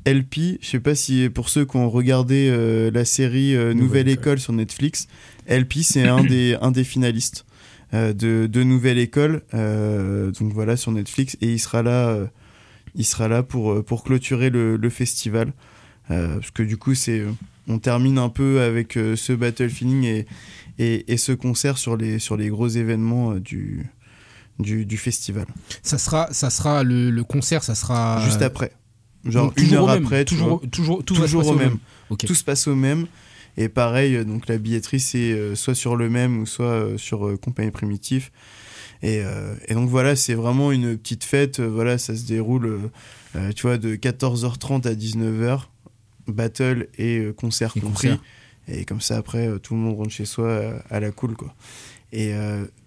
LP, 0.06 0.58
je 0.60 0.66
sais 0.66 0.80
pas 0.80 0.94
si 0.94 1.28
pour 1.28 1.48
ceux 1.48 1.64
qui 1.64 1.76
ont 1.76 1.90
regardé 1.90 2.48
euh, 2.48 2.90
la 2.92 3.04
série 3.04 3.56
euh, 3.56 3.74
Nouvelle, 3.74 3.82
Nouvelle 3.82 4.08
École. 4.08 4.22
École. 4.22 4.38
sur 4.38 4.52
Netflix, 4.52 5.08
LP, 5.48 5.78
c'est 5.82 6.06
un 6.06 6.22
des, 6.24 6.56
un 6.60 6.70
des 6.70 6.84
finalistes 6.84 7.44
euh, 7.92 8.12
de, 8.12 8.46
de 8.46 8.62
Nouvelle 8.62 8.98
École. 8.98 9.42
donc 9.52 10.52
voilà, 10.52 10.76
sur 10.76 10.92
Netflix. 10.92 11.36
Et 11.40 11.52
il 11.52 11.58
sera 11.58 11.82
là. 11.82 12.16
il 12.94 13.04
sera 13.04 13.26
là 13.28 13.42
pour, 13.42 13.84
pour 13.84 14.04
clôturer 14.04 14.48
le, 14.50 14.76
le 14.76 14.90
festival. 14.90 15.52
Parce 16.08 16.52
que 16.52 16.62
du 16.62 16.76
coup, 16.76 16.94
c'est, 16.94 17.24
on 17.66 17.80
termine 17.80 18.18
un 18.18 18.28
peu 18.28 18.60
avec 18.60 18.92
ce 18.92 19.32
battle 19.32 19.70
feeling 19.70 20.04
et, 20.04 20.26
et, 20.78 21.12
et 21.12 21.16
ce 21.16 21.32
concert 21.32 21.78
sur 21.78 21.96
les, 21.96 22.20
sur 22.20 22.36
les 22.36 22.48
gros 22.48 22.68
événements 22.68 23.34
du, 23.34 23.86
du, 24.58 24.86
du 24.86 24.96
festival. 24.96 25.46
Ça 25.82 25.98
sera, 25.98 26.28
ça 26.32 26.50
sera 26.50 26.82
le, 26.82 27.10
le 27.10 27.24
concert, 27.24 27.62
ça 27.62 27.74
sera 27.74 28.22
Juste 28.24 28.42
après. 28.42 28.72
Genre 29.24 29.46
donc 29.46 29.60
une 29.60 29.74
heure 29.74 29.86
même, 29.88 30.04
après. 30.04 30.24
toujours, 30.24 30.60
vois. 30.60 30.68
toujours, 30.70 31.04
tout 31.04 31.14
va 31.14 31.26
se 31.26 31.32
toujours 31.32 31.48
au 31.48 31.54
même. 31.54 31.78
Tout 32.18 32.34
se 32.34 32.44
passe 32.44 32.66
au 32.68 32.74
même. 32.76 33.06
Et 33.56 33.68
pareil, 33.68 34.14
euh, 34.16 34.24
donc 34.24 34.46
la 34.48 34.58
billetterie, 34.58 35.00
c'est 35.00 35.32
euh, 35.32 35.54
soit 35.54 35.74
sur 35.74 35.96
le 35.96 36.08
même 36.10 36.38
ou 36.38 36.46
soit 36.46 36.66
euh, 36.66 36.98
sur 36.98 37.26
euh, 37.26 37.36
Compagnie 37.36 37.70
Primitif. 37.70 38.30
Et, 39.02 39.20
euh, 39.24 39.54
et 39.66 39.74
donc 39.74 39.88
voilà, 39.88 40.14
c'est 40.14 40.34
vraiment 40.34 40.72
une 40.72 40.96
petite 40.96 41.24
fête. 41.24 41.60
voilà, 41.60 41.98
ça 41.98 42.14
se 42.14 42.24
déroule, 42.24 42.90
euh, 43.34 43.52
tu 43.52 43.62
vois, 43.62 43.78
de 43.78 43.96
14h30 43.96 44.86
à 44.86 44.94
19h, 44.94 45.62
battle 46.28 46.88
et 46.98 47.26
concert 47.36 47.72
Et 47.76 47.80
compris. 47.80 48.08
concert. 48.08 48.24
Et 48.68 48.84
comme 48.84 49.00
ça, 49.00 49.16
après, 49.16 49.48
tout 49.60 49.74
le 49.74 49.80
monde 49.80 49.96
rentre 49.96 50.10
chez 50.10 50.24
soi 50.24 50.46
euh, 50.46 50.78
à 50.90 51.00
la 51.00 51.10
cool, 51.10 51.34
quoi. 51.36 51.54
Et 52.12 52.32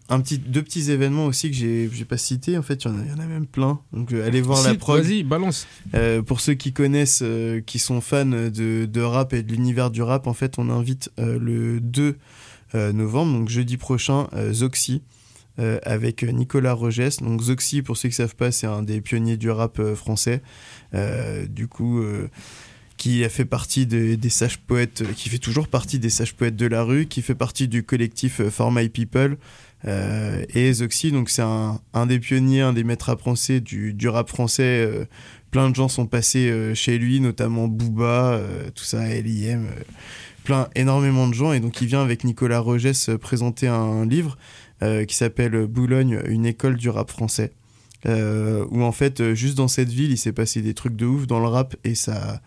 un 0.09 0.19
petit, 0.21 0.37
deux 0.39 0.61
petits 0.63 0.91
événements 0.91 1.25
aussi 1.27 1.49
que 1.51 1.55
j'ai 1.55 1.89
j'ai 1.93 2.05
pas 2.05 2.17
cités. 2.17 2.57
En 2.57 2.61
fait, 2.63 2.83
il 2.83 2.91
y, 2.91 2.93
en 2.93 2.97
a- 2.97 3.03
il 3.05 3.09
y 3.09 3.13
en 3.13 3.19
a 3.19 3.25
même 3.25 3.45
plein. 3.45 3.79
Donc, 3.93 4.11
euh, 4.11 4.25
allez 4.27 4.41
voir 4.41 4.61
la 4.63 4.73
prog. 4.75 5.01
Vas-y, 5.03 5.23
balance. 5.23 5.67
Euh, 5.93 6.21
pour 6.21 6.39
ceux 6.41 6.53
qui 6.55 6.73
connaissent, 6.73 7.21
euh, 7.23 7.61
qui 7.61 7.79
sont 7.79 8.01
fans 8.01 8.25
de, 8.25 8.85
de 8.85 9.01
rap 9.01 9.33
et 9.33 9.43
de 9.43 9.51
l'univers 9.51 9.91
du 9.91 10.01
rap, 10.01 10.27
en 10.27 10.33
fait, 10.33 10.55
on 10.57 10.69
invite 10.69 11.11
le 11.17 11.79
2 11.79 12.17
euh, 12.75 12.91
novembre, 12.93 13.33
donc 13.39 13.49
jeudi 13.49 13.77
prochain, 13.77 14.27
Zoxy. 14.51 15.01
avec 15.83 16.23
Nicolas 16.23 16.73
Rogès. 16.73 17.17
Donc 17.21 17.41
Zoxy, 17.41 17.81
pour 17.81 17.97
ceux 17.97 18.09
qui 18.09 18.13
ne 18.13 18.27
savent 18.27 18.35
pas, 18.35 18.51
c'est 18.51 18.67
un 18.67 18.81
des 18.81 19.01
pionniers 19.01 19.37
du 19.37 19.49
rap 19.49 19.81
français. 19.93 20.41
Du 21.49 21.67
coup, 21.67 22.01
qui 22.97 23.23
a 23.23 23.29
fait 23.29 23.45
partie 23.45 23.85
des, 23.85 24.17
des 24.17 24.29
sages 24.29 24.57
poètes, 24.57 25.03
qui 25.15 25.29
fait 25.29 25.37
toujours 25.37 25.67
partie 25.69 25.99
des 25.99 26.09
sages 26.09 26.33
poètes 26.33 26.55
de 26.57 26.65
la 26.65 26.83
rue, 26.83 27.05
qui 27.05 27.21
fait 27.21 27.35
partie 27.35 27.67
du 27.67 27.83
collectif 27.83 28.41
For 28.49 28.71
My 28.71 28.89
People. 28.89 29.37
Euh, 29.87 30.43
et 30.53 30.73
Zoxy, 30.73 31.11
donc 31.11 31.29
c'est 31.29 31.41
un, 31.41 31.79
un 31.93 32.05
des 32.05 32.19
pionniers, 32.19 32.61
un 32.61 32.73
des 32.73 32.83
maîtres 32.83 33.09
à 33.09 33.15
penser 33.15 33.61
du, 33.61 33.95
rap 34.07 34.29
français. 34.29 34.85
euh, 34.85 35.05
plein 35.51 35.69
de 35.69 35.75
gens 35.75 35.87
sont 35.87 36.05
passés 36.05 36.49
euh, 36.49 36.75
chez 36.75 36.97
lui, 36.97 37.19
notamment 37.19 37.67
Booba, 37.67 38.41
tout 38.75 38.83
ça, 38.83 39.07
LIM, 39.07 39.65
plein, 40.43 40.69
énormément 40.75 41.27
de 41.27 41.33
gens. 41.33 41.53
Et 41.53 41.59
donc 41.59 41.81
il 41.81 41.87
vient 41.87 42.01
avec 42.01 42.23
Nicolas 42.23 42.59
Rogès 42.59 43.09
présenter 43.21 43.67
un, 43.67 44.05
livre 44.05 44.37
euh, 44.83 45.05
qui 45.05 45.15
s'appelle 45.15 45.65
Boulogne, 45.65 46.21
une 46.27 46.45
école 46.45 46.75
du 46.75 46.89
rap 46.89 47.09
français. 47.09 47.51
Où 48.05 48.83
en 48.83 48.91
fait, 48.91 49.33
juste 49.33 49.57
dans 49.57 49.67
cette 49.67 49.89
ville, 49.89 50.11
il 50.11 50.17
s'est 50.17 50.31
passé 50.31 50.61
des 50.61 50.73
trucs 50.73 50.95
de 50.95 51.05
ouf 51.05 51.27
dans 51.27 51.39
le 51.39 51.47
rap 51.47 51.75
et 51.83 51.95
ça. 51.95 52.41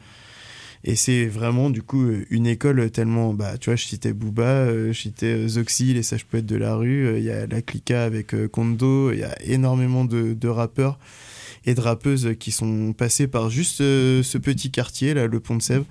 Et 0.84 0.96
c'est 0.96 1.26
vraiment 1.26 1.70
du 1.70 1.80
coup 1.82 2.02
euh, 2.02 2.24
une 2.30 2.46
école 2.46 2.90
tellement. 2.90 3.34
Bah, 3.34 3.56
tu 3.58 3.70
vois, 3.70 3.76
je 3.76 3.84
citais 3.84 4.12
Booba, 4.12 4.42
euh, 4.42 4.92
je 4.92 5.00
citais 5.00 5.26
euh, 5.34 5.48
Zoxy, 5.48 5.94
les 5.94 6.02
sages 6.02 6.24
poètes 6.24 6.46
de 6.46 6.56
la 6.56 6.74
rue, 6.74 7.06
euh, 7.06 7.18
il 7.18 7.24
y 7.24 7.30
a 7.30 7.46
la 7.46 7.62
Clica 7.62 8.02
avec 8.04 8.34
euh, 8.34 8.48
Kondo, 8.48 9.12
il 9.12 9.20
y 9.20 9.24
a 9.24 9.34
énormément 9.42 10.04
de, 10.04 10.48
rappeurs 10.48 10.98
et 11.64 11.74
de 11.74 11.80
rappeuses 11.80 12.30
qui 12.40 12.50
sont 12.50 12.92
passés 12.92 13.28
par 13.28 13.48
juste 13.48 13.80
euh, 13.80 14.24
ce 14.24 14.38
petit 14.38 14.72
quartier, 14.72 15.14
là, 15.14 15.28
le 15.28 15.38
Pont 15.38 15.56
de 15.56 15.62
Sèvres. 15.62 15.86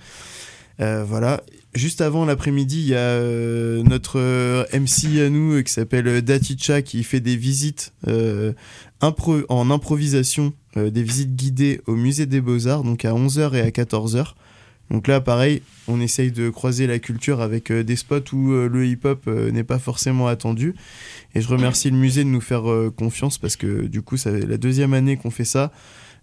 Euh, 0.82 1.06
voilà. 1.08 1.42
Juste 1.74 2.02
avant 2.02 2.26
l'après-midi, 2.26 2.82
il 2.82 2.88
y 2.88 2.96
a 2.96 2.98
euh, 2.98 3.82
notre 3.84 4.20
euh, 4.20 4.66
MC 4.74 5.22
à 5.22 5.30
nous 5.30 5.54
euh, 5.54 5.62
qui 5.62 5.72
s'appelle 5.72 6.06
euh, 6.08 6.22
Daticha 6.22 6.82
qui 6.82 7.02
fait 7.06 7.22
des 7.22 7.38
visites 7.38 7.94
euh, 8.10 8.52
impro- 9.02 9.46
en 9.48 9.72
improvisation, 9.72 10.52
euh, 10.76 10.90
des 10.90 11.04
visites 11.04 11.34
guidées 11.38 11.80
au 11.88 11.96
musée 11.96 12.26
des 12.26 12.42
Beaux-Arts, 12.42 12.84
donc 12.84 13.06
à 13.06 13.14
11h 13.14 13.56
et 13.56 13.62
à 13.62 13.70
14h. 13.70 14.34
Donc 14.92 15.08
là, 15.08 15.22
pareil, 15.22 15.62
on 15.88 16.02
essaye 16.02 16.32
de 16.32 16.50
croiser 16.50 16.86
la 16.86 17.00
culture 17.00 17.40
avec 17.40 17.72
euh, 17.72 17.82
des 17.82 17.96
spots 17.96 18.34
où 18.34 18.52
euh, 18.52 18.68
le 18.68 18.86
hip-hop 18.86 19.24
euh, 19.28 19.50
n'est 19.50 19.64
pas 19.64 19.80
forcément 19.80 20.28
attendu. 20.28 20.76
Et 21.34 21.40
je 21.40 21.48
remercie 21.48 21.90
le 21.90 21.96
musée 21.96 22.26
de 22.26 22.30
nous 22.30 22.42
faire 22.42 22.64
confiance 22.98 23.38
parce 23.38 23.56
que 23.56 23.84
du 23.88 24.02
coup, 24.02 24.18
c'est 24.18 24.46
la 24.46 24.58
deuxième 24.58 24.94
année 24.94 25.16
qu'on 25.16 25.32
fait 25.32 25.46
ça. 25.46 25.72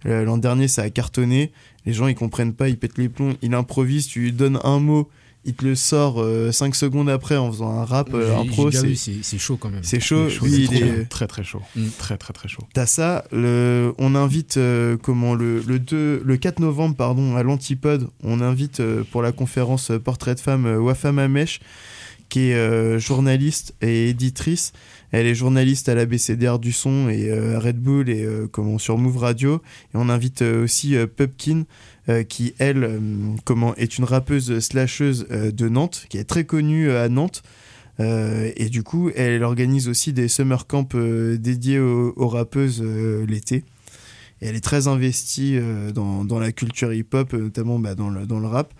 L'an 0.05 0.37
dernier, 0.37 0.69
ça 0.69 0.83
a 0.83 0.91
cartonné. 0.91 1.51
Les 1.87 1.95
gens, 1.95 2.09
ils 2.09 2.15
comprennent 2.15 2.53
pas, 2.53 2.69
ils 2.69 2.79
pètent 2.79 2.99
les 2.99 3.09
plombs. 3.09 3.35
Il 3.41 3.55
improvise, 3.55 4.07
tu 4.07 4.21
lui 4.21 4.33
donnes 4.33 4.61
un 4.63 4.79
mot, 4.81 5.09
il 5.49 5.55
te 5.55 5.65
le 5.65 5.75
sort 5.75 6.25
5 6.53 6.75
secondes 6.75 7.09
après 7.09 7.37
en 7.37 7.51
faisant 7.51 7.71
un 7.81 7.85
rap 7.85 8.11
euh, 8.15 8.37
impro. 8.39 8.71
j'ai 8.71 8.83
déjà 8.83 9.11
C'est 9.23 9.39
chaud 9.39 9.57
quand 9.57 9.71
même. 9.71 9.83
c'est 9.83 9.99
chaud. 10.01 10.29
il 10.45 10.65
est- 10.65 10.83
bien. 10.85 11.05
très 11.09 11.27
très 11.27 11.43
chaud. 11.43 11.63
Mm. 11.75 11.87
Très 11.99 12.17
très 12.17 12.33
très 12.33 12.49
chaud. 12.49 12.63
T'as 12.75 12.87
ça, 12.87 13.25
le, 13.33 13.93
on 13.99 14.15
invite 14.15 14.57
euh, 14.59 14.97
comment 14.97 15.35
le, 15.35 15.61
le, 15.67 15.79
2, 15.79 16.23
le 16.25 16.37
4 16.37 16.61
novembre 16.61 16.95
pardon, 16.97 17.35
à 17.37 17.43
l'Antipode, 17.43 18.09
on 18.23 18.41
invite 18.41 18.81
euh, 18.81 19.03
pour 19.11 19.23
la 19.23 19.33
conférence 19.33 19.91
euh, 19.91 19.99
Portrait 19.99 20.35
de 20.35 20.41
femme 20.41 20.67
euh, 20.67 20.79
Wafam 20.79 21.19
Amesh, 21.19 21.61
qui 22.29 22.51
est 22.51 22.55
euh, 22.55 22.99
journaliste 22.99 23.75
et 23.81 24.11
éditrice. 24.11 24.73
Elle 25.11 25.27
est 25.27 25.35
journaliste 25.35 25.89
à 25.89 25.95
la 25.95 26.05
BCDR 26.05 26.59
du 26.59 26.71
son 26.73 27.09
et 27.09 27.31
euh, 27.31 27.57
à 27.57 27.61
Red 27.61 27.79
Bull 27.81 28.11
et 28.11 28.23
euh, 28.25 28.47
comment 28.53 28.77
sur 28.79 28.99
Move 28.99 29.17
Radio. 29.17 29.63
Et 29.95 29.97
on 29.97 30.11
invite 30.11 30.43
euh, 30.43 30.65
aussi 30.65 30.95
euh, 30.97 31.07
Pupkin, 31.07 31.63
euh, 32.09 32.23
qui 32.23 32.55
elle 32.59 32.85
euh, 32.85 32.99
comment 33.45 33.75
est 33.75 33.99
une 33.99 34.05
rappeuse 34.05 34.61
slasheuse 34.61 35.27
euh, 35.31 35.51
de 35.51 35.69
Nantes, 35.69 36.07
qui 36.09 36.17
est 36.17 36.25
très 36.25 36.45
connue 36.45 36.91
à 36.91 37.09
Nantes. 37.09 37.43
Et 38.01 38.69
du 38.71 38.85
coup, 38.85 39.11
elle 39.17 39.43
organise 39.43 39.89
aussi 39.89 40.13
des 40.13 40.29
summer 40.29 40.69
camps 40.69 40.87
dédiés 40.95 41.81
aux, 41.81 42.29
rappeuses 42.29 42.81
l'été. 42.81 43.65
Et 44.41 44.47
elle 44.47 44.55
est 44.55 44.61
très 44.61 44.87
investie 44.87 45.59
dans, 45.93 46.39
la 46.39 46.53
culture 46.53 46.93
hip-hop, 46.93 47.33
notamment 47.33 47.81
bah, 47.81 47.97
dans, 47.97 48.09
le, 48.09 48.25
dans 48.25 48.39
le 48.39 48.47
rap. 48.47 48.73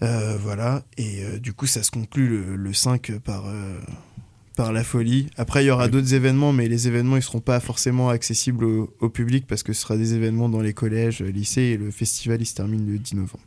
Voilà. 0.00 0.84
Et 0.96 1.38
du 1.38 1.52
coup, 1.52 1.66
ça 1.66 1.82
se 1.82 1.90
conclut 1.90 2.26
le, 2.26 2.56
le 2.56 2.72
5 2.72 3.12
par, 3.18 3.44
par 4.56 4.72
la 4.72 4.84
folie. 4.84 5.28
Après, 5.36 5.64
il 5.64 5.68
y 5.68 5.70
aura 5.70 5.86
Oui. 5.86 5.90
d'autres 5.90 6.14
événements, 6.14 6.52
mais 6.52 6.68
les 6.68 6.86
événements, 6.88 7.16
ils 7.16 7.22
seront 7.22 7.40
pas 7.40 7.60
forcément 7.60 8.08
accessibles 8.08 8.64
au, 8.64 8.94
au 9.00 9.08
public 9.08 9.46
parce 9.46 9.62
que 9.62 9.72
ce 9.72 9.80
sera 9.82 9.96
des 9.96 10.14
événements 10.14 10.48
dans 10.48 10.60
les 10.60 10.72
collèges, 10.74 11.22
euh, 11.22 11.30
lycées, 11.30 11.62
et 11.62 11.76
le 11.76 11.90
festival, 11.90 12.40
il 12.40 12.46
se 12.46 12.54
termine 12.54 12.86
le 12.86 12.98
10 12.98 13.14
novembre. 13.16 13.40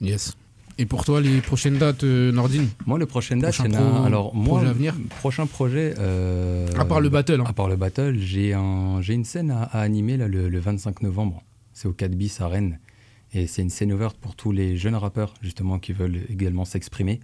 Yes. 0.00 0.34
Et 0.78 0.86
pour 0.86 1.04
toi, 1.04 1.20
les 1.20 1.40
prochaines 1.42 1.76
dates, 1.76 2.04
euh, 2.04 2.32
Nordine? 2.32 2.68
Moi, 2.86 2.98
le 2.98 3.04
prochain 3.06 3.36
date, 3.36 3.52
Prochain 3.54 3.68
il 3.68 3.74
y 3.74 3.76
en 3.76 3.80
a 3.86 3.90
pro- 3.90 3.96
un- 3.98 4.04
alors 4.06 4.34
moi, 4.34 4.56
projet 4.58 4.70
à 4.70 4.72
venir? 4.72 4.94
prochain 5.18 5.46
projet. 5.46 5.94
euh, 5.98 6.66
À 6.78 6.84
part 6.86 7.00
le 7.00 7.10
battle. 7.10 7.40
hein. 7.40 7.44
À 7.46 7.52
part 7.52 7.68
le 7.68 7.76
battle, 7.76 8.16
j'ai 8.18 8.54
un, 8.54 9.00
j'ai 9.02 9.12
une 9.14 9.24
scène 9.26 9.50
à, 9.50 9.62
à 9.64 9.80
animer 9.80 10.16
là, 10.16 10.26
le, 10.26 10.48
le 10.48 10.58
25 10.58 11.02
novembre. 11.02 11.42
C'est 11.74 11.86
au 11.86 11.92
4 11.92 12.12
bis 12.14 12.40
à 12.40 12.48
Rennes. 12.48 12.78
Et 13.34 13.46
c'est 13.46 13.60
une 13.62 13.70
scène 13.70 13.92
ouverte 13.92 14.16
pour 14.18 14.34
tous 14.34 14.52
les 14.52 14.76
jeunes 14.76 14.94
rappeurs, 14.96 15.34
justement, 15.42 15.78
qui 15.78 15.92
veulent 15.92 16.20
également 16.30 16.64
s'exprimer. 16.64 17.20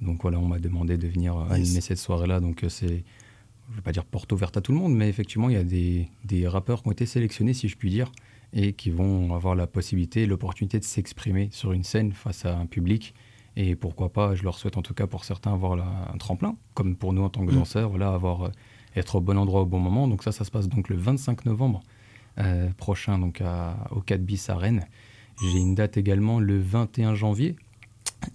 Donc 0.00 0.22
voilà, 0.22 0.38
on 0.38 0.46
m'a 0.48 0.58
demandé 0.58 0.96
de 0.98 1.06
venir 1.08 1.36
euh, 1.36 1.44
Yes. 1.44 1.52
animer 1.52 1.80
cette 1.80 1.98
soirée-là. 1.98 2.40
Donc 2.40 2.64
euh, 2.64 2.68
c'est, 2.68 2.86
je 2.88 3.70
ne 3.72 3.76
vais 3.76 3.82
pas 3.82 3.92
dire 3.92 4.04
porte 4.04 4.30
ouverte 4.32 4.56
à 4.56 4.60
tout 4.60 4.72
le 4.72 4.78
monde, 4.78 4.94
mais 4.94 5.08
effectivement, 5.08 5.48
il 5.48 5.54
y 5.54 5.58
a 5.58 5.64
des, 5.64 6.08
des 6.24 6.46
rappeurs 6.48 6.82
qui 6.82 6.88
ont 6.88 6.92
été 6.92 7.06
sélectionnés, 7.06 7.54
si 7.54 7.68
je 7.68 7.76
puis 7.76 7.90
dire. 7.90 8.10
et 8.56 8.72
qui 8.72 8.90
vont 8.90 9.34
avoir 9.34 9.56
la 9.56 9.66
possibilité, 9.66 10.26
l'opportunité 10.26 10.78
de 10.78 10.84
s'exprimer 10.84 11.48
sur 11.50 11.72
une 11.72 11.82
scène 11.82 12.12
face 12.12 12.44
à 12.44 12.56
un 12.56 12.66
public. 12.66 13.12
Et 13.56 13.74
pourquoi 13.74 14.12
pas, 14.12 14.36
je 14.36 14.44
leur 14.44 14.56
souhaite 14.58 14.76
en 14.76 14.82
tout 14.82 14.94
cas 14.94 15.08
pour 15.08 15.24
certains 15.24 15.52
avoir 15.52 15.74
la- 15.74 16.08
un 16.14 16.18
tremplin, 16.18 16.54
comme 16.74 16.94
pour 16.94 17.12
nous 17.12 17.22
en 17.22 17.28
tant 17.30 17.44
que 17.44 17.50
Mm. 17.50 17.56
danseurs, 17.56 17.90
voilà, 17.90 18.12
avoir, 18.14 18.42
euh, 18.44 18.50
être 18.94 19.16
au 19.16 19.20
bon 19.20 19.36
endroit 19.38 19.62
au 19.62 19.66
bon 19.66 19.80
moment. 19.80 20.06
Donc 20.06 20.22
ça, 20.22 20.30
ça 20.30 20.44
se 20.44 20.52
passe 20.52 20.68
donc 20.68 20.88
le 20.88 20.94
25 20.96 21.46
novembre 21.46 21.82
euh, 22.38 22.68
prochain, 22.76 23.18
donc 23.18 23.40
à- 23.40 23.88
au 23.90 24.00
4 24.00 24.24
bis 24.24 24.48
à 24.48 24.56
Rennes. 24.56 24.86
J'ai 25.42 25.58
une 25.58 25.74
date 25.74 25.96
également 25.96 26.38
le 26.38 26.56
21 26.60 27.14
janvier 27.16 27.56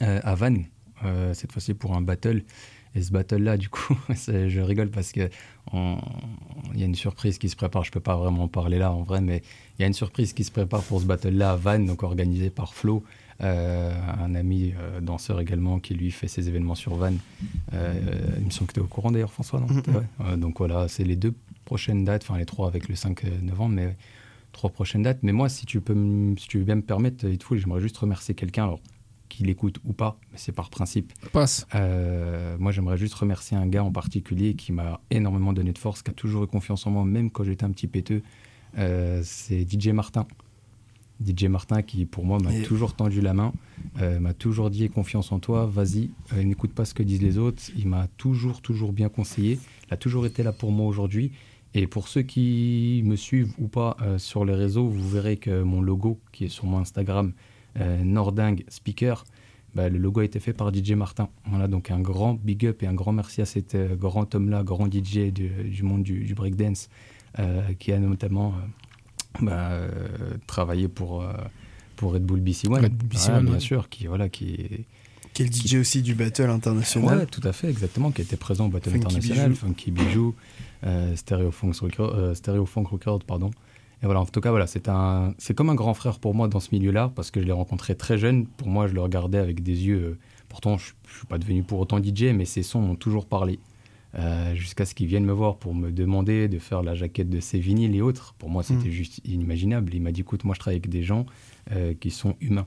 euh, 0.02 0.20
à 0.24 0.36
Vannes, 0.36 0.66
euh, 1.06 1.34
cette 1.34 1.52
fois-ci 1.52 1.74
pour 1.74 1.96
un 1.96 2.02
battle. 2.02 2.44
Et 2.96 3.04
ce 3.04 3.12
battle-là, 3.12 3.58
du 3.58 3.70
coup, 3.70 3.98
je 4.10 4.62
rigole 4.62 4.90
parce 4.90 5.12
que 5.12 5.30
il 5.74 6.80
y 6.80 6.82
a 6.82 6.86
une 6.86 6.96
surprise 6.96 7.38
qui 7.38 7.50
se 7.50 7.56
prépare. 7.56 7.84
Je 7.84 7.92
peux 7.92 8.00
pas 8.00 8.16
vraiment 8.16 8.44
en 8.44 8.48
parler 8.48 8.80
là 8.80 8.92
en 8.92 9.04
vrai, 9.04 9.22
mais 9.22 9.44
il 9.78 9.82
y 9.82 9.86
a 9.86 9.88
une 9.88 9.94
surprise 9.94 10.34
qui 10.34 10.44
se 10.44 10.52
prépare 10.52 10.82
pour 10.82 11.00
ce 11.00 11.06
battle-là 11.06 11.52
à 11.52 11.56
Vannes, 11.56 11.86
donc 11.86 12.02
organisé 12.02 12.50
par 12.50 12.74
Flo, 12.74 13.04
euh, 13.42 13.94
un 14.20 14.36
ami 14.36 14.74
euh, 14.78 15.00
danseur 15.00 15.40
également 15.40 15.80
qui 15.80 15.94
lui 15.94 16.12
fait 16.12 16.28
ses 16.28 16.50
événements 16.50 16.76
sur 16.76 16.96
Vannes. 16.96 17.20
Euh, 17.74 17.94
il 18.38 18.46
me 18.46 18.50
semble 18.50 18.68
que 18.68 18.74
tu 18.74 18.80
es 18.82 18.84
au 18.84 18.88
courant 18.88 19.12
d'ailleurs, 19.12 19.32
François, 19.32 19.62
non? 19.62 19.68
Ouais. 19.68 20.38
Donc 20.38 20.58
voilà, 20.58 20.88
c'est 20.90 21.06
les 21.06 21.16
deux 21.16 21.34
prochaines 21.64 22.04
dates, 22.04 22.24
enfin 22.24 22.38
les 22.38 22.46
trois 22.46 22.68
avec 22.68 22.90
le 22.90 22.96
5 22.96 23.24
novembre, 23.42 23.76
mais 23.76 23.96
trois 24.52 24.70
prochaines 24.70 25.04
dates. 25.04 25.20
Mais 25.22 25.32
moi, 25.32 25.48
si 25.48 25.66
tu 25.66 25.80
peux, 25.80 25.96
si 26.38 26.48
tu 26.48 26.58
veux 26.58 26.66
bien 26.66 26.76
me 26.76 26.82
permettre, 26.82 27.26
Hitful, 27.26 27.60
j'aimerais 27.60 27.80
juste 27.80 27.98
remercier 27.98 28.36
quelqu'un, 28.36 28.66
alors 28.66 28.82
qu'il 29.30 29.50
écoute 29.50 29.78
ou 29.86 29.94
pas, 29.94 30.18
mais 30.32 30.38
c'est 30.38 30.52
par 30.52 30.70
principe. 30.70 31.14
Passe. 31.32 31.66
Euh, 31.76 32.58
moi, 32.60 32.72
j'aimerais 32.72 32.98
juste 32.98 33.14
remercier 33.14 33.56
un 33.56 33.68
gars 33.68 33.84
en 33.84 33.92
particulier 33.92 34.56
qui 34.56 34.72
m'a 34.72 35.00
énormément 35.12 35.54
donné 35.54 35.72
de 35.72 35.78
force, 35.78 36.02
qui 36.02 36.10
a 36.10 36.14
toujours 36.14 36.44
eu 36.44 36.48
confiance 36.48 36.86
en 36.88 36.92
moi, 36.92 37.06
même 37.06 37.30
quand 37.32 37.44
j'étais 37.44 37.64
un 37.64 37.72
petit 37.72 37.88
péteux. 37.88 38.24
Euh, 38.78 39.22
c'est 39.24 39.66
DJ 39.70 39.90
Martin. 39.90 40.26
DJ 41.26 41.46
Martin 41.46 41.82
qui, 41.82 42.06
pour 42.06 42.26
moi, 42.26 42.38
m'a 42.42 42.54
Et- 42.56 42.64
toujours 42.64 42.96
tendu 42.96 43.20
la 43.22 43.34
main, 43.34 43.52
euh, 44.02 44.20
m'a 44.20 44.34
toujours 44.34 44.70
dit 44.70 44.90
confiance 44.90 45.32
en 45.32 45.40
toi, 45.40 45.66
vas-y, 45.66 46.12
n'écoute 46.36 46.72
pas 46.74 46.86
ce 46.86 46.94
que 46.94 47.04
disent 47.04 47.22
les 47.22 47.38
autres. 47.38 47.62
Il 47.78 47.88
m'a 47.88 48.08
toujours, 48.18 48.62
toujours 48.62 48.94
bien 48.94 49.10
conseillé. 49.10 49.60
Il 49.90 49.94
a 49.94 49.98
toujours 49.98 50.26
été 50.26 50.44
là 50.44 50.54
pour 50.54 50.72
moi 50.72 50.88
aujourd'hui. 50.88 51.32
Et 51.76 51.86
pour 51.88 52.08
ceux 52.08 52.22
qui 52.24 53.04
me 53.06 53.16
suivent 53.16 53.54
ou 53.60 53.68
pas 53.68 53.96
sur 54.18 54.44
les 54.46 54.56
réseaux, 54.56 54.88
vous 54.88 55.08
verrez 55.10 55.38
que 55.38 55.62
mon 55.62 55.82
logo, 55.82 56.20
qui 56.32 56.46
est 56.46 56.50
sur 56.50 56.66
mon 56.66 56.80
Instagram, 56.80 57.34
Nording 58.04 58.64
Speaker, 58.68 59.24
bah, 59.76 59.90
le 59.90 60.00
logo 60.00 60.22
a 60.22 60.26
été 60.26 60.40
fait 60.40 60.54
par 60.54 60.74
DJ 60.74 60.94
Martin. 60.94 61.30
Voilà, 61.46 61.68
donc 61.68 61.92
un 61.92 62.00
grand 62.00 62.34
big 62.34 62.66
up 62.66 62.82
et 62.84 62.88
un 62.88 62.94
grand 62.94 63.12
merci 63.12 63.42
à 63.42 63.46
cet 63.46 63.76
euh, 63.76 63.96
grand 63.96 64.34
homme-là, 64.34 64.64
grand 64.64 64.88
DJ 64.92 65.32
du, 65.32 65.50
du 65.50 65.84
monde 65.84 66.04
du, 66.04 66.24
du 66.24 66.34
breakdance, 66.34 66.90
euh, 67.38 67.62
qui 67.78 67.92
a 67.92 68.00
notamment 68.00 68.54
euh, 68.56 69.46
bah, 69.46 69.70
euh, 69.72 69.90
travaillé 70.48 70.88
pour, 70.88 71.22
euh, 71.22 71.34
pour 71.96 72.14
Red 72.14 72.24
Bull 72.24 72.40
BC 72.40 72.68
One. 72.68 72.84
Red 72.84 72.94
Bull 72.94 73.10
BC 73.10 73.30
One, 73.30 73.46
bien 73.46 73.54
ouais. 73.54 73.60
sûr, 73.60 73.90
qui, 73.90 74.08
voilà, 74.08 74.28
qui 74.30 74.54
est 74.54 74.86
Qui 75.34 75.44
est 75.44 75.46
le 75.46 75.52
DJ 75.52 75.76
aussi 75.76 76.02
du 76.02 76.16
Battle 76.16 76.50
international. 76.50 77.20
Ouais, 77.20 77.26
tout 77.28 77.48
à 77.48 77.54
fait, 77.54 77.70
exactement, 77.70 78.12
qui 78.12 78.22
était 78.22 78.38
présent 78.38 78.66
au 78.66 78.70
Battle 78.70 78.90
Funky 78.92 79.06
International, 79.06 79.50
Bijou. 79.52 79.68
Funky 79.68 79.92
Bijou, 79.92 80.36
euh, 80.84 81.16
Stereo, 81.16 81.52
Funk 81.52 81.74
Record, 81.82 82.16
euh, 82.16 82.34
Stereo 82.34 82.66
Funk 82.66 82.86
Record, 82.86 83.24
pardon. 83.24 83.52
Et 84.02 84.06
voilà, 84.06 84.22
en 84.22 84.26
tout 84.26 84.40
cas, 84.40 84.50
voilà, 84.52 84.66
c'est 84.68 84.88
un, 84.88 85.34
c'est 85.38 85.54
comme 85.54 85.70
un 85.70 85.76
grand 85.76 85.94
frère 85.94 86.20
pour 86.20 86.34
moi 86.34 86.48
dans 86.48 86.60
ce 86.62 86.70
milieu-là, 86.72 87.12
parce 87.16 87.32
que 87.32 87.42
je 87.42 87.46
l'ai 87.46 87.52
rencontré 87.52 87.96
très 87.96 88.18
jeune. 88.18 88.46
Pour 88.46 88.70
moi, 88.70 88.88
je 88.88 88.94
le 88.94 89.02
regardais 89.02 89.40
avec 89.40 89.62
des 89.62 89.86
yeux. 89.86 89.98
euh, 90.00 90.18
pourtant, 90.48 90.78
je, 90.78 90.94
ne 91.08 91.14
suis 91.18 91.28
pas 91.28 91.38
devenu 91.38 91.64
pour 91.64 91.80
autant 91.80 92.02
DJ, 92.02 92.26
mais 92.34 92.46
ses 92.46 92.64
sons 92.64 92.80
m'ont 92.82 92.96
toujours 92.96 93.26
parlé. 93.26 93.60
Euh, 94.16 94.56
jusqu'à 94.56 94.86
ce 94.86 94.96
qu'il 94.96 95.06
vienne 95.06 95.24
me 95.24 95.32
voir 95.34 95.58
pour 95.58 95.76
me 95.76 95.92
demander 95.92 96.48
de 96.48 96.58
faire 96.58 96.82
la 96.82 96.96
jaquette 96.96 97.30
de 97.30 97.40
ses 97.40 97.60
vinyles 97.60 97.94
et 97.96 98.02
autres. 98.02 98.34
Pour 98.40 98.50
moi, 98.50 98.64
c'était 98.64 98.88
Mm. 98.88 98.92
juste 98.92 99.22
inimaginable. 99.24 99.94
Il 99.94 100.02
m'a 100.02 100.12
dit, 100.12 100.22
écoute, 100.22 100.46
moi, 100.46 100.56
je 100.56 100.60
travaille 100.60 100.78
avec 100.78 100.90
des 100.90 101.04
gens 101.04 101.28
euh, 101.74 101.94
qui 102.00 102.10
sont 102.10 102.36
humains. 102.42 102.66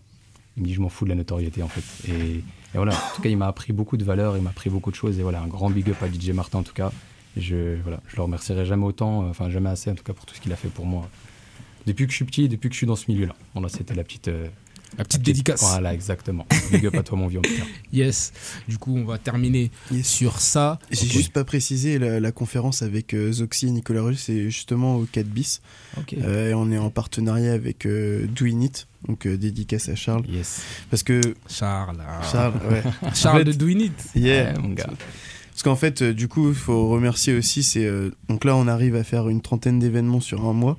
Il 0.57 0.63
me 0.63 0.69
dit, 0.69 0.75
je 0.75 0.81
m'en 0.81 0.89
fous 0.91 1.05
de 1.05 1.09
la 1.11 1.17
notoriété, 1.17 1.63
en 1.63 1.69
fait. 1.69 2.09
Et, 2.13 2.37
et 2.37 2.43
voilà, 2.75 2.93
en 2.93 3.17
tout 3.17 3.23
cas, 3.23 3.29
il 3.31 3.37
m'a 3.39 3.49
appris 3.49 3.73
beaucoup 3.73 3.97
de 3.97 4.05
valeurs, 4.05 4.37
il 4.37 4.43
m'a 4.43 4.51
appris 4.51 4.71
beaucoup 4.71 4.91
de 4.93 4.97
choses. 4.97 5.19
Et 5.19 5.23
voilà, 5.23 5.41
un 5.43 5.49
grand 5.49 5.71
big 5.71 5.89
up 5.91 5.97
à 6.03 6.07
DJ 6.13 6.31
Martin, 6.31 6.59
en 6.59 6.63
tout 6.63 6.75
cas. 6.75 6.93
Je, 7.37 7.77
voilà, 7.83 8.01
je 8.09 8.17
le 8.17 8.23
remercierai 8.23 8.67
jamais 8.67 8.85
autant, 8.85 9.23
euh, 9.25 9.31
enfin, 9.31 9.49
jamais 9.51 9.71
assez, 9.71 9.91
en 9.91 9.95
tout 9.95 10.05
cas, 10.05 10.13
pour 10.13 10.27
tout 10.27 10.35
ce 10.35 10.41
qu'il 10.41 10.53
a 10.53 10.57
fait 10.57 10.69
pour 10.69 10.85
moi. 10.87 11.09
Depuis 11.87 12.05
que 12.07 12.11
je 12.13 12.17
suis 12.17 12.25
petit, 12.25 12.49
depuis 12.49 12.69
que 12.69 12.75
je 12.75 12.79
suis 12.79 12.87
dans 12.87 12.97
ce 12.97 13.11
milieu-là. 13.11 13.35
Voilà, 13.55 13.69
c'était 13.69 13.95
la 13.95 14.05
petite. 14.05 14.29
euh, 14.29 14.47
La 14.99 15.05
petite 15.05 15.21
la 15.21 15.25
dédicace. 15.25 15.61
Voilà, 15.63 15.95
exactement. 15.95 16.47
Big 16.71 16.87
up 16.87 16.95
à 16.95 17.03
toi, 17.03 17.17
mon 17.19 17.27
vieux. 17.27 17.41
Yes. 17.93 18.33
Du 18.69 18.79
coup, 18.79 18.97
on 18.97 19.05
va 19.05 19.19
terminer 19.19 19.71
Yes. 19.91 20.07
sur 20.07 20.39
ça. 20.41 20.79
J'ai 20.91 21.07
Ok. 21.07 21.13
juste 21.13 21.33
pas 21.33 21.45
précisé 21.45 21.99
la, 21.99 22.21
la 22.21 22.33
conférence 22.33 22.83
avec 22.83 23.15
euh, 23.15 23.33
Zoxy 23.33 23.67
et 23.67 23.71
Nicolas 23.71 24.03
Russe, 24.03 24.23
c'est 24.27 24.45
justement 24.51 24.97
au 24.97 25.05
4 25.07 25.27
bis. 25.27 25.61
Ok. 25.99 26.15
Euh, 26.15 26.51
et 26.51 26.55
on 26.55 26.71
est 26.71 26.79
en 26.79 26.91
partenariat 26.91 27.53
avec 27.55 27.85
euh, 27.87 28.27
Doing 28.27 28.61
It, 28.61 28.87
donc 29.09 29.27
euh, 29.27 29.37
dédicace 29.37 29.89
à 29.89 29.95
Charles. 29.97 30.25
Yes. 30.29 30.61
Parce 30.91 31.03
que 31.03 31.21
Charles. 31.49 31.99
Charles, 32.31 32.55
ouais. 32.71 32.83
Charles 33.15 33.37
En 33.37 33.39
fait, 33.39 33.45
de 33.47 33.53
Doing 33.53 33.81
It. 33.81 33.93
Yeah. 34.15 34.53
Ouais, 34.53 34.59
mon 34.61 34.69
gars. 34.75 34.89
Parce 35.53 35.63
qu'en 35.63 35.77
fait, 35.77 36.03
euh, 36.03 36.13
du 36.15 36.29
coup, 36.29 36.49
il 36.49 36.55
faut 36.55 36.89
remercier 36.89 37.35
aussi. 37.37 37.63
C'est 37.63 37.85
euh, 37.85 38.11
donc 38.29 38.45
là, 38.45 38.57
on 38.57 38.67
arrive 38.67 38.97
à 38.97 39.05
faire 39.05 39.29
une 39.29 39.41
trentaine 39.41 39.79
d'événements 39.79 40.21
sur 40.21 40.45
un 40.47 40.53
mois. 40.53 40.79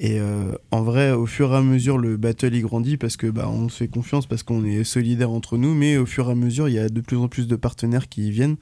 Et 0.00 0.18
euh, 0.18 0.52
en 0.70 0.82
vrai, 0.82 1.12
au 1.12 1.26
fur 1.26 1.52
et 1.52 1.56
à 1.56 1.62
mesure, 1.62 1.96
le 1.96 2.16
battle 2.16 2.54
il 2.54 2.62
grandit 2.62 2.96
parce 2.96 3.16
que 3.16 3.28
bah, 3.28 3.48
on 3.48 3.68
se 3.68 3.76
fait 3.78 3.88
confiance, 3.88 4.26
parce 4.26 4.42
qu'on 4.42 4.64
est 4.64 4.82
solidaires 4.84 5.30
entre 5.30 5.56
nous. 5.58 5.74
Mais 5.74 5.96
au 5.96 6.06
fur 6.06 6.28
et 6.28 6.32
à 6.32 6.34
mesure, 6.34 6.68
il 6.68 6.74
y 6.74 6.78
a 6.78 6.88
de 6.88 7.00
plus 7.00 7.16
en 7.16 7.28
plus 7.28 7.46
de 7.46 7.54
partenaires 7.56 8.08
qui 8.08 8.26
y 8.26 8.30
viennent, 8.32 8.56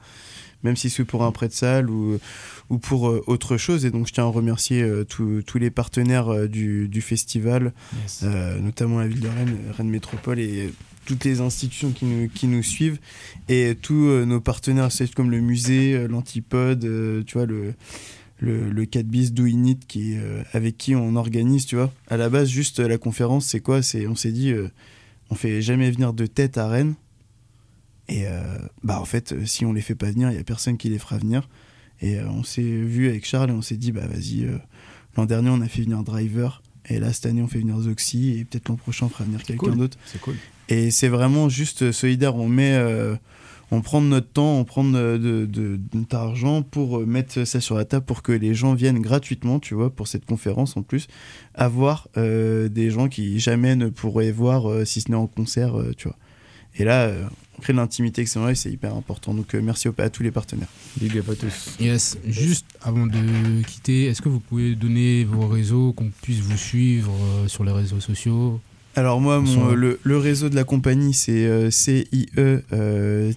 même 0.63 0.75
si 0.75 0.89
c'est 0.91 1.03
pour 1.03 1.23
un 1.23 1.31
prêt 1.31 1.47
de 1.47 1.53
salle 1.53 1.89
ou, 1.89 2.19
ou 2.69 2.77
pour 2.77 3.09
euh, 3.09 3.23
autre 3.27 3.57
chose. 3.57 3.85
Et 3.85 3.91
donc, 3.91 4.07
je 4.07 4.13
tiens 4.13 4.25
à 4.25 4.27
remercier 4.27 4.83
euh, 4.83 5.03
tous 5.03 5.41
tous 5.41 5.57
les 5.57 5.71
partenaires 5.71 6.47
du, 6.47 6.87
du 6.87 7.01
festival, 7.01 7.73
Yes. 8.03 8.23
notamment 8.61 8.99
la 8.99 9.07
ville 9.07 9.21
de 9.21 9.27
Rennes, 9.27 9.57
Rennes 9.75 9.89
Métropole 9.89 10.39
et 10.39 10.69
toutes 11.05 11.23
les 11.23 11.41
institutions 11.41 11.91
qui 11.91 12.05
nous, 12.05 12.29
qui 12.29 12.47
nous 12.47 12.63
suivent 12.63 12.99
et 13.49 13.75
tous 13.81 14.07
euh, 14.07 14.25
nos 14.25 14.39
partenaires 14.41 14.89
comme 15.15 15.31
le 15.31 15.39
musée, 15.41 15.93
euh, 15.95 16.07
l'Antipode, 16.07 16.85
euh, 16.85 17.23
tu 17.23 17.33
vois 17.37 17.45
le 17.45 17.73
le, 18.39 18.71
le 18.71 18.85
4 18.85 19.05
bis 19.05 19.33
Do 19.33 19.45
It 19.45 19.85
qui 19.85 20.15
avec 20.53 20.75
qui 20.75 20.95
on 20.95 21.15
organise, 21.15 21.67
tu 21.67 21.75
vois. 21.75 21.93
À 22.09 22.17
la 22.17 22.27
base 22.27 22.49
juste 22.49 22.79
la 22.79 22.97
conférence, 22.97 23.45
c'est 23.45 23.59
quoi? 23.59 23.83
C'est 23.83 24.07
on 24.07 24.15
s'est 24.15 24.31
dit 24.31 24.51
on 25.29 25.35
fait 25.35 25.61
jamais 25.61 25.91
venir 25.91 26.11
de 26.13 26.25
tête 26.25 26.57
à 26.57 26.67
Rennes. 26.67 26.95
Et 28.09 28.25
euh, 28.25 28.57
bah 28.83 28.99
en 28.99 29.05
fait, 29.05 29.45
si 29.45 29.63
on 29.63 29.73
les 29.73 29.81
fait 29.81 29.93
pas 29.95 30.09
venir, 30.11 30.31
il 30.31 30.37
y 30.37 30.39
a 30.39 30.43
personne 30.43 30.77
qui 30.77 30.89
les 30.89 30.97
fera 30.97 31.17
venir. 31.19 31.47
Et 32.01 32.17
euh, 32.19 32.27
on 32.29 32.43
s'est 32.43 32.61
vu 32.63 33.07
avec 33.09 33.25
Charles 33.27 33.51
et 33.51 33.53
on 33.53 33.61
s'est 33.61 33.77
dit 33.77 33.91
bah 33.91 34.07
vas-y 34.07 34.43
euh, 34.45 34.57
l'an 35.17 35.25
dernier 35.25 35.49
on 35.51 35.61
a 35.61 35.67
fait 35.67 35.83
venir 35.83 36.03
Driver 36.03 36.63
et 36.89 36.99
là 36.99 37.13
cette 37.13 37.27
année 37.27 37.43
on 37.43 37.47
fait 37.47 37.59
venir 37.59 37.79
Zoxy 37.79 38.39
et 38.39 38.43
peut-être 38.45 38.69
l'an 38.69 38.75
prochain 38.75 39.05
on 39.05 39.09
fera 39.09 39.23
venir 39.23 39.43
quelqu'un 39.43 39.67
Cool. 39.67 39.77
d'autre. 39.77 39.97
C'est 40.05 40.19
cool. 40.19 40.35
Et 40.73 40.89
c'est 40.89 41.09
vraiment 41.09 41.49
juste 41.49 41.91
solidaire. 41.91 42.35
On 42.35 42.47
met, 42.47 42.73
euh, 42.75 43.15
on 43.71 43.81
prend 43.81 44.01
de 44.01 44.07
notre 44.07 44.27
temps, 44.31 44.57
on 44.57 44.63
prend 44.63 44.83
de, 44.85 45.17
de, 45.17 45.45
de- 45.45 45.75
de 45.77 45.79
notre 45.93 46.15
argent 46.15 46.61
pour 46.61 46.99
euh, 46.99 47.05
mettre 47.05 47.43
ça 47.45 47.59
sur 47.59 47.75
la 47.75 47.83
table 47.85 48.05
pour 48.05 48.21
que 48.21 48.31
les 48.31 48.53
gens 48.53 48.73
viennent 48.73 48.99
gratuitement, 49.01 49.59
tu 49.59 49.73
vois, 49.75 49.89
pour 49.89 50.07
cette 50.07 50.25
conférence 50.25 50.77
en 50.77 50.81
plus, 50.81 51.07
avoir 51.55 52.07
euh, 52.17 52.69
des 52.69 52.89
gens 52.89 53.09
qui 53.09 53.39
jamais 53.39 53.75
ne 53.75 53.87
pourraient 53.89 54.31
voir 54.31 54.69
euh, 54.69 54.85
si 54.85 55.01
ce 55.01 55.09
n'est 55.09 55.17
en 55.17 55.27
concert, 55.27 55.77
euh, 55.79 55.91
tu 55.97 56.07
vois. 56.07 56.17
Et 56.77 56.85
là, 56.85 57.01
euh, 57.07 57.25
on 57.57 57.61
crée 57.61 57.73
de 57.73 57.77
l'intimité 57.77 58.21
et 58.21 58.55
c'est 58.55 58.71
hyper 58.71 58.95
important. 58.95 59.33
Donc 59.33 59.53
euh, 59.55 59.61
merci 59.61 59.89
au- 59.89 59.95
à 59.97 60.09
tous 60.09 60.23
les 60.23 60.31
partenaires. 60.31 60.69
Big 61.01 61.17
up 61.17 61.29
à 61.29 61.35
tous. 61.35 61.75
Yes. 61.81 62.17
Juste 62.25 62.65
avant 62.81 63.07
de 63.07 63.61
quitter, 63.67 64.05
est-ce 64.05 64.21
que 64.21 64.29
vous 64.29 64.39
pouvez 64.39 64.75
donner 64.75 65.25
vos 65.25 65.47
réseaux, 65.47 65.91
qu'on 65.91 66.11
puisse 66.21 66.39
vous 66.39 66.57
suivre 66.57 67.11
euh, 67.11 67.47
sur 67.49 67.65
les 67.65 67.73
réseaux 67.73 67.99
sociaux? 67.99 68.61
Alors 68.95 69.21
moi, 69.21 69.39
mon, 69.39 69.69
euh, 69.71 69.75
le, 69.75 69.99
le 70.03 70.17
réseau 70.17 70.49
de 70.49 70.55
la 70.55 70.63
compagnie, 70.63 71.13
c'est 71.13 71.45
euh, 71.45 71.71
CIE 71.71 72.29
euh, 72.37 73.31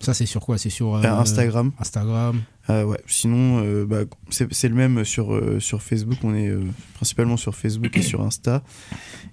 Ça, 0.00 0.14
c'est 0.14 0.24
sur 0.26 0.40
quoi? 0.40 0.56
C'est 0.56 0.70
sur 0.70 0.96
euh, 0.96 1.02
Euh, 1.02 1.20
Instagram. 1.20 1.72
Instagram. 1.78 2.40
Euh, 2.70 2.84
ouais, 2.84 3.00
sinon, 3.06 3.62
euh, 3.62 3.84
bah, 3.84 4.02
c'est 4.30 4.68
le 4.68 4.74
même 4.74 5.04
sur, 5.04 5.34
euh, 5.34 5.60
sur 5.60 5.82
Facebook. 5.82 6.18
On 6.22 6.34
est 6.34 6.48
euh, 6.48 6.62
principalement 6.94 7.36
sur 7.36 7.54
Facebook 7.54 7.94
et 7.96 8.02
sur 8.02 8.22
Insta. 8.22 8.62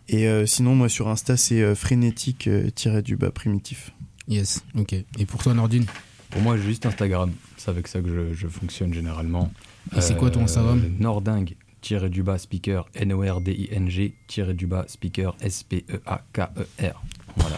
Et 0.10 0.27
euh, 0.27 0.45
sinon, 0.45 0.76
moi, 0.76 0.89
sur 0.89 1.07
Insta, 1.07 1.38
c'est 1.38 1.61
euh, 1.61 1.76
frénétique 1.76 2.48
euh, 2.48 2.69
tiré 2.69 3.02
du 3.02 3.15
bas 3.15 3.31
primitif. 3.31 3.94
Yes. 4.27 4.64
Ok. 4.77 4.94
Et 4.94 5.26
pour 5.26 5.41
toi, 5.41 5.53
Nordine? 5.53 5.85
Pour 6.31 6.41
moi, 6.41 6.57
juste 6.57 6.85
Instagram. 6.85 7.31
C'est 7.56 7.69
avec 7.69 7.88
ça 7.88 8.02
que 8.02 8.10
je, 8.10 8.34
je 8.34 8.48
fonctionne 8.48 8.94
généralement. 8.94 9.49
Et 9.95 10.02
c'est 10.02 10.18
quoi 10.18 10.30
ton 10.31 10.41
Instagram? 10.44 10.81
Nording, 10.99 11.45
tiré 11.45 11.56
du 11.95 12.23
bas 12.23 12.38
speaker, 12.38 12.85
N-O-R-D-I-N-G, 12.95 14.14
tiré 14.27 14.53
du 14.53 14.68
bas 14.68 14.85
speaker, 14.88 15.35
S-P-E-A-K-E-R. 15.41 17.03
Voilà. 17.38 17.57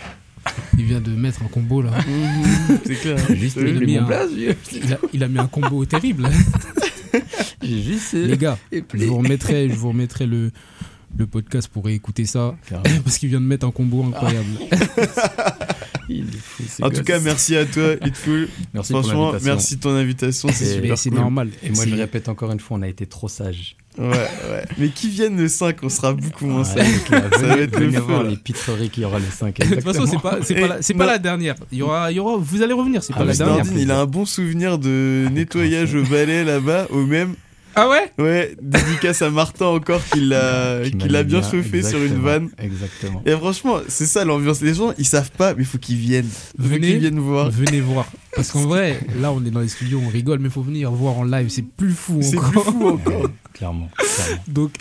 Il 0.78 0.86
vient 0.86 1.02
de 1.02 1.12
mettre 1.12 1.42
un 1.44 1.48
combo 1.48 1.82
là. 1.82 1.92
c'est 2.86 2.96
clair. 2.96 3.18
Juste 3.36 3.58
Il 3.60 3.78
a 3.78 3.80
mis 3.80 3.98
un-. 3.98 4.08
Il 4.72 4.94
a, 4.94 4.98
il 5.14 5.24
a 5.24 5.28
mis 5.28 5.40
un 5.40 5.48
combo 5.48 5.84
terrible. 5.86 6.30
J'ai 7.62 7.82
juste. 7.82 8.14
Les 8.14 8.38
gars, 8.38 8.58
je 8.72 9.06
vous 9.06 9.18
remettrai, 9.18 9.68
je 9.70 9.76
vous 9.76 9.90
remettrai 9.90 10.26
le, 10.26 10.52
le 11.18 11.28
podcast 11.28 11.68
pour 11.68 11.90
écouter 11.90 12.26
ça. 12.26 12.56
Carrément. 12.68 13.02
Parce 13.04 13.18
qu'il 13.18 13.30
vient 13.30 13.42
de 13.42 13.46
mettre 13.46 13.66
un 13.66 13.72
combo 13.72 14.04
incroyable. 14.04 14.48
Il 16.10 16.26
est 16.26 16.38
fou, 16.42 16.64
ce 16.68 16.84
En 16.84 16.90
tout 16.90 17.04
cas, 17.04 17.20
merci 17.20 17.56
à 17.56 17.66
toi, 17.66 17.94
Hitful. 18.06 18.50
Merci 18.74 18.92
Franchement, 18.94 19.34
merci 19.44 19.76
de 19.78 19.82
ton 19.82 19.96
invitation. 19.96 20.50
C'est 20.52 20.66
super 20.76 20.98
c'est 20.98 21.10
cool. 21.10 21.20
normal. 21.20 21.50
Et 21.64 21.70
moi, 21.70 21.86
je 21.88 21.96
répète 21.96 22.28
encore 22.30 22.52
une 22.52 22.60
fois, 22.60 22.78
on 22.78 22.82
a 22.82 22.88
été 22.88 23.06
trop 23.06 23.28
sages. 23.28 23.76
Ouais, 23.98 24.08
ouais. 24.08 24.64
Mais 24.78 24.90
qui 24.90 25.10
viennent 25.10 25.36
le 25.38 25.48
5, 25.50 25.78
on 25.84 25.90
sera 25.90 26.14
beaucoup 26.14 26.46
moins 26.46 26.60
Ouais, 26.64 26.84
ça. 26.84 27.48
va 27.48 27.58
être 27.58 27.78
le 27.80 27.92
feu, 27.92 28.00
voir 28.00 28.24
les 28.24 28.38
pitreries 28.38 28.90
qu'il 28.90 29.04
y 29.04 29.06
aura 29.06 29.20
le 29.20 29.26
5. 29.26 29.58
De 29.60 29.66
toute 29.76 29.84
façon, 29.84 30.06
c'est 30.06 30.22
pas, 30.22 30.40
c'est 30.42 30.54
pas, 30.54 30.60
Et 30.62 30.68
la, 30.70 30.82
c'est 30.82 30.94
pas 30.94 31.06
non. 31.06 31.12
la 31.12 31.20
dernière. 31.20 31.56
Il 31.72 31.80
y 31.80 31.82
aura, 31.82 32.10
il 32.12 32.16
y 32.16 32.20
aura, 32.20 32.38
vous 32.38 32.62
allez 32.62 32.74
revenir, 32.74 33.04
c'est 33.04 33.14
Ah 33.16 33.20
pas 33.20 33.26
la 33.26 33.34
dernière. 33.34 33.58
Nordine, 33.66 33.78
il 33.80 33.92
a 33.92 34.00
un 34.00 34.06
bon 34.06 34.26
souvenir 34.26 34.78
de 34.78 35.28
nettoyage 35.32 35.96
au 35.96 36.04
balai 36.04 36.44
là-bas, 36.46 36.88
au 36.92 37.06
même. 37.06 37.34
Ah 37.82 37.88
ouais 37.88 38.12
Ouais, 38.18 38.58
dédicace 38.62 39.22
à 39.22 39.30
Martin 39.30 39.68
encore 39.68 40.04
qui 40.12 40.20
l'a 40.20 40.82
Qui 41.00 41.08
l'a 41.08 41.24
bien 41.24 41.42
chauffé 41.42 41.82
sur 41.82 42.04
une 42.04 42.22
vanne. 42.22 42.50
Exactement. 42.58 43.22
Et 43.26 43.32
franchement, 43.32 43.78
c'est 43.88 44.06
ça 44.06 44.26
l'ambiance. 44.26 44.60
Les 44.60 44.74
gens, 44.74 44.94
ils 44.98 45.06
savent 45.06 45.32
pas, 45.32 45.54
mais 45.54 45.62
il 45.62 45.66
faut 45.66 45.78
qu'ils 45.78 45.96
viennent. 45.96 46.28
Venez. 46.58 46.88
qu'ils 46.90 47.00
viennent 47.00 47.20
voir. 47.20 47.50
Venez 47.50 47.80
voir. 47.80 48.06
Parce 48.36 48.52
qu'en 48.52 48.62
vrai, 48.68 49.00
là, 49.22 49.32
on 49.32 49.46
est 49.46 49.50
dans 49.50 49.62
les 49.62 49.70
studios, 49.70 50.02
on 50.06 50.10
rigole, 50.10 50.40
mais 50.40 50.50
faut 50.50 50.62
venir 50.62 50.92
voir 50.92 51.18
en 51.20 51.24
live, 51.24 51.48
c'est 51.48 51.62
plus 51.62 51.94
fou 51.94 52.20
C'est 52.22 52.38
encore. 52.38 52.52
plus 52.52 52.72
fou 52.74 52.88
encore. 52.96 53.30
Clairement. 53.54 53.90
clairement. 53.98 54.44
Donc, 54.50 54.74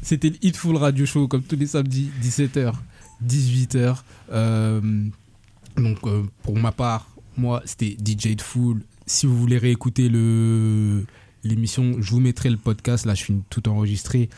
c'était 0.00 0.30
le 0.30 0.36
Hitful 0.40 0.76
Radio 0.76 1.04
Show, 1.04 1.28
comme 1.28 1.42
tous 1.42 1.56
les 1.56 1.66
samedis, 1.66 2.10
17h, 2.22 2.72
18h. 3.26 3.96
Euh, 4.32 4.80
donc, 5.76 5.98
euh, 6.06 6.22
pour 6.42 6.56
ma 6.56 6.72
part, 6.72 7.06
moi, 7.36 7.60
c'était 7.66 7.98
DJ 8.02 8.26
Hitful. 8.26 8.80
Si 9.04 9.26
vous 9.26 9.36
voulez 9.36 9.58
réécouter 9.58 10.08
le 10.08 11.04
l'émission, 11.44 11.96
je 12.00 12.10
vous 12.10 12.20
mettrai 12.20 12.50
le 12.50 12.56
podcast. 12.56 13.06
Là, 13.06 13.14
je 13.14 13.22
suis 13.22 13.42
tout 13.50 13.68
enregistré. 13.68 14.28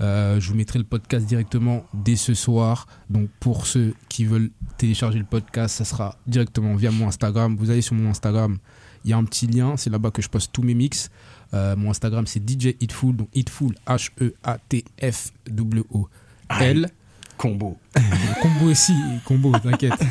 Euh, 0.00 0.40
je 0.40 0.48
vous 0.48 0.54
mettrai 0.54 0.78
le 0.78 0.84
podcast 0.84 1.26
directement 1.26 1.84
dès 1.92 2.16
ce 2.16 2.32
soir. 2.34 2.86
Donc, 3.10 3.28
pour 3.40 3.66
ceux 3.66 3.94
qui 4.08 4.24
veulent 4.24 4.50
télécharger 4.78 5.18
le 5.18 5.24
podcast, 5.24 5.76
ça 5.76 5.84
sera 5.84 6.16
directement 6.26 6.74
via 6.74 6.90
mon 6.90 7.08
Instagram. 7.08 7.56
Vous 7.56 7.70
allez 7.70 7.82
sur 7.82 7.94
mon 7.94 8.08
Instagram, 8.10 8.58
il 9.04 9.10
y 9.10 9.12
a 9.12 9.16
un 9.16 9.24
petit 9.24 9.46
lien. 9.46 9.76
C'est 9.76 9.90
là-bas 9.90 10.10
que 10.10 10.22
je 10.22 10.28
poste 10.28 10.52
tous 10.52 10.62
mes 10.62 10.74
mix. 10.74 11.10
Euh, 11.54 11.76
mon 11.76 11.90
Instagram, 11.90 12.26
c'est 12.26 12.40
DJ 12.48 12.76
Hitful. 12.80 13.14
Donc, 13.16 13.28
Hitful, 13.34 13.74
H-E-A-T-F-W-O-L. 13.86 14.30
Combo. 17.36 17.76
combo 18.42 18.70
aussi, 18.70 18.94
combo, 19.24 19.52
t'inquiète. 19.58 19.92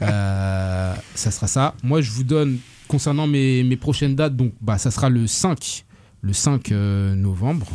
Euh, 0.00 0.94
ça 1.14 1.30
sera 1.30 1.46
ça. 1.46 1.74
Moi, 1.82 2.00
je 2.00 2.10
vous 2.12 2.22
donne, 2.22 2.58
concernant 2.86 3.26
mes, 3.26 3.64
mes 3.64 3.76
prochaines 3.76 4.14
dates, 4.14 4.36
donc 4.36 4.52
bah, 4.60 4.78
ça 4.78 4.90
sera 4.90 5.08
le 5.08 5.26
5, 5.26 5.84
le 6.22 6.32
5 6.32 6.72
euh, 6.72 7.14
novembre, 7.14 7.66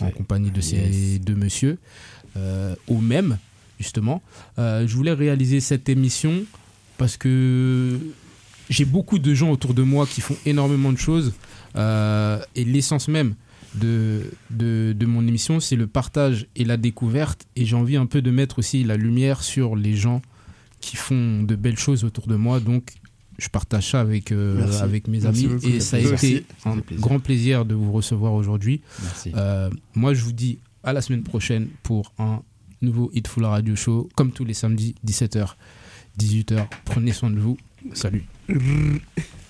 en 0.00 0.10
compagnie 0.10 0.50
de 0.50 0.60
ces 0.60 0.76
Yes. 0.76 1.20
deux 1.20 1.34
messieurs, 1.34 1.78
euh, 2.36 2.74
au 2.88 2.98
même, 2.98 3.38
justement. 3.78 4.22
Euh, 4.58 4.86
je 4.86 4.94
voulais 4.96 5.12
réaliser 5.12 5.60
cette 5.60 5.88
émission 5.88 6.42
parce 6.98 7.16
que 7.16 7.98
j'ai 8.70 8.84
beaucoup 8.84 9.18
de 9.18 9.34
gens 9.34 9.50
autour 9.50 9.74
de 9.74 9.82
moi 9.82 10.06
qui 10.06 10.20
font 10.20 10.36
énormément 10.46 10.92
de 10.92 10.98
choses. 10.98 11.32
euh, 11.76 12.38
et 12.54 12.64
l'essence 12.64 13.08
même 13.08 13.34
de, 13.74 14.30
de, 14.50 14.94
de 14.96 15.06
mon 15.06 15.26
émission, 15.26 15.58
c'est 15.60 15.76
le 15.76 15.86
partage 15.86 16.46
et 16.56 16.64
la 16.64 16.76
découverte. 16.76 17.46
Et 17.56 17.64
j'ai 17.64 17.76
envie 17.76 17.96
un 17.96 18.04
peu 18.06 18.20
de 18.20 18.30
mettre 18.30 18.58
aussi 18.58 18.84
la 18.84 18.96
lumière 18.98 19.42
sur 19.42 19.74
les 19.76 19.96
gens 19.96 20.20
qui 20.80 20.96
font 20.96 21.42
de 21.42 21.54
belles 21.56 21.78
choses 21.78 22.04
autour 22.04 22.26
de 22.26 22.34
moi. 22.36 22.60
Donc, 22.60 22.92
je 23.38 23.48
partage 23.48 23.90
ça 23.90 24.00
avec, 24.00 24.32
euh, 24.32 24.80
avec 24.80 25.08
mes 25.08 25.20
Merci 25.20 25.44
amis. 25.46 25.54
beaucoup. 25.54 25.66
et 25.68 25.80
ça 25.80 25.96
a 25.96 26.00
Merci. 26.00 26.34
été 26.36 26.46
un 26.64 26.78
plaisir. 26.78 27.02
grand 27.02 27.18
plaisir 27.20 27.64
de 27.64 27.74
vous 27.74 27.92
recevoir 27.92 28.32
aujourd'hui. 28.34 28.80
Merci. 29.02 29.32
Euh, 29.34 29.70
moi, 29.94 30.14
je 30.14 30.22
vous 30.24 30.32
dis 30.32 30.58
à 30.84 30.92
la 30.92 31.00
semaine 31.00 31.22
prochaine 31.22 31.68
pour 31.82 32.12
un 32.18 32.42
nouveau 32.80 33.10
Hitful 33.14 33.44
Radio 33.44 33.76
Show, 33.76 34.08
comme 34.16 34.32
tous 34.32 34.44
les 34.44 34.54
samedis, 34.54 34.94
17h, 35.06 35.54
18h. 36.18 36.66
Prenez 36.84 37.12
soin 37.12 37.30
de 37.30 37.38
vous. 37.38 37.56
Salut. 37.94 38.24